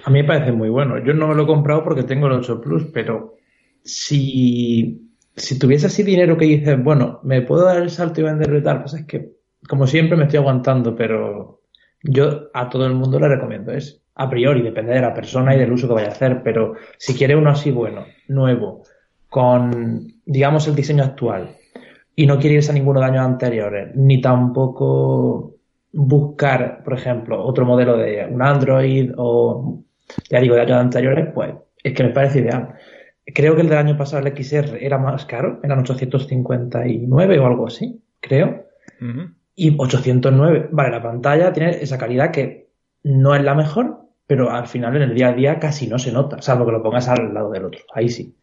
A 0.06 0.10
mí 0.10 0.22
me 0.22 0.28
parece 0.28 0.52
muy 0.52 0.70
bueno. 0.70 1.04
Yo 1.04 1.14
no 1.14 1.28
me 1.28 1.36
lo 1.36 1.44
he 1.44 1.48
comprado 1.48 1.84
porque 1.84 2.04
tengo 2.04 2.28
el 2.28 2.34
8 2.34 2.62
Plus, 2.62 2.86
pero 2.94 3.38
si, 3.84 5.10
si 5.36 5.60
tuviese 5.60 5.88
así 5.88 6.04
dinero 6.04 6.38
que 6.38 6.46
dices, 6.46 6.82
bueno, 6.84 7.20
me 7.24 7.42
puedo 7.42 7.66
dar 7.66 7.78
el 7.78 7.90
salto 7.90 8.22
y 8.22 8.24
venderlo 8.24 8.58
y 8.58 8.64
tal, 8.64 8.82
pues 8.82 8.94
es 8.94 9.06
que, 9.06 9.32
como 9.68 9.88
siempre, 9.88 10.18
me 10.18 10.24
estoy 10.24 10.40
aguantando, 10.40 10.96
pero 10.96 11.62
yo 12.04 12.50
a 12.54 12.70
todo 12.70 12.86
el 12.86 12.94
mundo 12.94 13.20
le 13.20 13.28
recomiendo. 13.28 13.72
Es 13.72 14.02
a 14.16 14.30
priori, 14.30 14.62
depende 14.62 14.94
de 14.94 15.02
la 15.02 15.14
persona 15.14 15.56
y 15.56 15.60
del 15.60 15.72
uso 15.72 15.88
que 15.88 15.94
vaya 15.94 16.10
a 16.10 16.12
hacer, 16.12 16.42
pero 16.44 16.76
si 16.98 17.14
quiere 17.14 17.36
uno 17.36 17.50
así 17.50 17.72
bueno, 17.72 18.06
nuevo, 18.28 18.84
con, 19.30 20.08
digamos, 20.26 20.68
el 20.68 20.76
diseño 20.76 21.04
actual, 21.04 21.56
y 22.16 22.28
no 22.28 22.38
quiere 22.38 22.58
irse 22.58 22.72
a 22.72 22.74
ninguno 22.74 23.00
de 23.00 23.06
años 23.06 23.26
anteriores, 23.26 23.96
ni 23.96 24.22
tampoco 24.22 25.51
buscar, 25.94 26.84
por 26.84 26.94
ejemplo, 26.94 27.44
otro 27.44 27.66
modelo 27.66 27.98
de 27.98 28.26
un 28.30 28.42
Android 28.42 29.12
o, 29.18 29.84
ya 30.30 30.40
digo, 30.40 30.56
de 30.56 30.62
años 30.62 30.78
anteriores, 30.78 31.30
pues 31.34 31.54
es 31.84 31.94
que 31.94 32.04
me 32.04 32.10
parece 32.10 32.40
ideal. 32.40 32.76
Creo 33.26 33.56
que 33.56 33.62
el 33.62 33.70
del 33.70 33.78
año 33.78 33.98
pasado, 33.98 34.26
el 34.26 34.36
XR, 34.36 34.78
era 34.80 34.98
más 34.98 35.26
caro, 35.26 35.60
eran 35.64 35.80
859 35.80 37.40
o 37.40 37.46
algo 37.46 37.68
así, 37.68 38.02
creo. 38.20 38.66
Y 39.56 39.76
809, 39.78 40.70
vale, 40.72 40.92
la 40.92 41.02
pantalla 41.02 41.54
tiene 41.54 41.72
esa 41.82 41.98
calidad 41.98 42.32
que 42.32 42.70
no 43.04 43.36
es 43.36 43.44
la 43.44 43.56
mejor, 43.56 44.02
pero 44.28 44.52
al 44.52 44.68
final 44.68 44.96
en 44.96 45.02
el 45.04 45.16
día 45.16 45.30
a 45.30 45.34
día 45.34 45.60
casi 45.60 45.88
no 45.88 46.00
se 46.00 46.12
nota, 46.12 46.42
salvo 46.42 46.66
que 46.66 46.72
lo 46.72 46.84
pongas 46.84 47.10
al 47.10 47.34
lado 47.34 47.52
del 47.52 47.66
otro. 47.66 47.82
Ahí 47.94 48.10
sí. 48.10 48.38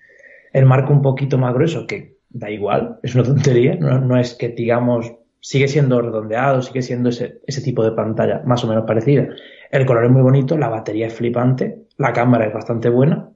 El 0.53 0.67
marco 0.67 0.93
un 0.93 1.03
poquito 1.03 1.39
más 1.39 1.55
grueso, 1.55 1.87
que 1.87 2.19
da 2.29 2.51
igual, 2.51 2.99
es 3.03 3.15
una 3.15 3.25
tontería, 3.25 3.77
no, 3.77 4.01
no 4.01 4.19
es 4.19 4.35
que 4.35 4.49
digamos 4.51 5.13
sigue 5.41 5.69
siendo 5.69 6.01
redondeado, 6.01 6.63
sigue 6.63 6.83
siendo 6.83 7.09
ese, 7.11 7.41
ese 7.47 7.63
tipo 7.63 7.85
de 7.85 7.93
pantalla 7.93 8.43
más 8.45 8.65
o 8.65 8.69
menos 8.69 8.85
parecida. 8.87 9.29
El 9.71 9.87
color 9.87 10.05
es 10.05 10.11
muy 10.11 10.23
bonito, 10.23 10.57
la 10.57 10.69
batería 10.69 11.07
es 11.07 11.15
flipante, 11.15 11.87
la 11.97 12.13
cámara 12.13 12.47
es 12.47 12.55
bastante 12.55 12.89
buena, 12.89 13.31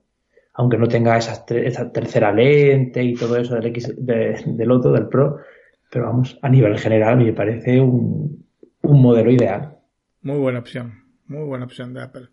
aunque 0.55 0.79
no 0.79 0.87
tenga 0.87 1.17
esa, 1.17 1.45
esa 1.49 1.93
tercera 1.93 2.33
lente 2.33 3.03
y 3.03 3.15
todo 3.15 3.37
eso 3.37 3.55
del, 3.55 3.67
X, 3.67 3.95
del 3.99 4.71
otro, 4.71 4.93
del 4.93 5.09
Pro, 5.09 5.39
pero 5.91 6.07
vamos, 6.07 6.39
a 6.43 6.49
nivel 6.49 6.79
general 6.79 7.19
me 7.19 7.33
parece 7.33 7.81
un, 7.81 8.47
un 8.83 9.03
modelo 9.03 9.31
ideal. 9.31 9.77
Muy 10.23 10.39
buena 10.39 10.61
opción, 10.61 11.05
muy 11.27 11.45
buena 11.45 11.65
opción 11.65 11.93
de 11.93 12.03
Apple. 12.03 12.29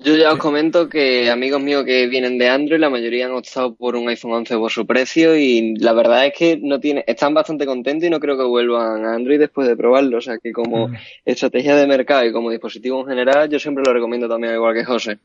Yo 0.00 0.16
ya 0.16 0.32
os 0.32 0.38
comento 0.38 0.88
que 0.88 1.30
amigos 1.30 1.62
míos 1.62 1.84
que 1.84 2.08
vienen 2.08 2.36
de 2.36 2.48
Android, 2.48 2.80
la 2.80 2.90
mayoría 2.90 3.26
han 3.26 3.32
optado 3.32 3.76
por 3.76 3.94
un 3.94 4.08
iPhone 4.08 4.32
11 4.32 4.56
por 4.56 4.70
su 4.70 4.86
precio 4.86 5.36
y 5.36 5.76
la 5.76 5.92
verdad 5.92 6.26
es 6.26 6.32
que 6.36 6.58
no 6.60 6.80
tiene, 6.80 7.04
están 7.06 7.32
bastante 7.32 7.64
contentos 7.64 8.06
y 8.06 8.10
no 8.10 8.18
creo 8.18 8.36
que 8.36 8.44
vuelvan 8.44 9.04
a 9.04 9.14
Android 9.14 9.38
después 9.38 9.68
de 9.68 9.76
probarlo. 9.76 10.18
O 10.18 10.20
sea 10.20 10.38
que 10.38 10.52
como 10.52 10.88
mm. 10.88 10.96
estrategia 11.24 11.76
de 11.76 11.86
mercado 11.86 12.26
y 12.26 12.32
como 12.32 12.50
dispositivo 12.50 13.00
en 13.00 13.06
general, 13.06 13.48
yo 13.48 13.58
siempre 13.60 13.84
lo 13.86 13.94
recomiendo 13.94 14.28
también 14.28 14.54
igual 14.54 14.74
que 14.74 14.84
José. 14.84 15.18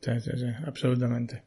Sí, 0.00 0.20
sí, 0.20 0.30
sí, 0.34 0.46
absolutamente. 0.64 1.42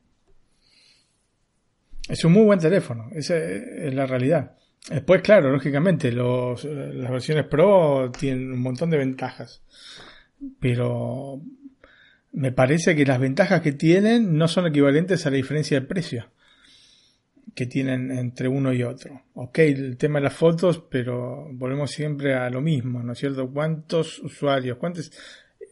Es 2.07 2.23
un 2.23 2.33
muy 2.33 2.43
buen 2.43 2.59
teléfono, 2.59 3.09
esa 3.13 3.37
es 3.37 3.93
la 3.93 4.05
realidad. 4.05 4.55
Después, 4.89 5.21
claro, 5.21 5.51
lógicamente, 5.51 6.11
los, 6.11 6.63
las 6.63 7.11
versiones 7.11 7.45
Pro 7.45 8.11
tienen 8.17 8.51
un 8.51 8.61
montón 8.61 8.89
de 8.89 8.97
ventajas. 8.97 9.61
Pero 10.59 11.41
me 12.31 12.51
parece 12.51 12.95
que 12.95 13.05
las 13.05 13.19
ventajas 13.19 13.61
que 13.61 13.71
tienen 13.71 14.37
no 14.37 14.47
son 14.47 14.67
equivalentes 14.67 15.25
a 15.25 15.29
la 15.29 15.37
diferencia 15.37 15.79
de 15.79 15.87
precio 15.87 16.25
que 17.55 17.65
tienen 17.65 18.11
entre 18.11 18.47
uno 18.47 18.71
y 18.73 18.83
otro. 18.83 19.23
Ok, 19.33 19.59
el 19.59 19.97
tema 19.97 20.19
de 20.19 20.25
las 20.25 20.33
fotos, 20.33 20.83
pero 20.89 21.49
volvemos 21.51 21.91
siempre 21.91 22.35
a 22.35 22.49
lo 22.49 22.61
mismo, 22.61 23.01
¿no 23.03 23.13
es 23.13 23.19
cierto? 23.19 23.49
¿Cuántos 23.51 24.19
usuarios, 24.19 24.77
cuántos, 24.77 25.11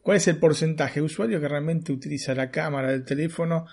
cuál 0.02 0.18
es 0.18 0.28
el 0.28 0.38
porcentaje 0.38 1.00
de 1.00 1.06
usuarios 1.06 1.40
que 1.40 1.48
realmente 1.48 1.92
utiliza 1.92 2.34
la 2.36 2.50
cámara 2.50 2.92
del 2.92 3.06
teléfono 3.06 3.68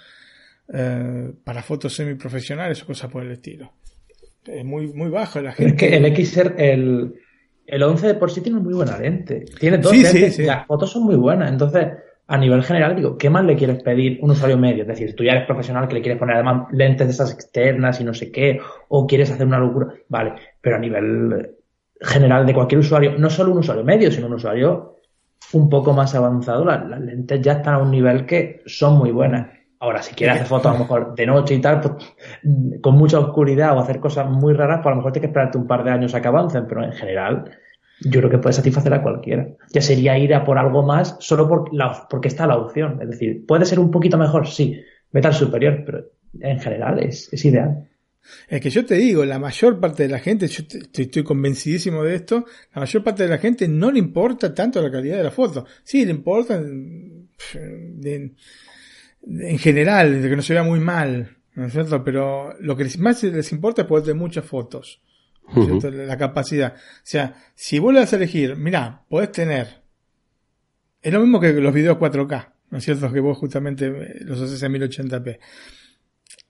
eh, 0.73 1.33
para 1.43 1.63
fotos 1.63 1.95
semiprofesionales 1.95 2.83
o 2.83 2.87
cosas 2.87 3.11
por 3.11 3.25
el 3.25 3.33
estilo? 3.33 3.73
Es 4.47 4.65
muy, 4.65 4.93
muy 4.93 5.09
bajo 5.09 5.41
la 5.41 5.53
gente. 5.53 5.73
Es 5.73 5.91
que 5.91 5.97
el 5.97 6.27
XR, 6.27 6.55
el, 6.59 7.15
el 7.67 7.83
11 7.83 8.07
de 8.07 8.15
por 8.15 8.31
sí 8.31 8.43
tiene 8.43 8.61
muy 8.61 8.75
buena 8.75 8.99
lente. 8.99 9.45
Tiene 9.59 9.79
dos 9.79 9.97
lentes, 9.97 10.39
las 10.41 10.67
fotos 10.67 10.93
son 10.93 11.05
muy 11.05 11.17
buenas, 11.17 11.51
entonces 11.51 11.87
a 12.27 12.39
nivel 12.39 12.63
general, 12.63 12.97
digo, 12.97 13.19
¿qué 13.19 13.29
más 13.29 13.45
le 13.45 13.57
quieres 13.57 13.83
pedir 13.83 14.19
un 14.23 14.31
usuario 14.31 14.57
medio? 14.57 14.83
Es 14.83 14.89
decir, 14.89 15.15
tú 15.15 15.25
ya 15.25 15.33
eres 15.33 15.47
profesional 15.47 15.87
que 15.87 15.95
le 15.95 16.01
quieres 16.01 16.19
poner 16.19 16.37
además 16.37 16.69
lentes 16.73 17.07
de 17.07 17.13
esas 17.13 17.33
externas 17.33 18.01
y 18.01 18.05
no 18.05 18.15
sé 18.15 18.33
qué, 18.33 18.61
o 18.89 19.07
quieres 19.07 19.31
hacer 19.31 19.47
una 19.47 19.59
locura, 19.59 19.89
vale, 20.09 20.35
pero 20.61 20.77
a 20.77 20.79
nivel 20.79 21.55
general 22.01 22.47
de 22.47 22.55
cualquier 22.55 22.79
usuario, 22.79 23.15
no 23.19 23.29
solo 23.29 23.53
un 23.53 23.59
usuario 23.59 23.85
medio, 23.85 24.11
sino 24.11 24.27
un 24.27 24.35
usuario 24.35 24.97
un 25.53 25.69
poco 25.69 25.93
más 25.93 26.15
avanzado, 26.15 26.65
las, 26.65 26.89
lentes 27.01 27.41
ya 27.43 27.53
están 27.53 27.75
a 27.75 27.79
un 27.79 27.91
nivel 27.91 28.25
que 28.25 28.63
son 28.67 28.97
muy 28.97 29.11
buenas. 29.11 29.49
Ahora, 29.81 30.03
si 30.03 30.15
quieres 30.15 30.37
hacer 30.37 30.47
fotos 30.47 30.71
a 30.71 30.75
lo 30.75 30.81
mejor 30.81 31.15
de 31.15 31.27
noche 31.27 31.55
y 31.55 31.61
tal, 31.61 31.81
pues, 31.83 32.15
con 32.81 32.97
mucha 32.97 33.19
oscuridad 33.19 33.77
o 33.77 33.81
hacer 33.81 34.01
cosas 34.01 34.31
muy 34.31 34.55
raras, 34.55 34.79
pues 34.79 34.87
a 34.87 34.91
lo 34.91 34.97
mejor 34.97 35.13
tienes 35.13 35.27
que 35.27 35.31
esperarte 35.33 35.59
un 35.59 35.67
par 35.67 35.85
de 35.85 35.91
años 35.91 36.15
a 36.15 36.23
que 36.23 36.29
avancen, 36.29 36.67
pero 36.67 36.83
en 36.83 36.93
general 36.93 37.51
yo 38.01 38.21
creo 38.21 38.31
que 38.31 38.39
puede 38.39 38.53
satisfacer 38.53 38.93
a 38.93 39.03
cualquiera. 39.03 39.49
Ya 39.73 39.81
sería 39.81 40.19
ir 40.19 40.35
a 40.35 40.45
por 40.45 40.59
algo 40.59 40.83
más 40.83 41.17
solo 41.21 41.49
por 41.49 41.73
la, 41.73 42.07
porque 42.09 42.29
está 42.29 42.47
la 42.47 42.57
opción. 42.57 42.99
Es 43.01 43.11
decir, 43.11 43.45
puede 43.47 43.65
ser 43.65 43.79
un 43.79 43.91
poquito 43.91 44.19
mejor, 44.19 44.47
sí, 44.47 44.81
metal 45.13 45.35
superior, 45.35 45.83
pero 45.87 46.05
en 46.41 46.61
general 46.61 46.99
es, 47.03 47.33
es 47.33 47.45
ideal. 47.45 47.89
Es 48.49 48.61
que 48.61 48.71
yo 48.71 48.85
te 48.87 48.95
digo, 48.95 49.25
la 49.25 49.39
mayor 49.39 49.79
parte 49.79 50.05
de 50.05 50.09
la 50.09 50.19
gente, 50.19 50.49
yo 50.49 50.65
estoy, 50.93 51.23
convencidísimo 51.23 52.03
de 52.03 52.17
esto, 52.17 52.47
la 52.75 52.81
mayor 52.81 53.05
parte 53.05 53.23
de 53.25 53.29
la 53.29 53.39
gente 53.39 53.69
no 53.69 53.91
le 53.91 53.99
importa 53.99 54.55
tanto 54.55 54.81
la 54.81 54.91
calidad 54.91 55.19
de 55.19 55.25
la 55.25 55.31
foto. 55.31 55.67
Sí, 55.83 56.05
le 56.05 56.13
importa 56.13 56.57
en, 56.57 57.29
en 59.27 59.59
general, 59.59 60.23
de 60.23 60.29
que 60.31 60.37
no 60.37 60.43
se 60.43 60.55
vea 60.55 60.63
muy 60.63 60.81
mal, 60.81 61.37
¿no 61.55 61.67
es 61.67 61.73
cierto? 61.73 62.03
Pero 62.03 62.55
lo 62.61 62.77
que 62.77 62.89
más 62.99 63.23
les 63.23 63.53
importa 63.53 63.83
es 63.83 63.89
poder 63.89 64.05
tener 64.05 64.21
muchas 64.21 64.45
fotos. 64.45 65.03
La 65.55 66.17
capacidad. 66.17 66.75
O 66.75 67.01
sea, 67.03 67.35
si 67.55 67.79
vuelves 67.79 68.13
a 68.13 68.17
elegir, 68.17 68.57
mira, 68.57 69.05
podés 69.09 69.33
tener. 69.33 69.83
Es 71.03 71.13
lo 71.13 71.21
mismo 71.21 71.41
que 71.41 71.53
los 71.53 71.75
videos 71.75 71.99
4K, 71.99 72.53
¿no 72.71 72.79
es 72.79 72.85
cierto? 72.85 73.13
Que 73.13 73.21
vos 73.21 73.37
justamente 73.37 74.25
los 74.25 74.41
haces 74.41 74.63
en 74.63 74.73
1080p. 74.73 75.39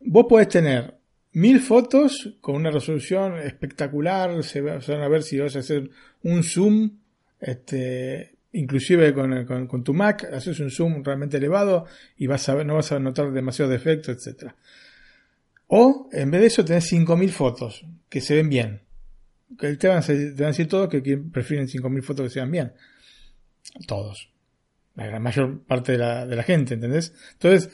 Vos 0.07 0.27
podés 0.29 0.49
tener 0.49 0.95
mil 1.33 1.61
fotos 1.61 2.37
con 2.41 2.55
una 2.55 2.71
resolución 2.71 3.39
espectacular, 3.39 4.43
se, 4.45 4.61
van 4.61 4.81
a 5.03 5.09
ver 5.09 5.23
si 5.23 5.39
vas 5.39 5.57
a 5.57 5.59
hacer 5.59 5.91
un 6.23 6.45
zoom, 6.45 6.99
este, 7.41 8.37
inclusive 8.53 9.13
con, 9.13 9.67
con, 9.67 9.83
tu 9.83 9.93
Mac, 9.93 10.25
haces 10.33 10.61
un 10.61 10.71
zoom 10.71 11.03
realmente 11.03 11.39
elevado 11.39 11.87
y 12.17 12.29
vas 12.29 12.49
a 12.49 12.55
ver, 12.55 12.65
no 12.65 12.75
vas 12.75 12.93
a 12.93 13.01
notar 13.01 13.33
demasiados 13.33 13.73
defectos, 13.73 14.17
etcétera. 14.17 14.55
O 15.67 16.09
en 16.13 16.31
vez 16.31 16.41
de 16.43 16.47
eso 16.47 16.65
tenés 16.65 16.85
5000 16.85 17.33
fotos 17.33 17.85
que 18.09 18.21
se 18.21 18.37
ven 18.37 18.49
bien 18.49 18.84
te 19.59 19.89
van, 19.89 19.99
a 19.99 20.01
decir, 20.01 20.69
todos 20.69 20.89
que 20.89 21.19
prefieren 21.19 21.67
5.000 21.67 22.03
fotos 22.03 22.25
que 22.27 22.31
sean 22.31 22.51
bien. 22.51 22.73
Todos. 23.87 24.31
La 24.95 25.07
gran 25.07 25.23
mayor 25.23 25.65
parte 25.65 25.93
de 25.93 25.99
la, 25.99 26.27
de 26.27 26.37
la 26.37 26.43
gente, 26.43 26.75
¿entendés? 26.75 27.13
Entonces, 27.33 27.71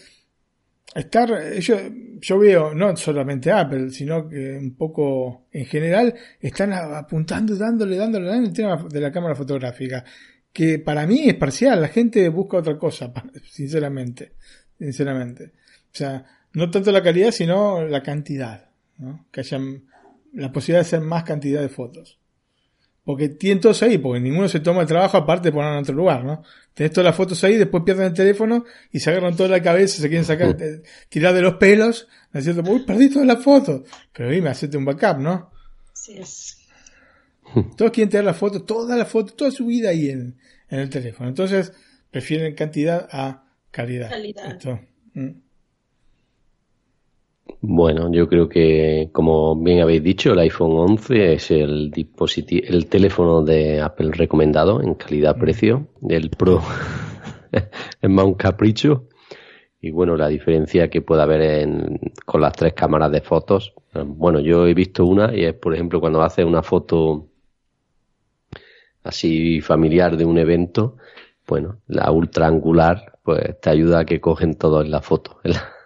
estar, 0.95 1.55
yo, 1.59 1.77
yo 2.21 2.39
veo, 2.39 2.75
no 2.75 2.97
solamente 2.97 3.53
Apple, 3.53 3.91
sino 3.91 4.29
que 4.29 4.57
un 4.57 4.75
poco 4.75 5.47
en 5.53 5.67
general, 5.67 6.15
están 6.41 6.73
apuntando, 6.73 7.57
dándole, 7.57 7.97
dándole, 7.97 8.27
dándole 8.27 8.49
el 8.49 8.55
tema 8.55 8.87
de 8.89 9.01
la 9.01 9.13
cámara 9.13 9.35
fotográfica. 9.35 10.05
Que 10.53 10.79
para 10.81 11.07
mí 11.07 11.29
es 11.29 11.35
parcial, 11.35 11.81
la 11.81 11.89
gente 11.89 12.29
busca 12.29 12.59
otra 12.59 12.77
cosa, 12.77 13.13
sinceramente. 13.45 14.33
Sinceramente. 14.79 15.45
O 15.45 15.97
sea, 15.97 16.25
no 16.55 16.71
tanto 16.71 16.91
la 16.91 17.03
calidad, 17.03 17.31
sino 17.31 17.85
la 17.85 18.03
cantidad. 18.03 18.71
¿no? 18.99 19.27
Que 19.31 19.41
hayan 19.41 19.85
la 20.33 20.53
posibilidad 20.53 20.81
de 20.81 20.87
hacer 20.87 21.01
más 21.01 21.25
cantidad 21.25 21.61
de 21.61 21.69
fotos. 21.69 22.19
Porque 23.05 23.31
tienen 23.31 23.61
todos 23.61 23.83
ahí, 23.83 23.99
porque 23.99 24.21
ninguno 24.21 24.49
se 24.49 24.61
toma 24.61 24.83
el 24.83 24.87
trabajo 24.87 25.17
aparte 25.17 25.49
de 25.49 25.53
ponerlo 25.53 25.77
en 25.79 25.83
otro 25.83 25.95
lugar, 25.95 26.25
¿no? 26.25 26.43
Tenés 26.75 26.93
todas 26.93 27.07
las 27.07 27.17
fotos 27.17 27.43
ahí, 27.45 27.57
después 27.57 27.83
pierden 27.83 28.07
el 28.07 28.15
teléfono 28.15 28.65
y 28.93 29.01
se 29.01 29.11
agarran 29.11 29.35
toda 29.35 29.49
la 29.49 29.63
cabeza, 29.63 30.01
se 30.01 30.09
quieren 30.09 30.25
sacar, 30.25 30.57
eh, 30.61 30.83
tirar 31.09 31.35
de 31.35 31.41
los 31.41 31.55
pelos, 31.55 32.07
¿no 32.33 32.39
es 32.39 32.45
cierto? 32.45 32.63
Uy, 32.71 32.81
perdí 32.81 33.09
todas 33.11 33.27
las 33.27 33.43
fotos. 33.43 33.83
Pero 34.13 34.31
dime, 34.31 34.51
hacete 34.51 34.77
un 34.77 34.85
backup, 34.85 35.19
¿no? 35.19 35.51
Sí 35.93 36.19
es. 36.19 36.59
Todos 37.77 37.91
quieren 37.91 38.11
tener 38.11 38.25
la 38.25 38.35
foto, 38.35 38.63
toda 38.63 38.97
la 38.97 39.05
foto, 39.05 39.35
toda 39.35 39.51
su 39.51 39.67
vida 39.67 39.91
ahí 39.91 40.11
en, 40.11 40.37
en 40.69 40.79
el 40.79 40.89
teléfono. 40.89 41.29
Entonces, 41.29 41.73
prefieren 42.11 42.55
cantidad 42.55 43.09
a 43.11 43.45
calidad. 43.71 44.11
Calidad. 44.11 44.59
Mm. 45.15 45.31
Bueno, 47.61 48.11
yo 48.13 48.29
creo 48.29 48.49
que, 48.49 49.11
como 49.13 49.57
bien 49.57 49.81
habéis 49.81 50.03
dicho, 50.03 50.33
el 50.33 50.39
iPhone 50.41 50.73
11 50.73 51.35
es 51.35 51.51
el 51.51 51.91
dispositivo, 51.91 52.67
el 52.67 52.87
teléfono 52.87 53.43
de 53.43 53.81
Apple 53.81 54.11
recomendado 54.13 54.83
en 54.83 54.95
calidad-precio. 54.95 55.89
El 56.09 56.31
Pro 56.31 56.63
es 57.53 58.11
más 58.11 58.25
un 58.25 58.35
capricho. 58.35 59.09
Y 59.81 59.91
bueno, 59.91 60.17
la 60.17 60.29
diferencia 60.29 60.91
que 60.91 61.01
puede 61.01 61.23
haber 61.23 61.41
en, 61.41 61.99
con 62.27 62.43
las 62.43 62.53
tres 62.53 62.75
cámaras 62.75 63.11
de 63.11 63.23
fotos. 63.23 63.73
Bueno, 63.95 64.41
yo 64.41 64.67
he 64.67 64.75
visto 64.75 65.07
una 65.07 65.35
y 65.35 65.45
es, 65.45 65.55
por 65.55 65.75
ejemplo, 65.75 66.01
cuando 66.01 66.23
haces 66.23 66.45
una 66.45 66.63
foto 66.63 67.29
así 69.03 69.61
familiar 69.61 70.17
de 70.17 70.25
un 70.25 70.39
evento, 70.39 70.97
bueno, 71.47 71.81
la 71.89 72.11
ultra 72.11 72.47
angular, 72.47 73.19
pues 73.23 73.59
te 73.61 73.71
ayuda 73.71 74.01
a 74.01 74.05
que 74.05 74.21
cogen 74.21 74.55
todo 74.55 74.83
en 74.83 74.91
la 74.91 75.03
foto. 75.03 75.41
la 75.45 75.80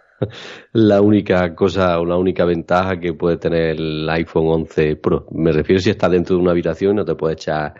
única 1.01 1.55
cosa 1.55 1.99
o 2.01 2.05
la 2.05 2.17
única 2.17 2.45
ventaja 2.45 2.99
que 2.99 3.15
puede 3.15 3.37
tener 3.37 3.77
el 3.77 4.09
iPhone 4.11 4.47
11 4.49 4.97
Pro. 4.97 5.27
Me 5.33 5.53
refiero 5.53 5.81
si 5.81 5.91
está 5.91 6.09
dentro 6.09 6.37
de 6.37 6.43
una 6.43 6.53
habitación 6.53 6.93
y 6.93 6.97
no 6.97 7.05
te 7.05 7.15
puede 7.15 7.35
echar 7.35 7.75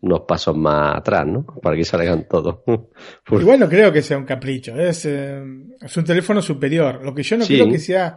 unos 0.00 0.20
pasos 0.20 0.56
más 0.56 0.96
atrás, 0.96 1.26
¿no? 1.26 1.44
Para 1.44 1.76
que 1.76 1.84
salgan 1.84 2.26
todos. 2.28 2.60
Y 3.30 3.44
bueno, 3.44 3.68
creo 3.68 3.92
que 3.92 4.02
sea 4.02 4.16
un 4.16 4.24
capricho. 4.24 4.74
Es, 4.78 5.04
eh, 5.06 5.42
es 5.80 5.96
un 5.96 6.04
teléfono 6.04 6.40
superior. 6.40 7.04
Lo 7.04 7.14
que 7.14 7.22
yo 7.22 7.36
no 7.36 7.46
creo 7.46 7.68
que 7.68 7.78
sea. 7.78 8.16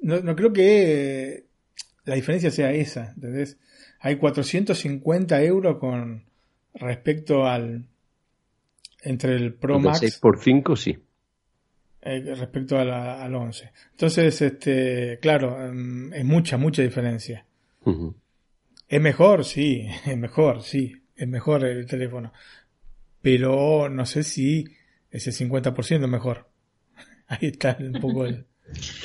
No, 0.00 0.20
no 0.20 0.36
creo 0.36 0.52
que 0.52 1.46
la 2.04 2.14
diferencia 2.14 2.50
sea 2.50 2.70
esa. 2.72 3.12
Entonces, 3.14 3.58
hay 4.00 4.16
450 4.16 5.42
euros 5.42 5.78
con 5.78 6.24
respecto 6.74 7.46
al. 7.46 7.86
Entre 9.02 9.36
el 9.36 9.54
Pro 9.54 9.78
Max. 9.78 10.00
6 10.00 10.18
por 10.18 10.40
5, 10.40 10.76
sí. 10.76 10.96
Eh, 12.08 12.36
respecto 12.36 12.78
al 12.78 13.34
11. 13.34 13.72
Entonces, 13.90 14.40
este, 14.40 15.18
claro, 15.20 15.60
em, 15.66 16.12
es 16.14 16.24
mucha, 16.24 16.56
mucha 16.56 16.80
diferencia. 16.80 17.44
Es 18.88 19.00
mejor, 19.00 19.44
sí, 19.44 19.88
es 20.06 20.16
mejor, 20.16 20.62
sí, 20.62 20.92
es 21.16 21.26
mejor 21.26 21.64
el 21.64 21.84
teléfono. 21.86 22.32
Pero 23.20 23.88
no 23.88 24.06
sé 24.06 24.22
si 24.22 24.66
ese 25.10 25.32
50% 25.32 26.04
es 26.04 26.08
mejor. 26.08 26.46
Ahí 27.26 27.48
está 27.48 27.76
un 27.80 28.00
poco 28.00 28.24
el, 28.24 28.46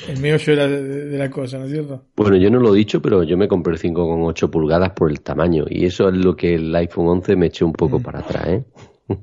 el 0.08 0.20
meollo 0.20 0.68
de 0.68 1.18
la, 1.18 1.28
cosa, 1.28 1.58
¿no 1.58 1.64
es 1.64 1.72
cierto? 1.72 2.04
Bueno, 2.14 2.36
yo 2.36 2.50
no 2.50 2.60
lo 2.60 2.72
he 2.72 2.78
dicho, 2.78 3.02
pero 3.02 3.24
yo 3.24 3.36
me 3.36 3.48
compré 3.48 3.74
el 3.74 3.80
5,8 3.80 4.48
pulgadas 4.48 4.90
por 4.90 5.10
el 5.10 5.22
tamaño. 5.22 5.64
Y 5.68 5.86
eso 5.86 6.08
es 6.08 6.14
lo 6.14 6.36
que 6.36 6.54
el 6.54 6.72
iPhone 6.76 7.08
11 7.08 7.34
me 7.34 7.46
echó 7.46 7.66
un 7.66 7.72
poco 7.72 7.98
para 8.00 8.20
atrás, 8.20 8.46
¿eh? 8.46 8.64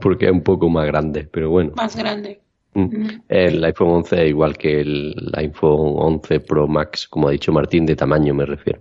Porque 0.00 0.26
es 0.26 0.30
un 0.30 0.44
poco 0.44 0.68
más 0.68 0.86
grande, 0.86 1.24
pero 1.24 1.50
bueno. 1.50 1.72
Más 1.74 1.96
grande. 1.96 2.42
Mm. 2.74 3.22
El 3.28 3.64
iPhone 3.64 3.88
11 3.88 4.22
es 4.22 4.28
igual 4.28 4.56
que 4.56 4.80
el 4.80 5.14
iPhone 5.34 5.94
11 5.96 6.40
Pro 6.40 6.68
Max, 6.68 7.08
como 7.08 7.28
ha 7.28 7.32
dicho 7.32 7.52
Martín, 7.52 7.86
de 7.86 7.96
tamaño 7.96 8.34
me 8.34 8.46
refiero. 8.46 8.80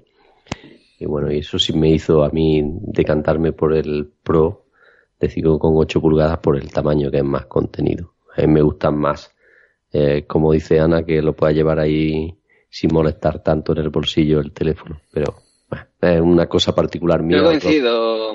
Y 1.00 1.06
bueno, 1.06 1.32
y 1.32 1.40
eso 1.40 1.58
sí 1.58 1.74
me 1.74 1.90
hizo 1.90 2.24
a 2.24 2.30
mí 2.30 2.62
decantarme 2.64 3.54
por 3.54 3.74
el 3.74 4.12
Pro 4.24 4.66
de 5.20 5.30
5,8 5.30 6.02
pulgadas 6.02 6.40
por 6.40 6.58
el 6.58 6.72
tamaño 6.72 7.10
que 7.10 7.18
es 7.18 7.24
más 7.24 7.46
contenido. 7.46 8.14
A 8.36 8.42
mí 8.42 8.48
me 8.48 8.62
gustan 8.62 8.98
más, 8.98 9.34
eh, 9.92 10.26
como 10.28 10.54
dice 10.54 10.80
Ana, 10.80 11.04
que 11.04 11.22
lo 11.22 11.36
pueda 11.36 11.52
llevar 11.52 11.80
ahí 11.80 12.38
sin 12.70 12.94
molestar 12.94 13.42
tanto 13.42 13.72
en 13.72 13.80
el 13.80 13.90
bolsillo 13.90 14.40
el 14.40 14.52
teléfono. 14.52 15.02
Pero 15.12 15.36
bueno, 15.70 15.86
es 16.02 16.22
una 16.22 16.48
cosa 16.48 16.74
particular 16.74 17.24
mía. 17.24 17.38
Yo 17.38 17.46
coincido, 17.46 18.34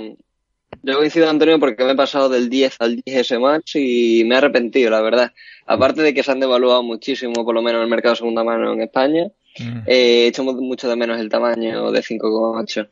yo 0.82 0.96
coincido, 0.96 1.28
Antonio, 1.28 1.58
porque 1.58 1.84
me 1.84 1.92
he 1.92 1.96
pasado 1.96 2.28
del 2.28 2.48
10 2.48 2.76
al 2.80 3.02
10S 3.02 3.40
Max 3.40 3.76
y 3.76 4.24
me 4.24 4.34
he 4.34 4.38
arrepentido, 4.38 4.90
la 4.90 5.00
verdad. 5.00 5.32
Aparte 5.66 6.02
de 6.02 6.12
que 6.12 6.22
se 6.22 6.30
han 6.30 6.40
devaluado 6.40 6.82
muchísimo, 6.82 7.44
por 7.44 7.54
lo 7.54 7.62
menos 7.62 7.78
en 7.78 7.84
el 7.84 7.90
mercado 7.90 8.12
de 8.12 8.18
segunda 8.18 8.44
mano 8.44 8.72
en 8.72 8.82
España, 8.82 9.26
mm. 9.58 9.80
he 9.86 10.26
hecho 10.26 10.44
mucho 10.44 10.88
de 10.88 10.96
menos 10.96 11.20
el 11.20 11.28
tamaño 11.28 11.90
de 11.90 12.00
5,8. 12.00 12.88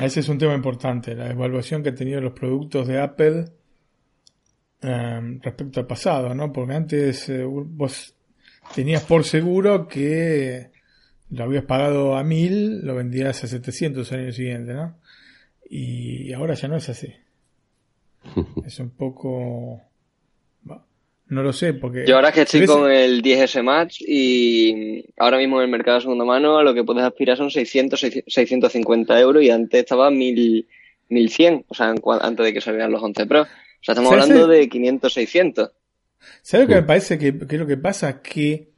Ese 0.00 0.20
es 0.20 0.28
un 0.28 0.38
tema 0.38 0.54
importante, 0.54 1.14
la 1.14 1.30
evaluación 1.30 1.82
que 1.82 1.90
han 1.90 1.94
tenido 1.94 2.20
los 2.20 2.32
productos 2.32 2.86
de 2.86 3.00
Apple 3.00 3.44
em, 4.82 5.40
respecto 5.40 5.80
al 5.80 5.86
pasado, 5.86 6.34
¿no? 6.34 6.52
Porque 6.52 6.74
antes 6.74 7.28
eh, 7.28 7.44
vos 7.44 8.14
tenías 8.74 9.02
por 9.02 9.24
seguro 9.24 9.88
que 9.88 10.70
lo 11.30 11.44
habías 11.44 11.64
pagado 11.64 12.16
a 12.16 12.22
1000, 12.22 12.84
lo 12.84 12.94
vendías 12.94 13.42
a 13.42 13.46
700 13.48 14.10
el 14.12 14.20
año 14.20 14.32
siguiente, 14.32 14.74
¿no? 14.74 14.96
Y 15.68 16.32
ahora 16.32 16.54
ya 16.54 16.68
no 16.68 16.76
es 16.76 16.88
así. 16.88 17.12
es 18.66 18.78
un 18.80 18.90
poco... 18.90 19.80
No 21.26 21.42
lo 21.42 21.54
sé, 21.54 21.72
porque... 21.72 22.04
Yo 22.06 22.16
ahora 22.16 22.32
que 22.32 22.42
estoy 22.42 22.66
con 22.66 22.90
el 22.90 23.22
10S 23.22 23.62
Max 23.62 23.96
y 24.00 25.06
ahora 25.16 25.38
mismo 25.38 25.58
en 25.58 25.64
el 25.64 25.70
mercado 25.70 25.96
de 25.96 26.02
segunda 26.02 26.24
mano 26.24 26.62
lo 26.62 26.74
que 26.74 26.84
puedes 26.84 27.02
aspirar 27.02 27.38
son 27.38 27.50
600, 27.50 27.98
650 28.26 29.20
euros 29.20 29.42
y 29.42 29.48
antes 29.48 29.80
estaba 29.80 30.10
1000, 30.10 30.68
1100, 31.08 31.64
o 31.66 31.74
sea, 31.74 31.94
antes 32.20 32.46
de 32.46 32.52
que 32.52 32.60
salieran 32.60 32.92
los 32.92 33.02
11 33.02 33.26
Pro. 33.26 33.42
O 33.42 33.46
sea, 33.80 33.92
estamos 33.94 34.12
hablando 34.12 34.46
de 34.46 34.68
500, 34.68 35.12
600. 35.12 35.70
¿Sabes 36.42 36.68
lo 36.68 36.74
que 36.74 36.80
me 36.80 36.86
parece 36.86 37.18
que, 37.18 37.38
que 37.38 37.58
lo 37.58 37.66
que 37.66 37.78
pasa? 37.78 38.20
Que 38.20 38.70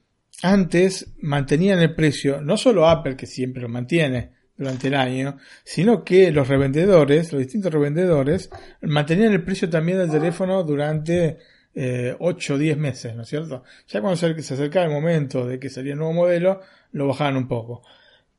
antes 0.42 1.14
mantenían 1.18 1.80
el 1.80 1.94
precio, 1.94 2.40
no 2.42 2.56
solo 2.56 2.88
Apple, 2.88 3.16
que 3.16 3.26
siempre 3.26 3.62
lo 3.62 3.68
mantiene, 3.68 4.35
durante 4.56 4.88
el 4.88 4.94
año, 4.94 5.38
sino 5.64 6.04
que 6.04 6.30
los 6.32 6.48
revendedores, 6.48 7.32
los 7.32 7.40
distintos 7.40 7.72
revendedores, 7.72 8.50
mantenían 8.80 9.32
el 9.32 9.44
precio 9.44 9.68
también 9.68 9.98
del 9.98 10.10
teléfono 10.10 10.62
durante 10.62 11.38
eh, 11.74 12.16
8 12.18 12.54
o 12.54 12.58
10 12.58 12.78
meses, 12.78 13.14
¿no 13.14 13.22
es 13.22 13.28
cierto? 13.28 13.62
Ya 13.88 14.00
cuando 14.00 14.16
se, 14.16 14.28
acercaba 14.28 14.86
el 14.86 14.92
momento 14.92 15.46
de 15.46 15.58
que 15.58 15.68
salía 15.68 15.92
el 15.92 15.98
nuevo 15.98 16.14
modelo, 16.14 16.60
lo 16.92 17.06
bajaban 17.06 17.36
un 17.36 17.48
poco. 17.48 17.82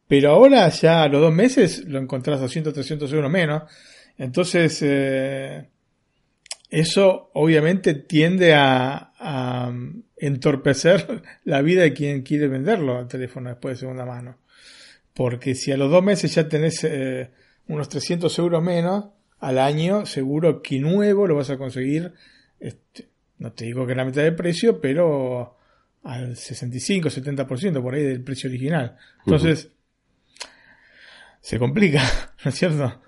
Pero 0.07 0.31
ahora 0.31 0.69
ya 0.69 1.03
a 1.03 1.07
los 1.07 1.21
dos 1.21 1.33
meses 1.33 1.85
lo 1.85 1.99
encontrás 1.99 2.39
a 2.39 2.43
200, 2.43 2.73
300 2.73 3.13
euros 3.13 3.29
menos. 3.29 3.63
Entonces, 4.17 4.79
eh, 4.81 5.69
eso 6.69 7.29
obviamente 7.33 7.93
tiende 7.93 8.55
a, 8.55 9.13
a 9.19 9.71
entorpecer 10.15 11.21
la 11.43 11.61
vida 11.61 11.83
de 11.83 11.93
quien 11.93 12.23
quiere 12.23 12.47
venderlo 12.47 12.97
al 12.97 13.07
teléfono 13.07 13.49
después 13.49 13.75
de 13.75 13.81
segunda 13.81 14.05
mano. 14.05 14.37
Porque 15.17 15.55
si 15.55 15.71
a 15.71 15.77
los 15.77 15.89
dos 15.89 16.03
meses 16.03 16.35
ya 16.35 16.47
tenés 16.47 16.83
eh, 16.83 17.31
unos 17.67 17.89
300 17.89 18.37
euros 18.37 18.61
menos 18.61 19.05
al 19.39 19.57
año, 19.57 20.05
seguro 20.05 20.61
que 20.61 20.79
nuevo 20.79 21.25
lo 21.25 21.35
vas 21.35 21.49
a 21.49 21.57
conseguir, 21.57 22.13
este, 22.59 23.09
no 23.39 23.51
te 23.51 23.65
digo 23.65 23.87
que 23.87 23.95
la 23.95 24.05
mitad 24.05 24.21
del 24.21 24.35
precio, 24.35 24.79
pero 24.79 25.57
al 26.03 26.35
65, 26.35 27.09
70% 27.09 27.81
por 27.81 27.95
ahí 27.95 28.03
del 28.03 28.23
precio 28.23 28.47
original. 28.47 28.95
Entonces, 29.25 29.71
se 31.41 31.57
complica, 31.57 32.03
¿no 32.45 32.49
es 32.49 32.55
cierto? 32.55 33.01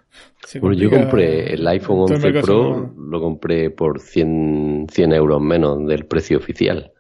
bueno, 0.62 0.76
yo 0.76 0.90
compré 0.90 1.54
el 1.54 1.68
iPhone 1.68 2.12
11 2.12 2.42
Pro, 2.42 2.92
lo 2.98 3.22
compré 3.22 3.70
por 3.70 4.00
100, 4.00 4.88
100 4.92 5.14
euros 5.14 5.40
menos 5.40 5.86
del 5.86 6.08
precio 6.08 6.40
oficial. 6.40 6.92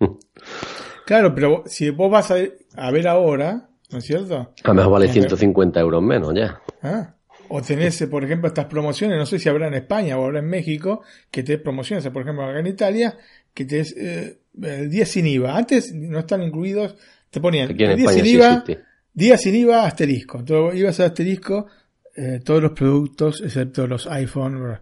claro, 1.06 1.32
pero 1.36 1.62
si 1.66 1.90
vos 1.90 2.10
vas 2.10 2.32
a, 2.32 2.38
a 2.74 2.90
ver 2.90 3.06
ahora, 3.06 3.69
¿no 3.90 3.98
es 3.98 4.04
cierto? 4.04 4.54
A 4.62 4.68
lo 4.68 4.74
mejor 4.74 4.92
vale 4.92 5.08
150 5.08 5.80
euros 5.80 6.02
menos 6.02 6.34
ya. 6.34 6.60
¿Ah? 6.82 7.14
O 7.48 7.60
tenés, 7.60 8.00
por 8.08 8.22
ejemplo, 8.22 8.46
estas 8.46 8.66
promociones, 8.66 9.18
no 9.18 9.26
sé 9.26 9.40
si 9.40 9.48
habrá 9.48 9.66
en 9.66 9.74
España 9.74 10.16
o 10.16 10.24
habrá 10.24 10.38
en 10.38 10.46
México, 10.46 11.02
que 11.30 11.42
te 11.42 11.58
promociones, 11.58 12.06
por 12.08 12.22
ejemplo, 12.22 12.44
acá 12.44 12.60
en 12.60 12.68
Italia, 12.68 13.18
que 13.52 13.64
te 13.64 13.80
es 13.80 13.94
eh, 13.96 14.38
el 14.62 14.88
día 14.88 15.04
sin 15.04 15.26
IVA. 15.26 15.56
Antes 15.56 15.92
no 15.92 16.20
están 16.20 16.42
incluidos, 16.42 16.94
te 17.28 17.40
ponían 17.40 17.68
el 17.68 17.76
día 17.76 18.08
sin 18.08 18.26
IVA, 18.26 18.64
día 19.12 19.36
sin 19.36 19.54
IVA, 19.56 19.84
asterisco. 19.84 20.38
Entonces 20.38 20.78
ibas 20.78 21.00
a 21.00 21.06
asterisco 21.06 21.66
eh, 22.14 22.40
todos 22.44 22.62
los 22.62 22.72
productos, 22.72 23.40
excepto 23.40 23.86
los 23.86 24.06
iPhone. 24.06 24.78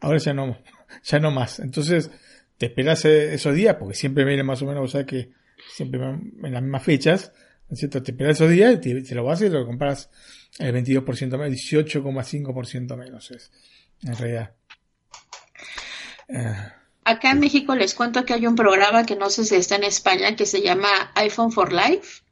Ahora 0.00 0.18
ya 0.18 0.34
no, 0.34 0.58
ya 1.02 1.18
no 1.18 1.30
más. 1.30 1.60
Entonces, 1.60 2.10
te 2.58 2.66
esperas 2.66 3.04
eh, 3.06 3.34
esos 3.34 3.54
días, 3.54 3.76
porque 3.76 3.94
siempre 3.94 4.24
viene 4.24 4.42
más 4.42 4.60
o 4.60 4.66
menos, 4.66 4.84
o 4.84 4.88
sea 4.88 5.06
que 5.06 5.30
siempre 5.74 6.00
en 6.02 6.52
las 6.52 6.62
mismas 6.62 6.82
fechas, 6.82 7.32
cierto? 7.78 8.02
Te 8.02 8.10
esperas 8.10 8.36
esos 8.36 8.50
días, 8.50 8.80
te, 8.80 9.02
te 9.02 9.14
lo 9.14 9.24
vas 9.24 9.40
y 9.42 9.48
lo 9.48 9.64
compras 9.64 10.10
el 10.58 10.74
22% 10.74 11.38
menos, 11.38 11.58
18,5% 11.58 12.96
menos 12.96 13.30
es, 13.30 13.50
en 14.02 14.16
realidad. 14.16 14.54
Eh. 16.28 16.54
Acá 17.04 17.30
en 17.30 17.40
México 17.40 17.74
les 17.74 17.94
cuento 17.94 18.24
que 18.24 18.34
hay 18.34 18.46
un 18.46 18.56
programa 18.56 19.06
que 19.06 19.16
no 19.16 19.30
sé 19.30 19.44
si 19.44 19.56
está 19.56 19.76
en 19.76 19.84
España 19.84 20.36
que 20.36 20.46
se 20.46 20.60
llama 20.60 20.88
iPhone 21.14 21.50
for 21.50 21.72
Life, 21.72 22.22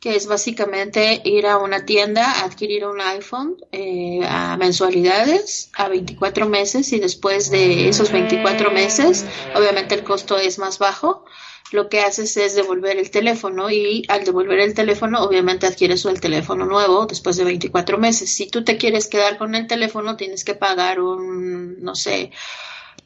que 0.00 0.16
es 0.16 0.26
básicamente 0.26 1.20
ir 1.24 1.46
a 1.46 1.58
una 1.58 1.84
tienda, 1.84 2.44
adquirir 2.44 2.86
un 2.86 3.00
iPhone 3.00 3.56
eh, 3.72 4.20
a 4.26 4.56
mensualidades 4.56 5.70
a 5.74 5.88
24 5.88 6.48
meses 6.48 6.92
y 6.92 7.00
después 7.00 7.50
de 7.50 7.88
esos 7.88 8.12
24 8.12 8.70
meses, 8.70 9.24
obviamente 9.54 9.94
el 9.94 10.04
costo 10.04 10.38
es 10.38 10.58
más 10.58 10.78
bajo 10.78 11.24
lo 11.72 11.88
que 11.88 12.00
haces 12.00 12.36
es 12.36 12.54
devolver 12.54 12.96
el 12.98 13.10
teléfono 13.10 13.70
y 13.70 14.04
al 14.08 14.24
devolver 14.24 14.60
el 14.60 14.74
teléfono 14.74 15.22
obviamente 15.22 15.66
adquieres 15.66 16.04
el 16.04 16.20
teléfono 16.20 16.64
nuevo 16.64 17.06
después 17.06 17.36
de 17.36 17.44
24 17.44 17.98
meses. 17.98 18.34
Si 18.34 18.48
tú 18.48 18.64
te 18.64 18.76
quieres 18.76 19.08
quedar 19.08 19.38
con 19.38 19.54
el 19.54 19.66
teléfono 19.66 20.16
tienes 20.16 20.44
que 20.44 20.54
pagar 20.54 21.00
un, 21.00 21.82
no 21.82 21.94
sé, 21.94 22.30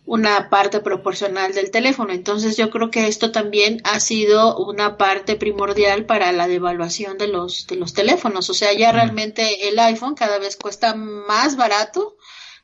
una 0.04 0.50
parte 0.50 0.80
proporcional 0.80 1.54
del 1.54 1.70
teléfono. 1.70 2.12
Entonces 2.12 2.56
yo 2.56 2.70
creo 2.70 2.90
que 2.90 3.06
esto 3.06 3.32
también 3.32 3.80
ha 3.84 4.00
sido 4.00 4.56
una 4.56 4.96
parte 4.96 5.36
primordial 5.36 6.04
para 6.04 6.32
la 6.32 6.48
devaluación 6.48 7.16
de 7.18 7.28
los, 7.28 7.66
de 7.66 7.76
los 7.76 7.94
teléfonos. 7.94 8.50
O 8.50 8.54
sea, 8.54 8.72
ya 8.72 8.92
realmente 8.92 9.68
el 9.68 9.78
iPhone 9.78 10.14
cada 10.14 10.38
vez 10.38 10.56
cuesta 10.56 10.94
más 10.94 11.56
barato 11.56 12.16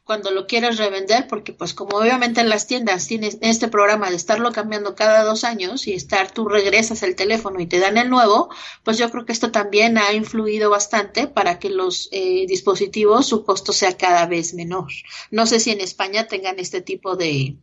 cuando 0.06 0.30
lo 0.30 0.46
quieres 0.46 0.78
revender, 0.78 1.26
porque 1.26 1.52
pues 1.52 1.74
como 1.74 1.98
obviamente 1.98 2.40
en 2.40 2.48
las 2.48 2.68
tiendas 2.68 3.08
tienes 3.08 3.38
este 3.40 3.66
programa 3.66 4.08
de 4.08 4.14
estarlo 4.14 4.52
cambiando 4.52 4.94
cada 4.94 5.24
dos 5.24 5.42
años 5.42 5.88
y 5.88 5.94
estar, 5.94 6.30
tú 6.30 6.48
regresas 6.48 7.02
el 7.02 7.16
teléfono 7.16 7.58
y 7.58 7.66
te 7.66 7.80
dan 7.80 7.98
el 7.98 8.08
nuevo, 8.08 8.48
pues 8.84 8.98
yo 8.98 9.10
creo 9.10 9.26
que 9.26 9.32
esto 9.32 9.50
también 9.50 9.98
ha 9.98 10.12
influido 10.12 10.70
bastante 10.70 11.26
para 11.26 11.58
que 11.58 11.70
los 11.70 12.08
eh, 12.12 12.46
dispositivos, 12.46 13.26
su 13.26 13.44
costo 13.44 13.72
sea 13.72 13.96
cada 13.96 14.26
vez 14.26 14.54
menor. 14.54 14.86
No 15.32 15.44
sé 15.44 15.58
si 15.58 15.72
en 15.72 15.80
España 15.80 16.28
tengan 16.28 16.60
este 16.60 16.80
tipo 16.80 17.16
de, 17.16 17.56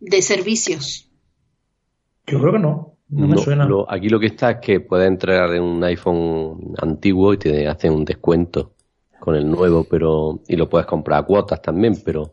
de 0.00 0.22
servicios. 0.22 1.10
Yo 2.26 2.40
creo 2.40 2.54
que 2.54 2.60
no. 2.60 2.96
No, 3.08 3.28
me 3.28 3.36
suena. 3.36 3.68
aquí 3.88 4.08
lo 4.08 4.18
que 4.18 4.26
está 4.26 4.52
es 4.52 4.58
que 4.62 4.80
puedes 4.80 5.06
entrar 5.06 5.52
en 5.52 5.62
un 5.62 5.84
iPhone 5.84 6.74
antiguo 6.80 7.34
y 7.34 7.38
te 7.38 7.68
hacen 7.68 7.92
un 7.92 8.06
descuento 8.06 8.75
con 9.26 9.34
el 9.34 9.50
nuevo, 9.50 9.82
pero 9.82 10.40
y 10.46 10.54
lo 10.54 10.68
puedes 10.68 10.86
comprar 10.86 11.18
a 11.18 11.26
cuotas 11.26 11.60
también, 11.60 12.00
pero 12.04 12.30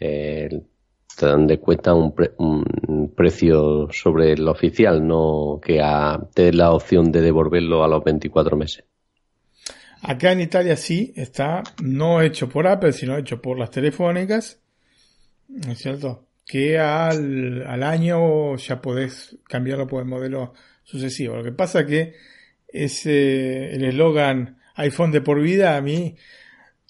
eh, 0.00 0.48
te 1.16 1.26
dan 1.26 1.46
de 1.46 1.60
cuenta 1.60 1.94
un, 1.94 2.12
un, 2.38 3.14
precio 3.14 3.86
sobre 3.92 4.32
el 4.32 4.48
oficial, 4.48 5.06
no 5.06 5.60
que 5.64 5.80
a, 5.80 6.18
te 6.34 6.52
la 6.52 6.72
opción 6.72 7.12
de 7.12 7.20
devolverlo 7.20 7.84
a 7.84 7.88
los 7.88 8.02
24 8.02 8.56
meses. 8.56 8.84
Acá 10.02 10.32
en 10.32 10.40
Italia 10.40 10.76
sí 10.76 11.12
está, 11.14 11.62
no 11.80 12.20
hecho 12.20 12.48
por 12.48 12.66
Apple, 12.66 12.92
sino 12.92 13.16
hecho 13.16 13.40
por 13.40 13.56
las 13.56 13.70
telefónicas, 13.70 14.60
es 15.68 15.78
cierto? 15.78 16.26
Que 16.44 16.80
al, 16.80 17.64
al 17.64 17.84
año 17.84 18.56
ya 18.56 18.82
podés 18.82 19.38
cambiarlo 19.44 19.86
por 19.86 20.02
el 20.02 20.08
modelo 20.08 20.52
sucesivo. 20.82 21.36
Lo 21.36 21.44
que 21.44 21.52
pasa 21.52 21.86
que 21.86 22.14
ese, 22.66 23.72
el 23.72 23.84
eslogan 23.84 24.56
iPhone 24.76 25.10
de 25.10 25.20
por 25.20 25.40
vida 25.40 25.76
a 25.76 25.80
mí 25.80 26.16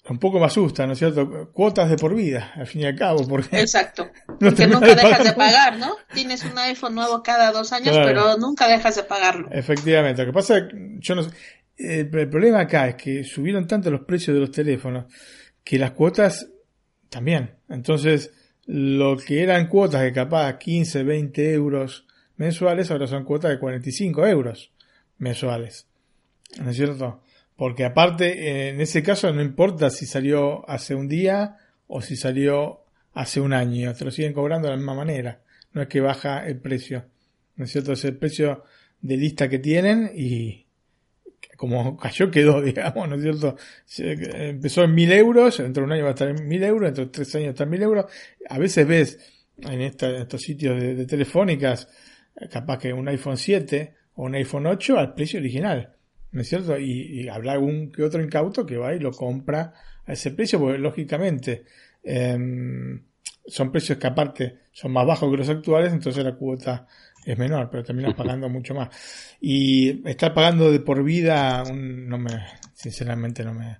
un 0.09 0.19
poco 0.19 0.39
me 0.39 0.45
asusta, 0.45 0.85
¿no 0.87 0.93
es 0.93 0.99
cierto? 0.99 1.51
Cuotas 1.51 1.89
de 1.89 1.97
por 1.97 2.15
vida, 2.15 2.53
al 2.55 2.67
fin 2.67 2.81
y 2.81 2.85
al 2.85 2.95
cabo. 2.95 3.27
Porque 3.27 3.59
Exacto. 3.59 4.09
Porque 4.39 4.67
nunca 4.67 4.95
dejas 4.95 5.23
de 5.23 5.33
pagar, 5.33 5.77
¿no? 5.77 5.95
Tienes 6.13 6.43
un 6.45 6.57
iPhone 6.57 6.95
nuevo 6.95 7.21
cada 7.23 7.51
dos 7.51 7.73
años, 7.73 7.97
pero 8.03 8.37
nunca 8.37 8.67
dejas 8.67 8.95
de 8.95 9.03
pagarlo. 9.03 9.49
Efectivamente. 9.51 10.21
Lo 10.23 10.31
que 10.31 10.33
pasa 10.33 10.57
es 10.57 10.63
que 10.69 10.97
yo 10.99 11.15
no 11.15 11.23
sé. 11.23 11.31
El, 11.77 12.09
problema 12.09 12.61
acá 12.61 12.87
es 12.87 12.95
que 12.95 13.23
subieron 13.23 13.67
tanto 13.67 13.91
los 13.91 14.01
precios 14.01 14.33
de 14.33 14.41
los 14.41 14.51
teléfonos 14.51 15.05
que 15.63 15.77
las 15.77 15.91
cuotas 15.91 16.47
también. 17.09 17.55
Entonces, 17.69 18.31
lo 18.65 19.17
que 19.17 19.43
eran 19.43 19.67
cuotas 19.67 20.01
de 20.01 20.11
capaz 20.11 20.57
15, 20.57 21.03
20 21.03 21.53
euros 21.53 22.07
mensuales, 22.37 22.89
ahora 22.89 23.07
son 23.07 23.23
cuotas 23.23 23.51
de 23.51 23.59
45 23.59 24.25
euros 24.25 24.71
mensuales. 25.19 25.87
¿No 26.59 26.71
es 26.71 26.77
cierto? 26.77 27.21
Porque 27.57 27.83
aparte, 27.85 28.69
en 28.69 28.79
ese 28.79 29.01
caso 29.01 29.33
no 29.33 29.41
importa 29.41 29.89
si 29.89 30.05
salió 30.05 30.67
hace 30.69 30.93
un 30.93 31.07
día 31.07 31.57
o 31.87 32.01
si 32.01 32.15
salió 32.15 32.83
hace 33.13 33.41
un 33.41 33.51
año, 33.51 33.93
te 33.95 34.05
lo 34.05 34.11
siguen 34.11 34.31
cobrando 34.31 34.67
de 34.67 34.73
la 34.73 34.77
misma 34.77 34.93
manera. 34.93 35.41
No 35.73 35.81
es 35.81 35.87
que 35.87 35.99
baja 35.99 36.45
el 36.47 36.59
precio. 36.59 37.05
¿No 37.55 37.65
es 37.65 37.71
cierto? 37.71 37.93
Es 37.93 38.05
el 38.05 38.15
precio 38.15 38.63
de 39.01 39.17
lista 39.17 39.49
que 39.49 39.57
tienen 39.57 40.11
y 40.15 40.67
como 41.57 41.97
cayó 41.97 42.29
quedó, 42.29 42.61
digamos, 42.63 43.09
¿no 43.09 43.15
es 43.15 43.23
cierto? 43.23 43.57
Empezó 43.97 44.83
en 44.83 44.93
mil 44.93 45.11
euros, 45.11 45.57
dentro 45.57 45.81
de 45.81 45.85
un 45.85 45.91
año 45.93 46.03
va 46.03 46.09
a 46.09 46.13
estar 46.13 46.29
en 46.29 46.47
mil 46.47 46.63
euros, 46.63 46.89
dentro 46.89 47.05
de 47.05 47.11
tres 47.11 47.33
años 47.35 47.49
está 47.49 47.63
en 47.63 47.71
mil 47.71 47.81
euros. 47.81 48.05
A 48.47 48.59
veces 48.59 48.87
ves 48.87 49.19
en, 49.57 49.81
estos 49.81 50.41
sitios 50.41 50.79
de, 50.79 50.93
de, 50.93 51.05
telefónicas, 51.07 51.89
capaz 52.51 52.77
que 52.77 52.93
un 52.93 53.07
iPhone 53.07 53.37
7 53.37 53.95
o 54.13 54.25
un 54.25 54.35
iPhone 54.35 54.67
8 54.67 54.99
al 54.99 55.15
precio 55.15 55.39
original. 55.39 55.96
¿No 56.37 56.43
es 56.43 56.49
cierto? 56.49 56.77
Y, 56.77 57.21
y 57.21 57.29
habrá 57.29 57.53
algún 57.53 57.91
que 57.91 58.03
otro 58.03 58.21
incauto 58.21 58.63
que 58.63 58.77
va 58.77 58.93
y 58.93 58.99
lo 58.99 59.09
compra 59.11 59.73
a 60.05 60.13
ese 60.13 60.29
precio, 60.29 60.59
porque 60.59 60.77
lógicamente 60.77 61.65
em, 62.03 63.01
son 63.47 63.71
precios 63.71 63.97
que 63.97 64.05
aparte 64.05 64.59
son 64.71 64.91
más 64.91 65.07
bajos 65.07 65.31
que 65.31 65.37
los 65.37 65.49
actuales, 65.49 65.91
entonces 65.91 66.23
la 66.23 66.35
cuota 66.35 66.85
es 67.25 67.35
menor, 67.39 67.71
pero 67.71 67.83
terminas 67.83 68.13
pagando 68.15 68.49
mucho 68.49 68.75
más. 68.75 68.89
Y 69.41 70.07
estar 70.07 70.31
pagando 70.35 70.71
de 70.71 70.79
por 70.79 71.03
vida, 71.03 71.63
no 71.73 72.19
me, 72.19 72.29
sinceramente 72.75 73.43
no 73.43 73.55
me, 73.55 73.79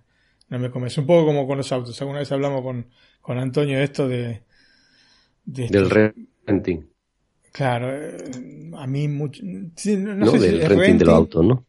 no 0.49 0.57
me 0.57 0.71
convence. 0.71 0.99
Un 0.99 1.05
poco 1.05 1.27
como 1.27 1.45
con 1.45 1.57
los 1.57 1.71
autos. 1.71 2.01
Alguna 2.01 2.19
vez 2.19 2.31
hablamos 2.31 2.63
con, 2.63 2.87
con 3.21 3.37
Antonio 3.37 3.77
de 3.77 3.83
esto 3.83 4.07
de, 4.07 4.41
de 5.45 5.67
del 5.67 5.91
renting. 6.47 6.87
Claro, 7.51 7.95
eh, 7.95 8.71
a 8.75 8.87
mí 8.87 9.07
mucho, 9.07 9.43
sí, 9.75 9.95
no, 9.95 10.15
no, 10.15 10.31
del 10.31 10.59
renting 10.67 10.97
de 10.97 11.05
los 11.05 11.13
autos, 11.13 11.45
¿no? 11.45 11.66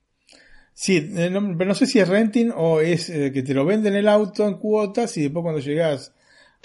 Sí, 0.80 0.96
eh, 0.96 1.28
pero 1.32 1.64
no 1.64 1.74
sé 1.74 1.86
si 1.86 1.98
es 1.98 2.06
renting 2.06 2.52
o 2.54 2.78
es 2.78 3.10
eh, 3.10 3.32
que 3.32 3.42
te 3.42 3.52
lo 3.52 3.64
venden 3.64 3.96
el 3.96 4.06
auto 4.06 4.46
en 4.46 4.58
cuotas 4.58 5.16
y 5.16 5.22
después 5.22 5.42
cuando 5.42 5.60
llegas 5.60 6.14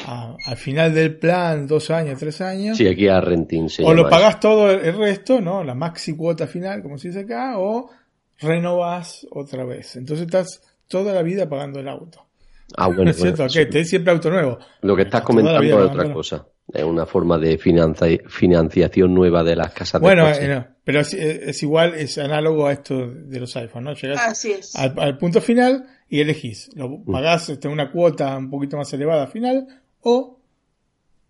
al 0.05 0.55
final 0.55 0.93
del 0.93 1.17
plan, 1.17 1.65
dos 1.65 1.89
años, 1.89 2.19
tres 2.19 2.39
años. 2.39 2.77
Sí, 2.77 2.87
aquí 2.87 3.07
a 3.07 3.19
renting. 3.19 3.67
o 3.83 3.91
lo 3.91 4.07
pagas 4.07 4.39
todo 4.39 4.69
el 4.69 4.95
resto, 4.95 5.41
¿no? 5.41 5.63
La 5.63 5.73
maxi 5.73 6.15
cuota 6.15 6.45
final, 6.45 6.83
como 6.83 6.99
se 6.99 7.07
dice 7.07 7.21
acá, 7.21 7.57
o 7.57 7.89
renovas 8.39 9.25
otra 9.31 9.65
vez. 9.65 9.95
Entonces 9.95 10.27
estás 10.27 10.61
toda 10.87 11.11
la 11.11 11.23
vida 11.23 11.49
pagando 11.49 11.79
el 11.79 11.87
auto. 11.87 12.23
Ah, 12.77 12.89
bueno. 12.89 13.09
¿Es 13.09 13.17
cierto? 13.17 13.47
¿Qué? 13.51 13.65
Te 13.65 13.83
siempre 13.83 14.13
auto 14.13 14.29
nuevo. 14.29 14.59
Lo 14.81 14.95
que 14.95 15.01
estás 15.01 15.23
comentando 15.23 15.63
es 15.63 15.73
otra 15.73 16.13
cosa. 16.13 16.45
Es 16.71 16.83
una 16.83 17.05
forma 17.05 17.37
de 17.37 17.57
financiación 17.57 19.13
nueva 19.13 19.43
de 19.43 19.55
las 19.55 19.73
casas 19.73 20.01
de 20.01 20.07
Bueno, 20.07 20.29
eh, 20.29 20.65
pero 20.83 21.01
es, 21.01 21.63
igual, 21.63 21.93
es 21.93 22.17
análogo 22.17 22.67
a 22.67 22.73
esto 22.73 23.07
de 23.07 23.39
los 23.39 23.55
iPhones, 23.55 23.83
¿no? 23.83 23.93
Llegas 23.93 24.75
Al, 24.75 25.17
punto 25.17 25.41
final 25.41 25.85
y 26.09 26.21
elegís. 26.21 26.69
Lo 26.75 26.89
mm. 26.89 27.11
pagás 27.11 27.49
este, 27.49 27.67
una 27.67 27.91
cuota 27.91 28.37
un 28.37 28.49
poquito 28.49 28.77
más 28.77 28.91
elevada 28.93 29.27
final 29.27 29.67
o 30.01 30.39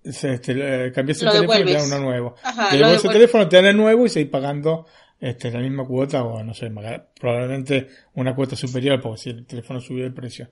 este, 0.03 0.33
este 0.33 0.91
cambias 0.91 1.21
el 1.23 1.31
teléfono 1.31 1.59
y 1.59 1.65
te 1.65 1.73
dan 1.73 1.85
uno 1.87 1.99
nuevo. 1.99 2.35
Ajá, 2.43 2.69
te 2.69 2.77
el 2.77 3.01
teléfono, 3.01 3.49
te 3.49 3.55
dan 3.55 3.65
el 3.65 3.77
nuevo 3.77 4.05
y 4.05 4.09
seguís 4.09 4.29
pagando 4.29 4.85
este, 5.19 5.51
la 5.51 5.59
misma 5.59 5.85
cuota 5.85 6.23
o 6.23 6.43
no 6.43 6.53
sé, 6.53 6.71
probablemente 7.19 7.87
una 8.15 8.35
cuota 8.35 8.55
superior 8.55 8.99
porque 9.01 9.17
si 9.17 9.29
el 9.29 9.45
teléfono 9.45 9.79
subió 9.79 10.05
el 10.05 10.13
precio. 10.13 10.49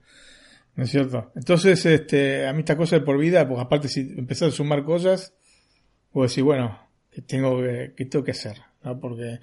¿No 0.76 0.84
es 0.86 0.92
cierto? 0.92 1.32
Entonces, 1.36 1.86
este, 1.86 2.48
a 2.48 2.54
mí 2.54 2.60
esta 2.60 2.78
cosa 2.78 2.98
de 2.98 3.06
por 3.06 3.18
vida, 3.18 3.48
pues 3.48 3.60
aparte 3.60 3.88
si 3.88 4.02
empezás 4.18 4.54
a 4.54 4.56
sumar 4.56 4.84
cosas, 4.84 5.34
pues 6.12 6.32
decir, 6.32 6.44
bueno, 6.44 6.80
¿qué 7.12 7.22
tengo 7.22 7.62
que, 7.62 7.94
qué 7.96 8.06
tengo 8.06 8.24
que 8.24 8.32
hacer? 8.32 8.58
¿no? 8.84 9.00
Porque 9.00 9.40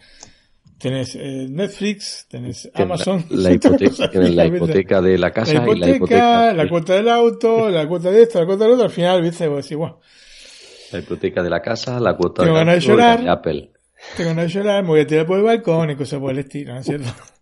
tenés 0.79 1.17
eh, 1.17 1.47
Netflix, 1.51 2.27
tenés 2.29 2.71
Amazon, 2.75 3.25
la, 3.31 3.53
hipoteca, 3.53 4.11
tienes 4.11 4.35
la 4.35 4.47
hipoteca 4.47 5.03
de 5.03 5.19
la 5.19 5.33
casa 5.33 5.55
la 5.55 5.63
hipoteca, 5.63 5.87
y 5.87 5.91
la 5.91 5.97
hipoteca, 5.97 6.53
la 6.55 6.69
cuota 6.69 6.95
del 6.95 7.09
auto, 7.09 7.71
la 7.71 7.89
cuota 7.89 8.11
de 8.11 8.23
esto, 8.23 8.41
la 8.41 8.47
cuota 8.47 8.65
del 8.65 8.73
otro, 8.75 8.85
al 8.85 8.91
final, 8.91 9.23
viste, 9.23 9.49
vos 9.49 9.65
decís, 9.65 9.77
bueno. 9.77 10.01
La 10.93 11.01
hipoteca 11.01 11.43
de 11.43 11.51
la 11.51 11.61
casa, 11.61 12.01
la 12.01 12.17
cuota 12.17 12.45
tengo 12.45 12.59
de, 12.59 12.81
llorar, 12.81 13.23
de 13.23 13.29
Apple. 13.29 13.73
Tengo 14.17 14.31
ganas 14.31 14.47
de 14.47 14.51
llorar, 14.51 14.83
me 14.83 14.89
voy 14.89 15.01
a 15.01 15.07
tirar 15.07 15.27
por 15.27 15.39
el 15.39 15.45
balcón 15.45 15.91
y 15.91 15.97
cosas 15.97 16.21
por 16.21 16.31
el 16.31 16.39
estilo, 16.39 16.73
¿no 16.73 16.81
es 16.81 16.87
cierto? 16.87 17.11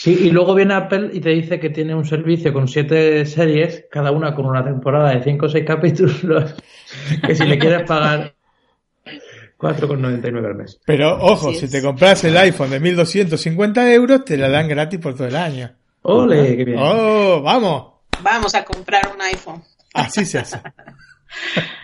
Sí, 0.00 0.16
y 0.18 0.30
luego 0.30 0.54
viene 0.54 0.72
Apple 0.72 1.10
y 1.12 1.20
te 1.20 1.28
dice 1.28 1.60
que 1.60 1.68
tiene 1.68 1.94
un 1.94 2.06
servicio 2.06 2.54
con 2.54 2.68
siete 2.68 3.26
series, 3.26 3.84
cada 3.90 4.12
una 4.12 4.34
con 4.34 4.46
una 4.46 4.64
temporada 4.64 5.10
de 5.10 5.22
cinco 5.22 5.44
o 5.44 5.48
seis 5.50 5.66
capítulos, 5.66 6.54
que 7.26 7.34
si 7.34 7.44
le 7.44 7.58
quieres 7.58 7.86
pagar 7.86 8.32
4,99 9.58 10.46
al 10.46 10.54
mes. 10.54 10.80
Pero 10.86 11.18
ojo, 11.18 11.52
si 11.52 11.68
te 11.68 11.82
compras 11.82 12.24
el 12.24 12.34
iPhone 12.38 12.70
de 12.70 12.80
1250 12.80 13.92
euros, 13.92 14.24
te 14.24 14.38
la 14.38 14.48
dan 14.48 14.68
gratis 14.68 14.98
por 14.98 15.14
todo 15.14 15.26
el 15.26 15.36
año. 15.36 15.70
¡Ole! 16.00 16.56
¡Qué 16.56 16.64
bien! 16.64 16.78
¡Oh, 16.80 17.42
vamos! 17.42 17.92
Vamos 18.22 18.54
a 18.54 18.64
comprar 18.64 19.02
un 19.14 19.20
iPhone. 19.20 19.62
Así 19.92 20.24
se 20.24 20.38
hace. 20.38 20.62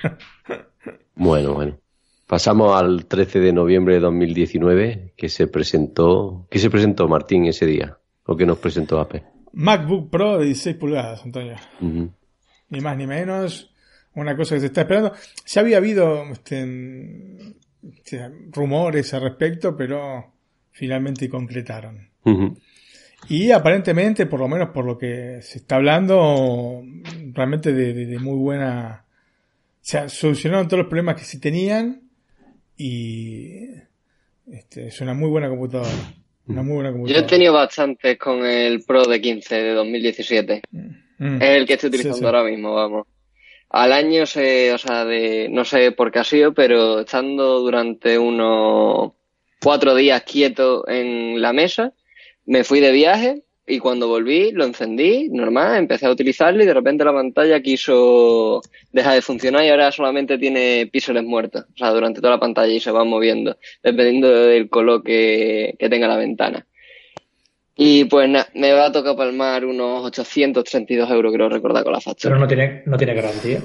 bueno, 1.14 1.52
bueno. 1.52 1.78
Pasamos 2.26 2.80
al 2.80 3.05
13 3.05 3.40
de 3.40 3.52
noviembre 3.52 3.97
de 3.97 4.01
2019, 4.01 5.12
que 5.18 5.28
se 5.28 5.48
presentó. 5.48 6.47
¿Qué 6.51 6.59
se 6.59 6.70
presentó, 6.70 7.09
Martín, 7.09 7.44
ese 7.44 7.66
día? 7.66 7.98
¿O 8.26 8.36
qué 8.36 8.44
nos 8.44 8.58
presentó 8.58 9.00
Apple? 9.00 9.22
MacBook 9.52 10.10
Pro 10.10 10.38
de 10.38 10.46
16 10.46 10.76
pulgadas, 10.76 11.24
Antonio. 11.24 11.56
Ni 11.80 12.80
más 12.80 12.96
ni 12.96 13.06
menos. 13.06 13.72
Una 14.14 14.36
cosa 14.36 14.54
que 14.54 14.60
se 14.60 14.66
está 14.66 14.82
esperando. 14.82 15.12
Ya 15.46 15.60
había 15.60 15.78
habido 15.78 16.24
este, 16.32 17.54
rumores 18.50 19.14
al 19.14 19.22
respecto, 19.22 19.76
pero 19.76 20.32
finalmente 20.72 21.28
concretaron. 21.28 22.10
Y 23.28 23.50
aparentemente, 23.50 24.26
por 24.26 24.40
lo 24.40 24.48
menos 24.48 24.70
por 24.70 24.84
lo 24.84 24.98
que 24.98 25.40
se 25.42 25.58
está 25.58 25.76
hablando, 25.76 26.82
realmente 27.32 27.72
de, 27.72 28.18
muy 28.18 28.36
buena... 28.36 29.04
O 29.06 29.88
sea, 29.88 30.08
solucionaron 30.08 30.66
todos 30.66 30.80
los 30.80 30.88
problemas 30.88 31.14
que 31.14 31.24
se 31.24 31.38
tenían 31.38 32.02
y 32.76 33.68
este, 34.50 34.88
es 34.88 35.00
una 35.00 35.14
muy 35.14 35.30
buena 35.30 35.48
computadora. 35.48 35.90
Una 36.48 36.62
muy 36.62 36.74
buena 36.74 36.90
computadora. 36.93 37.20
Yo 37.20 37.27
he 37.27 37.28
tenido 37.28 37.52
bastantes 37.52 38.18
con 38.18 38.44
el 38.47 38.82
Pro 38.85 39.05
de 39.05 39.20
15 39.20 39.55
de 39.55 39.73
2017. 39.73 40.62
Mm. 40.70 41.43
Es 41.43 41.51
el 41.51 41.66
que 41.66 41.74
estoy 41.74 41.89
utilizando 41.89 42.28
ahora 42.28 42.44
mismo, 42.44 42.74
vamos. 42.74 43.06
al 43.70 43.93
año, 43.93 44.27
se, 44.27 44.73
o 44.73 44.78
sea, 44.78 45.05
de, 45.05 45.48
no 45.51 45.64
sé 45.64 45.93
por 45.93 46.12
qué 46.12 46.20
ha 46.20 46.24
sido, 46.24 46.52
pero 46.52 47.01
estando 47.01 47.60
durante 47.60 48.18
unos 48.18 49.12
cuatro 49.60 49.94
días 49.94 50.23
quieto 50.23 50.86
en 50.89 51.40
la 51.40 51.52
mesa, 51.52 51.93
me 52.44 52.64
fui 52.64 52.81
de 52.81 52.93
viaje 52.93 53.45
y 53.66 53.78
cuando 53.80 54.06
volví 54.06 54.52
lo 54.52 54.64
encendí, 54.64 55.28
normal, 55.28 55.76
empecé 55.76 56.06
a 56.06 56.10
utilizarlo 56.10 56.62
y 56.62 56.66
de 56.66 56.74
repente 56.74 57.05
la 57.05 57.12
pantalla 57.12 57.60
quiso 57.60 58.62
dejar 58.93 59.14
de 59.14 59.22
funcionar 59.22 59.64
y 59.64 59.70
ahora 59.70 59.90
solamente 59.90 60.38
tiene 60.38 60.88
píxeles 60.93 61.24
muertos, 61.24 61.64
o 61.74 61.76
sea, 61.76 61.90
durante 61.90 62.20
toda 62.20 62.34
la 62.34 62.40
pantalla 62.40 62.72
y 62.72 62.80
se 62.80 62.93
va 62.93 63.02
moviendo, 63.05 63.56
dependiendo 63.82 64.28
del 64.28 64.68
color 64.68 65.02
que, 65.02 65.74
que 65.78 65.88
tenga 65.88 66.06
la 66.06 66.16
ventana. 66.16 66.64
Y 67.74 68.05
pues 68.05 68.28
nada, 68.28 68.48
me 68.55 68.72
va 68.72 68.86
a 68.86 68.93
tocar 68.93 69.16
palmar 69.16 69.64
unos 69.64 70.05
832 70.06 71.10
euros, 71.10 71.32
creo 71.34 71.48
recordar 71.48 71.82
con 71.82 71.93
la 71.93 72.01
factura. 72.01 72.30
Pero 72.30 72.40
no 72.40 72.47
tiene, 72.47 72.82
no 72.86 72.97
tiene 72.97 73.14
garantía. 73.14 73.60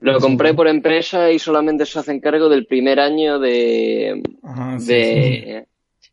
Lo 0.00 0.20
compré 0.20 0.52
por 0.52 0.68
empresa 0.68 1.32
y 1.32 1.38
solamente 1.38 1.86
se 1.86 1.98
hacen 1.98 2.20
cargo 2.20 2.48
del 2.50 2.66
primer 2.66 3.00
año 3.00 3.38
de... 3.38 4.22
Ajá, 4.42 4.78
sí, 4.78 4.86
de 4.86 5.66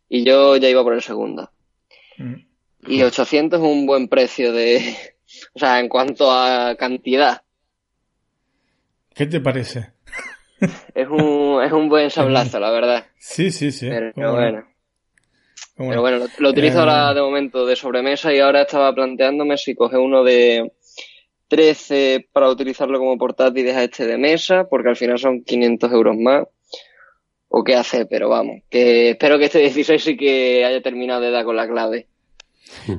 Y 0.07 0.23
yo 0.23 0.55
ya 0.55 0.69
iba 0.69 0.81
por 0.81 0.93
el 0.93 1.01
segundo. 1.01 1.51
Mm. 2.17 2.50
Y 2.87 3.03
800 3.03 3.59
es 3.59 3.65
un 3.65 3.85
buen 3.85 4.07
precio 4.07 4.51
de... 4.53 4.95
O 5.55 5.59
sea, 5.59 5.79
en 5.79 5.87
cuanto 5.87 6.29
a 6.29 6.75
cantidad. 6.75 7.41
¿Qué 9.15 9.25
te 9.25 9.39
parece? 9.39 9.91
Es 10.93 11.07
un, 11.07 11.63
es 11.63 11.71
un 11.71 11.89
buen 11.89 12.09
sablazo, 12.11 12.59
la 12.59 12.69
verdad. 12.69 13.05
Sí, 13.17 13.49
sí, 13.49 13.71
sí. 13.71 13.87
Pero 13.89 14.11
Cómo 14.13 14.33
bueno. 14.33 14.67
cómo 15.75 15.89
Pero 15.89 15.95
no. 15.95 16.01
bueno, 16.01 16.17
lo, 16.19 16.25
lo 16.37 16.49
utilizo 16.49 16.77
Eh, 16.77 16.81
ahora 16.81 17.13
de 17.13 17.21
momento 17.21 17.65
de 17.65 17.75
sobremesa 17.75 18.33
y 18.33 18.39
ahora 18.39 18.63
estaba 18.63 18.93
planteándome 18.93 19.57
si 19.57 19.73
coge 19.73 19.97
uno 19.97 20.23
de 20.23 20.73
13 21.47 22.27
para 22.31 22.49
utilizarlo 22.49 22.99
como 22.99 23.17
portátil 23.17 23.59
y 23.63 23.63
dejar 23.67 23.83
este 23.83 24.05
de 24.05 24.17
mesa, 24.17 24.67
porque 24.69 24.89
al 24.89 24.97
final 24.97 25.17
son 25.17 25.43
500 25.43 25.91
euros 25.91 26.17
más. 26.17 26.45
O 27.47 27.63
qué 27.63 27.75
hace, 27.75 28.05
pero 28.05 28.29
vamos, 28.29 28.61
que 28.69 29.11
espero 29.11 29.39
que 29.39 29.45
este 29.45 29.59
16 29.71 30.03
sí 30.03 30.17
que 30.17 30.63
haya 30.65 30.81
terminado 30.81 31.21
de 31.21 31.31
dar 31.31 31.45
con 31.45 31.55
la 31.55 31.67
clave. 31.67 32.07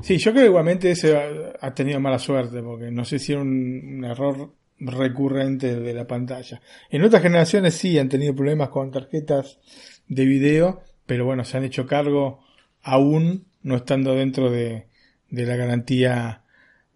Sí, 0.01 0.17
yo 0.17 0.31
creo 0.31 0.43
que 0.43 0.49
igualmente 0.49 0.91
ese 0.91 1.17
ha- 1.59 1.73
tenido 1.73 1.99
mala 1.99 2.19
suerte, 2.19 2.61
porque 2.61 2.91
no 2.91 3.05
sé 3.05 3.17
si 3.19 3.31
era 3.33 3.41
un, 3.41 3.97
un 3.97 4.05
error 4.05 4.51
recurrente 4.79 5.79
de 5.79 5.93
la 5.93 6.05
pantalla. 6.05 6.61
En 6.89 7.03
otras 7.03 7.21
generaciones 7.21 7.73
sí 7.75 7.97
han 7.97 8.09
tenido 8.09 8.35
problemas 8.35 8.69
con 8.69 8.91
tarjetas 8.91 9.59
de 10.07 10.25
video, 10.25 10.81
pero 11.05 11.25
bueno, 11.25 11.43
se 11.43 11.57
han 11.57 11.63
hecho 11.63 11.85
cargo 11.87 12.39
aún 12.81 13.45
no 13.63 13.75
estando 13.77 14.13
dentro 14.13 14.49
de, 14.51 14.87
de 15.29 15.45
la 15.45 15.55
garantía 15.55 16.41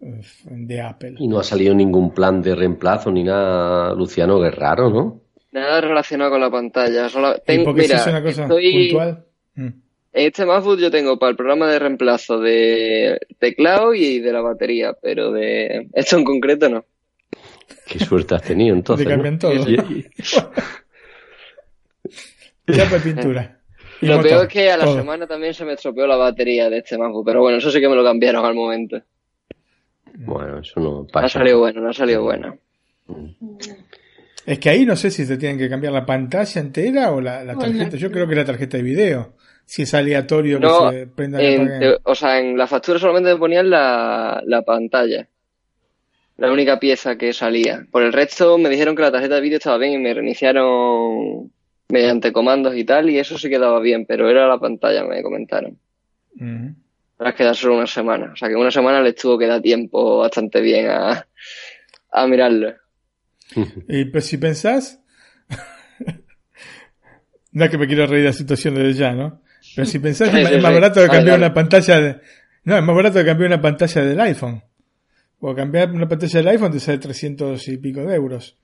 eh, 0.00 0.20
de 0.44 0.80
Apple. 0.82 1.14
Y 1.18 1.28
no 1.28 1.38
ha 1.40 1.44
salido 1.44 1.74
ningún 1.74 2.12
plan 2.12 2.42
de 2.42 2.54
reemplazo 2.54 3.10
ni 3.10 3.24
nada, 3.24 3.94
Luciano, 3.94 4.40
que 4.40 4.48
es 4.48 4.54
raro, 4.54 4.90
¿no? 4.90 5.20
Nada 5.50 5.80
relacionado 5.80 6.30
con 6.32 6.40
la 6.42 6.50
pantalla. 6.50 7.08
Solo, 7.08 7.34
¿Y 7.36 7.40
ten- 7.44 7.64
porque 7.64 7.82
mira, 7.82 7.96
eso 7.96 8.04
es 8.10 8.14
una 8.14 8.22
cosa 8.22 8.42
estoy- 8.44 8.88
puntual? 8.90 9.24
Mm. 9.54 9.68
Este 10.26 10.44
MacBook 10.44 10.78
yo 10.80 10.90
tengo 10.90 11.16
para 11.18 11.30
el 11.30 11.36
programa 11.36 11.70
de 11.70 11.78
reemplazo 11.78 12.40
de 12.40 13.20
teclado 13.38 13.94
y 13.94 14.18
de 14.18 14.32
la 14.32 14.40
batería, 14.40 14.92
pero 15.00 15.30
de 15.30 15.88
esto 15.92 16.16
en 16.18 16.24
concreto 16.24 16.68
no. 16.68 16.84
Qué 17.86 18.00
suerte 18.00 18.34
has 18.34 18.42
tenido 18.42 18.74
entonces. 18.74 19.06
Te 19.06 19.12
cambian 19.12 19.34
¿no? 19.34 19.38
todo. 19.38 19.70
Y- 19.70 20.06
Chapa 22.72 22.96
de 22.96 23.00
pintura. 23.00 23.60
Y 24.00 24.06
Lo 24.08 24.16
motor, 24.16 24.28
peor 24.30 24.42
es 24.46 24.52
que 24.52 24.70
a 24.70 24.76
la 24.76 24.84
todo. 24.84 24.96
semana 24.98 25.26
también 25.26 25.54
se 25.54 25.64
me 25.64 25.72
estropeó 25.74 26.06
la 26.06 26.16
batería 26.16 26.68
de 26.68 26.78
este 26.78 26.98
MacBook, 26.98 27.24
pero 27.24 27.40
bueno, 27.40 27.58
eso 27.58 27.70
sí 27.70 27.80
que 27.80 27.88
me 27.88 27.96
lo 27.96 28.04
cambiaron 28.04 28.44
al 28.44 28.54
momento. 28.54 29.00
Bueno, 30.14 30.58
eso 30.60 30.80
no 30.80 30.90
No 30.90 31.00
ha 31.02 31.12
pasa. 31.12 31.38
salido 31.38 31.58
bueno, 31.60 31.80
no 31.80 31.90
ha 31.90 31.92
salido 31.94 32.22
bueno. 32.22 32.58
Es 34.44 34.58
que 34.58 34.70
ahí 34.70 34.84
no 34.84 34.96
sé 34.96 35.10
si 35.10 35.24
se 35.24 35.36
tienen 35.36 35.58
que 35.58 35.68
cambiar 35.68 35.92
la 35.92 36.04
pantalla 36.06 36.60
entera 36.60 37.12
o 37.12 37.20
la, 37.20 37.44
la 37.44 37.56
tarjeta. 37.56 37.96
Yo 37.96 38.10
creo 38.10 38.26
que 38.26 38.34
la 38.34 38.44
tarjeta 38.44 38.76
de 38.78 38.82
video. 38.82 39.34
Si 39.68 39.82
es 39.82 39.92
aleatorio 39.92 40.58
que 40.58 40.66
No, 40.66 40.90
se 40.90 41.06
prenda 41.08 41.42
En 41.42 41.78
te- 41.78 41.98
o 42.02 42.14
sea, 42.14 42.38
en 42.40 42.56
la 42.56 42.66
factura 42.66 42.98
solamente 42.98 43.34
me 43.34 43.38
ponían 43.38 43.68
la, 43.68 44.42
la 44.46 44.62
pantalla. 44.62 45.28
La 46.38 46.50
única 46.50 46.80
pieza 46.80 47.18
que 47.18 47.34
salía. 47.34 47.86
Por 47.90 48.02
el 48.02 48.14
resto 48.14 48.56
me 48.56 48.70
dijeron 48.70 48.96
que 48.96 49.02
la 49.02 49.12
tarjeta 49.12 49.34
de 49.34 49.40
vídeo 49.42 49.58
estaba 49.58 49.76
bien 49.76 49.92
y 49.92 49.98
me 49.98 50.14
reiniciaron 50.14 51.52
mediante 51.90 52.32
comandos 52.32 52.74
y 52.76 52.84
tal, 52.84 53.10
y 53.10 53.18
eso 53.18 53.36
sí 53.36 53.50
quedaba 53.50 53.78
bien, 53.80 54.06
pero 54.06 54.30
era 54.30 54.48
la 54.48 54.58
pantalla, 54.58 55.04
me 55.04 55.22
comentaron. 55.22 55.78
Ujú. 56.36 56.74
Para 57.18 57.34
quedar 57.34 57.54
solo 57.54 57.76
una 57.76 57.86
semana. 57.86 58.30
O 58.32 58.36
sea 58.36 58.48
que 58.48 58.54
una 58.56 58.70
semana 58.70 59.02
les 59.02 59.16
tuvo 59.16 59.36
que 59.38 59.46
dar 59.48 59.60
tiempo 59.60 60.16
bastante 60.18 60.62
bien 60.62 60.88
a, 60.88 61.26
a 62.10 62.26
mirarlo. 62.26 62.72
Y 63.88 64.06
pues 64.06 64.24
si 64.24 64.38
pensás, 64.38 65.02
no 67.52 67.64
es 67.64 67.70
que 67.70 67.78
me 67.78 67.86
quiero 67.86 68.06
reír 68.06 68.22
de 68.22 68.28
la 68.28 68.32
situación 68.32 68.74
desde 68.74 68.94
ya, 68.94 69.12
¿no? 69.12 69.40
Pero 69.74 69.86
si 69.86 69.98
pensás, 69.98 70.30
Sí, 70.30 70.36
es 70.38 70.62
más 70.62 70.70
sí. 70.72 70.74
barato 70.74 70.94
que 71.00 71.06
Dale, 71.06 71.18
cambiar 71.18 71.38
una 71.38 71.54
pantalla 71.54 72.00
de... 72.00 72.16
No, 72.64 72.76
es 72.76 72.82
más 72.82 72.96
barato 72.96 73.18
que 73.18 73.24
cambiar 73.24 73.48
una 73.48 73.60
pantalla 73.62 74.02
del 74.04 74.20
iPhone. 74.20 74.62
O 75.40 75.54
cambiar 75.54 75.90
una 75.90 76.08
pantalla 76.08 76.38
del 76.40 76.48
iPhone 76.48 76.72
te 76.72 76.80
sale 76.80 76.98
300 76.98 77.68
y 77.68 77.76
pico 77.78 78.00
de 78.00 78.14
euros. 78.14 78.56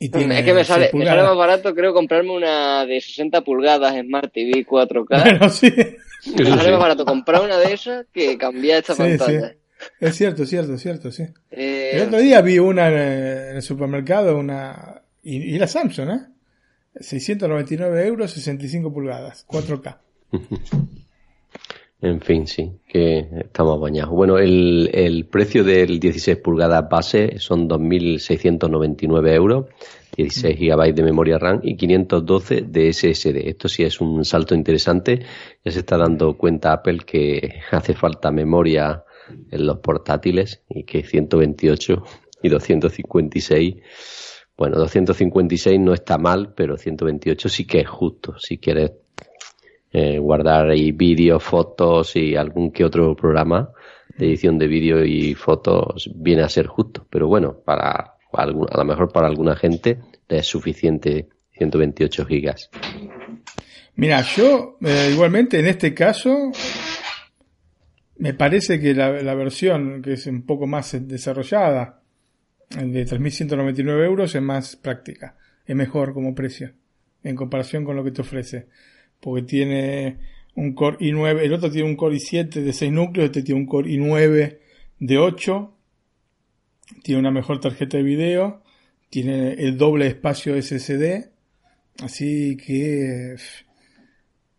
Y 0.00 0.10
tiene 0.10 0.38
es 0.38 0.44
que 0.44 0.54
me 0.54 0.62
sale, 0.64 0.90
me 0.94 1.04
sale 1.04 1.22
más 1.24 1.36
barato, 1.36 1.74
creo, 1.74 1.92
comprarme 1.92 2.30
una 2.30 2.86
de 2.86 3.00
60 3.00 3.40
pulgadas 3.42 3.94
Smart 4.00 4.32
TV 4.32 4.64
4K. 4.64 5.22
Bueno, 5.24 5.48
sí. 5.48 5.72
Me 6.36 6.44
sale 6.46 6.70
más 6.70 6.80
barato 6.80 7.04
comprar 7.04 7.42
una 7.42 7.58
de 7.58 7.72
esas 7.72 8.06
que 8.12 8.38
cambiar 8.38 8.78
esta 8.78 8.94
Sí, 8.94 9.02
pantalla. 9.02 9.48
sí. 9.50 9.56
Es 10.00 10.16
cierto, 10.16 10.42
es 10.44 10.48
cierto, 10.50 10.74
es 10.74 10.82
cierto, 10.82 11.10
sí. 11.12 11.24
Eh, 11.50 11.90
El 11.94 12.02
otro 12.08 12.18
día 12.18 12.40
vi 12.42 12.58
una 12.58 12.88
en 12.88 13.56
el 13.56 13.62
supermercado, 13.62 14.36
una 14.36 15.02
y, 15.22 15.52
y 15.52 15.56
era 15.56 15.66
Samsung, 15.66 16.10
¿eh? 16.10 16.20
699 17.00 18.06
euros, 18.06 18.30
65 18.32 18.92
pulgadas, 18.92 19.46
4K. 19.46 19.98
En 22.00 22.20
fin, 22.20 22.46
sí, 22.46 22.70
que 22.86 23.26
estamos 23.40 23.80
bañados. 23.80 24.14
Bueno, 24.14 24.38
el, 24.38 24.88
el 24.92 25.26
precio 25.26 25.64
del 25.64 25.98
16 25.98 26.36
pulgadas 26.36 26.88
base 26.88 27.40
son 27.40 27.68
2.699 27.68 29.32
euros, 29.34 29.66
16 30.16 30.56
gigabytes 30.56 30.94
de 30.94 31.02
memoria 31.02 31.38
RAM 31.38 31.58
y 31.64 31.76
512 31.76 32.62
de 32.62 32.92
SSD. 32.92 33.48
Esto 33.48 33.68
sí 33.68 33.82
es 33.82 34.00
un 34.00 34.24
salto 34.24 34.54
interesante. 34.54 35.22
Ya 35.64 35.72
se 35.72 35.80
está 35.80 35.96
dando 35.96 36.36
cuenta 36.38 36.72
Apple 36.72 36.98
que 37.04 37.62
hace 37.72 37.94
falta 37.94 38.30
memoria 38.30 39.02
en 39.50 39.66
los 39.66 39.78
portátiles 39.78 40.62
y 40.68 40.84
que 40.84 41.02
128 41.02 42.04
y 42.44 42.48
256 42.48 43.74
bueno, 44.58 44.76
256 44.76 45.78
no 45.78 45.94
está 45.94 46.18
mal, 46.18 46.52
pero 46.54 46.76
128 46.76 47.48
sí 47.48 47.64
que 47.64 47.80
es 47.80 47.88
justo. 47.88 48.36
Si 48.38 48.58
quieres 48.58 48.90
eh, 49.92 50.18
guardar 50.18 50.70
ahí 50.70 50.90
vídeos, 50.92 51.42
fotos 51.42 52.16
y 52.16 52.34
algún 52.34 52.72
que 52.72 52.84
otro 52.84 53.14
programa 53.14 53.70
de 54.16 54.26
edición 54.26 54.58
de 54.58 54.66
vídeo 54.66 55.04
y 55.04 55.34
fotos, 55.34 56.10
viene 56.14 56.42
a 56.42 56.48
ser 56.48 56.66
justo. 56.66 57.06
Pero 57.08 57.28
bueno, 57.28 57.56
para 57.64 58.16
a 58.32 58.46
lo 58.46 58.84
mejor 58.84 59.12
para 59.12 59.28
alguna 59.28 59.56
gente 59.56 60.00
es 60.28 60.46
suficiente 60.46 61.28
128 61.52 62.26
gigas. 62.26 62.70
Mira, 63.94 64.22
yo 64.22 64.76
eh, 64.84 65.10
igualmente 65.12 65.58
en 65.58 65.66
este 65.66 65.94
caso 65.94 66.52
me 68.18 68.34
parece 68.34 68.80
que 68.80 68.94
la, 68.94 69.34
versión 69.34 70.02
que 70.02 70.14
es 70.14 70.26
un 70.26 70.44
poco 70.44 70.66
más 70.66 70.96
desarrollada, 71.06 71.97
de 72.70 73.06
3.199 73.06 74.04
euros, 74.04 74.34
es 74.34 74.42
más 74.42 74.76
práctica, 74.76 75.36
es 75.66 75.74
mejor 75.74 76.12
como 76.12 76.34
precio 76.34 76.72
en 77.22 77.36
comparación 77.36 77.84
con 77.84 77.96
lo 77.96 78.04
que 78.04 78.10
te 78.10 78.22
ofrece, 78.22 78.66
porque 79.20 79.42
tiene 79.42 80.18
un 80.54 80.74
Core 80.74 80.98
i9, 80.98 81.40
el 81.40 81.52
otro 81.52 81.70
tiene 81.70 81.88
un 81.88 81.96
Core 81.96 82.16
i7 82.16 82.62
de 82.62 82.72
6 82.72 82.92
núcleos, 82.92 83.26
este 83.26 83.42
tiene 83.42 83.60
un 83.60 83.66
Core 83.66 83.90
i9 83.90 84.58
de 85.00 85.18
8, 85.18 85.74
tiene 87.02 87.20
una 87.20 87.30
mejor 87.30 87.60
tarjeta 87.60 87.96
de 87.96 88.02
video, 88.02 88.62
tiene 89.10 89.52
el 89.54 89.76
doble 89.76 90.06
espacio 90.06 90.60
SSD, 90.60 91.30
así 92.02 92.56
que... 92.56 93.36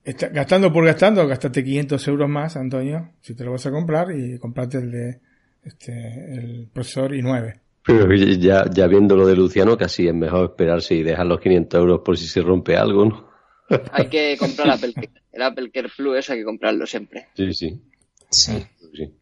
Está- 0.03 0.30
gastando 0.30 0.73
por 0.73 0.86
gastando, 0.86 1.27
gastate 1.27 1.64
500 1.64 2.07
euros 2.07 2.30
más, 2.30 2.56
Antonio, 2.56 3.11
si 3.22 3.36
te 3.36 3.44
lo 3.44 3.52
vas 3.52 3.65
a 3.65 3.72
comprar 3.72 4.11
y 4.11 4.40
comprate 4.40 4.77
el 4.80 4.91
de 4.91 5.19
este, 5.64 6.34
el 6.34 6.68
profesor 6.73 7.11
i9. 7.11 7.60
Pero 7.90 8.14
ya, 8.14 8.66
ya 8.72 8.86
viendo 8.86 9.16
lo 9.16 9.26
de 9.26 9.36
Luciano, 9.36 9.76
casi 9.76 10.07
es 10.07 10.14
mejor 10.14 10.52
esperarse 10.52 10.94
y 10.94 11.02
dejar 11.02 11.26
los 11.26 11.40
500 11.40 11.80
euros 11.80 12.02
por 12.06 12.18
si 12.18 12.28
se 12.28 12.41
rompe 12.41 12.78
algo, 12.78 13.06
¿no? 13.06 13.30
Hay 13.91 14.07
que 14.07 14.38
comprar 14.38 14.68
el 14.68 14.74
Apple, 14.74 14.94
el 15.32 15.41
Apple 15.41 15.72
Care 15.72 15.90
Plus, 15.95 16.30
hay 16.30 16.40
que 16.40 16.44
comprarlo 16.44 16.86
siempre. 16.86 17.28
Sí, 17.36 17.53
sí. 17.53 17.82
Sí. 18.30 18.53
sí. 18.94 19.14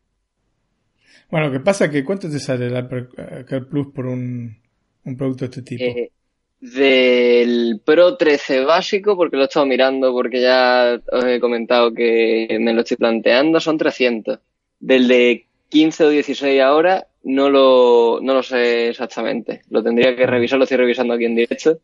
Bueno, 1.29 1.47
lo 1.47 1.51
que 1.53 1.59
pasa 1.59 1.85
es 1.85 1.91
que 1.91 2.03
¿cuánto 2.03 2.29
te 2.29 2.39
sale 2.39 2.67
el 2.67 2.75
Apple 2.75 3.07
Care 3.45 3.65
Plus 3.65 3.87
por 3.93 4.05
un, 4.05 4.57
un 5.03 5.17
producto 5.17 5.45
de 5.45 5.49
este 5.49 5.61
tipo? 5.61 5.83
Eh, 5.83 6.11
del 6.59 7.81
Pro 7.85 8.17
13 8.17 8.65
básico, 8.65 9.15
porque 9.15 9.35
lo 9.35 9.43
he 9.43 9.45
estado 9.45 9.65
mirando, 9.65 10.11
porque 10.11 10.41
ya 10.41 10.99
os 11.11 11.25
he 11.25 11.39
comentado 11.39 11.93
que 11.93 12.57
me 12.59 12.73
lo 12.73 12.81
estoy 12.81 12.97
planteando, 12.97 13.59
son 13.59 13.77
300. 13.77 14.39
Del 14.79 15.07
de 15.07 15.45
15 15.69 16.05
o 16.05 16.09
16 16.09 16.61
ahora, 16.61 17.07
no 17.27 17.49
lo, 17.49 18.19
no 18.21 18.33
lo 18.33 18.41
sé 18.41 18.89
exactamente. 18.89 19.61
Lo 19.69 19.83
tendría 19.83 20.15
que 20.15 20.25
revisar, 20.25 20.57
lo 20.57 20.63
estoy 20.63 20.77
revisando 20.77 21.13
aquí 21.13 21.25
en 21.25 21.35
directo. 21.35 21.77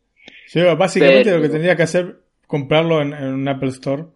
Sí, 0.46 0.60
básicamente 0.76 1.30
lo 1.32 1.42
que 1.42 1.50
tendría 1.50 1.76
que 1.76 1.82
hacer 1.82 2.16
comprarlo 2.46 3.02
en, 3.02 3.12
un 3.12 3.48
Apple 3.48 3.68
Store. 3.70 4.04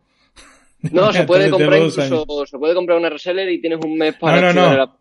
No, 0.93 1.13
se 1.13 1.25
puede 1.27 1.51
comprar 1.51 1.77
incluso, 1.77 2.47
se 2.47 2.57
puede 2.57 2.73
comprar 2.73 2.99
una 2.99 3.11
reseller 3.11 3.51
y 3.51 3.61
tienes 3.61 3.85
un 3.85 3.99
mes 3.99 4.15
para 4.15 4.41
no, 4.41 4.53
no, 4.53 4.77
no. 4.77 4.99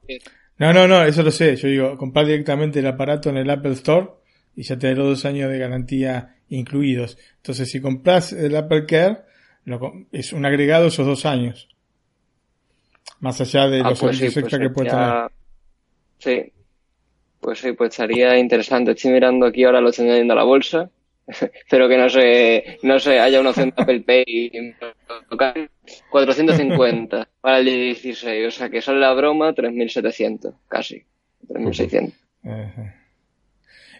No, 0.57 0.73
no, 0.73 0.87
no, 0.87 1.03
eso 1.03 1.21
lo 1.21 1.29
sé. 1.29 1.55
Yo 1.55 1.67
digo, 1.67 1.97
comprar 1.97 2.25
directamente 2.25 2.79
el 2.79 2.87
aparato 2.87 3.29
en 3.29 3.37
el 3.37 3.47
Apple 3.47 3.73
Store 3.73 4.07
y 4.55 4.63
ya 4.63 4.75
te 4.77 4.87
da 4.87 4.95
dos 4.95 5.23
años 5.23 5.51
de 5.51 5.59
garantía 5.59 6.35
incluidos. 6.49 7.19
Entonces, 7.37 7.69
si 7.69 7.79
compras 7.79 8.33
el 8.33 8.55
Apple 8.55 8.87
Care, 8.87 9.17
es 10.11 10.33
un 10.33 10.47
agregado 10.47 10.87
esos 10.87 11.05
dos 11.05 11.27
años. 11.27 11.69
Más 13.19 13.39
allá 13.39 13.67
de 13.67 13.81
ah, 13.81 13.89
los 13.91 13.99
pues 13.99 14.17
servicios 14.17 14.43
extra 14.43 14.57
pues 14.57 14.67
que 14.67 14.73
puede 14.73 14.89
tener. 14.89 15.36
Sí. 16.19 16.51
Pues 17.39 17.59
sí, 17.59 17.71
pues 17.73 17.91
estaría 17.91 18.37
interesante. 18.37 18.91
Estoy 18.91 19.11
mirando 19.11 19.45
aquí 19.45 19.63
ahora 19.63 19.81
lo 19.81 19.89
estoy 19.89 20.05
añadiendo 20.05 20.33
a 20.33 20.37
la 20.37 20.43
bolsa. 20.43 20.89
Espero 21.27 21.89
que 21.89 21.97
no 21.97 22.09
se, 22.09 22.77
no 22.83 22.99
se 22.99 23.19
haya 23.19 23.39
una 23.39 23.49
opción 23.49 23.73
de 23.75 23.81
Apple 23.81 24.01
Pay 24.01 24.75
450 26.09 27.29
para 27.41 27.59
el 27.59 27.65
16, 27.65 28.47
o 28.47 28.51
sea 28.51 28.69
que 28.69 28.81
sale 28.81 28.99
la 28.99 29.13
broma 29.13 29.53
3700, 29.53 30.53
casi. 30.67 31.03
3600. 31.47 32.13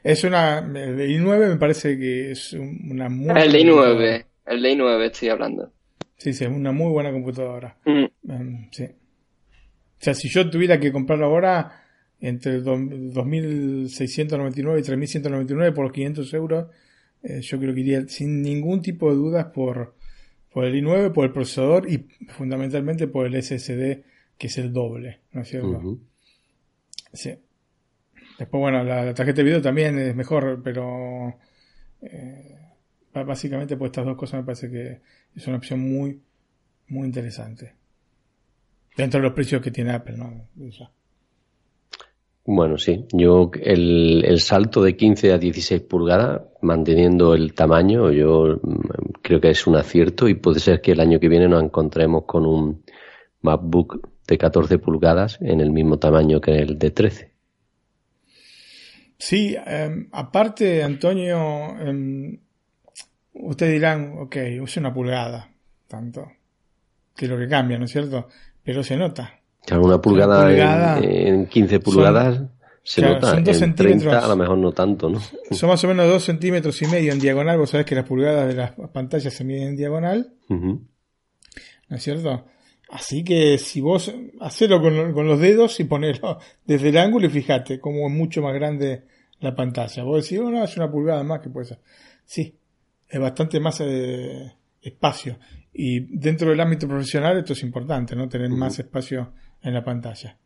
Es 0.03 0.23
una. 0.23 0.59
El 0.59 0.97
de 0.97 1.09
i9 1.09 1.49
me 1.49 1.57
parece 1.57 1.97
que 1.97 2.31
es 2.31 2.53
una 2.53 3.09
muy. 3.09 3.29
El 3.39 3.51
de 3.51 3.59
i9, 3.59 4.25
el 4.45 4.61
de 4.61 4.73
i9 4.73 5.05
estoy 5.05 5.29
hablando. 5.29 5.71
Sí, 6.17 6.33
sí, 6.33 6.45
es 6.45 6.49
una 6.49 6.71
muy 6.71 6.91
buena 6.91 7.11
computadora. 7.11 7.75
Mm. 7.85 8.31
Em, 8.31 8.71
sí. 8.71 8.85
O 8.85 9.99
sea, 9.99 10.13
si 10.13 10.29
yo 10.29 10.49
tuviera 10.49 10.79
que 10.79 10.91
comprarlo 10.91 11.25
ahora 11.25 11.86
entre 12.19 12.63
2.699 12.63 14.79
y 14.79 14.83
3.199 14.83 15.73
por 15.73 15.85
los 15.85 15.93
500 15.93 16.33
euros, 16.33 16.67
eh, 17.23 17.41
yo 17.41 17.59
creo 17.59 17.73
que 17.73 17.79
iría 17.81 18.07
sin 18.07 18.41
ningún 18.41 18.81
tipo 18.81 19.09
de 19.09 19.15
dudas 19.15 19.47
por, 19.47 19.95
por 20.51 20.65
el 20.65 20.75
i9, 20.75 21.13
por 21.13 21.25
el 21.25 21.31
procesador 21.31 21.89
y 21.89 22.07
fundamentalmente 22.29 23.07
por 23.07 23.27
el 23.27 23.41
SSD, 23.41 24.03
que 24.37 24.47
es 24.47 24.57
el 24.57 24.73
doble, 24.73 25.21
¿no 25.31 25.41
es 25.41 25.49
cierto? 25.49 25.99
Sí. 27.13 27.35
Después, 28.37 28.61
bueno, 28.61 28.83
la, 28.83 29.13
tarjeta 29.13 29.37
de 29.37 29.43
video 29.43 29.61
también 29.61 29.97
es 29.97 30.15
mejor, 30.15 30.61
pero 30.63 31.35
eh, 32.01 32.55
básicamente 33.13 33.77
por 33.77 33.87
estas 33.87 34.05
dos 34.05 34.15
cosas 34.15 34.41
me 34.41 34.45
parece 34.45 34.69
que 34.69 35.01
es 35.35 35.47
una 35.47 35.57
opción 35.57 35.79
muy, 35.79 36.21
muy 36.87 37.07
interesante. 37.07 37.73
Dentro 38.95 39.19
de 39.19 39.25
los 39.25 39.33
precios 39.33 39.61
que 39.61 39.71
tiene 39.71 39.91
Apple, 39.91 40.17
¿no? 40.17 40.47
Bueno, 42.49 42.77
sí. 42.77 43.05
Yo 43.11 43.51
el, 43.61 44.23
el, 44.25 44.39
salto 44.39 44.81
de 44.81 44.95
15 44.95 45.33
a 45.33 45.37
16 45.37 45.81
pulgadas, 45.81 46.43
manteniendo 46.61 47.33
el 47.33 47.53
tamaño, 47.53 48.09
yo 48.09 48.57
mm, 48.63 49.19
creo 49.21 49.41
que 49.41 49.49
es 49.49 49.67
un 49.67 49.75
acierto 49.75 50.29
y 50.29 50.35
puede 50.35 50.61
ser 50.61 50.79
que 50.79 50.93
el 50.93 51.01
año 51.01 51.19
que 51.19 51.27
viene 51.27 51.49
nos 51.49 51.61
encontremos 51.61 52.23
con 52.23 52.45
un 52.45 52.85
MacBook 53.41 53.99
de 54.25 54.37
14 54.37 54.79
pulgadas 54.79 55.37
en 55.41 55.59
el 55.59 55.71
mismo 55.71 55.99
tamaño 55.99 56.39
que 56.39 56.51
el 56.51 56.79
de 56.79 56.91
13. 56.91 57.31
Sí, 59.17 59.57
em, 59.65 60.07
aparte, 60.13 60.83
Antonio, 60.83 61.75
eh, 61.81 62.39
ustedes 63.33 63.73
dirán, 63.73 64.19
ok, 64.19 64.37
use 64.61 64.79
una 64.79 64.93
pulgada, 64.93 65.51
tanto, 65.89 66.31
que 67.13 67.25
es 67.25 67.31
lo 67.31 67.37
que 67.37 67.49
cambia, 67.49 67.77
¿no 67.77 67.83
es 67.83 67.91
cierto? 67.91 68.29
Pero 68.63 68.83
se 68.83 68.95
nota. 68.95 69.41
Una 69.75 69.99
pulgada, 69.99 70.99
en, 70.99 71.47
15 71.47 71.79
pulgadas 71.79 72.41
se 72.83 73.01
nota. 73.01 73.31
Son 73.31 73.43
dos 73.43 73.61
en 73.61 73.75
30 73.75 74.17
a 74.17 74.27
lo 74.29 74.35
mejor 74.37 74.57
no 74.57 74.71
tanto, 74.71 75.09
¿no? 75.09 75.19
Son 75.51 75.69
más 75.69 75.83
o 75.83 75.87
menos 75.89 76.07
dos 76.07 76.23
centímetros 76.23 76.81
y 76.81 76.87
medio 76.87 77.11
en 77.11 77.19
diagonal. 77.19 77.57
Vos 77.57 77.71
sabés 77.71 77.85
que 77.85 77.95
las 77.95 78.05
pulgadas 78.05 78.47
de 78.47 78.55
las 78.55 78.71
pantallas 78.93 79.33
se 79.33 79.43
miden 79.43 79.69
en 79.69 79.75
diagonal. 79.75 80.33
¿No 80.47 80.79
es 81.89 82.01
cierto? 82.01 82.45
Así 82.89 83.25
que 83.25 83.57
si 83.57 83.81
vos 83.81 84.13
hacelo 84.39 84.81
con, 84.81 85.11
con 85.11 85.27
los 85.27 85.39
dedos 85.39 85.77
y 85.81 85.83
ponelo 85.83 86.39
desde 86.65 86.87
el 86.87 86.97
ángulo 86.97 87.27
y 87.27 87.29
fíjate 87.29 87.81
cómo 87.81 88.07
es 88.07 88.13
mucho 88.13 88.41
más 88.41 88.53
grande 88.53 89.03
la 89.39 89.53
pantalla. 89.53 90.03
Vos 90.03 90.23
decís, 90.23 90.39
oh, 90.39 90.49
no, 90.49 90.63
es 90.63 90.77
una 90.77 90.89
pulgada 90.89 91.23
más 91.23 91.41
que 91.41 91.49
puede 91.49 91.65
ser. 91.65 91.79
Sí, 92.23 92.57
es 93.07 93.19
bastante 93.19 93.59
más 93.59 93.81
eh, 93.81 94.53
espacio. 94.81 95.37
Y 95.73 95.99
dentro 96.17 96.49
del 96.49 96.59
ámbito 96.59 96.87
profesional 96.87 97.37
esto 97.37 97.53
es 97.53 97.63
importante, 97.63 98.15
¿no? 98.15 98.27
Tener 98.27 98.49
más 98.49 98.79
espacio 98.79 99.33
en 99.61 99.73
la 99.73 99.83
pantalla. 99.83 100.37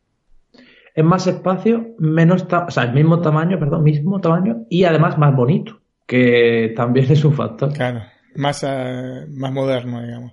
Es 0.94 1.04
más 1.04 1.26
espacio, 1.26 1.94
menos, 1.98 2.46
o 2.50 2.70
sea, 2.70 2.84
el 2.84 2.92
mismo 2.92 3.20
tamaño, 3.20 3.58
perdón, 3.58 3.82
mismo 3.82 4.20
tamaño 4.20 4.66
y 4.68 4.84
además 4.84 5.16
más 5.16 5.34
bonito, 5.34 5.80
que 6.06 6.72
también 6.76 7.06
es 7.10 7.24
un 7.24 7.32
factor. 7.32 7.72
Claro, 7.72 8.02
más, 8.36 8.62
eh, 8.66 9.26
más 9.30 9.52
moderno, 9.52 10.02
digamos. 10.02 10.32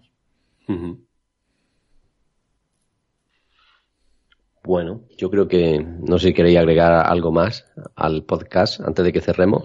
Bueno, 4.63 5.01
yo 5.17 5.31
creo 5.31 5.47
que 5.47 5.79
no 5.79 6.19
sé 6.19 6.27
si 6.27 6.33
queréis 6.33 6.57
agregar 6.57 7.07
algo 7.07 7.31
más 7.31 7.65
al 7.95 8.23
podcast 8.23 8.81
antes 8.81 9.03
de 9.03 9.13
que 9.13 9.21
cerremos. 9.21 9.63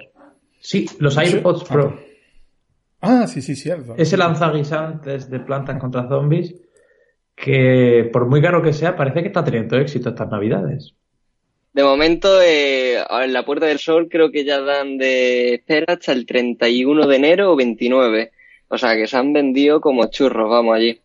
Sí, 0.61 0.89
los 0.99 1.19
iPods 1.23 1.65
Pro. 1.65 1.99
Ah, 3.03 3.27
sí, 3.27 3.43
sí, 3.43 3.55
cierto. 3.55 3.95
Ese 3.99 4.17
lanzaguisantes 4.17 5.29
de 5.29 5.41
plantas 5.41 5.79
contra 5.79 6.09
zombies 6.09 6.55
que, 7.35 8.09
por 8.13 8.27
muy 8.27 8.41
caro 8.41 8.63
que 8.63 8.73
sea, 8.73 8.97
parece 8.97 9.23
que 9.23 9.29
está 9.29 9.45
teniendo 9.45 9.77
éxito 9.77 10.11
estas 10.11 10.31
navidades. 10.31 10.95
De 11.73 11.83
momento, 11.83 12.41
eh, 12.41 12.99
en 12.99 13.33
la 13.33 13.45
Puerta 13.45 13.67
del 13.67 13.81
Sol 13.81 14.09
creo 14.09 14.31
que 14.31 14.45
ya 14.45 14.61
dan 14.61 14.97
de 14.97 15.55
espera 15.55 15.95
hasta 15.95 16.13
el 16.13 16.25
31 16.25 17.07
de 17.09 17.17
enero 17.17 17.53
o 17.53 17.57
29. 17.57 18.31
O 18.69 18.79
sea, 18.79 18.95
que 18.95 19.09
se 19.09 19.17
han 19.17 19.33
vendido 19.33 19.81
como 19.81 20.07
churros, 20.07 20.49
vamos 20.49 20.77
allí. 20.77 21.01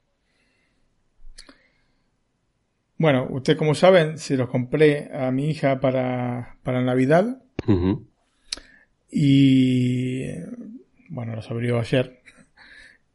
Bueno, 2.98 3.28
ustedes 3.32 3.58
como 3.58 3.74
saben, 3.74 4.18
se 4.20 4.38
los 4.38 4.50
compré 4.50 5.10
a 5.12 5.32
mi 5.32 5.50
hija 5.50 5.80
para, 5.80 6.58
para 6.64 6.82
Navidad. 6.82 7.42
Y 9.12 10.26
bueno, 11.10 11.36
los 11.36 11.50
abrió 11.50 11.80
ayer. 11.80 12.20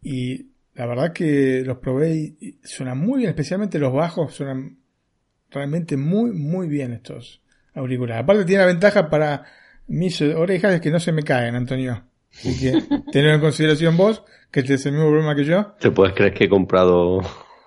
Y 0.02 0.53
la 0.74 0.86
verdad 0.86 1.12
que 1.12 1.62
los 1.64 1.78
probé 1.78 2.14
y 2.40 2.58
suenan 2.62 2.98
muy 2.98 3.18
bien, 3.18 3.30
especialmente 3.30 3.78
los 3.78 3.92
bajos, 3.92 4.34
suenan 4.34 4.78
realmente 5.50 5.96
muy, 5.96 6.32
muy 6.32 6.68
bien 6.68 6.92
estos 6.92 7.40
auriculares. 7.74 8.22
Aparte 8.22 8.44
tiene 8.44 8.62
la 8.62 8.68
ventaja 8.68 9.08
para 9.08 9.44
mis 9.86 10.20
orejas 10.22 10.74
es 10.74 10.80
que 10.80 10.90
no 10.90 10.98
se 10.98 11.12
me 11.12 11.22
caen, 11.22 11.54
Antonio. 11.54 12.04
Así 12.32 12.58
que 12.58 12.82
tened 13.12 13.34
en 13.34 13.40
consideración 13.40 13.96
vos, 13.96 14.24
que 14.50 14.60
este 14.60 14.74
es 14.74 14.86
el 14.86 14.92
mismo 14.92 15.08
problema 15.08 15.34
que 15.34 15.44
yo. 15.44 15.74
¿Te 15.78 15.90
puedes 15.90 16.14
creer 16.14 16.34
que 16.34 16.44
he 16.44 16.48
comprado 16.48 17.20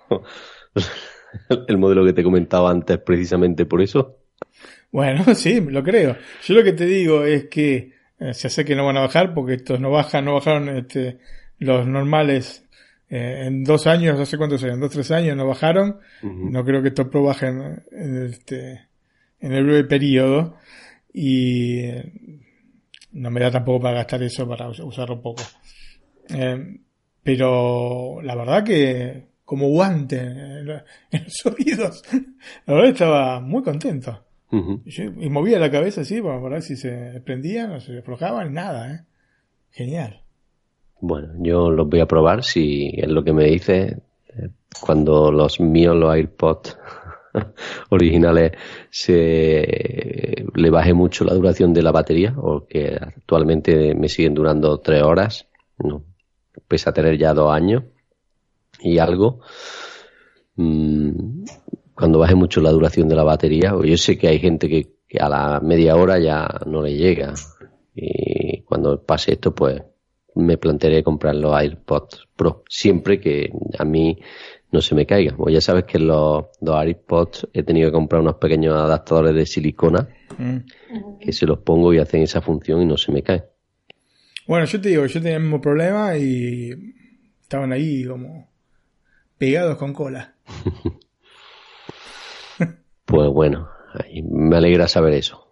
el 1.68 1.78
modelo 1.78 2.04
que 2.04 2.12
te 2.12 2.22
comentaba 2.22 2.70
antes 2.70 2.98
precisamente 2.98 3.66
por 3.66 3.82
eso. 3.82 4.18
Bueno, 4.90 5.24
sí, 5.34 5.60
lo 5.60 5.82
creo. 5.82 6.16
Yo 6.44 6.54
lo 6.54 6.64
que 6.64 6.72
te 6.72 6.86
digo 6.86 7.24
es 7.24 7.46
que 7.46 7.92
eh, 8.18 8.34
se 8.34 8.48
hace 8.48 8.64
que 8.64 8.74
no 8.74 8.86
van 8.86 8.96
a 8.96 9.02
bajar 9.02 9.34
porque 9.34 9.54
estos 9.54 9.80
no 9.80 9.90
bajan, 9.90 10.24
no 10.24 10.34
bajaron 10.34 10.68
este, 10.68 11.18
los 11.58 11.86
normales 11.86 12.67
eh, 13.10 13.44
en 13.46 13.64
dos 13.64 13.86
años, 13.86 14.18
no 14.18 14.26
sé 14.26 14.36
cuántos 14.36 14.62
años, 14.64 14.80
dos, 14.80 14.90
tres 14.90 15.10
años 15.10 15.36
no 15.36 15.46
bajaron. 15.46 15.98
No 16.22 16.64
creo 16.64 16.82
que 16.82 16.88
estos 16.88 17.08
Pro 17.08 17.22
bajen 17.22 17.82
en, 17.90 18.26
este, 18.26 18.88
en 19.40 19.52
el 19.52 19.64
breve 19.64 19.84
periodo 19.84 20.56
y 21.12 21.78
eh, 21.80 22.12
no 23.12 23.30
me 23.30 23.40
da 23.40 23.50
tampoco 23.50 23.82
para 23.82 23.98
gastar 23.98 24.22
eso 24.22 24.46
para 24.48 24.68
usarlo 24.68 25.20
poco. 25.20 25.42
pero 27.22 28.20
la 28.22 28.34
verdad 28.34 28.64
que 28.64 29.28
como 29.48 29.68
guante 29.68 30.18
en, 30.18 30.66
los 30.66 30.82
oídos. 31.46 32.02
La 32.66 32.74
verdad 32.74 32.90
estaba 32.90 33.40
muy 33.40 33.62
contento. 33.62 34.26
y, 34.50 35.30
movía 35.30 35.58
la 35.58 35.70
cabeza 35.70 36.02
así 36.02 36.20
para 36.20 36.38
ver 36.38 36.60
si 36.60 36.76
se 36.76 37.22
prendían 37.24 37.72
o 37.72 37.80
se 37.80 37.98
aflojaban, 37.98 38.52
nada, 38.52 38.92
¿eh? 38.92 39.00
Genial. 39.70 40.22
Bueno, 41.00 41.28
yo 41.38 41.70
los 41.70 41.88
voy 41.88 42.00
a 42.00 42.06
probar 42.06 42.42
si 42.42 42.90
es 42.96 43.08
lo 43.08 43.22
que 43.22 43.32
me 43.32 43.44
dice. 43.44 43.98
Eh, 44.28 44.48
cuando 44.80 45.30
los 45.30 45.60
míos, 45.60 45.96
los 45.96 46.12
AirPods 46.12 46.76
originales, 47.90 48.52
se 48.90 50.44
le 50.54 50.70
baje 50.70 50.94
mucho 50.94 51.24
la 51.24 51.34
duración 51.34 51.72
de 51.72 51.82
la 51.82 51.92
batería, 51.92 52.34
o 52.36 52.66
que 52.66 52.96
actualmente 52.96 53.94
me 53.94 54.08
siguen 54.08 54.34
durando 54.34 54.78
tres 54.78 55.02
horas, 55.02 55.46
no, 55.78 56.04
pese 56.66 56.90
a 56.90 56.92
tener 56.92 57.16
ya 57.16 57.34
dos 57.34 57.52
años 57.52 57.84
y 58.80 58.98
algo, 58.98 59.40
mm, 60.56 61.44
cuando 61.94 62.18
baje 62.18 62.34
mucho 62.34 62.60
la 62.60 62.70
duración 62.70 63.08
de 63.08 63.16
la 63.16 63.24
batería, 63.24 63.74
yo 63.84 63.96
sé 63.96 64.18
que 64.18 64.28
hay 64.28 64.38
gente 64.38 64.68
que, 64.68 64.98
a 65.18 65.28
la 65.28 65.60
media 65.60 65.96
hora 65.96 66.18
ya 66.18 66.46
no 66.66 66.82
le 66.82 66.94
llega. 66.94 67.32
Y 67.94 68.60
cuando 68.62 69.02
pase 69.02 69.32
esto, 69.32 69.54
pues 69.54 69.82
me 70.38 70.56
plantearé 70.56 71.02
comprar 71.02 71.34
los 71.36 71.54
AirPods 71.54 72.28
Pro. 72.34 72.64
Siempre 72.68 73.20
que 73.20 73.50
a 73.78 73.84
mí 73.84 74.18
no 74.72 74.80
se 74.80 74.94
me 74.94 75.06
caiga. 75.06 75.36
Pues 75.36 75.54
ya 75.54 75.60
sabes 75.60 75.84
que 75.84 75.98
los, 75.98 76.46
los 76.60 76.76
AirPods 76.76 77.48
he 77.52 77.62
tenido 77.62 77.88
que 77.88 77.94
comprar 77.94 78.22
unos 78.22 78.36
pequeños 78.36 78.74
adaptadores 78.74 79.34
de 79.34 79.46
silicona 79.46 80.08
Mm. 80.38 81.18
que 81.20 81.32
se 81.32 81.46
los 81.46 81.58
pongo 81.58 81.92
y 81.92 81.98
hacen 81.98 82.22
esa 82.22 82.40
función 82.40 82.82
y 82.82 82.86
no 82.86 82.96
se 82.96 83.10
me 83.10 83.22
cae. 83.22 83.44
Bueno, 84.46 84.66
yo 84.66 84.80
te 84.80 84.90
digo, 84.90 85.04
yo 85.06 85.20
tenía 85.20 85.36
el 85.36 85.42
mismo 85.42 85.60
problema 85.60 86.16
y 86.16 86.70
estaban 87.42 87.72
ahí 87.72 88.04
como 88.04 88.48
pegados 89.36 89.76
con 89.78 89.92
cola. 89.92 90.34
Pues 93.04 93.30
bueno, 93.30 93.70
me 94.22 94.56
alegra 94.56 94.86
saber 94.86 95.14
eso. 95.14 95.50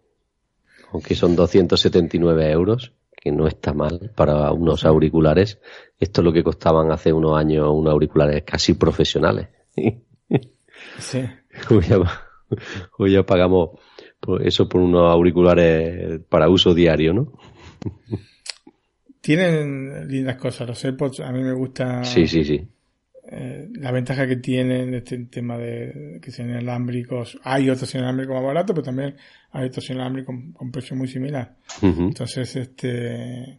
Aunque 0.93 1.15
son 1.15 1.35
279 1.35 2.51
euros, 2.51 2.93
que 3.27 3.33
no 3.33 3.49
está 3.49 3.75
mal 3.75 4.13
para 4.15 4.53
unos 4.53 4.85
auriculares. 4.85 5.59
Esto 5.99 6.21
es 6.21 6.25
lo 6.25 6.33
que 6.33 6.45
costaban 6.45 6.93
hace 6.93 7.13
unos 7.13 7.37
años 7.37 7.69
unos 7.73 7.93
auriculares 7.93 8.45
casi 8.45 8.75
profesionales. 8.75 9.49
Sí. 10.99 11.23
Hoy 12.99 13.13
ya, 13.13 13.23
pagamos 13.25 13.71
por 14.21 14.47
eso 14.47 14.69
por 14.69 14.81
unos 14.81 15.11
auriculares 15.11 16.21
para 16.29 16.49
uso 16.49 16.75
diario, 16.75 17.13
¿no? 17.13 17.33
Tienen 19.21 20.07
lindas 20.07 20.37
cosas. 20.37 20.69
Los 20.69 20.85
AirPods 20.85 21.21
a 21.21 21.33
mí 21.33 21.43
me 21.43 21.53
gusta 21.53 22.05
Sí, 22.05 22.27
sí, 22.27 22.45
sí. 22.45 22.69
Eh, 23.29 23.69
la 23.75 23.91
ventaja 23.91 24.27
que 24.27 24.37
tienen 24.37 24.95
este 24.95 25.19
tema 25.27 25.59
de 25.59 26.19
que 26.23 26.31
sean 26.31 26.51
inalámbricos. 26.51 27.39
Hay 27.43 27.69
otros 27.71 27.95
inalámbricos 27.95 28.35
más 28.37 28.45
baratos, 28.45 28.75
pero 28.75 28.85
también 28.85 29.17
hay 29.51 29.67
otros 29.67 29.89
inalámbricos 29.91 30.27
con, 30.35 30.53
con 30.53 30.71
precio 30.73 30.97
muy 30.97 31.09
similar. 31.09 31.57
Entonces, 31.83 32.55
este 32.57 33.59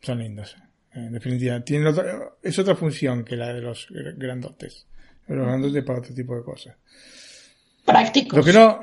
son 0.00 0.18
lindos. 0.18 0.56
En 0.92 1.12
definitiva, 1.12 1.60
tienen 1.60 1.86
otra, 1.88 2.30
es 2.42 2.58
otra 2.58 2.74
función 2.74 3.24
que 3.24 3.36
la 3.36 3.52
de 3.52 3.60
los 3.60 3.88
gr- 3.90 4.16
grandotes. 4.16 4.86
Los 5.28 5.46
grandotes 5.46 5.84
para 5.84 5.98
otro 6.00 6.14
tipo 6.14 6.36
de 6.36 6.42
cosas. 6.42 6.76
Prácticos. 7.84 8.36
Lo 8.38 8.44
que 8.44 8.52
no, 8.52 8.80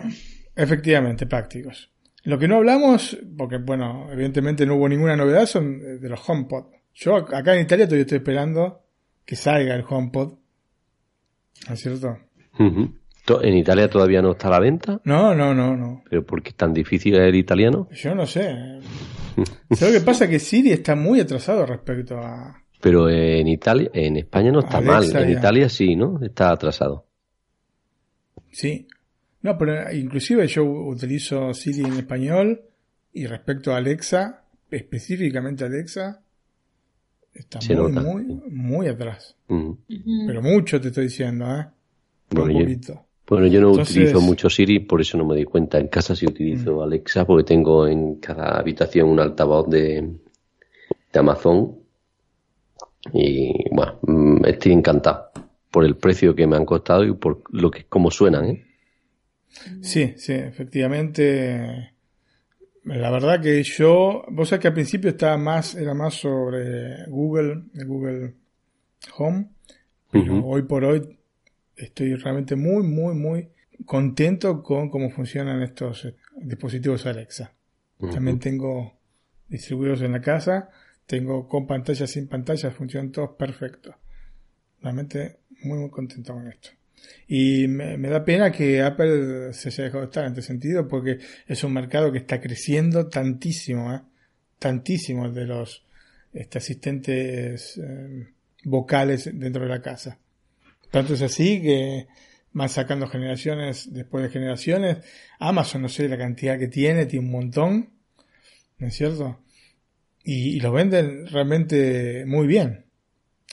efectivamente, 0.56 1.26
prácticos. 1.26 1.92
Lo 2.24 2.38
que 2.40 2.48
no 2.48 2.58
hablamos, 2.58 3.18
porque 3.38 3.58
bueno, 3.58 4.10
evidentemente 4.12 4.66
no 4.66 4.76
hubo 4.76 4.88
ninguna 4.90 5.16
novedad, 5.16 5.46
son 5.46 5.76
eh, 5.82 5.98
de 5.98 6.10
los 6.10 6.20
HomePod. 6.28 6.66
Yo 6.94 7.16
ac- 7.18 7.34
acá 7.36 7.56
en 7.56 7.62
Italia 7.62 7.86
todavía 7.86 8.02
estoy 8.04 8.18
esperando 8.20 8.84
que 9.28 9.36
salga 9.36 9.76
el 9.76 9.84
HomePod. 9.88 10.34
¿No 11.68 11.74
es 11.74 11.80
cierto? 11.82 12.18
En 12.58 13.58
Italia 13.58 13.90
todavía 13.90 14.22
no 14.22 14.32
está 14.32 14.48
a 14.48 14.52
la 14.52 14.60
venta, 14.62 15.02
No, 15.04 15.36
no, 15.36 15.54
no, 15.54 15.76
no. 15.76 16.02
pero 16.10 16.26
porque 16.26 16.50
es 16.52 16.56
tan 16.56 16.74
difícil 16.74 17.14
el 17.16 17.36
italiano. 17.36 17.90
Yo 17.92 18.16
no 18.16 18.26
sé. 18.26 18.48
¿Sabes 19.76 19.94
lo 19.96 20.00
que 20.00 20.06
pasa? 20.06 20.30
Que 20.30 20.40
Siri 20.40 20.72
está 20.72 20.96
muy 20.96 21.20
atrasado 21.20 21.66
respecto 21.66 22.18
a... 22.18 22.64
Pero 22.80 23.10
en 23.10 23.48
Italia, 23.50 23.90
en 23.94 24.16
España 24.16 24.52
no 24.52 24.60
está 24.62 24.78
Alexa 24.78 25.14
mal. 25.16 25.24
En 25.28 25.34
ya. 25.34 25.40
Italia 25.40 25.68
sí, 25.70 25.96
¿no? 25.98 26.20
Está 26.24 26.52
atrasado. 26.52 27.06
Sí. 28.52 28.88
No, 29.42 29.58
pero 29.58 29.92
inclusive 29.94 30.48
yo 30.48 30.64
utilizo 30.64 31.54
Siri 31.54 31.82
en 31.84 31.94
español 31.98 32.62
y 33.12 33.26
respecto 33.26 33.74
a 33.74 33.78
Alexa, 33.78 34.44
específicamente 34.72 35.66
Alexa, 35.66 36.22
está 37.40 37.62
Se 37.62 37.76
muy, 37.76 37.92
nota. 37.92 38.08
muy, 38.08 38.24
muy 38.50 38.88
atrás. 38.88 39.36
Ujú. 39.48 39.78
Pero 40.28 40.42
mucho 40.42 40.80
te 40.82 40.88
estoy 40.90 41.06
diciendo, 41.06 41.46
¿eh? 41.46 41.66
No 42.32 42.42
Bueno, 42.42 42.46
un 42.46 42.52
yo- 42.54 42.60
poquito. 42.66 43.04
Bueno, 43.30 43.48
yo 43.48 43.60
no 43.60 43.70
Entonces- 43.72 43.96
utilizo 43.98 44.22
mucho 44.22 44.50
Siri, 44.50 44.80
por 44.80 45.02
eso 45.02 45.18
no 45.18 45.26
me 45.26 45.36
doy 45.36 45.44
cuenta. 45.44 45.78
En 45.80 45.88
casa 45.90 46.16
sí 46.16 46.26
utilizo 46.26 46.82
Alexa, 46.82 47.26
porque 47.26 47.44
tengo 47.44 47.86
en 47.88 48.16
cada 48.16 48.58
habitación 48.58 49.10
un 49.10 49.20
altavoz 49.20 49.70
de, 49.70 50.14
de 51.12 51.20
Amazon. 51.20 51.76
Y 53.14 53.70
bueno, 53.74 54.00
mm, 54.04 54.46
estoy 54.46 54.72
encantado 54.74 55.32
por 55.72 55.84
el 55.86 55.96
precio 55.98 56.34
que 56.36 56.48
me 56.48 56.56
han 56.56 56.66
costado 56.66 57.04
y 57.06 57.14
por 57.14 57.42
lo 57.52 57.70
que 57.70 57.86
cómo 57.86 58.12
suenan, 58.12 58.46
¿eh? 58.46 58.64
Sí, 59.82 60.14
sí, 60.18 60.34
efectivamente. 60.34 61.94
La 62.88 63.12
verdad 63.12 63.42
que 63.42 63.62
yo, 63.64 64.24
vos 64.30 64.48
sabés 64.48 64.62
que 64.62 64.68
al 64.70 64.74
principio 64.74 65.10
estaba 65.10 65.38
más, 65.38 65.76
era 65.76 65.94
más 65.94 66.14
sobre 66.14 67.06
Google, 67.08 67.64
Google 67.74 68.34
Home, 69.18 69.50
pero 70.10 70.46
hoy 70.46 70.62
por 70.64 70.86
hoy 70.86 71.20
estoy 71.76 72.16
realmente 72.16 72.56
muy, 72.56 72.84
muy, 72.84 73.14
muy 73.14 73.50
contento 73.86 74.64
con 74.64 74.90
cómo 74.90 75.10
funcionan 75.10 75.62
estos 75.64 76.06
eh, 76.06 76.16
dispositivos 76.38 77.06
Alexa. 77.06 77.54
También 78.00 78.40
tengo 78.40 78.94
distribuidos 79.50 80.02
en 80.02 80.14
la 80.14 80.22
casa, 80.22 80.70
tengo 81.06 81.48
con 81.48 81.68
pantalla, 81.68 82.08
sin 82.08 82.28
pantalla, 82.28 82.72
funcionan 82.72 83.12
todos 83.12 83.32
perfectos. 83.32 83.96
Realmente 84.82 85.40
muy, 85.64 85.80
muy 85.80 85.90
contento 85.90 86.34
con 86.34 86.48
esto. 86.48 86.70
Y 87.28 87.68
me, 87.68 87.98
da 87.98 88.24
pena 88.24 88.52
que 88.52 88.82
Apple 88.82 89.52
se 89.54 89.70
haya 89.70 89.86
dejado 89.86 90.02
de 90.02 90.06
estar 90.06 90.24
en 90.24 90.32
este 90.32 90.42
sentido 90.42 90.88
porque 90.88 91.20
es 91.46 91.64
un 91.64 91.74
mercado 91.74 92.12
que 92.12 92.20
está 92.20 92.40
creciendo 92.40 93.08
tantísimo, 93.08 93.94
¿eh? 93.94 94.02
tantísimo 94.60 95.30
de 95.30 95.46
los 95.46 95.84
este, 96.34 96.58
asistentes 96.58 97.78
eh, 97.78 98.28
vocales 98.64 99.30
dentro 99.34 99.64
de 99.64 99.70
la 99.70 99.82
casa. 99.82 100.20
Tanto 100.90 101.16
es 101.16 101.22
así 101.22 101.62
que 101.62 102.08
van 102.54 102.70
sacando 102.70 103.08
generaciones 103.08 103.94
después 103.94 104.24
de 104.24 104.30
generaciones. 104.30 104.98
Amazon, 105.40 105.82
no 105.82 105.90
sé 105.90 106.08
la 106.08 106.18
cantidad 106.18 106.58
que 106.58 106.70
tiene, 106.70 107.06
tiene 107.08 107.26
un 107.26 107.32
montón, 107.32 107.90
¿no 108.78 108.88
es 108.88 108.96
cierto? 108.96 109.42
Y, 110.24 110.56
y 110.56 110.60
los 110.62 110.74
venden 110.74 111.28
realmente 111.28 112.26
muy 112.26 112.48
bien. 112.48 112.87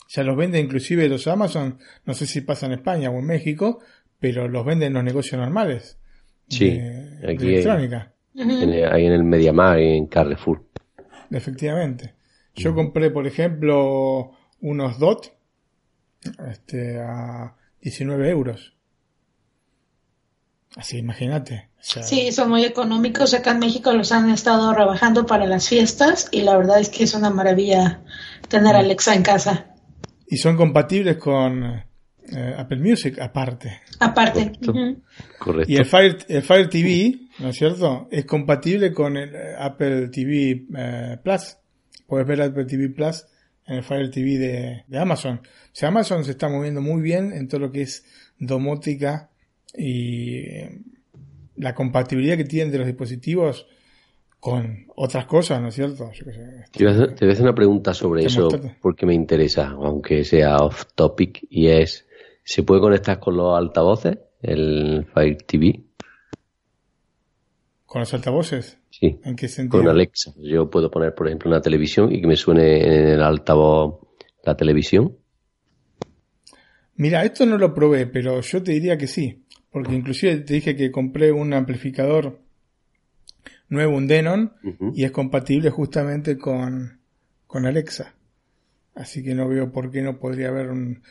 Ya 0.09 0.22
los 0.22 0.36
venden 0.36 0.66
inclusive 0.66 1.09
los 1.09 1.26
Amazon, 1.26 1.78
no 2.05 2.14
sé 2.14 2.26
si 2.26 2.40
pasa 2.43 2.66
en 2.66 2.72
España 2.72 3.10
o 3.10 3.18
en 3.18 3.26
México, 3.26 3.81
pero 4.18 4.48
los 4.48 4.64
venden 4.64 4.89
en 4.89 4.94
los 4.94 5.05
negocios 5.05 5.40
normales. 5.40 5.98
Sí, 6.48 6.70
de, 6.70 7.10
de 7.20 7.32
aquí- 7.32 7.47
electrónica, 7.47 8.12
Ujú. 8.35 8.51
En 8.51 8.72
el- 8.72 8.93
ahí 8.93 9.06
en 9.06 9.12
el 9.12 9.24
Mediamar 9.24 9.81
y 9.81 9.97
en 9.97 10.06
Carrefour. 10.06 10.64
efectivamente. 11.31 12.14
Yo 12.55 12.74
compré, 12.74 13.10
por 13.10 13.26
ejemplo, 13.26 14.31
unos 14.60 14.98
DOT 15.01 15.32
este, 16.51 17.01
a 17.01 17.56
19 17.81 18.28
euros. 18.31 18.76
Así, 20.76 20.98
imagínate. 20.98 21.70
O 21.78 21.82
sea, 21.82 22.02
Sí, 22.02 22.32
son 22.32 22.51
muy 22.51 22.64
económicos. 22.64 23.32
Acá 23.35 23.52
en 23.52 23.60
México 23.60 23.93
los 23.93 24.10
han 24.12 24.31
estado 24.31 24.72
rebajando 24.74 25.26
para 25.26 25.47
las 25.47 25.68
fiestas 25.68 26.28
y 26.32 26.43
la 26.43 26.56
verdad 26.56 26.81
es 26.81 26.89
que 26.89 27.05
es 27.05 27.14
una 27.14 27.31
maravilla 27.31 28.02
tener 28.48 28.74
Alexa 28.74 29.14
en 29.14 29.22
casa. 29.22 29.73
Y 30.35 30.36
son 30.36 30.56
compatibles 30.56 31.16
con 31.16 31.62
eh, 31.62 32.55
Apple 32.59 32.81
Music 32.81 33.20
aparte. 33.20 33.82
Aparte. 34.01 34.51
Correcto. 35.39 35.73
Y 35.73 35.77
el 35.77 35.86
Fire, 35.86 36.19
el 36.27 36.43
Fire 36.43 36.69
TV, 36.69 37.20
¿no 37.39 37.51
es 37.51 37.56
cierto? 37.56 38.09
Es 38.11 38.24
compatible 38.24 38.93
con 38.93 39.16
el 39.16 39.32
eh, 39.32 39.55
Apple 39.56 40.09
TV 40.09 40.66
eh, 40.77 41.19
Plus. 41.23 41.56
Puedes 42.09 42.27
ver 42.27 42.43
Apple 42.43 42.65
TV 42.65 42.89
Plus 42.89 43.24
en 43.65 43.77
el 43.77 43.85
Fire 43.85 44.11
TV 44.11 44.36
de, 44.36 44.85
de 44.89 44.98
Amazon. 44.98 45.36
O 45.36 45.70
sea, 45.70 45.90
Amazon 45.90 46.24
se 46.24 46.32
está 46.32 46.48
moviendo 46.48 46.81
muy 46.81 47.01
bien 47.01 47.32
en 47.32 47.47
todo 47.47 47.61
lo 47.61 47.70
que 47.70 47.82
es 47.82 48.05
domótica 48.36 49.31
y 49.78 50.43
la 51.55 51.77
compatibilidad 51.77 52.36
que 52.36 52.44
tienen 52.44 52.73
de 52.73 52.78
los 52.78 52.89
dispositivos 52.89 53.69
con 54.45 54.85
otras 54.97 55.25
cosas, 55.25 55.59
¿no 55.62 55.69
es 55.69 55.75
cierto? 55.75 56.11
Te 56.71 56.85
voy, 56.85 56.93
a 56.93 56.95
hacer, 56.95 57.15
te 57.15 57.25
voy 57.25 57.31
a 57.31 57.33
hacer 57.33 57.45
una 57.45 57.55
pregunta 57.55 57.95
sobre 57.95 58.27
eso 58.27 58.51
porque 58.83 59.07
me 59.07 59.15
interesa, 59.15 59.69
aunque 59.69 60.23
sea 60.23 60.59
off 60.59 60.85
topic, 60.95 61.47
y 61.49 61.69
es, 61.69 62.07
¿se 62.45 62.62
puede 62.62 62.83
conectar 62.83 63.19
con 63.19 63.39
los 63.39 63.57
altavoces 63.57 64.19
el 64.43 65.07
Fire 65.15 65.39
TV? 65.47 65.81
con 67.87 68.01
los 68.01 68.12
altavoces. 68.12 68.77
Sí, 68.91 69.19
¿En 69.25 69.35
qué 69.35 69.49
sentido? 69.49 69.83
con 69.83 69.91
Alexa. 69.91 70.35
Yo 70.37 70.69
puedo 70.69 70.91
poner, 70.91 71.15
por 71.15 71.27
ejemplo, 71.27 71.49
una 71.49 71.62
televisión 71.62 72.12
y 72.12 72.21
que 72.21 72.27
me 72.27 72.37
suene 72.37 72.83
en 72.85 73.09
el 73.12 73.23
altavoz 73.23 74.01
la 74.43 74.55
televisión. 74.55 75.16
Mira, 76.97 77.25
esto 77.25 77.47
no 77.47 77.57
lo 77.57 77.73
probé, 77.73 78.07
pero 78.07 78.43
yo 78.43 78.62
te 78.62 78.73
diría 78.73 78.99
que 78.99 79.07
sí. 79.07 79.47
Porque 79.71 79.95
inclusive 79.95 80.37
te 80.37 80.53
dije 80.53 80.77
que 80.77 80.91
compré 80.91 81.33
un 81.33 81.55
amplificador 81.55 82.44
nuevo, 83.69 83.97
un 83.97 84.07
Denon, 84.07 84.53
y 84.95 85.05
es 85.05 85.11
compatible 85.11 85.70
justamente 85.70 86.39
con, 86.39 87.01
con 87.47 87.66
Alexa. 87.66 88.15
Así 88.95 89.24
que 89.24 89.35
no 89.35 89.49
veo 89.49 89.73
por 89.73 89.91
qué 89.91 90.03
no 90.03 90.19
podría 90.19 90.49
haber 90.49 90.70
un, 90.70 91.03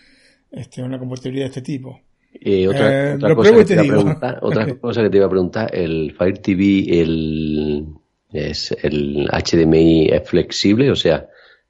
este, 0.51 0.81
una 0.81 0.99
compatibilidad 0.99 1.45
de 1.45 1.49
este 1.49 1.61
tipo. 1.61 1.99
Eh, 2.33 2.67
otra, 2.67 3.11
Eh, 3.11 3.15
otra 3.15 3.35
cosa 3.35 3.55
que 3.55 3.65
te 3.65 3.91
otra 3.91 4.75
cosa 4.81 5.03
que 5.03 5.09
te 5.09 5.17
iba 5.17 5.25
a 5.25 5.29
preguntar, 5.29 5.69
el 5.75 6.15
Fire 6.17 6.37
TV, 6.39 7.01
el, 7.01 7.87
es 8.31 8.75
el 8.81 9.27
HDMI 9.27 10.09
es 10.09 10.27
flexible, 10.27 10.89
o 10.91 10.95
sea, 10.95 11.27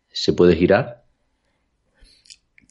se 0.09 0.33
puede 0.33 0.55
girar. 0.55 1.02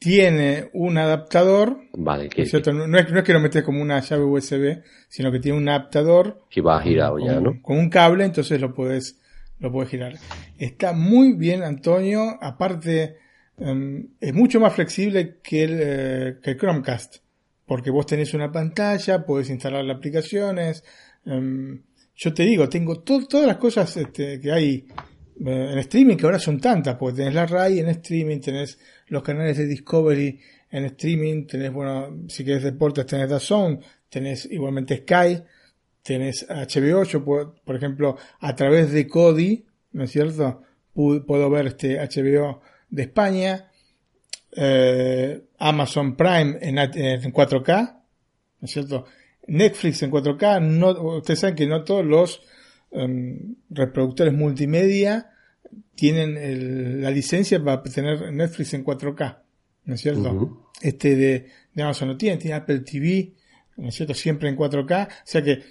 Tiene 0.03 0.69
un 0.73 0.99
adaptador, 0.99 1.79
Vale, 1.93 2.25
¿no 2.25 2.31
que, 2.31 2.45
cierto? 2.45 2.73
No, 2.73 2.85
es, 2.99 3.11
no 3.11 3.19
es 3.19 3.25
que 3.25 3.33
lo 3.33 3.39
metes 3.39 3.63
como 3.63 3.81
una 3.81 4.01
llave 4.01 4.25
USB, 4.25 4.83
sino 5.09 5.31
que 5.31 5.39
tiene 5.39 5.59
un 5.59 5.69
adaptador 5.69 6.43
que 6.51 6.61
va 6.61 6.81
girado 6.83 7.19
con, 7.19 7.25
ya, 7.25 7.41
¿no? 7.41 7.63
con 7.63 7.79
un 7.79 7.89
cable, 7.89 8.25
entonces 8.25 8.61
lo 8.61 8.75
puedes, 8.75 9.21
lo 9.61 9.71
puedes 9.71 9.91
girar. 9.91 10.15
Está 10.59 10.93
muy 10.93 11.35
bien, 11.35 11.63
Antonio. 11.63 12.37
Aparte, 12.41 13.19
em, 13.59 14.09
es 14.21 14.35
mucho 14.35 14.59
más 14.59 14.75
flexible 14.75 15.39
que 15.41 15.63
el, 15.63 15.79
eh, 15.81 16.39
que 16.43 16.51
el 16.51 16.59
Chromecast, 16.59 17.19
porque 17.65 17.91
vos 17.91 18.05
tenés 18.05 18.35
una 18.35 18.51
pantalla, 18.51 19.25
podés 19.25 19.51
instalar 19.51 19.85
las 19.85 19.99
aplicaciones. 19.99 20.83
Em, 21.25 21.81
yo 22.17 22.35
te 22.35 22.43
digo, 22.43 22.69
tengo 22.69 23.01
todas 23.01 23.47
las 23.47 23.57
cosas 23.59 23.97
este, 23.97 24.41
que 24.41 24.51
hay 24.51 24.89
en 25.41 25.79
streaming, 25.79 26.17
que 26.17 26.27
ahora 26.27 26.39
son 26.39 26.61
tantas, 26.61 26.97
porque 26.97 27.19
tenés 27.19 27.35
la 27.35 27.47
RAI 27.47 27.81
en 27.81 27.89
streaming, 27.89 28.41
tenés 28.41 28.79
los 29.09 29.23
canales 29.23 29.57
de 29.59 29.67
Discovery 29.67 30.41
en 30.71 30.85
streaming, 30.87 31.47
tenés, 31.47 31.73
bueno, 31.73 32.25
si 32.29 32.45
querés 32.45 32.63
deportes 32.63 33.07
tenés 33.07 33.29
DAZN, 33.29 33.81
tenés 34.09 34.47
igualmente 34.51 34.99
Sky, 34.99 35.43
tenés 36.03 36.47
HBO, 36.49 37.25
puedo, 37.25 37.55
por 37.65 37.77
ejemplo, 37.77 38.17
a 38.41 38.55
través 38.55 38.93
de 38.93 39.07
Kodi, 39.07 39.65
¿no 39.93 40.05
es 40.05 40.11
cierto? 40.11 40.63
Puedo 40.95 41.51
ver 41.51 41.67
este 41.69 41.99
HBO 41.99 42.61
de 42.91 43.03
España, 43.03 43.71
eh, 44.55 45.43
Amazon 45.59 46.17
Prime 46.17 46.59
en, 46.61 46.79
en 46.79 47.33
4K, 47.33 48.03
¿no 48.61 48.67
es 48.67 48.71
cierto? 48.71 49.07
Netflix 49.47 50.03
en 50.03 50.11
4K, 50.11 50.61
no, 50.63 51.17
ustedes 51.17 51.41
saben 51.41 51.57
que 51.57 51.67
no 51.67 51.85
todos 51.85 52.05
los 52.05 52.43
em, 52.93 53.55
reproductores 53.71 54.33
multimedia 54.33 55.31
tienen 55.95 57.03
la 57.03 57.11
licencia 57.11 57.63
para 57.63 57.83
tener 57.83 58.33
Netflix 58.33 58.75
en 58.75 58.85
4K, 58.85 59.39
¿no 59.85 59.95
es 59.95 60.01
cierto? 60.01 60.71
Este 60.81 61.17
de, 61.17 61.47
de, 61.75 61.83
Amazon 61.83 62.09
no 62.09 62.17
tiene, 62.17 62.39
tiene 62.39 62.57
Apple 62.57 62.81
TV, 62.81 63.33
¿no 63.77 63.89
es 63.89 63.95
cierto? 63.95 64.15
Siempre 64.15 64.49
en 64.49 64.57
4K, 64.57 65.09
o 65.09 65.11
sea 65.25 65.43
que 65.43 65.63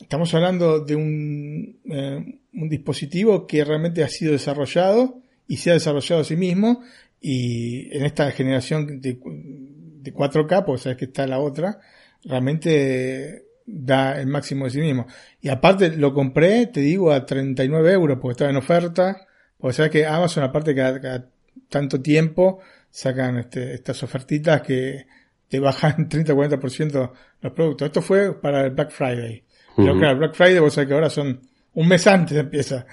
estamos 0.00 0.32
hablando 0.34 0.80
de 0.80 0.96
un, 0.96 1.80
eh, 1.84 2.40
un 2.54 2.68
dispositivo 2.68 3.46
que 3.46 3.64
realmente 3.64 4.02
ha 4.02 4.08
sido 4.08 4.32
desarrollado 4.32 5.20
y 5.46 5.56
se 5.58 5.70
ha 5.70 5.74
desarrollado 5.74 6.22
a 6.22 6.24
sí 6.24 6.36
mismo 6.36 6.82
y 7.20 7.94
en 7.96 8.04
esta 8.04 8.30
generación 8.32 9.00
de, 9.00 9.18
de 9.20 10.14
4K, 10.14 10.64
pues 10.64 10.82
sabes 10.82 10.98
que 10.98 11.04
está 11.06 11.26
la 11.26 11.38
otra, 11.38 11.80
realmente 12.24 13.44
da 13.74 14.20
el 14.20 14.26
máximo 14.26 14.66
de 14.66 14.70
sí 14.70 14.80
mismo. 14.80 15.06
Y 15.40 15.48
aparte 15.48 15.96
lo 15.96 16.12
compré, 16.12 16.66
te 16.66 16.80
digo, 16.80 17.10
a 17.10 17.24
39 17.24 17.92
euros 17.92 18.18
porque 18.20 18.32
estaba 18.32 18.50
en 18.50 18.56
oferta. 18.56 19.26
Porque 19.58 19.74
sabes 19.74 19.92
que 19.92 20.06
Amazon, 20.06 20.44
aparte 20.44 20.74
cada, 20.74 21.00
cada 21.00 21.28
tanto 21.68 22.00
tiempo, 22.02 22.60
sacan 22.90 23.38
este, 23.38 23.74
estas 23.74 24.02
ofertitas 24.02 24.60
que 24.60 25.06
te 25.48 25.58
bajan 25.58 26.08
30-40% 26.08 27.12
los 27.40 27.52
productos. 27.52 27.86
Esto 27.86 28.02
fue 28.02 28.38
para 28.38 28.66
el 28.66 28.72
Black 28.72 28.90
Friday. 28.90 29.42
Pero 29.74 29.96
claro, 29.96 30.12
el 30.12 30.18
Black 30.18 30.34
Friday, 30.34 30.58
vos 30.58 30.74
sabés 30.74 30.88
que 30.88 30.94
ahora 30.94 31.08
son 31.08 31.40
un 31.74 31.88
mes 31.88 32.06
antes 32.06 32.36
empieza. 32.36 32.86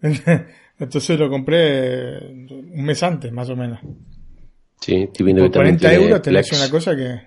Entonces 0.78 1.18
lo 1.18 1.28
compré 1.28 2.18
un 2.18 2.84
mes 2.84 3.02
antes, 3.02 3.32
más 3.32 3.50
o 3.50 3.56
menos. 3.56 3.80
Sí, 4.80 5.02
estoy 5.02 5.26
viendo 5.26 5.42
Por 5.42 5.52
40 5.52 5.92
euros 5.92 6.22
te 6.22 6.38
hace 6.38 6.56
una 6.56 6.70
cosa 6.70 6.94
que... 6.94 7.20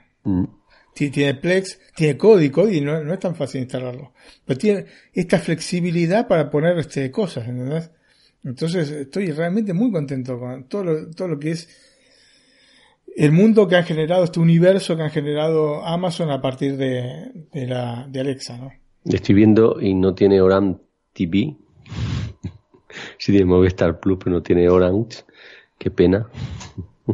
Tiene 0.94 1.34
Plex, 1.36 1.80
tiene 1.96 2.18
Kodi, 2.18 2.50
Kodi 2.50 2.82
no, 2.82 3.04
no, 3.04 3.14
es 3.14 3.20
tan 3.20 3.36
fácil 3.36 3.62
instalarlo. 3.62 4.14
Pero 4.46 4.60
tiene 4.60 4.86
esta 5.12 5.40
flexibilidad 5.40 6.28
para 6.28 6.50
poner 6.50 6.78
este, 6.78 7.10
cosas, 7.10 7.48
¿entendés? 7.48 7.90
Entonces 8.44 8.92
estoy 8.92 9.32
realmente 9.32 9.74
muy 9.74 9.92
contento 9.92 10.40
con 10.40 10.66
todo 10.66 10.84
lo, 10.84 11.10
todo 11.12 11.30
lo 11.30 11.40
que 11.40 11.52
es 11.52 11.70
el 13.16 13.32
mundo 13.32 13.68
que 13.68 13.76
han 13.76 13.84
generado, 13.84 14.24
este 14.24 14.40
universo 14.40 14.96
que 14.96 15.04
han 15.04 15.12
generado 15.12 15.86
Amazon 15.86 16.32
a 16.32 16.42
partir 16.42 16.78
de, 16.78 17.32
de, 17.52 18.20
Alexa, 18.20 18.58
¿no? 18.58 18.72
Estoy 19.06 19.36
viendo 19.36 19.80
y 19.80 19.94
no 19.94 20.14
tiene 20.16 20.42
Orange 20.42 20.80
TV. 21.14 21.56
si 23.18 23.32
tiene 23.32 23.46
Movistar 23.46 24.00
Plus, 24.00 24.18
pero 24.24 24.32
no 24.32 24.42
tiene 24.42 24.70
Orange. 24.70 25.24
Qué 25.78 25.92
pena. 25.92 26.28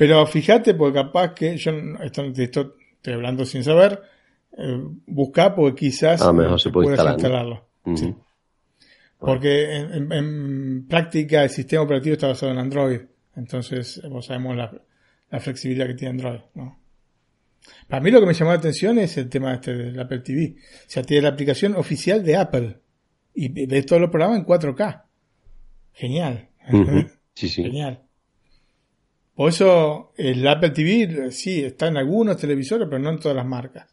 Pero 0.00 0.26
fíjate, 0.26 0.72
porque 0.72 0.94
capaz 0.94 1.34
que 1.34 1.58
yo 1.58 1.72
esto, 2.02 2.22
esto 2.24 2.74
estoy 2.94 3.12
hablando 3.12 3.44
sin 3.44 3.62
saber, 3.62 4.00
eh, 4.56 4.80
busca 5.06 5.54
porque 5.54 5.78
quizás 5.78 6.22
a 6.22 6.32
mejor 6.32 6.58
se 6.58 6.70
puede 6.70 6.96
puedas 6.96 7.12
instalarlo. 7.12 7.68
sí. 7.94 8.14
Porque 9.18 9.76
en, 9.76 10.10
en, 10.10 10.86
práctica 10.88 11.42
el 11.42 11.50
sistema 11.50 11.82
operativo 11.82 12.14
está 12.14 12.28
basado 12.28 12.50
en 12.50 12.58
Android. 12.60 13.00
Entonces, 13.36 14.00
vos 14.08 14.24
sabemos 14.24 14.56
la, 14.56 14.72
la 15.30 15.38
flexibilidad 15.38 15.86
que 15.86 15.92
tiene 15.92 16.12
Android, 16.12 16.40
¿no? 16.54 16.80
Para 17.86 18.02
mí 18.02 18.10
lo 18.10 18.20
que 18.20 18.26
me 18.26 18.32
llamó 18.32 18.52
la 18.52 18.56
atención 18.56 18.98
es 18.98 19.18
el 19.18 19.28
tema 19.28 19.52
este 19.52 19.76
del 19.76 20.00
Apple 20.00 20.20
TV. 20.20 20.54
O 20.56 20.84
sea, 20.86 21.02
tiene 21.02 21.24
la 21.24 21.28
aplicación 21.28 21.76
oficial 21.76 22.24
de 22.24 22.36
Apple. 22.38 22.78
Y 23.34 23.66
ves 23.66 23.84
todos 23.84 24.00
los 24.00 24.08
programas 24.08 24.38
en 24.38 24.46
4K. 24.46 25.04
Genial. 25.92 26.48
Sí, 27.34 27.50
sí. 27.50 27.64
Genial. 27.64 28.00
Por 29.40 29.48
eso 29.48 30.12
el 30.18 30.46
Apple 30.46 30.68
TV 30.68 31.32
sí 31.32 31.64
está 31.64 31.88
en 31.88 31.96
algunos 31.96 32.36
televisores, 32.36 32.86
pero 32.90 33.02
no 33.02 33.08
en 33.08 33.18
todas 33.18 33.34
las 33.34 33.46
marcas. 33.46 33.88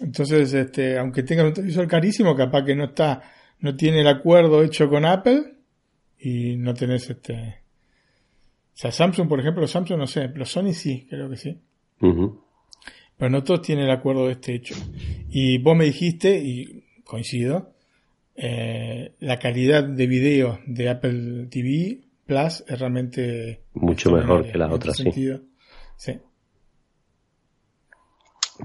Entonces, 0.00 0.52
este, 0.52 0.98
aunque 0.98 1.22
tengan 1.22 1.46
un 1.46 1.52
televisor 1.52 1.86
carísimo, 1.86 2.34
capaz 2.34 2.64
que 2.64 2.74
no 2.74 2.86
está, 2.86 3.22
no 3.60 3.76
tiene 3.76 4.00
el 4.00 4.08
acuerdo 4.08 4.64
hecho 4.64 4.88
con 4.88 5.04
Apple 5.04 5.44
y 6.18 6.56
no 6.56 6.74
tenés 6.74 7.08
este. 7.08 7.34
O 8.74 8.76
sea, 8.76 8.90
Samsung, 8.90 9.28
por 9.28 9.38
ejemplo, 9.38 9.64
Samsung 9.64 9.96
no 9.96 10.08
sé, 10.08 10.28
pero 10.28 10.44
Sony 10.44 10.72
sí, 10.72 11.06
creo 11.08 11.30
que 11.30 11.36
sí. 11.36 11.60
Pero 12.00 13.30
no 13.30 13.44
todos 13.44 13.62
tienen 13.62 13.84
el 13.84 13.92
acuerdo 13.92 14.26
de 14.26 14.32
este 14.32 14.56
hecho. 14.56 14.74
Y 15.30 15.58
vos 15.58 15.76
me 15.76 15.84
dijiste, 15.84 16.36
y 16.36 16.82
coincido, 17.04 17.74
eh, 18.34 19.12
la 19.20 19.38
calidad 19.38 19.84
de 19.84 20.06
video 20.08 20.58
de 20.66 20.88
Apple 20.88 21.46
TV 21.48 22.05
Plus 22.26 22.64
es 22.66 22.78
realmente 22.78 23.62
mucho 23.74 24.10
mejor 24.10 24.50
que 24.50 24.58
las 24.58 24.72
otras, 24.72 24.96
sí. 25.96 26.20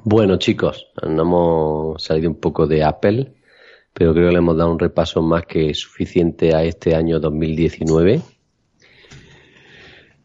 Bueno, 0.04 0.38
chicos, 0.38 0.88
nos 1.04 1.20
hemos 1.20 2.04
salido 2.04 2.30
un 2.30 2.40
poco 2.40 2.66
de 2.66 2.84
Apple, 2.84 3.34
pero 3.94 4.14
creo 4.14 4.28
que 4.28 4.32
le 4.32 4.38
hemos 4.40 4.58
dado 4.58 4.72
un 4.72 4.80
repaso 4.80 5.22
más 5.22 5.46
que 5.46 5.74
suficiente 5.74 6.56
a 6.56 6.64
este 6.64 6.96
año 6.96 7.20
2019. 7.20 8.22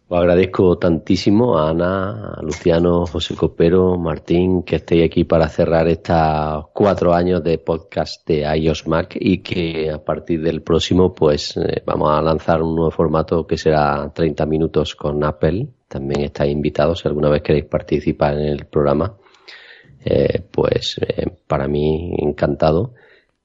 Os 0.09 0.19
agradezco 0.21 0.79
tantísimo 0.79 1.59
a 1.59 1.71
Ana, 1.71 2.35
a 2.39 2.41
Luciano, 2.41 3.07
José 3.07 3.35
Copero, 3.35 3.99
Martín, 3.99 4.63
que 4.63 4.77
estéis 4.77 5.05
aquí 5.05 5.25
para 5.25 5.49
cerrar 5.49 5.89
estos 5.89 6.67
cuatro 6.73 7.13
años 7.13 7.43
de 7.43 7.59
podcast 7.59 8.25
de 8.25 8.43
iOS 8.57 8.87
Mac 8.87 9.17
y 9.19 9.39
que 9.39 9.91
a 9.91 9.99
partir 9.99 10.43
del 10.43 10.63
próximo 10.63 11.13
pues 11.13 11.57
eh, 11.57 11.83
vamos 11.85 12.13
a 12.13 12.23
lanzar 12.23 12.63
un 12.63 12.77
nuevo 12.77 12.93
formato 12.93 13.49
que 13.49 13.59
será 13.59 14.13
30 14.15 14.47
minutos 14.47 14.95
con 14.95 15.25
Apple. 15.25 15.67
También 15.89 16.21
estáis 16.23 16.53
invitados 16.53 17.01
si 17.01 17.09
alguna 17.09 17.29
vez 17.29 17.43
queréis 17.43 17.65
participar 17.65 18.35
en 18.35 18.47
el 18.47 18.67
programa. 18.67 19.17
Eh, 20.05 20.41
pues 20.53 21.01
eh, 21.01 21.33
para 21.49 21.67
mí 21.67 22.15
encantado 22.19 22.95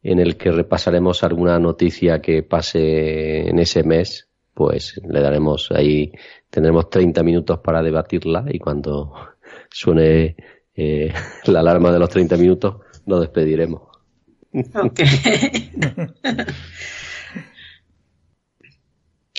en 0.04 0.20
el 0.20 0.38
que 0.38 0.52
repasaremos 0.52 1.24
alguna 1.24 1.58
noticia 1.58 2.22
que 2.22 2.44
pase 2.44 3.50
en 3.50 3.58
ese 3.58 3.82
mes 3.84 4.28
pues 4.54 5.00
le 5.08 5.22
daremos 5.22 5.72
ahí, 5.72 6.12
tendremos 6.52 6.92
30 6.92 7.24
minutos 7.24 7.60
para 7.60 7.82
debatirla 7.82 8.46
y 8.48 8.60
cuando 8.60 9.14
suene 9.72 10.36
eh, 10.76 11.12
la 11.46 11.62
alarma 11.62 11.92
de 11.92 11.98
los 11.98 12.10
30 12.10 12.38
minutos 12.38 12.76
nos 13.08 13.22
despediremos. 13.22 13.82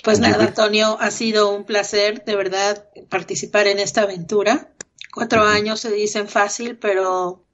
pues 0.03 0.19
nada, 0.19 0.43
Antonio, 0.45 0.97
ha 0.99 1.11
sido 1.11 1.55
un 1.55 1.63
placer 1.65 2.25
de 2.25 2.35
verdad 2.35 2.89
participar 3.09 3.67
en 3.67 3.79
esta 3.79 4.01
aventura. 4.01 4.73
Cuatro 5.13 5.43
años 5.43 5.79
se 5.79 5.91
dicen 5.91 6.27
fácil, 6.27 6.77
pero 6.77 7.45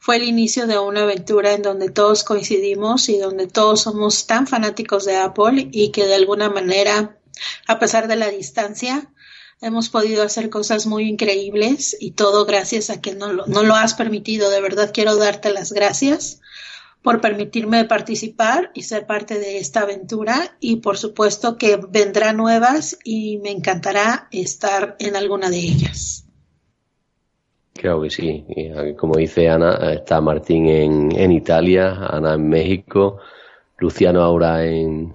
fue 0.00 0.16
el 0.16 0.24
inicio 0.24 0.66
de 0.66 0.78
una 0.78 1.02
aventura 1.02 1.52
en 1.52 1.62
donde 1.62 1.90
todos 1.90 2.24
coincidimos 2.24 3.08
y 3.08 3.18
donde 3.18 3.46
todos 3.46 3.82
somos 3.82 4.26
tan 4.26 4.48
fanáticos 4.48 5.04
de 5.04 5.16
Apple 5.16 5.68
y 5.70 5.92
que 5.92 6.06
de 6.06 6.16
alguna 6.16 6.50
manera, 6.50 7.19
a 7.66 7.78
pesar 7.78 8.08
de 8.08 8.16
la 8.16 8.28
distancia, 8.28 9.10
hemos 9.60 9.88
podido 9.88 10.22
hacer 10.22 10.50
cosas 10.50 10.86
muy 10.86 11.08
increíbles 11.08 11.96
y 12.00 12.12
todo 12.12 12.46
gracias 12.46 12.90
a 12.90 13.00
que 13.00 13.14
no 13.14 13.32
lo, 13.32 13.46
no 13.46 13.62
lo 13.62 13.74
has 13.74 13.94
permitido. 13.94 14.50
De 14.50 14.60
verdad 14.60 14.90
quiero 14.92 15.16
darte 15.16 15.52
las 15.52 15.72
gracias 15.72 16.40
por 17.02 17.20
permitirme 17.20 17.84
participar 17.84 18.70
y 18.74 18.82
ser 18.82 19.06
parte 19.06 19.38
de 19.38 19.58
esta 19.58 19.80
aventura 19.80 20.56
y 20.60 20.76
por 20.76 20.98
supuesto 20.98 21.56
que 21.56 21.76
vendrán 21.88 22.36
nuevas 22.36 22.98
y 23.04 23.38
me 23.38 23.50
encantará 23.50 24.28
estar 24.30 24.96
en 24.98 25.16
alguna 25.16 25.48
de 25.50 25.58
ellas. 25.58 26.26
Creo 27.72 28.02
que 28.02 28.10
sí. 28.10 28.44
como 28.98 29.14
dice 29.16 29.48
Ana, 29.48 29.94
está 29.94 30.20
Martín 30.20 30.68
en, 30.68 31.18
en 31.18 31.32
Italia, 31.32 32.06
Ana 32.10 32.34
en 32.34 32.48
México, 32.48 33.18
Luciano 33.78 34.20
ahora 34.20 34.66
en, 34.66 35.14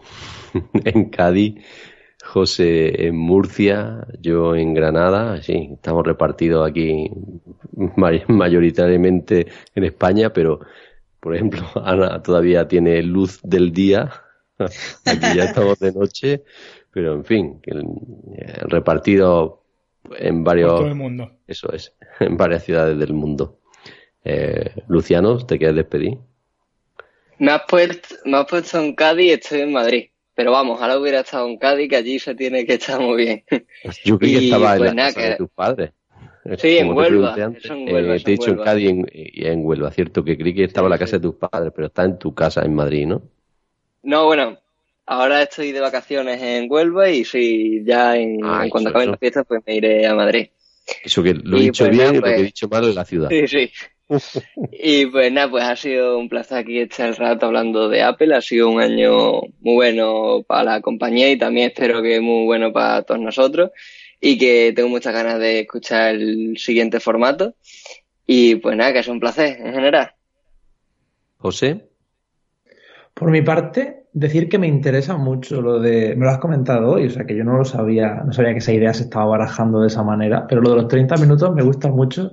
en 0.73 1.09
Cádiz, 1.09 1.63
José 2.25 3.05
en 3.07 3.15
Murcia, 3.15 4.07
yo 4.19 4.55
en 4.55 4.73
Granada. 4.73 5.41
Sí, 5.41 5.69
estamos 5.73 6.05
repartidos 6.05 6.67
aquí 6.67 7.09
mayoritariamente 8.27 9.47
en 9.75 9.83
España, 9.83 10.33
pero 10.33 10.59
por 11.19 11.35
ejemplo, 11.35 11.61
Ana 11.83 12.21
todavía 12.21 12.67
tiene 12.67 13.01
luz 13.01 13.39
del 13.41 13.71
día. 13.71 14.11
Aquí 14.59 15.35
ya 15.35 15.45
estamos 15.45 15.79
de 15.79 15.91
noche, 15.91 16.43
pero 16.91 17.13
en 17.13 17.25
fin, 17.25 17.61
repartido 18.61 19.63
en 20.17 20.43
varios... 20.43 20.75
todo 20.75 20.87
el 20.87 20.95
mundo. 20.95 21.31
Eso 21.47 21.73
es, 21.73 21.93
en 22.19 22.37
varias 22.37 22.63
ciudades 22.63 22.97
del 22.99 23.13
mundo. 23.13 23.59
Eh, 24.23 24.83
Luciano, 24.87 25.37
¿te 25.45 25.57
quieres 25.57 25.75
despedir? 25.75 26.17
Me 27.37 27.51
has, 27.51 27.63
puesto, 27.67 28.15
me 28.25 28.37
has 28.37 28.45
puesto 28.45 28.79
en 28.79 28.95
Cádiz 28.95 29.25
y 29.25 29.31
estoy 29.31 29.61
en 29.61 29.73
Madrid. 29.73 30.09
Pero 30.35 30.51
vamos, 30.51 30.81
ahora 30.81 30.99
hubiera 30.99 31.21
estado 31.21 31.47
en 31.47 31.57
Cádiz, 31.57 31.89
que 31.89 31.95
allí 31.95 32.19
se 32.19 32.35
tiene 32.35 32.65
que 32.65 32.73
estar 32.73 32.99
muy 32.99 33.23
bien. 33.23 33.43
Yo 34.03 34.19
creí 34.19 34.33
que 34.33 34.37
estaba 34.45 34.73
en 34.73 34.79
pues 34.79 34.93
la 34.93 35.05
casa 35.05 35.21
de 35.21 35.35
tus 35.37 35.49
padres. 35.49 35.91
Sí, 36.57 36.77
en 36.77 36.91
Huelva. 36.91 37.35
en 37.37 37.93
Huelva, 37.93 38.15
eh, 38.15 38.19
te 38.19 38.31
he 38.31 38.33
dicho 38.33 38.51
en 38.51 38.57
Cádiz 38.57 38.91
y 39.11 39.47
en, 39.47 39.65
Huelva, 39.65 39.89
cierto 39.91 40.23
que 40.23 40.37
creí 40.37 40.53
que 40.53 40.65
estaba 40.65 40.87
en 40.87 40.91
la 40.91 40.99
casa 40.99 41.17
de 41.17 41.23
tus 41.23 41.35
padres, 41.35 41.71
pero 41.75 41.87
está 41.87 42.03
en 42.03 42.19
tu 42.19 42.35
casa 42.35 42.61
en 42.63 42.75
Madrid, 42.75 43.07
¿no? 43.07 43.23
No, 44.03 44.25
bueno, 44.25 44.59
ahora 45.07 45.41
estoy 45.41 45.71
de 45.71 45.79
vacaciones 45.79 46.39
en 46.43 46.67
Huelva 46.69 47.09
y 47.09 47.25
sí, 47.25 47.81
ya 47.83 48.15
en, 48.15 48.41
ah, 48.43 48.65
cuando 48.69 48.91
acaben 48.91 49.09
las 49.09 49.19
fiestas 49.19 49.45
pues 49.47 49.63
me 49.65 49.75
iré 49.75 50.05
a 50.05 50.13
Madrid. 50.13 50.49
Eso 51.03 51.23
que 51.23 51.33
lo 51.33 51.57
he 51.57 51.61
dicho 51.61 51.85
pues 51.85 51.97
bien 51.97 52.13
y 52.13 52.17
lo 52.17 52.23
que 52.23 52.29
he 52.29 52.33
pues 52.35 52.45
dicho 52.45 52.67
mal 52.67 52.83
en 52.83 52.95
la 52.95 53.05
ciudad. 53.05 53.29
Sí, 53.29 53.47
sí. 53.47 53.71
Y 54.71 55.07
pues 55.07 55.31
nada, 55.31 55.49
pues 55.49 55.63
ha 55.63 55.75
sido 55.75 56.19
un 56.19 56.29
placer 56.29 56.59
aquí 56.59 56.79
estar 56.79 57.09
el 57.09 57.15
rato 57.15 57.47
hablando 57.47 57.89
de 57.89 58.03
Apple. 58.03 58.35
Ha 58.35 58.41
sido 58.41 58.69
un 58.69 58.81
año 58.81 59.41
muy 59.61 59.75
bueno 59.75 60.43
para 60.47 60.63
la 60.63 60.81
compañía 60.81 61.31
y 61.31 61.37
también 61.37 61.71
espero 61.71 62.01
que 62.01 62.19
muy 62.21 62.45
bueno 62.45 62.71
para 62.71 63.01
todos 63.03 63.21
nosotros. 63.21 63.71
Y 64.21 64.37
que 64.37 64.73
tengo 64.75 64.89
muchas 64.89 65.13
ganas 65.13 65.39
de 65.39 65.61
escuchar 65.61 66.15
el 66.15 66.57
siguiente 66.57 66.99
formato. 66.99 67.55
Y 68.25 68.55
pues 68.55 68.75
nada, 68.75 68.93
que 68.93 68.99
es 68.99 69.07
un 69.07 69.19
placer 69.19 69.59
en 69.59 69.73
general. 69.73 70.11
José. 71.37 71.89
Por 73.13 73.31
mi 73.31 73.41
parte, 73.41 74.05
decir 74.13 74.49
que 74.49 74.57
me 74.57 74.67
interesa 74.67 75.15
mucho 75.17 75.61
lo 75.61 75.79
de. 75.79 76.15
Me 76.15 76.25
lo 76.25 76.31
has 76.31 76.39
comentado 76.39 76.91
hoy, 76.93 77.05
o 77.05 77.09
sea 77.09 77.25
que 77.25 77.35
yo 77.35 77.43
no 77.43 77.57
lo 77.57 77.65
sabía, 77.65 78.23
no 78.25 78.33
sabía 78.33 78.51
que 78.51 78.59
esa 78.59 78.73
idea 78.73 78.93
se 78.93 79.03
estaba 79.03 79.25
barajando 79.25 79.81
de 79.81 79.87
esa 79.87 80.03
manera, 80.03 80.47
pero 80.47 80.61
lo 80.61 80.71
de 80.71 80.75
los 80.77 80.87
30 80.87 81.15
minutos 81.17 81.53
me 81.53 81.63
gusta 81.63 81.89
mucho 81.89 82.31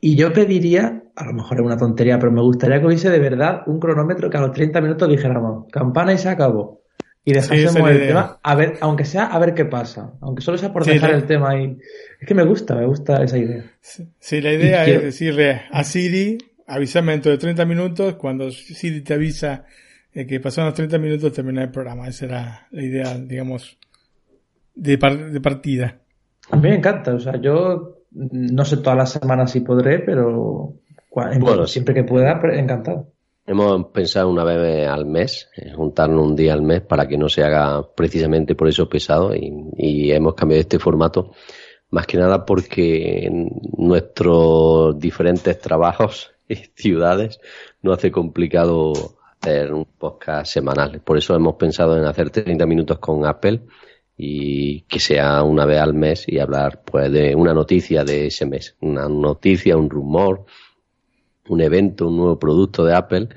y 0.00 0.16
yo 0.16 0.32
pediría, 0.32 1.02
a 1.16 1.24
lo 1.26 1.32
mejor 1.32 1.58
es 1.58 1.66
una 1.66 1.76
tontería, 1.76 2.18
pero 2.18 2.30
me 2.30 2.40
gustaría 2.40 2.80
que 2.80 2.86
hubiese 2.86 3.10
de 3.10 3.18
verdad 3.18 3.62
un 3.66 3.80
cronómetro 3.80 4.30
que 4.30 4.36
a 4.36 4.40
los 4.40 4.52
30 4.52 4.80
minutos 4.80 5.08
dijéramos, 5.08 5.66
campana 5.72 6.12
y 6.12 6.18
se 6.18 6.28
acabó. 6.28 6.82
Y 7.24 7.32
dejásemos 7.32 7.90
el 7.90 8.06
tema, 8.06 8.38
a 8.42 8.54
ver, 8.54 8.78
aunque 8.80 9.04
sea 9.04 9.26
a 9.26 9.38
ver 9.38 9.52
qué 9.52 9.66
pasa. 9.66 10.14
Aunque 10.22 10.40
solo 10.40 10.56
sea 10.56 10.72
por 10.72 10.86
dejar 10.86 11.10
el 11.10 11.26
tema 11.26 11.50
ahí. 11.50 11.76
Es 12.18 12.26
que 12.26 12.34
me 12.34 12.42
gusta, 12.42 12.74
me 12.74 12.86
gusta 12.86 13.22
esa 13.22 13.36
idea. 13.36 13.64
Sí, 13.80 14.40
la 14.40 14.52
idea 14.52 14.86
es 14.86 15.02
decirle 15.02 15.62
a 15.70 15.84
Siri, 15.84 16.38
avísame 16.66 17.12
dentro 17.12 17.30
de 17.30 17.36
30 17.36 17.66
minutos, 17.66 18.14
cuando 18.14 18.50
Siri 18.50 19.02
te 19.02 19.12
avisa 19.12 19.66
que 20.26 20.40
pasaron 20.40 20.68
los 20.68 20.74
30 20.74 20.98
minutos 20.98 21.32
termina 21.32 21.62
el 21.62 21.70
programa. 21.70 22.08
Esa 22.08 22.24
era 22.24 22.66
la 22.70 22.82
idea, 22.82 23.18
digamos, 23.18 23.78
de, 24.74 24.96
de 24.96 25.40
partida. 25.40 25.98
A 26.50 26.56
mí 26.56 26.62
me 26.62 26.76
encanta, 26.76 27.14
o 27.14 27.20
sea, 27.20 27.38
yo 27.40 27.97
no 28.18 28.64
sé 28.64 28.78
todas 28.78 28.96
las 28.96 29.12
semanas 29.12 29.52
si 29.52 29.60
podré, 29.60 30.00
pero 30.00 30.74
bueno, 31.10 31.66
siempre 31.66 31.94
que 31.94 32.04
pueda, 32.04 32.40
encantado. 32.54 33.12
Hemos 33.46 33.86
pensado 33.86 34.28
una 34.28 34.44
vez 34.44 34.86
al 34.88 35.06
mes, 35.06 35.48
eh, 35.56 35.72
juntarnos 35.74 36.26
un 36.26 36.36
día 36.36 36.52
al 36.52 36.62
mes 36.62 36.82
para 36.82 37.08
que 37.08 37.16
no 37.16 37.28
se 37.28 37.44
haga 37.44 37.82
precisamente 37.94 38.54
por 38.54 38.68
eso 38.68 38.88
pesado 38.88 39.34
y, 39.34 40.12
hemos 40.12 40.34
cambiado 40.34 40.60
este 40.60 40.78
formato 40.78 41.32
más 41.90 42.06
que 42.06 42.18
nada 42.18 42.44
porque 42.44 43.30
nuestros 43.76 44.98
diferentes 44.98 45.58
trabajos 45.60 46.30
y 46.48 46.56
ciudades 46.56 47.40
no 47.80 47.92
hace 47.92 48.10
complicado 48.10 48.92
hacer 49.40 49.72
un 49.72 49.86
podcast 49.86 50.52
semanal. 50.52 51.00
Por 51.00 51.16
eso 51.16 51.34
hemos 51.34 51.54
pensado 51.54 51.96
en 51.96 52.04
hacer 52.04 52.30
30 52.30 52.66
minutos 52.66 52.98
con 52.98 53.24
Apple 53.24 53.62
y 54.20 54.80
que 54.82 54.98
sea 54.98 55.44
una 55.44 55.64
vez 55.64 55.78
al 55.78 55.94
mes 55.94 56.24
y 56.26 56.40
hablar 56.40 56.82
pues 56.84 57.10
de 57.12 57.36
una 57.36 57.54
noticia 57.54 58.02
de 58.02 58.26
ese 58.26 58.46
mes, 58.46 58.76
una 58.80 59.08
noticia, 59.08 59.76
un 59.76 59.88
rumor, 59.88 60.44
un 61.48 61.60
evento, 61.60 62.08
un 62.08 62.16
nuevo 62.16 62.38
producto 62.38 62.84
de 62.84 62.96
Apple 62.96 63.28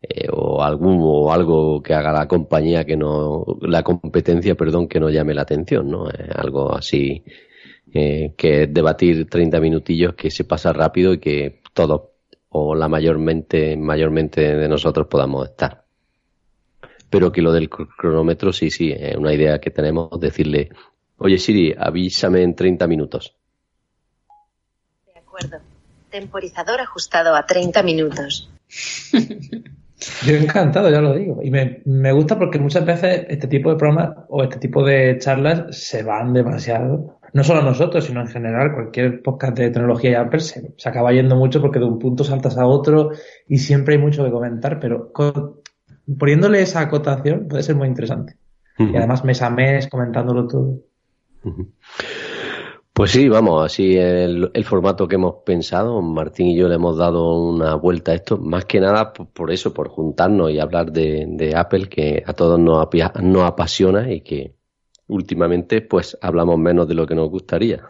eh, 0.00 0.28
o 0.30 0.62
algún 0.62 0.98
o 1.02 1.32
algo 1.32 1.82
que 1.82 1.92
haga 1.92 2.12
la 2.12 2.28
compañía 2.28 2.84
que 2.84 2.96
no 2.96 3.44
la 3.62 3.82
competencia, 3.82 4.54
perdón, 4.54 4.86
que 4.86 5.00
no 5.00 5.10
llame 5.10 5.34
la 5.34 5.42
atención, 5.42 5.90
¿no? 5.90 6.06
Algo 6.36 6.72
así 6.72 7.24
eh, 7.92 8.34
que 8.36 8.68
debatir 8.68 9.28
30 9.28 9.60
minutillos 9.60 10.14
que 10.14 10.30
se 10.30 10.44
pasa 10.44 10.72
rápido 10.72 11.14
y 11.14 11.18
que 11.18 11.62
todos 11.74 12.02
o 12.50 12.76
la 12.76 12.86
mayormente 12.88 13.76
mayormente 13.76 14.56
de 14.56 14.68
nosotros 14.68 15.08
podamos 15.08 15.48
estar 15.48 15.81
pero 17.12 17.30
que 17.30 17.42
lo 17.42 17.52
del 17.52 17.68
cronómetro 17.68 18.54
sí, 18.54 18.70
sí, 18.70 18.90
es 18.90 19.16
una 19.16 19.34
idea 19.34 19.60
que 19.60 19.70
tenemos, 19.70 20.08
decirle, 20.18 20.70
oye 21.18 21.36
Siri, 21.36 21.74
avísame 21.78 22.42
en 22.42 22.56
30 22.56 22.86
minutos. 22.86 23.36
De 25.12 25.20
acuerdo. 25.20 25.58
Temporizador 26.10 26.80
ajustado 26.80 27.36
a 27.36 27.44
30 27.44 27.82
minutos. 27.82 28.50
Yo 30.26 30.36
encantado, 30.36 30.90
ya 30.90 31.02
lo 31.02 31.14
digo. 31.14 31.40
Y 31.42 31.50
me, 31.50 31.82
me, 31.84 32.12
gusta 32.12 32.38
porque 32.38 32.58
muchas 32.58 32.86
veces 32.86 33.26
este 33.28 33.46
tipo 33.46 33.70
de 33.70 33.76
programas 33.76 34.16
o 34.28 34.42
este 34.42 34.58
tipo 34.58 34.82
de 34.82 35.18
charlas 35.18 35.76
se 35.76 36.02
van 36.02 36.32
demasiado. 36.32 37.18
No 37.34 37.44
solo 37.44 37.60
nosotros, 37.60 38.04
sino 38.04 38.22
en 38.22 38.28
general, 38.28 38.72
cualquier 38.72 39.22
podcast 39.22 39.56
de 39.58 39.70
tecnología 39.70 40.10
y 40.10 40.14
Apple 40.14 40.40
se, 40.40 40.72
se 40.76 40.88
acaba 40.88 41.12
yendo 41.12 41.36
mucho 41.36 41.60
porque 41.60 41.78
de 41.78 41.84
un 41.84 41.98
punto 41.98 42.24
saltas 42.24 42.56
a 42.56 42.66
otro 42.66 43.10
y 43.46 43.58
siempre 43.58 43.94
hay 43.94 44.00
mucho 44.00 44.24
que 44.24 44.30
comentar, 44.30 44.80
pero 44.80 45.12
con, 45.12 45.61
poniéndole 46.18 46.62
esa 46.62 46.80
acotación 46.80 47.48
puede 47.48 47.62
ser 47.62 47.76
muy 47.76 47.88
interesante. 47.88 48.36
Y 48.78 48.96
además 48.96 49.24
mes 49.24 49.42
a 49.42 49.50
mes 49.50 49.86
comentándolo 49.86 50.48
todo. 50.48 50.80
Pues 52.92 53.10
sí, 53.10 53.28
vamos, 53.28 53.64
así 53.64 53.96
el, 53.96 54.50
el, 54.52 54.64
formato 54.64 55.08
que 55.08 55.14
hemos 55.14 55.36
pensado, 55.46 56.02
Martín 56.02 56.48
y 56.48 56.56
yo 56.56 56.68
le 56.68 56.74
hemos 56.74 56.98
dado 56.98 57.38
una 57.38 57.74
vuelta 57.74 58.12
a 58.12 58.16
esto, 58.16 58.36
más 58.36 58.66
que 58.66 58.80
nada 58.80 59.14
por, 59.14 59.50
eso, 59.50 59.72
por 59.72 59.88
juntarnos 59.88 60.50
y 60.50 60.58
hablar 60.58 60.92
de, 60.92 61.54
Apple, 61.56 61.88
que 61.88 62.22
a 62.26 62.34
todos 62.34 62.60
nos, 62.60 62.86
nos 63.22 63.44
apasiona 63.44 64.12
y 64.12 64.20
que 64.20 64.56
últimamente 65.06 65.80
pues 65.80 66.18
hablamos 66.20 66.58
menos 66.58 66.86
de 66.86 66.94
lo 66.94 67.06
que 67.06 67.14
nos 67.14 67.30
gustaría. 67.30 67.80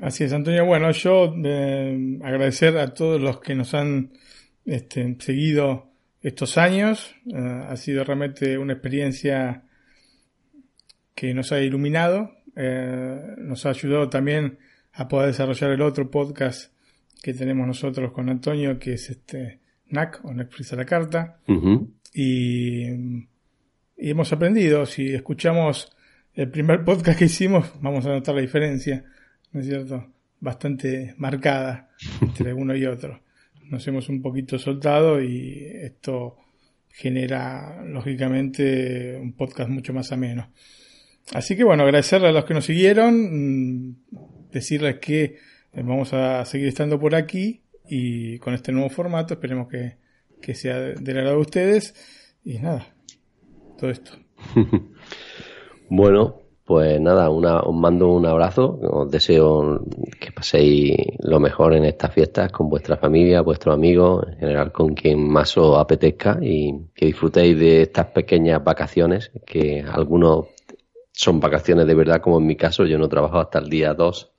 Así 0.00 0.24
es, 0.24 0.32
Antonio. 0.32 0.64
Bueno, 0.64 0.90
yo 0.92 1.34
eh, 1.44 2.18
agradecer 2.22 2.78
a 2.78 2.94
todos 2.94 3.20
los 3.20 3.38
que 3.40 3.54
nos 3.54 3.74
han 3.74 4.12
este, 4.64 5.16
seguido 5.18 5.90
estos 6.22 6.56
años. 6.56 7.14
Eh, 7.26 7.36
ha 7.36 7.76
sido 7.76 8.02
realmente 8.02 8.56
una 8.56 8.72
experiencia 8.72 9.64
que 11.14 11.34
nos 11.34 11.52
ha 11.52 11.60
iluminado, 11.60 12.32
eh, 12.56 13.34
nos 13.38 13.66
ha 13.66 13.70
ayudado 13.70 14.08
también 14.08 14.58
a 14.94 15.06
poder 15.06 15.28
desarrollar 15.28 15.72
el 15.72 15.82
otro 15.82 16.10
podcast 16.10 16.72
que 17.22 17.34
tenemos 17.34 17.66
nosotros 17.66 18.10
con 18.12 18.30
Antonio, 18.30 18.78
que 18.78 18.94
es 18.94 19.10
este 19.10 19.60
NAC 19.88 20.24
o 20.24 20.32
Netflix 20.32 20.72
a 20.72 20.76
la 20.76 20.86
carta. 20.86 21.40
y, 22.14 22.88
y 22.88 24.10
hemos 24.10 24.32
aprendido, 24.32 24.86
si 24.86 25.12
escuchamos 25.12 25.94
el 26.32 26.50
primer 26.50 26.84
podcast 26.86 27.18
que 27.18 27.26
hicimos, 27.26 27.70
vamos 27.82 28.06
a 28.06 28.14
notar 28.14 28.34
la 28.34 28.40
diferencia 28.40 29.04
¿no 29.52 29.60
es 29.60 29.66
cierto? 29.66 30.06
Bastante 30.40 31.14
marcada 31.18 31.90
entre 32.20 32.54
uno 32.54 32.74
y 32.76 32.86
otro. 32.86 33.20
Nos 33.64 33.86
hemos 33.86 34.08
un 34.08 34.22
poquito 34.22 34.58
soltado 34.58 35.22
y 35.22 35.66
esto 35.82 36.36
genera, 36.88 37.82
lógicamente, 37.84 39.16
un 39.16 39.32
podcast 39.34 39.70
mucho 39.70 39.92
más 39.92 40.12
ameno. 40.12 40.50
Así 41.32 41.56
que 41.56 41.64
bueno, 41.64 41.84
agradecerle 41.84 42.28
a 42.28 42.32
los 42.32 42.44
que 42.44 42.54
nos 42.54 42.64
siguieron, 42.64 43.90
mm, 43.90 43.96
decirles 44.50 44.98
que 44.98 45.22
eh, 45.22 45.36
vamos 45.74 46.12
a 46.12 46.44
seguir 46.44 46.68
estando 46.68 46.98
por 46.98 47.14
aquí 47.14 47.62
y 47.88 48.38
con 48.38 48.54
este 48.54 48.72
nuevo 48.72 48.88
formato 48.88 49.34
esperemos 49.34 49.68
que, 49.68 49.96
que 50.40 50.54
sea 50.54 50.78
del 50.78 51.18
agrado 51.18 51.36
de 51.36 51.42
ustedes 51.42 51.94
y 52.44 52.58
nada, 52.58 52.94
todo 53.78 53.90
esto. 53.90 54.12
bueno, 55.88 56.42
pues 56.70 57.00
nada, 57.00 57.30
una, 57.30 57.62
os 57.62 57.74
mando 57.74 58.12
un 58.12 58.24
abrazo, 58.26 58.78
os 58.80 59.10
deseo 59.10 59.84
que 60.20 60.30
paséis 60.30 60.94
lo 61.18 61.40
mejor 61.40 61.74
en 61.74 61.84
estas 61.84 62.14
fiestas 62.14 62.52
con 62.52 62.68
vuestra 62.68 62.96
familia, 62.96 63.40
vuestros 63.40 63.74
amigos, 63.74 64.24
en 64.28 64.38
general 64.38 64.70
con 64.70 64.94
quien 64.94 65.28
más 65.28 65.58
os 65.58 65.76
apetezca 65.76 66.38
y 66.40 66.72
que 66.94 67.06
disfrutéis 67.06 67.58
de 67.58 67.82
estas 67.82 68.06
pequeñas 68.12 68.62
vacaciones, 68.62 69.32
que 69.44 69.84
algunos 69.84 70.46
son 71.10 71.40
vacaciones 71.40 71.88
de 71.88 71.94
verdad, 71.96 72.20
como 72.20 72.38
en 72.38 72.46
mi 72.46 72.54
caso, 72.54 72.86
yo 72.86 72.98
no 72.98 73.08
trabajo 73.08 73.40
hasta 73.40 73.58
el 73.58 73.68
día 73.68 73.92
2 73.92 74.30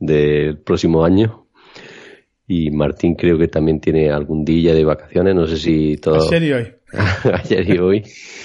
del 0.00 0.58
próximo 0.58 1.02
año. 1.02 1.46
Y 2.46 2.70
Martín 2.72 3.14
creo 3.14 3.38
que 3.38 3.48
también 3.48 3.80
tiene 3.80 4.10
algún 4.10 4.44
día 4.44 4.74
de 4.74 4.84
vacaciones, 4.84 5.34
no 5.34 5.46
sé 5.46 5.56
si 5.56 5.96
todo... 5.96 6.28
Ayer 6.28 6.42
y 6.42 6.52
hoy. 6.52 6.74
Ayer 7.32 7.70
y 7.70 7.78
hoy. 7.78 8.02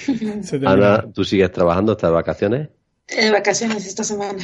Ana, 0.64 1.04
¿tú 1.12 1.22
sigues 1.22 1.52
trabajando 1.52 1.92
estas 1.92 2.12
vacaciones? 2.12 2.70
De 3.16 3.30
vacaciones 3.30 3.86
esta 3.86 4.04
semana. 4.04 4.38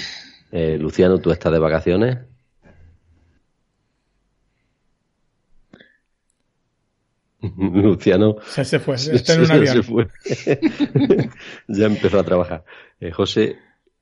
Eh, 0.51 0.77
Luciano, 0.79 1.19
¿tú 1.19 1.31
estás 1.31 1.53
de 1.53 1.59
vacaciones? 1.59 2.19
Luciano 7.59 8.37
ya 8.57 8.65
se 8.65 8.79
fue, 8.79 8.95
está 9.13 9.35
en 9.35 9.41
un 9.43 9.51
avión. 9.53 9.77
se 9.77 9.83
fue. 9.83 10.09
ya 11.69 11.87
empezó 11.87 12.19
a 12.19 12.25
trabajar. 12.25 12.65
Eh, 13.01 13.11
José, 13.11 13.57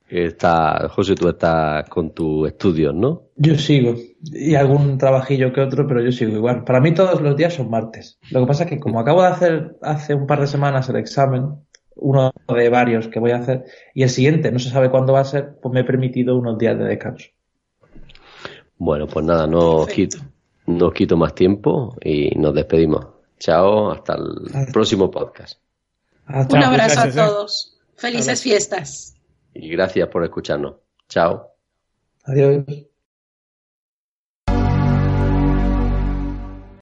está, 0.07 0.87
José, 0.89 1.15
tú 1.15 1.29
estás 1.29 1.87
con 1.89 2.13
tus 2.13 2.47
estudios, 2.47 2.93
¿no? 2.93 3.29
Yo 3.35 3.55
sigo. 3.55 3.95
Y 4.21 4.55
algún 4.55 4.97
trabajillo 4.97 5.51
que 5.51 5.61
otro, 5.61 5.87
pero 5.87 6.03
yo 6.03 6.11
sigo 6.11 6.35
igual. 6.35 6.63
Para 6.63 6.79
mí 6.79 6.93
todos 6.93 7.21
los 7.21 7.35
días 7.35 7.53
son 7.53 7.69
martes. 7.69 8.19
Lo 8.31 8.41
que 8.41 8.47
pasa 8.47 8.63
es 8.63 8.69
que 8.69 8.79
como 8.79 8.99
acabo 8.99 9.21
de 9.21 9.27
hacer 9.27 9.77
hace 9.81 10.13
un 10.13 10.27
par 10.27 10.41
de 10.41 10.47
semanas 10.47 10.89
el 10.89 10.97
examen, 10.97 11.64
uno 11.95 12.33
de 12.47 12.69
varios 12.69 13.07
que 13.07 13.19
voy 13.19 13.31
a 13.31 13.37
hacer, 13.37 13.65
y 13.93 14.03
el 14.03 14.09
siguiente 14.09 14.51
no 14.51 14.59
se 14.59 14.69
sabe 14.69 14.89
cuándo 14.89 15.13
va 15.13 15.21
a 15.21 15.25
ser, 15.25 15.55
pues 15.61 15.73
me 15.73 15.81
he 15.81 15.83
permitido 15.83 16.37
unos 16.37 16.57
días 16.57 16.77
de 16.77 16.85
descanso. 16.85 17.27
Bueno, 18.77 19.07
pues 19.07 19.25
nada, 19.25 19.47
no 19.47 19.85
quito, 19.85 20.17
no 20.65 20.91
quito 20.91 21.15
más 21.17 21.33
tiempo 21.33 21.95
y 22.01 22.31
nos 22.37 22.53
despedimos. 22.53 23.07
Chao, 23.39 23.91
hasta 23.91 24.15
el 24.15 24.71
próximo 24.71 25.09
podcast. 25.11 25.59
Ah, 26.27 26.47
Un 26.49 26.63
abrazo 26.63 26.95
gracias, 26.95 27.17
a 27.17 27.25
eh. 27.25 27.27
todos. 27.27 27.77
Felices 27.95 28.41
fiestas. 28.41 29.15
Y 29.53 29.69
gracias 29.69 30.07
por 30.09 30.23
escucharnos. 30.23 30.75
Chao. 31.07 31.51
Adiós. 32.25 32.65